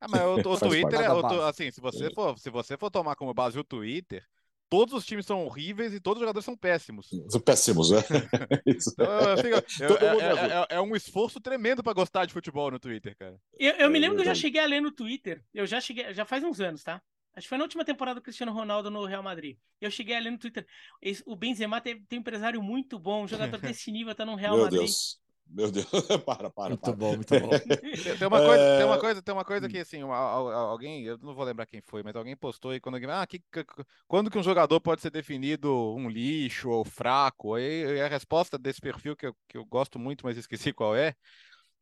Ah, 0.00 0.06
mas 0.08 0.22
o, 0.22 0.50
o 0.50 0.56
Twitter 0.58 1.00
é, 1.00 1.12
o, 1.12 1.42
assim, 1.42 1.70
se 1.70 1.78
você 1.78 2.10
for, 2.10 2.38
se 2.38 2.48
você 2.48 2.78
for 2.78 2.90
tomar 2.90 3.16
como 3.16 3.34
base 3.34 3.58
o 3.58 3.64
Twitter, 3.64 4.26
todos 4.68 4.94
os 4.94 5.06
times 5.06 5.26
são 5.26 5.44
horríveis 5.44 5.92
e 5.94 6.00
todos 6.00 6.18
os 6.18 6.22
jogadores 6.22 6.44
são 6.44 6.56
péssimos. 6.56 7.08
São 7.28 7.40
péssimos, 7.40 7.90
né? 7.90 7.98
Então, 8.66 9.96
eu, 9.96 10.20
é, 10.20 10.66
é, 10.70 10.76
é, 10.76 10.80
um 10.80 10.94
esforço 10.94 11.40
tremendo 11.40 11.82
para 11.82 11.92
gostar 11.92 12.24
de 12.26 12.32
futebol 12.32 12.70
no 12.70 12.78
Twitter, 12.78 13.16
cara. 13.16 13.38
Eu, 13.58 13.72
eu 13.74 13.90
me 13.90 13.98
lembro 13.98 14.16
que 14.16 14.22
eu 14.22 14.26
já 14.26 14.34
cheguei 14.34 14.60
a 14.60 14.66
ler 14.66 14.80
no 14.80 14.90
Twitter. 14.90 15.42
Eu 15.54 15.66
já 15.66 15.80
cheguei, 15.80 16.12
já 16.12 16.24
faz 16.24 16.42
uns 16.44 16.60
anos, 16.60 16.82
tá? 16.82 17.00
Acho 17.36 17.44
que 17.44 17.48
foi 17.50 17.58
na 17.58 17.64
última 17.64 17.84
temporada 17.84 18.18
do 18.18 18.22
Cristiano 18.22 18.52
Ronaldo 18.52 18.90
no 18.90 19.04
Real 19.04 19.22
Madrid. 19.22 19.58
Eu 19.78 19.90
cheguei 19.90 20.16
ali 20.16 20.30
no 20.30 20.38
Twitter. 20.38 20.66
Esse, 21.02 21.22
o 21.26 21.36
Benzema 21.36 21.82
tem, 21.82 22.02
tem, 22.04 22.18
um 22.18 22.20
empresário 22.20 22.62
muito 22.62 22.98
bom, 22.98 23.24
um 23.24 23.28
jogador 23.28 23.58
desse 23.60 23.92
nível 23.92 24.14
tá 24.14 24.24
no 24.24 24.34
Real 24.34 24.54
Meu 24.54 24.64
Madrid. 24.64 24.80
Deus. 24.80 25.20
Meu 25.48 25.70
Deus, 25.70 25.86
para, 26.26 26.50
para. 26.50 26.70
Muito 26.70 26.80
para. 26.80 26.92
bom, 26.92 27.14
muito 27.14 27.40
bom. 27.40 27.50
tem, 28.18 28.26
uma 28.26 28.38
coisa, 28.38 28.62
é... 28.62 28.76
tem 28.76 28.86
uma 28.86 28.98
coisa, 28.98 29.22
tem 29.22 29.34
uma 29.34 29.44
coisa 29.44 29.68
que 29.68 29.78
assim, 29.78 30.02
alguém, 30.02 31.04
eu 31.04 31.18
não 31.18 31.34
vou 31.34 31.44
lembrar 31.44 31.66
quem 31.66 31.80
foi, 31.80 32.02
mas 32.02 32.16
alguém 32.16 32.36
postou 32.36 32.72
aí 32.72 32.80
quando 32.80 32.96
ah, 33.10 33.26
que, 33.26 33.42
quando 34.06 34.30
que 34.30 34.38
um 34.38 34.42
jogador 34.42 34.80
pode 34.80 35.00
ser 35.00 35.10
definido 35.10 35.72
um 35.94 36.08
lixo 36.08 36.68
ou 36.68 36.84
fraco? 36.84 37.54
Aí 37.54 38.00
a 38.00 38.08
resposta 38.08 38.58
desse 38.58 38.80
perfil 38.80 39.16
que 39.16 39.26
eu, 39.26 39.36
que 39.48 39.56
eu 39.56 39.64
gosto 39.64 39.98
muito, 39.98 40.26
mas 40.26 40.36
esqueci 40.36 40.72
qual 40.72 40.94
é, 40.94 41.14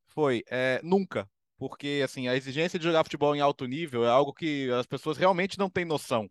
foi 0.08 0.44
é, 0.50 0.80
nunca 0.82 1.28
porque 1.56 2.02
assim, 2.04 2.28
a 2.28 2.36
exigência 2.36 2.78
de 2.78 2.84
jogar 2.84 3.04
futebol 3.04 3.34
em 3.34 3.40
alto 3.40 3.64
nível 3.66 4.04
é 4.04 4.08
algo 4.08 4.32
que 4.32 4.70
as 4.72 4.86
pessoas 4.86 5.16
realmente 5.16 5.58
não 5.58 5.70
têm 5.70 5.84
noção. 5.84 6.28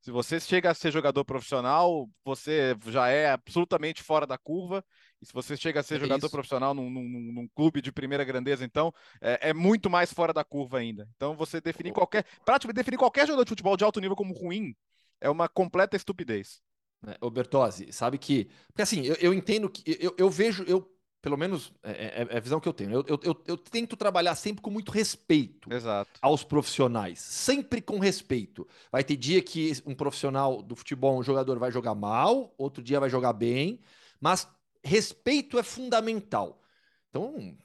Se 0.00 0.10
você 0.10 0.38
chega 0.38 0.70
a 0.70 0.74
ser 0.74 0.92
jogador 0.92 1.24
profissional, 1.24 2.06
você 2.22 2.76
já 2.88 3.08
é 3.08 3.30
absolutamente 3.30 4.02
fora 4.02 4.26
da 4.26 4.36
curva. 4.36 4.84
E 5.24 5.26
se 5.26 5.32
você 5.32 5.56
chega 5.56 5.80
a 5.80 5.82
ser 5.82 5.96
é 5.96 6.00
jogador 6.00 6.26
isso. 6.26 6.30
profissional 6.30 6.74
num, 6.74 6.90
num, 6.90 7.32
num, 7.32 7.48
clube 7.48 7.80
de 7.80 7.90
primeira 7.90 8.22
grandeza, 8.22 8.62
então 8.62 8.92
é, 9.20 9.50
é, 9.50 9.54
muito 9.54 9.88
mais 9.88 10.12
fora 10.12 10.32
da 10.32 10.44
curva 10.44 10.78
ainda. 10.78 11.08
Então 11.16 11.34
você 11.34 11.60
definir 11.60 11.92
qualquer. 11.92 12.24
Praticamente 12.44 12.76
definir 12.76 12.98
qualquer 12.98 13.26
jogador 13.26 13.44
de 13.44 13.48
futebol 13.48 13.76
de 13.76 13.84
alto 13.84 14.00
nível 14.00 14.14
como 14.14 14.34
ruim 14.34 14.76
é 15.20 15.30
uma 15.30 15.48
completa 15.48 15.96
estupidez. 15.96 16.60
É, 17.06 17.16
ô 17.20 17.30
Bertozzi, 17.30 17.90
sabe 17.90 18.18
que. 18.18 18.50
Porque 18.68 18.82
assim, 18.82 19.02
eu, 19.02 19.16
eu 19.18 19.34
entendo 19.34 19.70
que. 19.70 19.82
Eu, 19.98 20.14
eu 20.18 20.28
vejo. 20.28 20.62
Eu 20.64 20.90
pelo 21.22 21.38
menos 21.38 21.72
é, 21.82 21.90
é, 21.90 22.28
é, 22.30 22.36
a 22.36 22.40
visão 22.40 22.60
que 22.60 22.68
eu 22.68 22.72
tenho. 22.74 22.90
Eu, 22.90 23.04
eu, 23.08 23.20
eu, 23.24 23.42
eu, 23.46 23.56
tento 23.56 23.96
trabalhar 23.96 24.34
sempre 24.34 24.60
com 24.60 24.68
muito 24.68 24.92
respeito 24.92 25.72
Exato. 25.72 26.10
aos 26.20 26.44
profissionais. 26.44 27.18
Sempre 27.18 27.80
com 27.80 27.98
respeito. 27.98 28.68
Vai 28.92 29.02
ter 29.02 29.16
dia 29.16 29.40
que 29.40 29.72
um 29.86 29.94
profissional 29.94 30.60
do 30.60 30.76
futebol, 30.76 31.18
um 31.18 31.22
jogador, 31.22 31.58
vai 31.58 31.72
jogar 31.72 31.94
mal, 31.94 32.52
outro 32.58 32.82
dia 32.82 33.00
vai 33.00 33.08
jogar 33.08 33.32
bem, 33.32 33.80
mas 34.20 34.46
respeito 34.84 35.58
é 35.58 35.62
fundamental. 35.62 36.62
Então, 37.10 37.56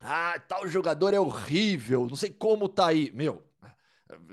ah, 0.00 0.38
tal 0.48 0.66
jogador 0.68 1.12
é 1.12 1.20
horrível, 1.20 2.06
não 2.06 2.16
sei 2.16 2.30
como 2.30 2.68
tá 2.68 2.86
aí. 2.86 3.10
Meu, 3.12 3.42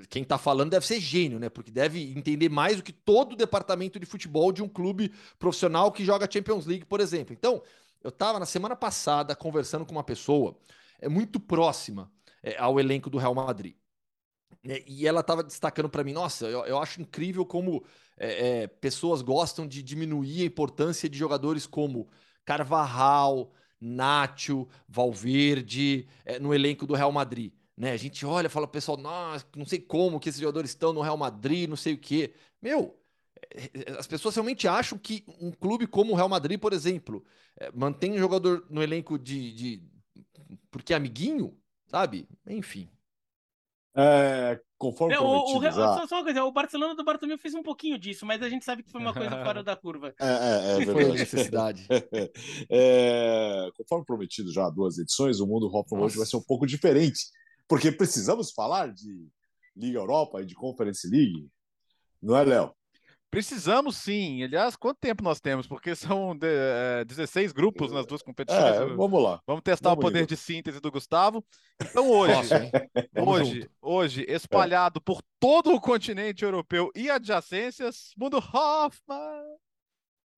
quem 0.09 0.23
tá 0.23 0.37
falando 0.37 0.71
deve 0.71 0.85
ser 0.85 0.99
gênio, 0.99 1.39
né? 1.39 1.49
Porque 1.49 1.71
deve 1.71 2.01
entender 2.11 2.49
mais 2.49 2.77
do 2.77 2.83
que 2.83 2.93
todo 2.93 3.33
o 3.33 3.35
departamento 3.35 3.99
de 3.99 4.05
futebol 4.05 4.51
de 4.51 4.63
um 4.63 4.69
clube 4.69 5.11
profissional 5.37 5.91
que 5.91 6.05
joga 6.05 6.29
Champions 6.31 6.65
League, 6.65 6.85
por 6.85 6.99
exemplo. 6.99 7.33
Então, 7.33 7.61
eu 8.03 8.09
estava 8.09 8.39
na 8.39 8.45
semana 8.45 8.75
passada 8.75 9.35
conversando 9.35 9.85
com 9.85 9.91
uma 9.91 10.03
pessoa 10.03 10.57
é, 10.99 11.09
muito 11.09 11.39
próxima 11.39 12.11
é, 12.41 12.57
ao 12.57 12.79
elenco 12.79 13.09
do 13.09 13.17
Real 13.17 13.35
Madrid. 13.35 13.75
É, 14.63 14.83
e 14.87 15.07
ela 15.07 15.21
estava 15.21 15.43
destacando 15.43 15.89
para 15.89 16.03
mim: 16.03 16.13
nossa, 16.13 16.45
eu, 16.47 16.65
eu, 16.65 16.79
acho 16.79 17.01
incrível 17.01 17.45
como 17.45 17.83
é, 18.17 18.61
é, 18.63 18.67
pessoas 18.67 19.21
gostam 19.21 19.67
de 19.67 19.83
diminuir 19.83 20.43
a 20.43 20.45
importância 20.45 21.09
de 21.09 21.17
jogadores 21.17 21.65
como 21.65 22.07
Carvajal, 22.47 23.51
Nacho, 23.79 24.65
Valverde 24.87 26.07
é, 26.23 26.39
no 26.39 26.53
elenco 26.53 26.87
do 26.87 26.95
Real 26.95 27.11
Madrid. 27.11 27.51
Né? 27.75 27.91
A 27.91 27.97
gente 27.97 28.25
olha 28.25 28.49
fala, 28.49 28.65
pessoal, 28.65 28.97
nossa, 28.97 29.45
não 29.53 29.65
sei 29.65 29.79
como 29.79 30.17
que 30.17 30.29
esses 30.29 30.39
jogadores 30.39 30.71
estão 30.71 30.93
no 30.93 31.01
Real 31.01 31.17
Madrid, 31.17 31.69
não 31.69 31.75
sei 31.75 31.93
o 31.93 31.97
quê. 31.97 32.33
Meu, 32.61 32.97
as 33.99 34.07
pessoas 34.07 34.33
realmente 34.33 34.65
acham 34.65 34.97
que 34.97 35.25
um 35.41 35.51
clube 35.51 35.85
como 35.85 36.13
o 36.13 36.15
Real 36.15 36.29
Madrid, 36.29 36.57
por 36.57 36.71
exemplo, 36.71 37.23
é, 37.59 37.69
mantém 37.73 38.13
um 38.13 38.17
jogador 38.17 38.65
no 38.69 38.81
elenco 38.81 39.19
de, 39.19 39.51
de 39.53 39.83
porque 40.71 40.93
é 40.93 40.95
amiguinho, 40.95 41.53
sabe? 41.87 42.29
Enfim. 42.47 42.89
É, 43.99 44.59
conforme 44.77 45.15
é, 45.15 45.19
o, 45.19 45.57
o, 45.57 45.71
só, 45.71 46.05
só, 46.05 46.17
uma 46.17 46.23
coisa, 46.23 46.43
o 46.43 46.51
Barcelona 46.51 46.93
do 46.93 47.03
Bartomeu 47.03 47.35
fez 47.39 47.55
um 47.55 47.63
pouquinho 47.63 47.97
disso, 47.97 48.27
mas 48.27 48.43
a 48.43 48.49
gente 48.49 48.63
sabe 48.63 48.83
que 48.83 48.91
foi 48.91 49.01
uma 49.01 49.11
coisa 49.11 49.43
fora 49.43 49.63
da 49.65 49.75
curva. 49.75 50.13
É, 50.21 50.77
é, 50.77 50.83
é 50.83 50.85
foi 50.85 51.05
necessidade. 51.05 51.87
é, 52.69 53.69
conforme 53.75 54.05
prometido 54.05 54.53
já 54.53 54.67
há 54.67 54.69
duas 54.69 54.99
edições, 54.99 55.39
o 55.39 55.47
mundo 55.47 55.65
Hoffman 55.65 56.03
hoje 56.03 56.15
vai 56.15 56.27
ser 56.27 56.37
um 56.37 56.43
pouco 56.43 56.67
diferente, 56.67 57.25
porque 57.67 57.91
precisamos 57.91 58.51
falar 58.51 58.93
de 58.93 59.27
Liga 59.75 59.97
Europa 59.97 60.43
e 60.43 60.45
de 60.45 60.53
Conference 60.53 61.09
League, 61.09 61.49
não 62.21 62.37
é, 62.37 62.43
Léo? 62.43 62.76
Precisamos 63.29 63.97
sim. 63.97 64.41
Aliás, 64.43 64.75
quanto 64.75 64.99
tempo 64.99 65.23
nós 65.23 65.39
temos? 65.39 65.67
Porque 65.67 65.95
são 65.95 66.35
de, 66.35 66.47
é, 66.47 67.05
16 67.05 67.51
grupos 67.51 67.91
nas 67.91 68.05
duas 68.05 68.21
competições. 68.21 68.75
É, 68.75 68.85
vamos 68.95 69.21
lá. 69.21 69.41
Vamos 69.45 69.61
testar 69.63 69.89
vamos 69.89 70.03
o 70.03 70.07
poder 70.07 70.25
de 70.25 70.37
síntese 70.37 70.79
do 70.79 70.91
Gustavo. 70.91 71.43
Então 71.81 72.09
hoje, 72.09 72.71
hoje, 73.15 73.69
hoje, 73.81 74.25
espalhado 74.27 74.99
é. 74.99 75.01
por 75.03 75.21
todo 75.39 75.73
o 75.73 75.81
continente 75.81 76.43
europeu 76.43 76.89
e 76.95 77.09
adjacências, 77.09 78.13
mundo 78.17 78.37
Hoffman. 78.37 79.57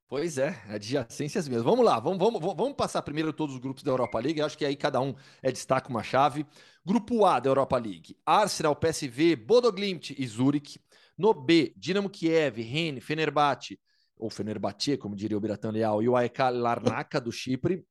Pois 0.09 0.39
é, 0.39 0.59
adjacências 0.67 1.47
mesmo. 1.47 1.63
Vamos 1.65 1.85
lá, 1.85 1.99
vamos, 1.99 2.17
vamos, 2.17 2.41
vamos 2.41 2.73
passar 2.73 3.03
primeiro 3.03 3.31
todos 3.31 3.53
os 3.53 3.61
grupos 3.61 3.83
da 3.83 3.91
Europa 3.91 4.19
League. 4.19 4.39
Eu 4.39 4.45
acho 4.47 4.57
que 4.57 4.65
aí 4.65 4.75
cada 4.75 4.99
um 4.99 5.13
é 5.43 5.51
destaca 5.51 5.87
uma 5.87 6.01
chave. 6.01 6.47
Grupo 6.83 7.25
A 7.25 7.39
da 7.39 7.47
Europa 7.47 7.77
League: 7.77 8.17
Arsenal, 8.25 8.75
PSV, 8.75 9.35
Bodo 9.35 9.71
Glimt 9.71 10.15
e 10.17 10.25
Zurich. 10.25 10.79
No 11.19 11.33
B, 11.33 11.73
Dinamo 11.75 12.09
Kiev, 12.09 12.61
Rennes, 12.61 13.03
Fenerbahçe, 13.03 13.77
ou 14.17 14.29
Fenerbahçe, 14.29 14.95
como 14.95 15.17
diria 15.17 15.37
o 15.37 15.41
Biratan 15.41 15.71
Leal, 15.71 16.01
e 16.01 16.07
o 16.07 16.15
AEK 16.15 16.39
Larnaca 16.53 17.19
do 17.19 17.29
Chipre. 17.29 17.85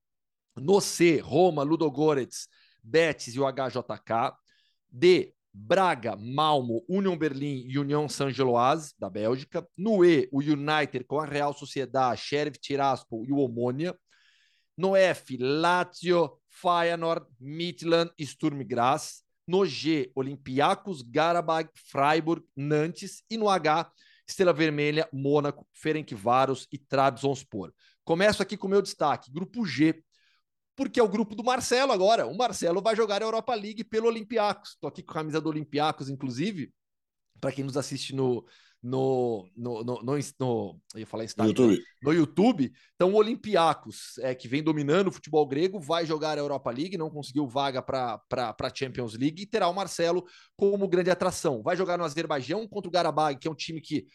No 0.56 0.80
C, 0.80 1.20
Roma, 1.20 1.62
Ludogorets, 1.62 2.48
Betis 2.82 3.34
e 3.34 3.38
o 3.38 3.44
HJK. 3.46 4.34
D, 4.90 5.34
Braga, 5.52 6.16
Malmo, 6.16 6.82
Union 6.88 7.18
Berlim 7.18 7.66
e 7.66 7.78
União 7.78 8.08
Saint-Gilloise, 8.08 8.94
da 8.98 9.10
Bélgica. 9.10 9.68
No 9.76 10.02
E, 10.02 10.26
o 10.32 10.40
United 10.40 11.04
com 11.04 11.20
a 11.20 11.26
Real 11.26 11.52
Sociedade, 11.52 12.22
Sheriff 12.22 12.58
Tiraspol 12.58 13.26
e 13.26 13.32
o 13.32 13.40
Omônia. 13.40 13.94
No 14.74 14.96
F, 14.96 15.36
Lazio, 15.36 16.32
Feyenoord, 16.48 17.26
Midland 17.38 18.10
e 18.18 18.24
Sturm 18.24 18.64
Graz. 18.64 19.22
No 19.48 19.66
G, 19.66 20.12
Olympiacos, 20.14 21.02
Garabag, 21.02 21.70
Freiburg, 21.74 22.44
Nantes. 22.54 23.22
E 23.30 23.36
no 23.36 23.48
H, 23.48 23.90
Estrela 24.28 24.52
Vermelha, 24.52 25.08
Mônaco, 25.12 25.66
Ferencváros 25.72 26.68
e 26.70 26.76
Trabzonspor. 26.76 27.72
Começo 28.04 28.42
aqui 28.42 28.56
com 28.56 28.66
o 28.66 28.70
meu 28.70 28.82
destaque, 28.82 29.32
grupo 29.32 29.64
G, 29.64 30.04
porque 30.76 31.00
é 31.00 31.02
o 31.02 31.08
grupo 31.08 31.34
do 31.34 31.42
Marcelo 31.42 31.92
agora. 31.92 32.26
O 32.26 32.36
Marcelo 32.36 32.82
vai 32.82 32.94
jogar 32.94 33.22
a 33.22 33.24
Europa 33.24 33.54
League 33.54 33.82
pelo 33.84 34.06
Olympiacos. 34.06 34.70
Estou 34.70 34.88
aqui 34.88 35.02
com 35.02 35.12
a 35.12 35.14
camisa 35.14 35.40
do 35.40 35.48
Olympiacos, 35.48 36.08
inclusive, 36.08 36.72
para 37.40 37.50
quem 37.50 37.64
nos 37.64 37.76
assiste 37.76 38.14
no, 38.14 38.44
no, 38.82 39.48
no, 39.56 39.82
no, 39.82 40.02
no, 40.02 40.18
no 40.38 40.80
eu 40.94 41.00
ia 41.00 41.06
falar 41.06 41.24
Instagram, 41.24 41.50
YouTube. 41.50 41.82
no 42.02 42.12
YouTube. 42.12 42.72
Então, 42.94 43.12
o 43.12 43.16
Olympiacos, 43.16 44.18
é, 44.18 44.34
que 44.34 44.46
vem 44.46 44.62
dominando 44.62 45.08
o 45.08 45.12
futebol 45.12 45.46
grego, 45.46 45.80
vai 45.80 46.06
jogar 46.06 46.38
a 46.38 46.40
Europa 46.40 46.70
League, 46.70 46.96
não 46.96 47.10
conseguiu 47.10 47.46
vaga 47.46 47.82
para 47.82 48.20
a 48.30 48.74
Champions 48.74 49.14
League 49.14 49.42
e 49.42 49.46
terá 49.46 49.68
o 49.68 49.74
Marcelo 49.74 50.24
como 50.56 50.88
grande 50.88 51.10
atração. 51.10 51.62
Vai 51.62 51.76
jogar 51.76 51.98
no 51.98 52.04
Azerbaijão 52.04 52.66
contra 52.68 52.88
o 52.88 52.92
Garabag, 52.92 53.38
que 53.38 53.48
é 53.48 53.50
um 53.50 53.54
time 53.54 53.80
que 53.80 54.06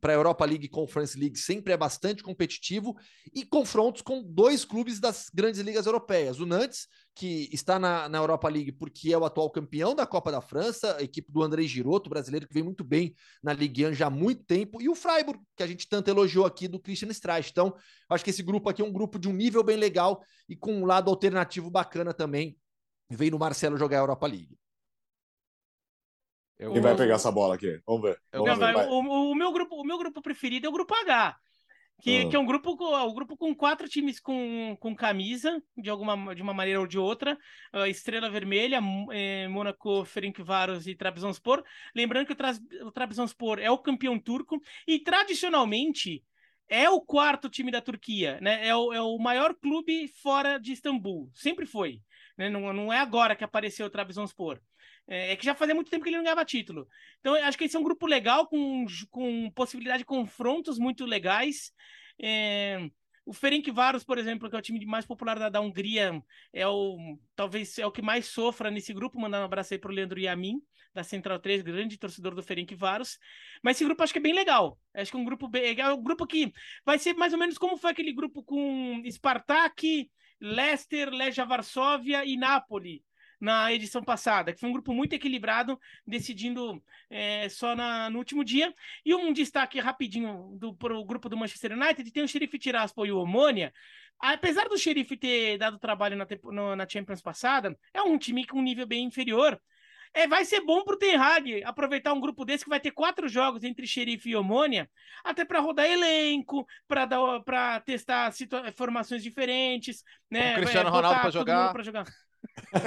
para 0.00 0.12
a 0.12 0.16
Europa 0.16 0.44
League 0.44 0.66
e 0.66 0.68
Conference 0.68 1.18
League 1.18 1.38
sempre 1.38 1.72
é 1.72 1.76
bastante 1.76 2.22
competitivo, 2.22 2.94
e 3.34 3.44
confrontos 3.44 4.02
com 4.02 4.22
dois 4.22 4.64
clubes 4.64 5.00
das 5.00 5.30
grandes 5.32 5.60
ligas 5.60 5.86
europeias. 5.86 6.40
O 6.40 6.46
Nantes, 6.46 6.86
que 7.14 7.48
está 7.52 7.78
na, 7.78 8.08
na 8.08 8.18
Europa 8.18 8.48
League 8.48 8.72
porque 8.72 9.12
é 9.12 9.16
o 9.16 9.24
atual 9.24 9.48
campeão 9.48 9.94
da 9.94 10.04
Copa 10.04 10.32
da 10.32 10.40
França, 10.40 10.96
a 10.96 11.02
equipe 11.02 11.30
do 11.30 11.42
André 11.42 11.62
Giroto, 11.62 12.10
brasileiro 12.10 12.48
que 12.48 12.52
vem 12.52 12.62
muito 12.62 12.82
bem 12.82 13.14
na 13.42 13.52
Ligue 13.52 13.86
1 13.86 13.94
já 13.94 14.08
há 14.08 14.10
muito 14.10 14.42
tempo, 14.44 14.82
e 14.82 14.88
o 14.88 14.94
Freiburg, 14.96 15.40
que 15.56 15.62
a 15.62 15.66
gente 15.66 15.88
tanto 15.88 16.08
elogiou 16.08 16.44
aqui 16.44 16.66
do 16.66 16.80
Christian 16.80 17.10
Streich. 17.10 17.50
Então, 17.50 17.74
acho 18.08 18.24
que 18.24 18.30
esse 18.30 18.42
grupo 18.42 18.68
aqui 18.68 18.82
é 18.82 18.84
um 18.84 18.92
grupo 18.92 19.18
de 19.18 19.28
um 19.28 19.32
nível 19.32 19.62
bem 19.62 19.76
legal 19.76 20.20
e 20.48 20.56
com 20.56 20.74
um 20.74 20.84
lado 20.84 21.08
alternativo 21.08 21.70
bacana 21.70 22.12
também. 22.12 22.58
Vem 23.08 23.30
no 23.30 23.38
Marcelo 23.38 23.76
jogar 23.76 23.98
a 23.98 24.00
Europa 24.00 24.26
League. 24.26 24.58
Quem 26.56 26.80
vai 26.80 26.96
pegar 26.96 27.14
essa 27.14 27.30
bola 27.30 27.54
aqui? 27.54 27.80
Vamos 27.86 28.02
ver. 28.02 28.20
Vamos 28.32 28.48
Não, 28.48 28.56
ver 28.56 28.72
vai, 28.72 28.86
o, 28.88 29.30
o, 29.30 29.34
meu 29.34 29.52
grupo, 29.52 29.76
o 29.76 29.84
meu 29.84 29.98
grupo 29.98 30.22
preferido 30.22 30.66
é 30.66 30.68
o 30.68 30.72
grupo 30.72 30.94
H. 30.94 31.36
Que, 32.00 32.22
ah. 32.22 32.28
que 32.28 32.36
é 32.36 32.38
um 32.38 32.44
grupo, 32.44 32.72
um 32.72 33.14
grupo 33.14 33.36
com 33.36 33.54
quatro 33.54 33.88
times 33.88 34.20
com, 34.20 34.76
com 34.78 34.94
camisa, 34.94 35.62
de 35.76 35.88
alguma 35.88 36.34
de 36.34 36.42
uma 36.42 36.52
maneira 36.52 36.80
ou 36.80 36.86
de 36.86 36.98
outra. 36.98 37.38
Uh, 37.72 37.86
Estrela 37.86 38.28
Vermelha, 38.28 38.80
eh, 39.12 39.48
Mônaco, 39.48 40.04
Ferencváros 40.04 40.86
e 40.86 40.94
Trabzonspor. 40.94 41.62
Lembrando 41.94 42.26
que 42.26 42.32
o, 42.32 42.36
Tra 42.36 42.52
o 42.82 42.92
Trabzonspor 42.92 43.58
é 43.58 43.70
o 43.70 43.78
campeão 43.78 44.18
turco 44.18 44.60
e, 44.86 44.98
tradicionalmente, 44.98 46.22
é 46.68 46.88
o 46.88 47.00
quarto 47.00 47.48
time 47.48 47.70
da 47.70 47.80
Turquia, 47.80 48.38
né? 48.40 48.66
É 48.66 48.74
o, 48.74 48.92
é 48.92 49.00
o 49.00 49.18
maior 49.18 49.54
clube 49.54 50.08
fora 50.08 50.58
de 50.58 50.72
Istambul. 50.72 51.30
Sempre 51.34 51.66
foi. 51.66 52.00
Né? 52.36 52.48
Não, 52.50 52.72
não 52.72 52.92
é 52.92 52.98
agora 52.98 53.36
que 53.36 53.44
apareceu 53.44 53.86
o 53.86 53.90
Trabzonspor. 53.90 54.60
É, 55.06 55.32
é, 55.32 55.36
que 55.36 55.44
já 55.44 55.54
fazia 55.54 55.74
muito 55.74 55.90
tempo 55.90 56.02
que 56.02 56.08
ele 56.08 56.16
não 56.16 56.24
ganhava 56.24 56.44
título. 56.44 56.88
Então, 57.20 57.34
acho 57.34 57.58
que 57.58 57.64
esse 57.64 57.76
é 57.76 57.78
um 57.78 57.84
grupo 57.84 58.06
legal, 58.06 58.46
com, 58.46 58.86
com 59.10 59.50
possibilidade 59.50 59.98
de 59.98 60.04
confrontos 60.04 60.78
muito 60.78 61.04
legais. 61.04 61.72
É, 62.18 62.88
o 63.26 63.32
Ferencváros, 63.32 64.04
por 64.04 64.18
exemplo, 64.18 64.48
que 64.48 64.56
é 64.56 64.58
o 64.58 64.62
time 64.62 64.84
mais 64.86 65.06
popular 65.06 65.38
da, 65.38 65.48
da 65.48 65.60
Hungria, 65.60 66.22
é 66.52 66.66
o 66.66 67.18
talvez 67.34 67.78
é 67.78 67.86
o 67.86 67.92
que 67.92 68.02
mais 68.02 68.26
sofra 68.26 68.70
nesse 68.70 68.92
grupo. 68.92 69.20
Mandando 69.20 69.42
um 69.42 69.46
abraço 69.46 69.74
aí 69.74 69.78
para 69.78 69.90
o 69.90 69.94
Leandro 69.94 70.18
Yamin, 70.18 70.60
da 70.94 71.02
Central 71.02 71.38
3, 71.38 71.62
grande 71.62 71.98
torcedor 71.98 72.34
do 72.34 72.42
Ferencváros. 72.42 73.18
Mas 73.62 73.76
esse 73.76 73.84
grupo 73.84 74.02
acho 74.02 74.12
que 74.12 74.18
é 74.18 74.22
bem 74.22 74.34
legal. 74.34 74.78
Acho 74.94 75.10
que 75.10 75.16
é 75.16 75.20
um 75.20 75.24
grupo 75.24 75.48
bem, 75.48 75.78
é 75.78 75.92
um 75.92 76.02
grupo 76.02 76.26
que 76.26 76.52
vai 76.84 76.98
ser 76.98 77.14
mais 77.14 77.32
ou 77.32 77.38
menos 77.38 77.58
como 77.58 77.76
foi 77.76 77.90
aquele 77.90 78.12
grupo 78.12 78.42
com 78.42 79.02
Spartak, 79.10 80.10
Leicester, 80.40 81.10
Legia 81.10 81.44
Varsóvia 81.44 82.24
e 82.24 82.36
Napoli 82.36 83.02
na 83.44 83.70
edição 83.70 84.02
passada, 84.02 84.54
que 84.54 84.58
foi 84.58 84.70
um 84.70 84.72
grupo 84.72 84.94
muito 84.94 85.12
equilibrado, 85.12 85.78
decidindo 86.06 86.82
é, 87.10 87.46
só 87.50 87.76
na, 87.76 88.08
no 88.08 88.18
último 88.18 88.42
dia. 88.42 88.74
E 89.04 89.14
um 89.14 89.34
destaque 89.34 89.78
rapidinho 89.78 90.58
para 90.78 90.96
o 90.96 91.04
grupo 91.04 91.28
do 91.28 91.36
Manchester 91.36 91.72
United, 91.72 92.10
tem 92.10 92.24
o 92.24 92.28
Xerife 92.28 92.58
Tiraspol 92.58 93.04
e 93.04 93.12
o 93.12 93.18
Omônia. 93.18 93.70
Apesar 94.18 94.66
do 94.66 94.78
Xerife 94.78 95.16
ter 95.16 95.58
dado 95.58 95.78
trabalho 95.78 96.16
na, 96.16 96.26
no, 96.44 96.74
na 96.74 96.88
Champions 96.88 97.20
passada, 97.20 97.78
é 97.92 98.00
um 98.00 98.16
time 98.16 98.46
com 98.46 98.58
um 98.58 98.62
nível 98.62 98.86
bem 98.86 99.04
inferior. 99.04 99.60
É, 100.14 100.26
vai 100.26 100.44
ser 100.44 100.60
bom 100.60 100.82
para 100.82 100.94
o 100.94 100.98
Ten 100.98 101.16
Hag 101.16 101.64
aproveitar 101.64 102.14
um 102.14 102.20
grupo 102.20 102.44
desse 102.46 102.64
que 102.64 102.70
vai 102.70 102.80
ter 102.80 102.92
quatro 102.92 103.28
jogos 103.28 103.62
entre 103.62 103.86
Xerife 103.86 104.30
e 104.30 104.36
Omônia, 104.36 104.88
até 105.22 105.44
para 105.44 105.60
rodar 105.60 105.86
elenco, 105.86 106.66
para 106.86 107.80
testar 107.80 108.32
formações 108.74 109.22
diferentes, 109.22 110.02
né? 110.30 110.52
O 110.52 110.60
Cristiano 110.60 110.88
Ronaldo 110.88 111.20
para 111.20 111.30
jogar. 111.30 111.82
jogar. 111.82 112.04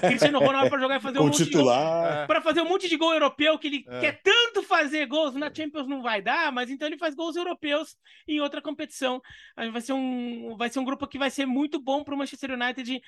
Cristiano 0.01 0.39
Ronaldo 0.39 0.69
para 0.69 0.79
jogar 0.79 0.97
e 0.97 1.01
fazer 1.01 1.19
um 1.19 1.25
monte 1.25 1.45
titular. 1.45 2.21
de 2.21 2.27
para 2.27 2.41
fazer 2.41 2.61
um 2.61 2.69
monte 2.69 2.89
de 2.89 2.97
gol 2.97 3.13
europeu 3.13 3.57
que 3.57 3.67
ele 3.67 3.85
é. 3.87 3.99
quer 3.99 4.21
tanto 4.21 4.63
fazer 4.63 5.05
gols 5.05 5.33
na 5.33 5.53
Champions 5.53 5.87
não 5.87 6.01
vai 6.01 6.21
dar, 6.21 6.51
mas 6.51 6.69
então 6.69 6.87
ele 6.87 6.97
faz 6.97 7.15
gols 7.15 7.35
europeus 7.35 7.95
em 8.27 8.39
outra 8.39 8.61
competição. 8.61 9.21
Vai 9.55 9.81
ser 9.81 9.93
um 9.93 10.55
vai 10.57 10.69
ser 10.69 10.79
um 10.79 10.85
grupo 10.85 11.07
que 11.07 11.17
vai 11.17 11.29
ser 11.29 11.45
muito 11.45 11.79
bom 11.79 12.03
para 12.03 12.13
o 12.13 12.17
Manchester 12.17 12.51
United 12.51 13.01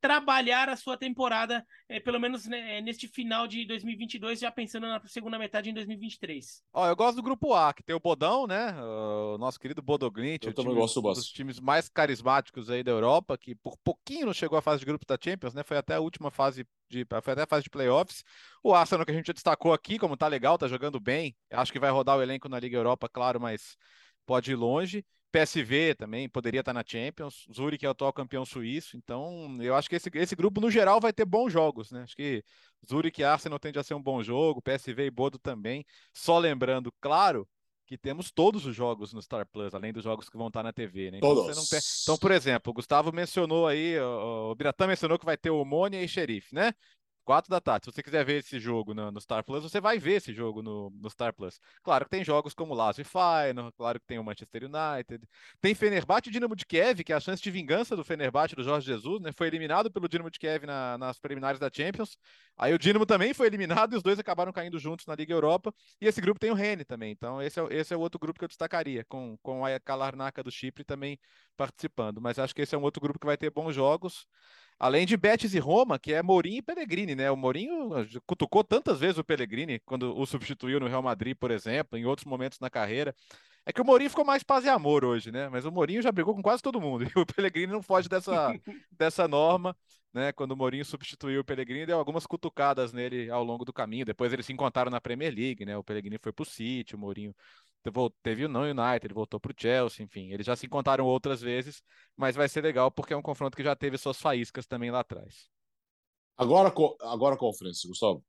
trabalhar 0.00 0.68
a 0.68 0.76
sua 0.76 0.96
temporada, 0.96 1.64
é, 1.88 2.00
pelo 2.00 2.18
menos 2.18 2.46
né, 2.46 2.80
neste 2.80 3.08
final 3.08 3.46
de 3.46 3.64
2022, 3.66 4.40
já 4.40 4.50
pensando 4.50 4.86
na 4.86 5.00
segunda 5.06 5.38
metade 5.38 5.70
em 5.70 5.74
2023. 5.74 6.62
Ó, 6.72 6.86
eu 6.86 6.96
gosto 6.96 7.16
do 7.16 7.22
grupo 7.22 7.54
A, 7.54 7.72
que 7.72 7.82
tem 7.82 7.94
o 7.94 8.00
Bodão, 8.00 8.46
né? 8.46 8.74
O 8.80 9.38
nosso 9.38 9.58
querido 9.58 9.82
Bodoglint, 9.82 10.44
eu 10.44 10.54
também 10.54 10.72
time, 10.72 10.80
gosto 10.80 11.00
um 11.00 11.12
dos 11.12 11.26
times 11.26 11.60
mais 11.60 11.88
carismáticos 11.88 12.70
aí 12.70 12.82
da 12.82 12.90
Europa, 12.90 13.38
que 13.38 13.54
por 13.54 13.76
pouquinho 13.78 14.26
não 14.26 14.34
chegou 14.34 14.58
à 14.58 14.62
fase 14.62 14.80
de 14.80 14.86
grupo 14.86 15.06
da 15.06 15.18
Champions, 15.20 15.54
né? 15.54 15.62
Foi 15.62 15.76
até 15.76 15.95
a 15.96 16.00
última 16.00 16.30
fase 16.30 16.66
de. 16.88 17.06
Foi 17.22 17.32
até 17.32 17.42
a 17.42 17.46
fase 17.46 17.64
de 17.64 17.70
playoffs. 17.70 18.24
O 18.62 18.74
Arsenal, 18.74 19.04
que 19.04 19.12
a 19.12 19.14
gente 19.14 19.26
já 19.26 19.32
destacou 19.32 19.72
aqui, 19.72 19.98
como 19.98 20.16
tá 20.16 20.26
legal, 20.28 20.58
tá 20.58 20.68
jogando 20.68 21.00
bem. 21.00 21.36
Acho 21.50 21.72
que 21.72 21.78
vai 21.78 21.90
rodar 21.90 22.16
o 22.16 22.22
elenco 22.22 22.48
na 22.48 22.60
Liga 22.60 22.76
Europa, 22.76 23.08
claro, 23.08 23.40
mas 23.40 23.76
pode 24.24 24.52
ir 24.52 24.56
longe. 24.56 25.04
PSV 25.32 25.94
também 25.94 26.28
poderia 26.28 26.60
estar 26.60 26.72
na 26.72 26.82
Champions. 26.86 27.46
Zurich 27.54 27.84
é 27.84 27.88
o 27.88 27.92
atual 27.92 28.12
campeão 28.12 28.44
suíço. 28.46 28.96
Então, 28.96 29.58
eu 29.60 29.74
acho 29.74 29.88
que 29.88 29.96
esse, 29.96 30.08
esse 30.14 30.34
grupo, 30.34 30.60
no 30.60 30.70
geral, 30.70 31.00
vai 31.00 31.12
ter 31.12 31.24
bons 31.26 31.52
jogos, 31.52 31.90
né? 31.90 32.02
Acho 32.02 32.16
que 32.16 32.42
Zurich 32.88 33.20
e 33.20 33.24
Arsenal 33.24 33.58
tende 33.58 33.78
a 33.78 33.82
ser 33.82 33.94
um 33.94 34.02
bom 34.02 34.22
jogo, 34.22 34.62
PSV 34.62 35.06
e 35.06 35.10
Bodo 35.10 35.38
também. 35.38 35.84
Só 36.14 36.38
lembrando, 36.38 36.92
claro, 37.00 37.46
que 37.86 37.96
temos 37.96 38.32
todos 38.32 38.66
os 38.66 38.74
jogos 38.74 39.12
no 39.12 39.22
Star 39.22 39.46
Plus, 39.46 39.72
além 39.72 39.92
dos 39.92 40.02
jogos 40.02 40.28
que 40.28 40.36
vão 40.36 40.48
estar 40.48 40.62
na 40.62 40.72
TV, 40.72 41.12
né? 41.12 41.18
Então, 41.18 41.34
todos. 41.34 41.68
Tem... 41.68 41.78
então 42.02 42.18
por 42.18 42.32
exemplo, 42.32 42.70
o 42.70 42.74
Gustavo 42.74 43.12
mencionou 43.12 43.66
aí, 43.66 43.98
o, 43.98 44.54
Biratã 44.56 44.86
mencionou 44.86 45.18
que 45.18 45.24
vai 45.24 45.36
ter 45.36 45.50
o 45.50 45.64
Mônia 45.64 46.02
e 46.02 46.08
Xerife, 46.08 46.54
né? 46.54 46.74
Quatro 47.26 47.50
da 47.50 47.60
tarde. 47.60 47.86
Se 47.86 47.90
você 47.90 48.04
quiser 48.04 48.24
ver 48.24 48.38
esse 48.38 48.60
jogo 48.60 48.94
no, 48.94 49.10
no, 49.10 49.20
Star 49.20 49.42
Plus, 49.42 49.64
você 49.64 49.80
vai 49.80 49.98
ver 49.98 50.12
esse 50.18 50.32
jogo 50.32 50.62
no, 50.62 50.90
no 50.90 51.10
Star 51.10 51.34
Plus. 51.34 51.58
Claro 51.82 52.04
que 52.04 52.10
tem 52.12 52.22
jogos 52.22 52.54
como 52.54 52.72
Lazio 52.72 53.02
e 53.02 53.04
Feyenoord, 53.04 53.72
claro 53.76 53.98
que 53.98 54.06
tem 54.06 54.16
o 54.16 54.22
Manchester 54.22 54.62
United. 54.62 55.26
Tem 55.60 55.74
Fenerbahçe 55.74 56.28
e 56.28 56.32
Dinamo 56.32 56.54
de 56.54 56.64
Kiev, 56.64 57.02
que 57.02 57.12
é 57.12 57.16
a 57.16 57.20
chance 57.20 57.42
de 57.42 57.50
vingança 57.50 57.96
do 57.96 58.04
Fenerbahçe 58.04 58.54
do 58.54 58.62
Jorge 58.62 58.86
Jesus, 58.86 59.20
né? 59.20 59.32
Foi 59.32 59.48
eliminado 59.48 59.90
pelo 59.90 60.08
Dinamo 60.08 60.30
de 60.30 60.38
Kiev 60.38 60.66
na, 60.66 60.96
nas 60.98 61.18
preliminares 61.18 61.58
da 61.58 61.68
Champions. 61.68 62.16
Aí 62.56 62.72
o 62.72 62.78
Dinamo 62.78 63.04
também 63.04 63.34
foi 63.34 63.48
eliminado 63.48 63.94
e 63.94 63.96
os 63.96 64.04
dois 64.04 64.20
acabaram 64.20 64.52
caindo 64.52 64.78
juntos 64.78 65.04
na 65.04 65.16
Liga 65.16 65.34
Europa. 65.34 65.74
E 66.00 66.06
esse 66.06 66.20
grupo 66.20 66.38
tem 66.38 66.52
o 66.52 66.54
Rennes 66.54 66.86
também. 66.86 67.10
Então 67.10 67.42
esse 67.42 67.58
é, 67.58 67.66
esse 67.70 67.92
é 67.92 67.96
o 67.96 68.00
outro 68.00 68.20
grupo 68.20 68.38
que 68.38 68.44
eu 68.44 68.48
destacaria, 68.48 69.04
com, 69.04 69.36
com 69.42 69.66
a 69.66 69.80
Kalarnaka 69.80 70.44
do 70.44 70.50
Chipre 70.52 70.84
também 70.84 71.18
participando. 71.56 72.20
Mas 72.20 72.38
acho 72.38 72.54
que 72.54 72.62
esse 72.62 72.72
é 72.72 72.78
um 72.78 72.82
outro 72.82 73.00
grupo 73.00 73.18
que 73.18 73.26
vai 73.26 73.36
ter 73.36 73.50
bons 73.50 73.74
jogos. 73.74 74.28
Além 74.78 75.06
de 75.06 75.16
Betis 75.16 75.54
e 75.54 75.58
Roma, 75.58 75.98
que 75.98 76.12
é 76.12 76.22
Mourinho 76.22 76.58
e 76.58 76.62
Pellegrini, 76.62 77.14
né? 77.14 77.30
O 77.30 77.36
Mourinho 77.36 77.90
cutucou 78.26 78.62
tantas 78.62 79.00
vezes 79.00 79.16
o 79.16 79.24
Pellegrini 79.24 79.80
quando 79.80 80.16
o 80.16 80.26
substituiu 80.26 80.78
no 80.78 80.86
Real 80.86 81.02
Madrid, 81.02 81.34
por 81.34 81.50
exemplo, 81.50 81.98
em 81.98 82.04
outros 82.04 82.26
momentos 82.26 82.60
na 82.60 82.68
carreira. 82.68 83.14
É 83.64 83.72
que 83.72 83.80
o 83.80 83.84
Mourinho 83.84 84.10
ficou 84.10 84.24
mais 84.24 84.44
paz 84.44 84.64
e 84.64 84.68
amor 84.68 85.04
hoje, 85.04 85.32
né? 85.32 85.48
Mas 85.48 85.64
o 85.64 85.72
Mourinho 85.72 86.00
já 86.00 86.12
brigou 86.12 86.34
com 86.34 86.42
quase 86.42 86.62
todo 86.62 86.80
mundo. 86.80 87.04
E 87.16 87.18
o 87.18 87.26
Pellegrini 87.26 87.72
não 87.72 87.82
foge 87.82 88.08
dessa, 88.08 88.52
dessa 88.92 89.26
norma, 89.26 89.74
né? 90.14 90.30
Quando 90.32 90.52
o 90.52 90.56
Mourinho 90.56 90.84
substituiu 90.84 91.40
o 91.40 91.44
Pellegrini, 91.44 91.86
deu 91.86 91.98
algumas 91.98 92.26
cutucadas 92.26 92.92
nele 92.92 93.30
ao 93.30 93.42
longo 93.42 93.64
do 93.64 93.72
caminho. 93.72 94.04
Depois 94.04 94.32
eles 94.32 94.46
se 94.46 94.52
encontraram 94.52 94.90
na 94.90 95.00
Premier 95.00 95.34
League, 95.34 95.64
né? 95.64 95.76
O 95.76 95.82
Pellegrini 95.82 96.18
foi 96.18 96.32
pro 96.32 96.44
City, 96.44 96.94
o 96.94 96.98
Mourinho 96.98 97.34
teve 98.22 98.44
o 98.44 98.48
não 98.48 98.62
United, 98.62 99.12
voltou 99.12 99.40
para 99.40 99.52
o 99.52 99.54
Chelsea, 99.56 100.04
enfim, 100.04 100.32
eles 100.32 100.46
já 100.46 100.54
se 100.56 100.66
encontraram 100.66 101.04
outras 101.04 101.40
vezes, 101.40 101.82
mas 102.16 102.36
vai 102.36 102.48
ser 102.48 102.62
legal 102.62 102.90
porque 102.90 103.12
é 103.12 103.16
um 103.16 103.22
confronto 103.22 103.56
que 103.56 103.62
já 103.62 103.74
teve 103.74 103.98
suas 103.98 104.18
faíscas 104.18 104.66
também 104.66 104.90
lá 104.90 105.00
atrás. 105.00 105.48
Agora, 106.36 106.72
agora 107.02 107.36
Conference, 107.36 107.86
Gustavo. 107.86 108.24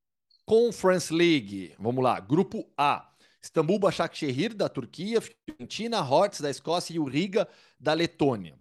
Conference 0.45 1.13
League, 1.13 1.75
vamos 1.77 2.03
lá, 2.03 2.19
Grupo 2.19 2.71
A. 2.77 3.11
Istambul 3.41 3.79
Başakşehir 3.79 4.53
da 4.53 4.67
Turquia, 4.67 5.21
Fiorentina, 5.21 6.01
Hortz 6.01 6.41
da 6.41 6.49
Escócia 6.49 6.93
e 6.93 6.99
o 6.99 7.05
Riga 7.05 7.47
da 7.79 7.93
Letônia. 7.93 8.57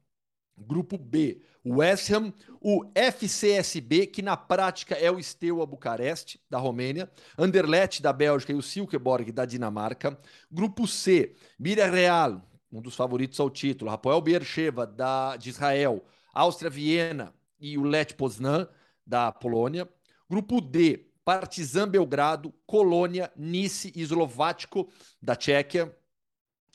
Grupo 0.56 0.96
B, 0.96 1.42
West 1.66 2.10
Ham, 2.10 2.32
o 2.60 2.84
FCSB, 2.94 4.06
que 4.06 4.22
na 4.22 4.36
prática 4.36 4.94
é 4.94 5.10
o 5.10 5.20
Steaua 5.22 5.66
Bucareste, 5.66 6.40
da 6.48 6.58
Romênia, 6.58 7.10
Anderlecht, 7.36 8.00
da 8.00 8.12
Bélgica 8.12 8.52
e 8.52 8.56
o 8.56 8.62
Silkeborg, 8.62 9.32
da 9.32 9.44
Dinamarca. 9.44 10.18
Grupo 10.50 10.86
C, 10.86 11.34
Mira 11.58 11.90
Real, 11.90 12.40
um 12.70 12.80
dos 12.80 12.94
favoritos 12.94 13.40
ao 13.40 13.50
título, 13.50 13.90
Rafael 13.90 14.20
Beersheva, 14.20 14.86
da, 14.86 15.36
de 15.36 15.50
Israel, 15.50 16.04
Áustria 16.32 16.70
Viena 16.70 17.34
e 17.58 17.76
o 17.76 17.82
Lech 17.82 18.14
Poznan, 18.14 18.68
da 19.04 19.32
Polônia. 19.32 19.88
Grupo 20.28 20.60
D, 20.60 21.06
Partizan 21.24 21.88
Belgrado, 21.88 22.54
Colônia, 22.64 23.32
Nice 23.36 23.92
e 23.94 24.02
Eslovático, 24.02 24.88
da 25.20 25.34
Tchequia. 25.34 25.96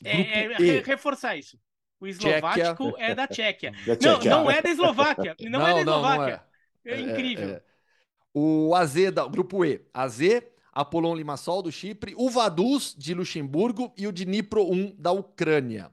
É, 0.04 0.44
é, 0.44 0.80
reforçar 0.80 1.36
isso. 1.36 1.58
O 2.02 2.06
eslovático 2.08 2.90
Tchequia. 2.90 3.06
é 3.06 3.14
da 3.14 3.28
Tchequia. 3.28 3.72
Da 3.86 3.96
Não, 4.02 4.18
não 4.18 4.50
é 4.50 4.60
da 4.60 4.70
Eslováquia. 4.70 5.36
Não, 5.40 5.60
não 5.60 5.66
é 5.68 5.74
da 5.74 5.80
Eslováquia. 5.80 6.42
Não, 6.84 6.92
é. 6.92 6.96
é. 6.96 7.00
incrível. 7.00 7.48
É, 7.48 7.52
é. 7.52 7.62
O 8.34 8.74
AZ, 8.74 9.12
da, 9.12 9.24
grupo 9.28 9.64
E. 9.64 9.80
AZ, 9.94 10.20
Apolon 10.72 11.14
Limassol, 11.14 11.62
do 11.62 11.70
Chipre. 11.70 12.12
O 12.16 12.28
Vaduz, 12.28 12.92
de 12.98 13.14
Luxemburgo. 13.14 13.92
E 13.96 14.08
o 14.08 14.12
Dnipro 14.12 14.68
1, 14.68 14.96
da 14.98 15.12
Ucrânia. 15.12 15.92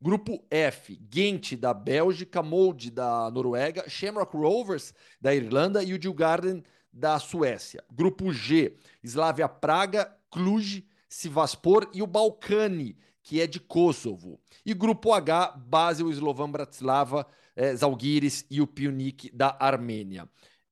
Grupo 0.00 0.40
F, 0.48 0.96
Gent 1.12 1.56
da 1.56 1.74
Bélgica, 1.74 2.40
Molde 2.40 2.88
da 2.88 3.28
Noruega, 3.32 3.88
Shamrock 3.88 4.36
Rovers 4.36 4.94
da 5.20 5.34
Irlanda 5.34 5.82
e 5.82 5.92
o 5.92 5.98
Djurgården 5.98 6.62
da 6.92 7.18
Suécia. 7.18 7.82
Grupo 7.90 8.32
G, 8.32 8.76
Slavia 9.02 9.48
Praga, 9.48 10.14
Cluj, 10.30 10.84
Sivaspor 11.08 11.90
e 11.92 12.00
o 12.00 12.06
Balcani 12.06 12.96
que 13.28 13.42
é 13.42 13.46
de 13.46 13.60
Kosovo. 13.60 14.40
E 14.64 14.72
grupo 14.72 15.12
H, 15.12 15.54
Basel, 15.54 16.08
Slovan 16.08 16.50
Bratislava, 16.50 17.26
é, 17.54 17.76
Zalgiris 17.76 18.46
e 18.50 18.62
o 18.62 18.66
Pionik 18.66 19.30
da 19.36 19.54
Armênia. 19.60 20.26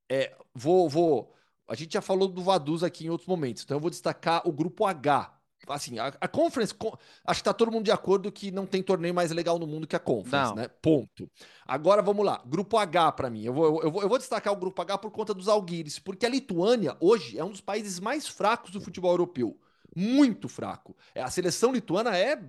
É, 0.09 0.35
vou, 0.55 0.89
vou. 0.89 1.35
A 1.67 1.75
gente 1.75 1.93
já 1.93 2.01
falou 2.01 2.27
do 2.27 2.41
Vaduz 2.41 2.81
aqui 2.81 3.05
em 3.05 3.09
outros 3.11 3.27
momentos, 3.27 3.61
então 3.61 3.77
eu 3.77 3.81
vou 3.81 3.91
destacar 3.91 4.41
o 4.43 4.51
grupo 4.51 4.87
H. 4.87 5.35
Assim, 5.67 5.99
a, 5.99 6.07
a 6.19 6.27
Conference, 6.27 6.73
acho 7.25 7.41
que 7.41 7.43
tá 7.43 7.53
todo 7.53 7.71
mundo 7.71 7.85
de 7.85 7.91
acordo 7.91 8.31
que 8.31 8.49
não 8.49 8.65
tem 8.65 8.81
torneio 8.81 9.13
mais 9.13 9.29
legal 9.29 9.59
no 9.59 9.67
mundo 9.67 9.85
que 9.85 9.95
a 9.95 9.99
Conference, 9.99 10.49
não. 10.49 10.55
né? 10.55 10.67
Ponto. 10.81 11.29
Agora 11.63 12.01
vamos 12.01 12.25
lá, 12.25 12.41
grupo 12.43 12.75
H 12.75 13.11
para 13.11 13.29
mim. 13.29 13.43
Eu 13.43 13.53
vou, 13.53 13.83
eu, 13.83 13.91
vou, 13.91 14.01
eu 14.01 14.09
vou 14.09 14.17
destacar 14.17 14.51
o 14.51 14.57
grupo 14.57 14.81
H 14.81 14.97
por 14.97 15.11
conta 15.11 15.31
dos 15.31 15.47
Algiris, 15.47 15.99
porque 15.99 16.25
a 16.25 16.29
Lituânia 16.29 16.97
hoje 16.99 17.37
é 17.37 17.45
um 17.45 17.51
dos 17.51 17.61
países 17.61 17.99
mais 17.99 18.27
fracos 18.27 18.71
do 18.71 18.81
futebol 18.81 19.11
europeu 19.11 19.59
muito 19.97 20.47
fraco. 20.47 20.95
É, 21.15 21.23
a 21.23 21.29
seleção 21.31 21.71
lituana 21.71 22.15
é, 22.15 22.39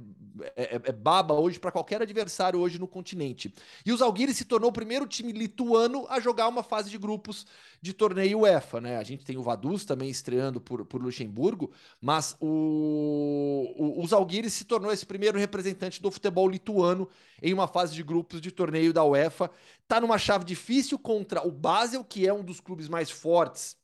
é, 0.54 0.74
é 0.84 0.92
baba 0.92 1.32
hoje 1.32 1.58
para 1.58 1.72
qualquer 1.72 2.02
adversário 2.02 2.60
hoje 2.60 2.78
no 2.78 2.86
continente. 2.86 3.54
E 3.86 3.90
o 3.90 3.96
Zalgiris 3.96 4.36
se 4.36 4.44
tornou 4.44 4.68
o 4.68 4.72
primeiro 4.72 5.06
time 5.06 5.32
lituano 5.32 6.06
a 6.10 6.20
jogar 6.20 6.46
uma 6.46 6.62
fase 6.62 6.90
de 6.90 6.98
grupos 6.98 7.46
de 7.80 7.94
torneio 7.94 8.40
UEFA, 8.40 8.82
né? 8.82 8.98
A 8.98 9.02
gente 9.02 9.24
tem 9.24 9.38
o 9.38 9.42
Vaduz 9.42 9.86
também 9.86 10.10
estreando 10.10 10.60
por, 10.60 10.84
por 10.84 11.00
Luxemburgo, 11.00 11.72
mas 12.02 12.36
o, 12.38 13.72
o, 13.78 14.02
o 14.02 14.06
Zalgiris 14.06 14.52
se 14.52 14.66
tornou 14.66 14.92
esse 14.92 15.06
primeiro 15.06 15.38
representante 15.38 16.02
do 16.02 16.10
futebol 16.10 16.46
lituano 16.50 17.08
em 17.42 17.54
uma 17.54 17.66
fase 17.66 17.94
de 17.94 18.02
grupos 18.02 18.42
de 18.42 18.52
torneio 18.52 18.92
da 18.92 19.04
UEFA. 19.04 19.50
Tá 19.86 19.98
numa 19.98 20.18
chave 20.18 20.44
difícil 20.44 20.98
contra 20.98 21.48
o 21.48 21.50
Basel, 21.50 22.04
que 22.04 22.28
é 22.28 22.32
um 22.32 22.44
dos 22.44 22.60
clubes 22.60 22.90
mais 22.90 23.10
fortes 23.10 23.77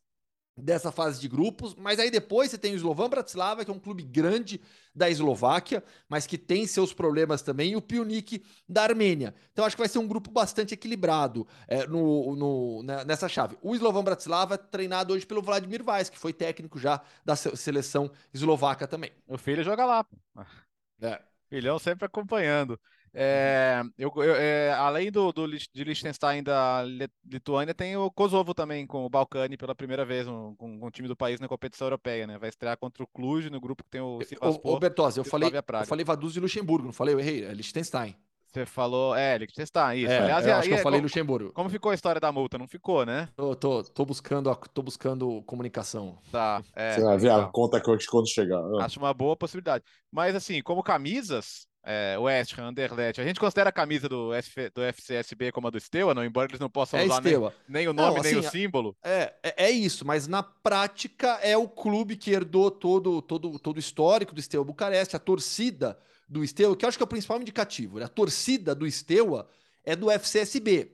dessa 0.56 0.92
fase 0.92 1.20
de 1.20 1.28
grupos, 1.28 1.74
mas 1.74 1.98
aí 1.98 2.10
depois 2.10 2.50
você 2.50 2.58
tem 2.58 2.74
o 2.74 2.76
Slovan 2.76 3.08
Bratislava, 3.08 3.64
que 3.64 3.70
é 3.70 3.74
um 3.74 3.78
clube 3.78 4.02
grande 4.02 4.60
da 4.94 5.10
Eslováquia, 5.10 5.82
mas 6.08 6.26
que 6.26 6.38
tem 6.38 6.66
seus 6.66 6.92
problemas 6.92 7.42
também, 7.42 7.72
e 7.72 7.76
o 7.76 7.82
Pionic 7.82 8.44
da 8.68 8.84
Armênia. 8.84 9.34
Então 9.52 9.64
acho 9.64 9.74
que 9.74 9.82
vai 9.82 9.88
ser 9.88 9.98
um 9.98 10.06
grupo 10.06 10.30
bastante 10.30 10.74
equilibrado 10.74 11.46
é, 11.66 11.86
no, 11.86 12.36
no, 12.36 12.82
né, 12.84 13.04
nessa 13.04 13.28
chave. 13.28 13.58
O 13.60 13.74
Slovan 13.74 14.04
Bratislava 14.04 14.54
é 14.54 14.58
treinado 14.58 15.12
hoje 15.12 15.26
pelo 15.26 15.42
Vladimir 15.42 15.82
Vaz, 15.82 16.08
que 16.08 16.18
foi 16.18 16.32
técnico 16.32 16.78
já 16.78 17.00
da 17.24 17.34
seleção 17.34 18.10
eslovaca 18.32 18.86
também. 18.86 19.10
O 19.26 19.36
filho 19.36 19.64
joga 19.64 19.84
lá. 19.84 20.06
É. 21.00 21.20
Filhão 21.48 21.78
sempre 21.78 22.06
acompanhando. 22.06 22.80
É, 23.14 23.80
eu, 23.96 24.12
eu 24.16 24.34
é, 24.34 24.72
além 24.72 25.10
do, 25.10 25.32
do, 25.32 25.46
de 25.48 25.84
Liechtenstein 25.84 26.42
da 26.42 26.84
Lituânia, 27.24 27.72
tem 27.72 27.96
o 27.96 28.10
Kosovo 28.10 28.52
também, 28.52 28.86
com 28.86 29.06
o 29.06 29.08
Balcani 29.08 29.56
pela 29.56 29.74
primeira 29.74 30.04
vez, 30.04 30.26
um, 30.26 30.54
com, 30.56 30.80
com 30.80 30.86
o 30.86 30.90
time 30.90 31.06
do 31.06 31.16
país 31.16 31.38
na 31.38 31.46
competição 31.46 31.86
europeia, 31.86 32.26
né? 32.26 32.36
Vai 32.38 32.48
estrear 32.48 32.76
contra 32.76 33.04
o 33.04 33.06
Cluj 33.06 33.48
no 33.50 33.60
grupo 33.60 33.84
que 33.84 33.90
tem 33.90 34.00
o 34.00 34.20
Sivaspor. 34.22 34.72
Ô, 34.72 34.78
Bertozzi, 34.80 35.18
eu 35.18 35.24
falei, 35.24 35.48
eu 35.48 35.86
falei 35.86 36.04
Vaduz 36.04 36.32
de 36.32 36.40
Luxemburgo, 36.40 36.86
não 36.86 36.92
falei? 36.92 37.14
Eu 37.14 37.20
errei, 37.20 37.44
é 37.44 37.52
Liechtenstein. 37.52 38.16
Você 38.54 38.64
falou, 38.66 39.16
é, 39.16 39.36
Liechtenstein, 39.38 39.98
isso. 39.98 40.12
É, 40.12 40.18
Aliás, 40.18 40.46
eu 40.46 40.54
acho 40.54 40.68
que 40.68 40.74
eu 40.74 40.78
falei 40.78 40.98
como, 40.98 41.06
Luxemburgo. 41.06 41.52
Como 41.52 41.68
ficou 41.68 41.90
a 41.90 41.94
história 41.94 42.20
da 42.20 42.30
multa? 42.30 42.56
Não 42.56 42.68
ficou, 42.68 43.04
né? 43.04 43.28
Tô, 43.34 43.56
tô, 43.56 43.82
tô 43.82 44.04
buscando, 44.04 44.54
tô 44.72 44.80
buscando 44.80 45.42
comunicação. 45.42 46.18
Tá, 46.30 46.62
é. 46.72 46.94
Você 46.94 47.02
vai 47.02 47.18
ver 47.18 47.30
a 47.30 47.46
conta 47.46 47.80
quando 47.80 48.28
chegar. 48.28 48.62
Acho 48.80 49.00
uma 49.00 49.12
boa 49.12 49.36
possibilidade. 49.36 49.82
Mas, 50.10 50.36
assim, 50.36 50.62
como 50.62 50.84
camisas, 50.84 51.66
é, 51.84 52.16
West 52.18 52.58
Ham, 52.58 52.68
Anderlecht. 52.68 53.20
A 53.20 53.24
gente 53.24 53.38
considera 53.38 53.68
a 53.68 53.72
camisa 53.72 54.08
do, 54.08 54.30
SF, 54.34 54.70
do 54.74 54.82
FCSB 54.82 55.52
como 55.52 55.68
a 55.68 55.70
do 55.70 55.78
Steaua, 55.78 56.14
não? 56.14 56.24
Embora 56.24 56.50
eles 56.50 56.60
não 56.60 56.70
possam 56.70 56.98
é 56.98 57.04
usar 57.04 57.20
nem, 57.20 57.34
nem, 57.68 57.88
o 57.88 57.92
nome, 57.92 58.14
não, 58.14 58.20
assim, 58.20 58.30
nem 58.30 58.38
o 58.38 58.50
símbolo. 58.50 58.96
É, 59.02 59.34
é, 59.42 59.66
é, 59.66 59.70
isso, 59.70 60.06
mas 60.06 60.26
na 60.26 60.42
prática 60.42 61.38
é 61.42 61.56
o 61.56 61.68
clube 61.68 62.16
que 62.16 62.30
herdou 62.30 62.70
todo, 62.70 63.20
todo, 63.20 63.58
todo 63.58 63.76
o 63.76 63.80
histórico 63.80 64.34
do 64.34 64.40
Steaua 64.40 64.64
Bucareste, 64.64 65.14
a 65.14 65.18
torcida 65.18 65.98
do 66.26 66.46
Steaua, 66.46 66.74
que 66.74 66.84
eu 66.84 66.88
acho 66.88 66.96
que 66.96 67.02
é 67.02 67.06
o 67.06 67.08
principal 67.08 67.40
indicativo. 67.40 67.98
Né? 67.98 68.06
A 68.06 68.08
torcida 68.08 68.74
do 68.74 68.90
Steaua 68.90 69.46
é 69.84 69.94
do 69.94 70.10
FCSB 70.10 70.90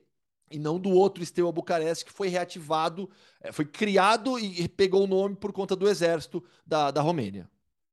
e 0.51 0.59
não 0.59 0.81
do 0.81 0.91
outro 0.91 1.25
Steaua 1.25 1.53
Bucareste 1.53 2.05
que 2.05 2.13
foi 2.13 2.27
reativado, 2.27 3.09
é, 3.41 3.53
foi 3.53 3.65
criado 3.65 4.37
e 4.41 4.69
pegou 4.69 5.05
o 5.05 5.07
nome 5.07 5.37
por 5.37 5.53
conta 5.53 5.77
do 5.77 5.89
exército 5.89 6.43
da, 6.67 6.91
da 6.91 7.01
Romênia 7.01 7.49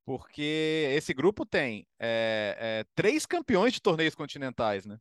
porque 0.08 0.88
esse 0.96 1.14
grupo 1.14 1.46
tem 1.46 1.86
é, 2.00 2.56
é, 2.58 2.86
três 2.96 3.26
campeões 3.26 3.74
de 3.74 3.82
torneios 3.82 4.16
continentais, 4.16 4.86
né? 4.86 4.98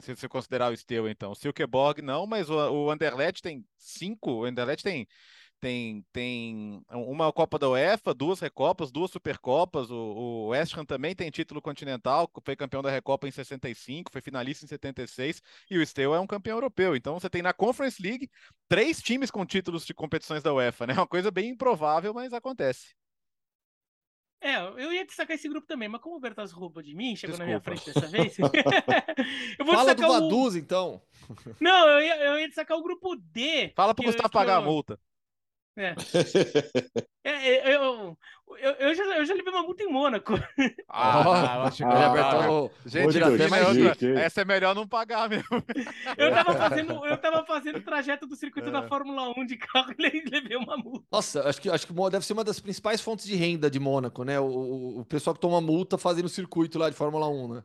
Se 0.00 0.16
você 0.16 0.28
considerar 0.28 0.72
o 0.72 0.76
Steaua, 0.76 1.12
então. 1.12 1.30
O 1.30 1.34
Silkeborg 1.36 2.02
não, 2.02 2.26
mas 2.26 2.50
o, 2.50 2.56
o 2.56 2.90
Anderlecht 2.90 3.40
tem 3.40 3.64
cinco. 3.76 4.40
O 4.40 4.44
Anderlecht 4.44 4.82
tem, 4.82 5.06
tem, 5.60 6.04
tem 6.12 6.82
uma 6.90 7.32
Copa 7.32 7.56
da 7.56 7.68
UEFA, 7.68 8.12
duas 8.12 8.40
Recopas, 8.40 8.90
duas 8.90 9.12
Supercopas. 9.12 9.92
O, 9.92 9.94
o 9.94 10.46
West 10.48 10.76
Ham 10.76 10.84
também 10.84 11.14
tem 11.14 11.30
título 11.30 11.62
continental, 11.62 12.28
foi 12.44 12.56
campeão 12.56 12.82
da 12.82 12.90
Recopa 12.90 13.28
em 13.28 13.30
65, 13.30 14.10
foi 14.10 14.20
finalista 14.20 14.64
em 14.64 14.68
76. 14.68 15.40
E 15.70 15.78
o 15.78 15.86
Steaua 15.86 16.16
é 16.16 16.20
um 16.20 16.26
campeão 16.26 16.56
europeu. 16.56 16.96
Então 16.96 17.14
você 17.14 17.30
tem 17.30 17.42
na 17.42 17.52
Conference 17.52 18.02
League 18.02 18.28
três 18.68 19.00
times 19.00 19.30
com 19.30 19.46
títulos 19.46 19.86
de 19.86 19.94
competições 19.94 20.42
da 20.42 20.52
UEFA, 20.52 20.88
né? 20.88 20.94
Uma 20.94 21.06
coisa 21.06 21.30
bem 21.30 21.50
improvável, 21.50 22.12
mas 22.12 22.32
acontece. 22.32 23.00
É, 24.42 24.56
eu 24.56 24.92
ia 24.92 25.06
destacar 25.06 25.36
esse 25.36 25.48
grupo 25.48 25.68
também, 25.68 25.88
mas 25.88 26.00
como 26.00 26.16
o 26.16 26.20
Bertas 26.20 26.50
roubou 26.50 26.82
de 26.82 26.94
mim, 26.96 27.14
chegou 27.14 27.36
Desculpa. 27.36 27.38
na 27.38 27.46
minha 27.46 27.60
frente 27.60 27.86
dessa 27.86 28.08
vez. 28.08 28.36
eu 29.56 29.64
vou 29.64 29.74
Fala 29.74 29.94
do 29.94 30.02
Vaduz, 30.02 30.54
o... 30.54 30.58
então. 30.58 31.00
Não, 31.60 31.88
eu 31.88 32.00
ia, 32.00 32.16
eu 32.24 32.38
ia 32.40 32.48
destacar 32.48 32.76
o 32.76 32.82
grupo 32.82 33.14
D. 33.14 33.72
Fala 33.76 33.94
pro 33.94 34.04
Gustavo 34.04 34.28
pagar 34.30 34.56
a 34.56 34.60
multa. 34.60 34.98
É. 35.76 35.94
é, 37.24 37.70
é 37.70 37.76
eu, 37.76 38.16
eu, 38.58 38.72
eu, 38.72 38.94
já, 38.94 39.04
eu 39.04 39.24
já 39.24 39.34
levei 39.34 39.52
uma 39.52 39.62
multa 39.62 39.82
em 39.82 39.90
Mônaco. 39.90 40.34
Ah, 40.94 41.64
acho 41.64 41.78
que 41.78 41.84
ah, 41.84 42.10
abertou. 42.10 42.70
Gente, 42.84 43.22
até 43.22 43.48
mais 43.48 43.66
outra. 43.66 44.20
essa 44.20 44.42
é 44.42 44.44
melhor 44.44 44.74
não 44.74 44.86
pagar 44.86 45.28
mesmo. 45.28 45.48
Eu 46.18 46.30
tava 46.30 46.54
fazendo, 46.54 47.06
eu 47.06 47.16
tava 47.16 47.46
fazendo 47.46 47.78
o 47.78 47.82
trajeto 47.82 48.26
do 48.26 48.36
circuito 48.36 48.68
é. 48.68 48.72
da 48.72 48.86
Fórmula 48.86 49.32
1 49.38 49.46
de 49.46 49.56
carro 49.56 49.94
e 49.98 50.28
levei 50.28 50.56
uma 50.56 50.76
multa. 50.76 51.06
Nossa, 51.10 51.48
acho 51.48 51.60
que, 51.60 51.70
acho 51.70 51.86
que 51.86 51.94
deve 52.10 52.26
ser 52.26 52.34
uma 52.34 52.44
das 52.44 52.60
principais 52.60 53.00
fontes 53.00 53.24
de 53.24 53.34
renda 53.34 53.70
de 53.70 53.80
Mônaco, 53.80 54.22
né? 54.22 54.38
O, 54.38 55.00
o 55.00 55.04
pessoal 55.06 55.34
que 55.34 55.40
toma 55.40 55.60
multa 55.60 55.96
fazendo 55.96 56.26
o 56.26 56.30
circuito 56.30 56.78
lá 56.78 56.90
de 56.90 56.96
Fórmula 56.96 57.26
1, 57.28 57.54
né? 57.54 57.64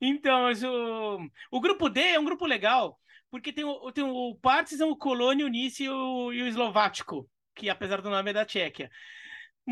Então, 0.00 0.50
o, 0.52 1.56
o 1.56 1.60
grupo 1.60 1.88
D 1.88 2.00
é 2.00 2.20
um 2.20 2.24
grupo 2.24 2.46
legal, 2.46 2.98
porque 3.30 3.52
tem 3.52 3.64
o, 3.64 3.90
tem 3.90 4.04
o 4.04 4.36
Partizan, 4.36 4.86
o 4.86 4.96
Colônia, 4.96 5.46
o 5.46 5.48
Nice 5.48 5.82
e 5.82 5.88
o, 5.88 6.32
e 6.32 6.42
o 6.42 6.46
Eslovático 6.46 7.28
que 7.54 7.68
apesar 7.68 8.00
do 8.00 8.10
nome 8.10 8.30
é 8.30 8.32
da 8.32 8.44
Tchequia. 8.44 8.90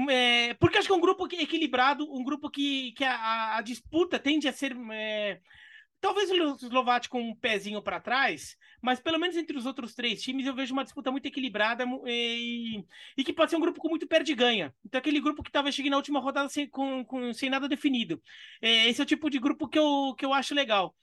É, 0.09 0.55
porque 0.55 0.79
acho 0.79 0.87
que 0.87 0.93
é 0.93 0.97
um 0.97 1.01
grupo 1.01 1.27
equilibrado, 1.27 2.05
um 2.13 2.23
grupo 2.23 2.49
que, 2.49 2.93
que 2.93 3.05
a, 3.05 3.57
a 3.57 3.63
disputa 3.63 4.19
tende 4.19 4.47
a 4.47 4.53
ser. 4.53 4.77
É, 4.93 5.41
talvez 6.01 6.31
o 6.31 6.35
Eslovático 6.55 7.19
com 7.19 7.31
um 7.31 7.35
pezinho 7.35 7.83
para 7.83 8.01
trás, 8.01 8.57
mas 8.81 9.01
pelo 9.01 9.19
menos 9.19 9.37
entre 9.37 9.57
os 9.57 9.67
outros 9.67 9.95
três 9.95 10.23
times 10.23 10.47
eu 10.47 10.55
vejo 10.55 10.73
uma 10.73 10.85
disputa 10.85 11.11
muito 11.11 11.27
equilibrada 11.27 11.85
e, 12.07 12.85
e 13.17 13.25
que 13.25 13.33
pode 13.33 13.51
ser 13.51 13.57
um 13.57 13.61
grupo 13.61 13.81
com 13.81 13.89
muito 13.89 14.07
perde-ganha. 14.07 14.73
Então, 14.85 14.99
aquele 14.99 15.21
grupo 15.21 15.43
que 15.43 15.51
talvez 15.51 15.75
chegue 15.75 15.91
na 15.91 15.97
última 15.97 16.21
rodada 16.21 16.49
sem, 16.49 16.69
com, 16.69 17.05
com, 17.05 17.33
sem 17.35 17.51
nada 17.51 17.69
definido. 17.69 18.23
É, 18.63 18.89
esse 18.89 19.01
é 19.01 19.05
o 19.05 19.07
tipo 19.07 19.29
de 19.29 19.39
grupo 19.39 19.69
que 19.69 19.79
eu, 19.79 20.15
que 20.17 20.25
eu 20.25 20.33
acho 20.33 20.55
legal. 20.55 20.97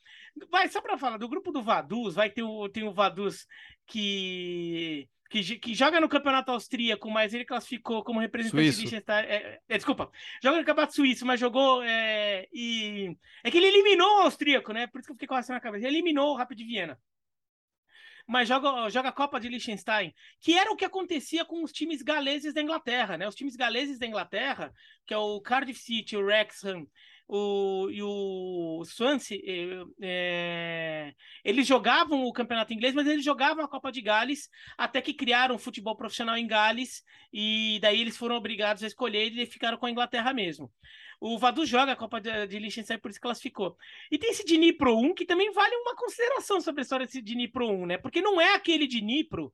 Vai, 0.49 0.67
só 0.69 0.81
para 0.81 0.97
falar, 0.97 1.17
do 1.17 1.29
grupo 1.29 1.51
do 1.51 1.61
Vaduz, 1.61 2.15
vai 2.15 2.29
ter 2.29 2.43
o, 2.43 2.69
tem 2.69 2.83
o 2.83 2.93
Vaduz 2.93 3.45
que 3.85 5.07
que, 5.29 5.59
que, 5.59 5.73
joga 5.75 5.99
no 5.99 6.09
campeonato 6.09 6.51
austríaco, 6.51 7.09
mas 7.09 7.33
ele 7.33 7.45
classificou 7.45 8.03
como 8.03 8.19
representante 8.19 8.63
Suíço. 8.63 8.77
de 8.77 8.83
Liechtenstein. 8.83 9.25
É, 9.25 9.59
é, 9.67 9.77
desculpa, 9.77 10.11
joga 10.41 10.59
no 10.59 10.65
campeonato 10.65 10.95
suíço, 10.95 11.25
mas 11.25 11.39
jogou. 11.39 11.83
É, 11.83 12.47
e... 12.51 13.15
é 13.43 13.51
que 13.51 13.57
ele 13.57 13.67
eliminou 13.67 14.19
o 14.19 14.21
austríaco, 14.21 14.71
né? 14.71 14.87
Por 14.87 14.99
isso 14.99 15.07
que 15.07 15.11
eu 15.11 15.15
fiquei 15.15 15.27
com 15.27 15.37
essa 15.37 15.53
na 15.53 15.59
cabeça. 15.59 15.85
Ele 15.85 15.97
eliminou 15.97 16.33
o 16.33 16.35
Rapid 16.35 16.59
Viena. 16.59 16.99
Mas 18.27 18.49
joga, 18.49 18.89
joga 18.89 19.07
a 19.07 19.13
Copa 19.13 19.39
de 19.39 19.47
Liechtenstein, 19.47 20.13
que 20.41 20.53
era 20.53 20.69
o 20.69 20.75
que 20.75 20.83
acontecia 20.83 21.45
com 21.45 21.63
os 21.63 21.71
times 21.71 22.01
galeses 22.01 22.53
da 22.53 22.61
Inglaterra, 22.61 23.17
né? 23.17 23.25
Os 23.25 23.35
times 23.35 23.55
galeses 23.55 23.97
da 23.97 24.05
Inglaterra, 24.05 24.73
que 25.05 25.13
é 25.13 25.17
o 25.17 25.39
Cardiff 25.39 25.79
City, 25.79 26.17
o 26.17 26.21
Wrexham 26.21 26.85
o, 27.27 27.89
e 27.91 28.01
o 28.01 28.83
Swansea, 28.85 29.37
é, 30.01 31.13
eles 31.43 31.67
jogavam 31.67 32.23
o 32.23 32.31
campeonato 32.31 32.73
inglês, 32.73 32.93
mas 32.93 33.05
eles 33.05 33.23
jogavam 33.23 33.65
a 33.65 33.67
Copa 33.67 33.91
de 33.91 34.01
Gales 34.01 34.49
até 34.77 35.01
que 35.01 35.13
criaram 35.13 35.55
o 35.55 35.59
futebol 35.59 35.95
profissional 35.95 36.37
em 36.37 36.47
Gales 36.47 37.03
e 37.33 37.79
daí 37.81 37.99
eles 37.99 38.15
foram 38.15 38.35
obrigados 38.35 38.81
a 38.81 38.87
escolher 38.87 39.31
e 39.33 39.45
ficaram 39.45 39.77
com 39.77 39.85
a 39.85 39.91
Inglaterra 39.91 40.33
mesmo. 40.33 40.71
O 41.19 41.37
Vadu 41.37 41.65
joga 41.65 41.93
a 41.93 41.95
Copa 41.95 42.21
de, 42.21 42.47
de 42.47 42.59
Liechtenstein, 42.59 42.99
por 42.99 43.11
isso 43.11 43.19
classificou. 43.19 43.75
E 44.09 44.17
tem 44.17 44.29
esse 44.29 44.45
Dnipro 44.45 44.97
1, 44.97 45.13
que 45.15 45.25
também 45.25 45.51
vale 45.51 45.75
uma 45.75 45.95
consideração 45.95 46.61
sobre 46.61 46.81
a 46.81 46.83
história 46.83 47.05
desse 47.05 47.21
Dnipro 47.21 47.67
1, 47.67 47.85
né? 47.87 47.97
Porque 47.97 48.21
não 48.21 48.39
é 48.39 48.53
aquele 48.53 48.87
Dnipro 48.87 49.53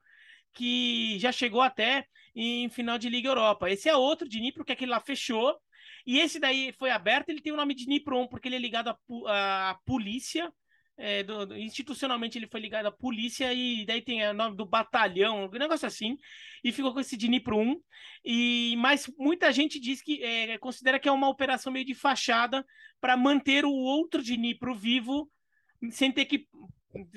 que 0.53 1.17
já 1.19 1.31
chegou 1.31 1.61
até 1.61 2.05
em 2.35 2.69
final 2.69 2.97
de 2.97 3.09
Liga 3.09 3.29
Europa. 3.29 3.69
Esse 3.69 3.89
é 3.89 3.95
outro 3.95 4.27
Dnipro, 4.27 4.65
que 4.65 4.73
aquele 4.73 4.91
lá 4.91 4.99
fechou, 4.99 5.57
e 6.05 6.19
esse 6.19 6.39
daí 6.39 6.73
foi 6.77 6.91
aberto, 6.91 7.29
ele 7.29 7.41
tem 7.41 7.53
o 7.53 7.57
nome 7.57 7.73
de 7.73 7.85
Dnipron, 7.85 8.27
porque 8.27 8.47
ele 8.47 8.55
é 8.55 8.59
ligado 8.59 8.89
à, 9.27 9.69
à 9.69 9.75
polícia. 9.85 10.51
É, 10.95 11.23
do, 11.23 11.47
do, 11.47 11.57
institucionalmente 11.57 12.37
ele 12.37 12.45
foi 12.45 12.59
ligado 12.59 12.85
à 12.85 12.91
polícia 12.91 13.51
e 13.51 13.83
daí 13.83 13.99
tem 13.99 14.29
o 14.29 14.33
nome 14.33 14.55
do 14.55 14.63
batalhão, 14.63 15.45
um 15.45 15.49
negócio 15.49 15.87
assim, 15.87 16.19
e 16.63 16.71
ficou 16.71 16.93
com 16.93 16.99
esse 16.99 17.17
Dnipro 17.17 17.57
1. 17.57 17.81
E, 18.23 18.75
mas 18.77 19.11
muita 19.17 19.51
gente 19.51 19.79
diz 19.79 20.01
que 20.01 20.23
é, 20.23 20.57
considera 20.59 20.99
que 20.99 21.09
é 21.09 21.11
uma 21.11 21.29
operação 21.29 21.73
meio 21.73 21.85
de 21.85 21.95
fachada 21.95 22.63
para 23.01 23.17
manter 23.17 23.65
o 23.65 23.73
outro 23.73 24.21
Dnipro 24.21 24.75
vivo 24.75 25.29
sem 25.89 26.11
ter 26.11 26.25
que 26.25 26.47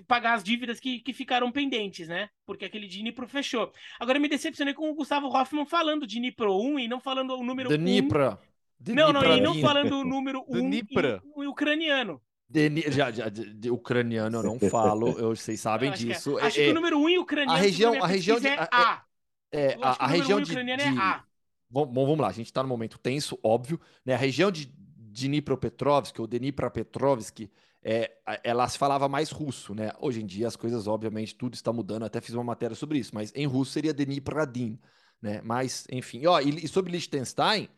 pagar 0.06 0.34
as 0.34 0.42
dívidas 0.42 0.80
que, 0.80 1.00
que 1.00 1.12
ficaram 1.12 1.52
pendentes, 1.52 2.08
né? 2.08 2.30
Porque 2.46 2.64
aquele 2.64 2.88
Dnipro 2.88 3.28
fechou. 3.28 3.70
Agora 4.00 4.18
me 4.18 4.28
decepcionei 4.28 4.72
com 4.72 4.90
o 4.90 4.94
Gustavo 4.94 5.26
Hoffman 5.26 5.66
falando 5.66 6.06
Dnipro 6.06 6.56
1 6.56 6.80
e 6.80 6.88
não 6.88 6.98
falando 6.98 7.36
o 7.36 7.44
número 7.44 7.68
Dnipro. 7.68 8.32
1. 8.32 8.55
Não, 8.94 9.12
não, 9.12 9.24
e 9.36 9.40
não 9.40 9.60
falando 9.60 10.00
o 10.00 10.04
número 10.04 10.44
1 10.48 10.56
um 10.56 10.72
em, 11.42 11.46
ucraniano. 11.46 12.20
De, 12.48 12.70
já, 12.90 13.10
já, 13.10 13.28
de, 13.28 13.52
de, 13.54 13.70
ucraniano 13.70 14.38
eu 14.38 14.42
não 14.42 14.58
falo, 14.70 15.08
eu, 15.18 15.34
vocês 15.34 15.60
sabem 15.60 15.90
acho 15.90 16.04
disso. 16.04 16.36
Que 16.36 16.40
é, 16.40 16.46
acho 16.46 16.60
é, 16.60 16.64
que 16.64 16.70
o 16.70 16.74
número 16.74 16.98
1 16.98 17.02
um 17.02 17.08
em 17.08 17.18
ucraniano 17.18 17.58
a 17.58 17.60
região, 17.60 18.02
a 18.02 18.06
região 18.06 18.38
de, 18.38 18.46
é 18.46 18.68
A. 18.70 19.02
É, 19.50 19.76
a, 19.82 20.04
a 20.04 20.06
região 20.06 20.40
de, 20.40 20.54
de, 20.54 20.70
é 20.70 20.88
A. 20.88 21.24
Bom, 21.68 21.86
bom, 21.86 22.06
vamos 22.06 22.20
lá. 22.20 22.28
A 22.28 22.32
gente 22.32 22.46
está 22.46 22.62
no 22.62 22.68
momento 22.68 22.98
tenso, 22.98 23.38
óbvio. 23.42 23.80
Né? 24.04 24.14
A 24.14 24.18
região 24.18 24.50
de 24.50 24.66
Dnipropetrovsk, 24.66 26.18
ou 26.20 26.26
Dnipropetrovsk, 26.26 27.50
é, 27.82 28.12
ela 28.42 28.68
se 28.68 28.78
falava 28.78 29.08
mais 29.08 29.30
russo, 29.30 29.74
né? 29.74 29.92
Hoje 30.00 30.20
em 30.22 30.26
dia 30.26 30.48
as 30.48 30.56
coisas, 30.56 30.86
obviamente, 30.86 31.34
tudo 31.34 31.54
está 31.54 31.72
mudando. 31.72 32.04
Até 32.04 32.20
fiz 32.20 32.34
uma 32.34 32.44
matéria 32.44 32.74
sobre 32.74 32.98
isso, 32.98 33.14
mas 33.14 33.32
em 33.34 33.46
russo 33.46 33.72
seria 33.72 33.94
Dnipradin, 33.94 34.78
né? 35.20 35.40
Mas, 35.44 35.86
enfim. 35.90 36.26
Ó, 36.26 36.40
e, 36.40 36.64
e 36.64 36.68
sobre 36.68 36.92
Liechtenstein, 36.92 37.68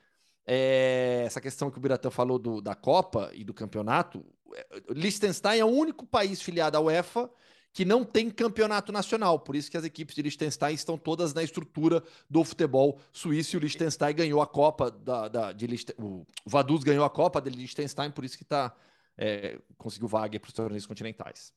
é, 0.51 1.25
essa 1.27 1.43
questão 1.43 1.71
que 1.71 1.77
o 1.77 1.81
Biratã 1.81 2.11
falou 2.11 2.39
do, 2.39 2.63
da 2.63 2.75
Copa 2.75 3.31
e 3.35 3.45
do 3.45 3.53
campeonato, 3.53 4.25
é, 4.55 4.83
Liechtenstein 4.89 5.61
é 5.61 5.65
o 5.65 5.69
único 5.69 6.07
país 6.07 6.41
filiado 6.41 6.75
à 6.75 6.81
UEFA 6.81 7.31
que 7.71 7.85
não 7.85 8.03
tem 8.03 8.31
campeonato 8.31 8.91
nacional. 8.91 9.39
Por 9.39 9.55
isso 9.55 9.71
que 9.71 9.77
as 9.77 9.85
equipes 9.85 10.15
de 10.15 10.23
Liechtenstein 10.23 10.75
estão 10.75 10.97
todas 10.97 11.35
na 11.35 11.43
estrutura 11.43 12.03
do 12.31 12.43
futebol 12.43 12.99
suíço. 13.13 13.55
E 13.55 13.59
o 13.59 13.61
Liechtenstein 13.61 14.15
ganhou 14.15 14.41
a 14.41 14.47
Copa 14.47 14.91
da, 14.91 15.29
da 15.29 15.53
de 15.53 15.67
Liechtenstein, 15.67 16.09
o 16.09 16.27
Vaduz 16.47 16.83
ganhou 16.83 17.05
a 17.05 17.11
Copa 17.11 17.43
de 17.43 17.51
Liechtenstein, 17.51 18.11
por 18.11 18.25
isso 18.25 18.39
que 18.39 18.45
tá, 18.45 18.75
é, 19.19 19.61
conseguiu 19.77 20.09
vaga 20.09 20.41
para 20.41 20.49
os 20.49 20.55
torneios 20.55 20.87
continentais. 20.87 21.53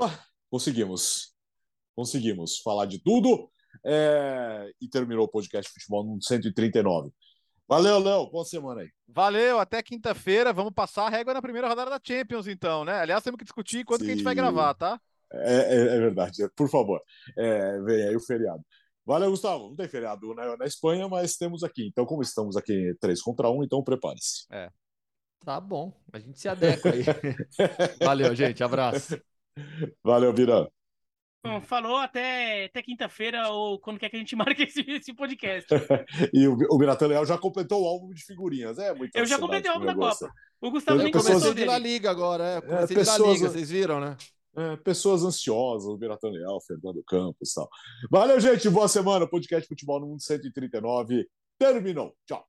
Ah, 0.00 0.24
conseguimos. 0.50 1.34
Conseguimos 1.94 2.60
falar 2.60 2.86
de 2.86 2.98
tudo. 2.98 3.50
É, 3.84 4.72
e 4.80 4.88
terminou 4.88 5.26
o 5.26 5.28
podcast 5.28 5.70
Futebol 5.70 6.02
no 6.02 6.22
139. 6.22 7.12
Valeu, 7.66 7.98
Léo. 7.98 8.30
Boa 8.30 8.44
semana 8.44 8.82
aí. 8.82 8.90
Valeu, 9.08 9.58
até 9.58 9.82
quinta-feira. 9.82 10.52
Vamos 10.52 10.72
passar 10.72 11.06
a 11.06 11.10
régua 11.10 11.32
na 11.32 11.42
primeira 11.42 11.68
rodada 11.68 11.90
da 11.90 12.00
Champions, 12.02 12.46
então, 12.46 12.84
né? 12.84 13.00
Aliás, 13.00 13.22
temos 13.22 13.38
que 13.38 13.44
discutir 13.44 13.84
quando 13.84 14.04
que 14.04 14.10
a 14.10 14.14
gente 14.14 14.24
vai 14.24 14.34
gravar, 14.34 14.74
tá? 14.74 15.00
É, 15.32 15.76
é, 15.76 15.96
é 15.96 15.98
verdade, 15.98 16.48
por 16.54 16.68
favor. 16.68 17.00
É, 17.36 17.80
vem 17.80 18.08
aí 18.08 18.16
o 18.16 18.20
feriado. 18.20 18.62
Valeu, 19.06 19.30
Gustavo. 19.30 19.68
Não 19.68 19.76
tem 19.76 19.88
feriado 19.88 20.34
na, 20.34 20.56
na, 20.56 20.66
Espanha, 20.66 21.08
mas 21.08 21.36
temos 21.36 21.62
aqui. 21.62 21.86
Então, 21.86 22.06
como 22.06 22.22
estamos 22.22 22.56
aqui 22.56 22.94
3 23.00 23.20
contra 23.20 23.50
1, 23.50 23.64
então 23.64 23.82
prepare-se. 23.82 24.46
É. 24.50 24.70
Tá 25.44 25.60
bom, 25.60 25.92
a 26.10 26.18
gente 26.18 26.40
se 26.40 26.48
adequa 26.48 26.90
aí. 26.90 27.04
Valeu, 28.02 28.34
gente. 28.34 28.64
Abraço. 28.64 29.20
Valeu, 30.02 30.32
Virão. 30.32 30.70
Bom, 31.44 31.60
falou 31.60 31.98
até, 31.98 32.64
até 32.64 32.82
quinta-feira 32.82 33.50
ou 33.50 33.78
quando 33.78 33.98
quer 33.98 34.08
que 34.08 34.16
a 34.16 34.18
gente 34.18 34.34
marque 34.36 34.62
esse, 34.62 34.80
esse 34.80 35.12
podcast. 35.12 35.68
e 36.32 36.48
o, 36.48 36.56
o 36.70 36.78
Biratan 36.78 37.06
Leal 37.06 37.26
já 37.26 37.36
completou 37.36 37.82
o 37.82 37.86
álbum 37.86 38.14
de 38.14 38.24
figurinhas. 38.24 38.78
É 38.78 38.94
muito 38.94 39.14
Eu 39.14 39.26
já 39.26 39.38
completei 39.38 39.70
o 39.70 39.74
álbum 39.74 39.86
da 39.86 39.94
Copa. 39.94 40.32
O 40.60 40.70
Gustavo 40.70 41.02
nem 41.02 41.12
começou 41.12 41.52
de 41.52 41.64
La 41.66 41.78
Liga 41.78 42.10
agora, 42.10 42.44
é. 42.44 42.60
Comecei 42.62 42.96
é, 42.96 42.98
pessoas... 43.00 43.38
Liga, 43.38 43.50
vocês 43.50 43.70
viram, 43.70 44.00
né? 44.00 44.16
É, 44.56 44.76
pessoas 44.76 45.22
ansiosas, 45.22 45.88
o 45.88 45.96
Biratan 45.96 46.30
Leal, 46.30 46.60
Fernando 46.62 47.02
Campos 47.06 47.50
e 47.50 47.54
tal. 47.54 47.68
Valeu, 48.10 48.40
gente. 48.40 48.70
Boa 48.70 48.88
semana. 48.88 49.26
Podcast 49.26 49.68
Futebol 49.68 50.00
no 50.00 50.06
Mundo 50.06 50.22
139 50.22 51.28
terminou. 51.58 52.14
Tchau. 52.24 52.46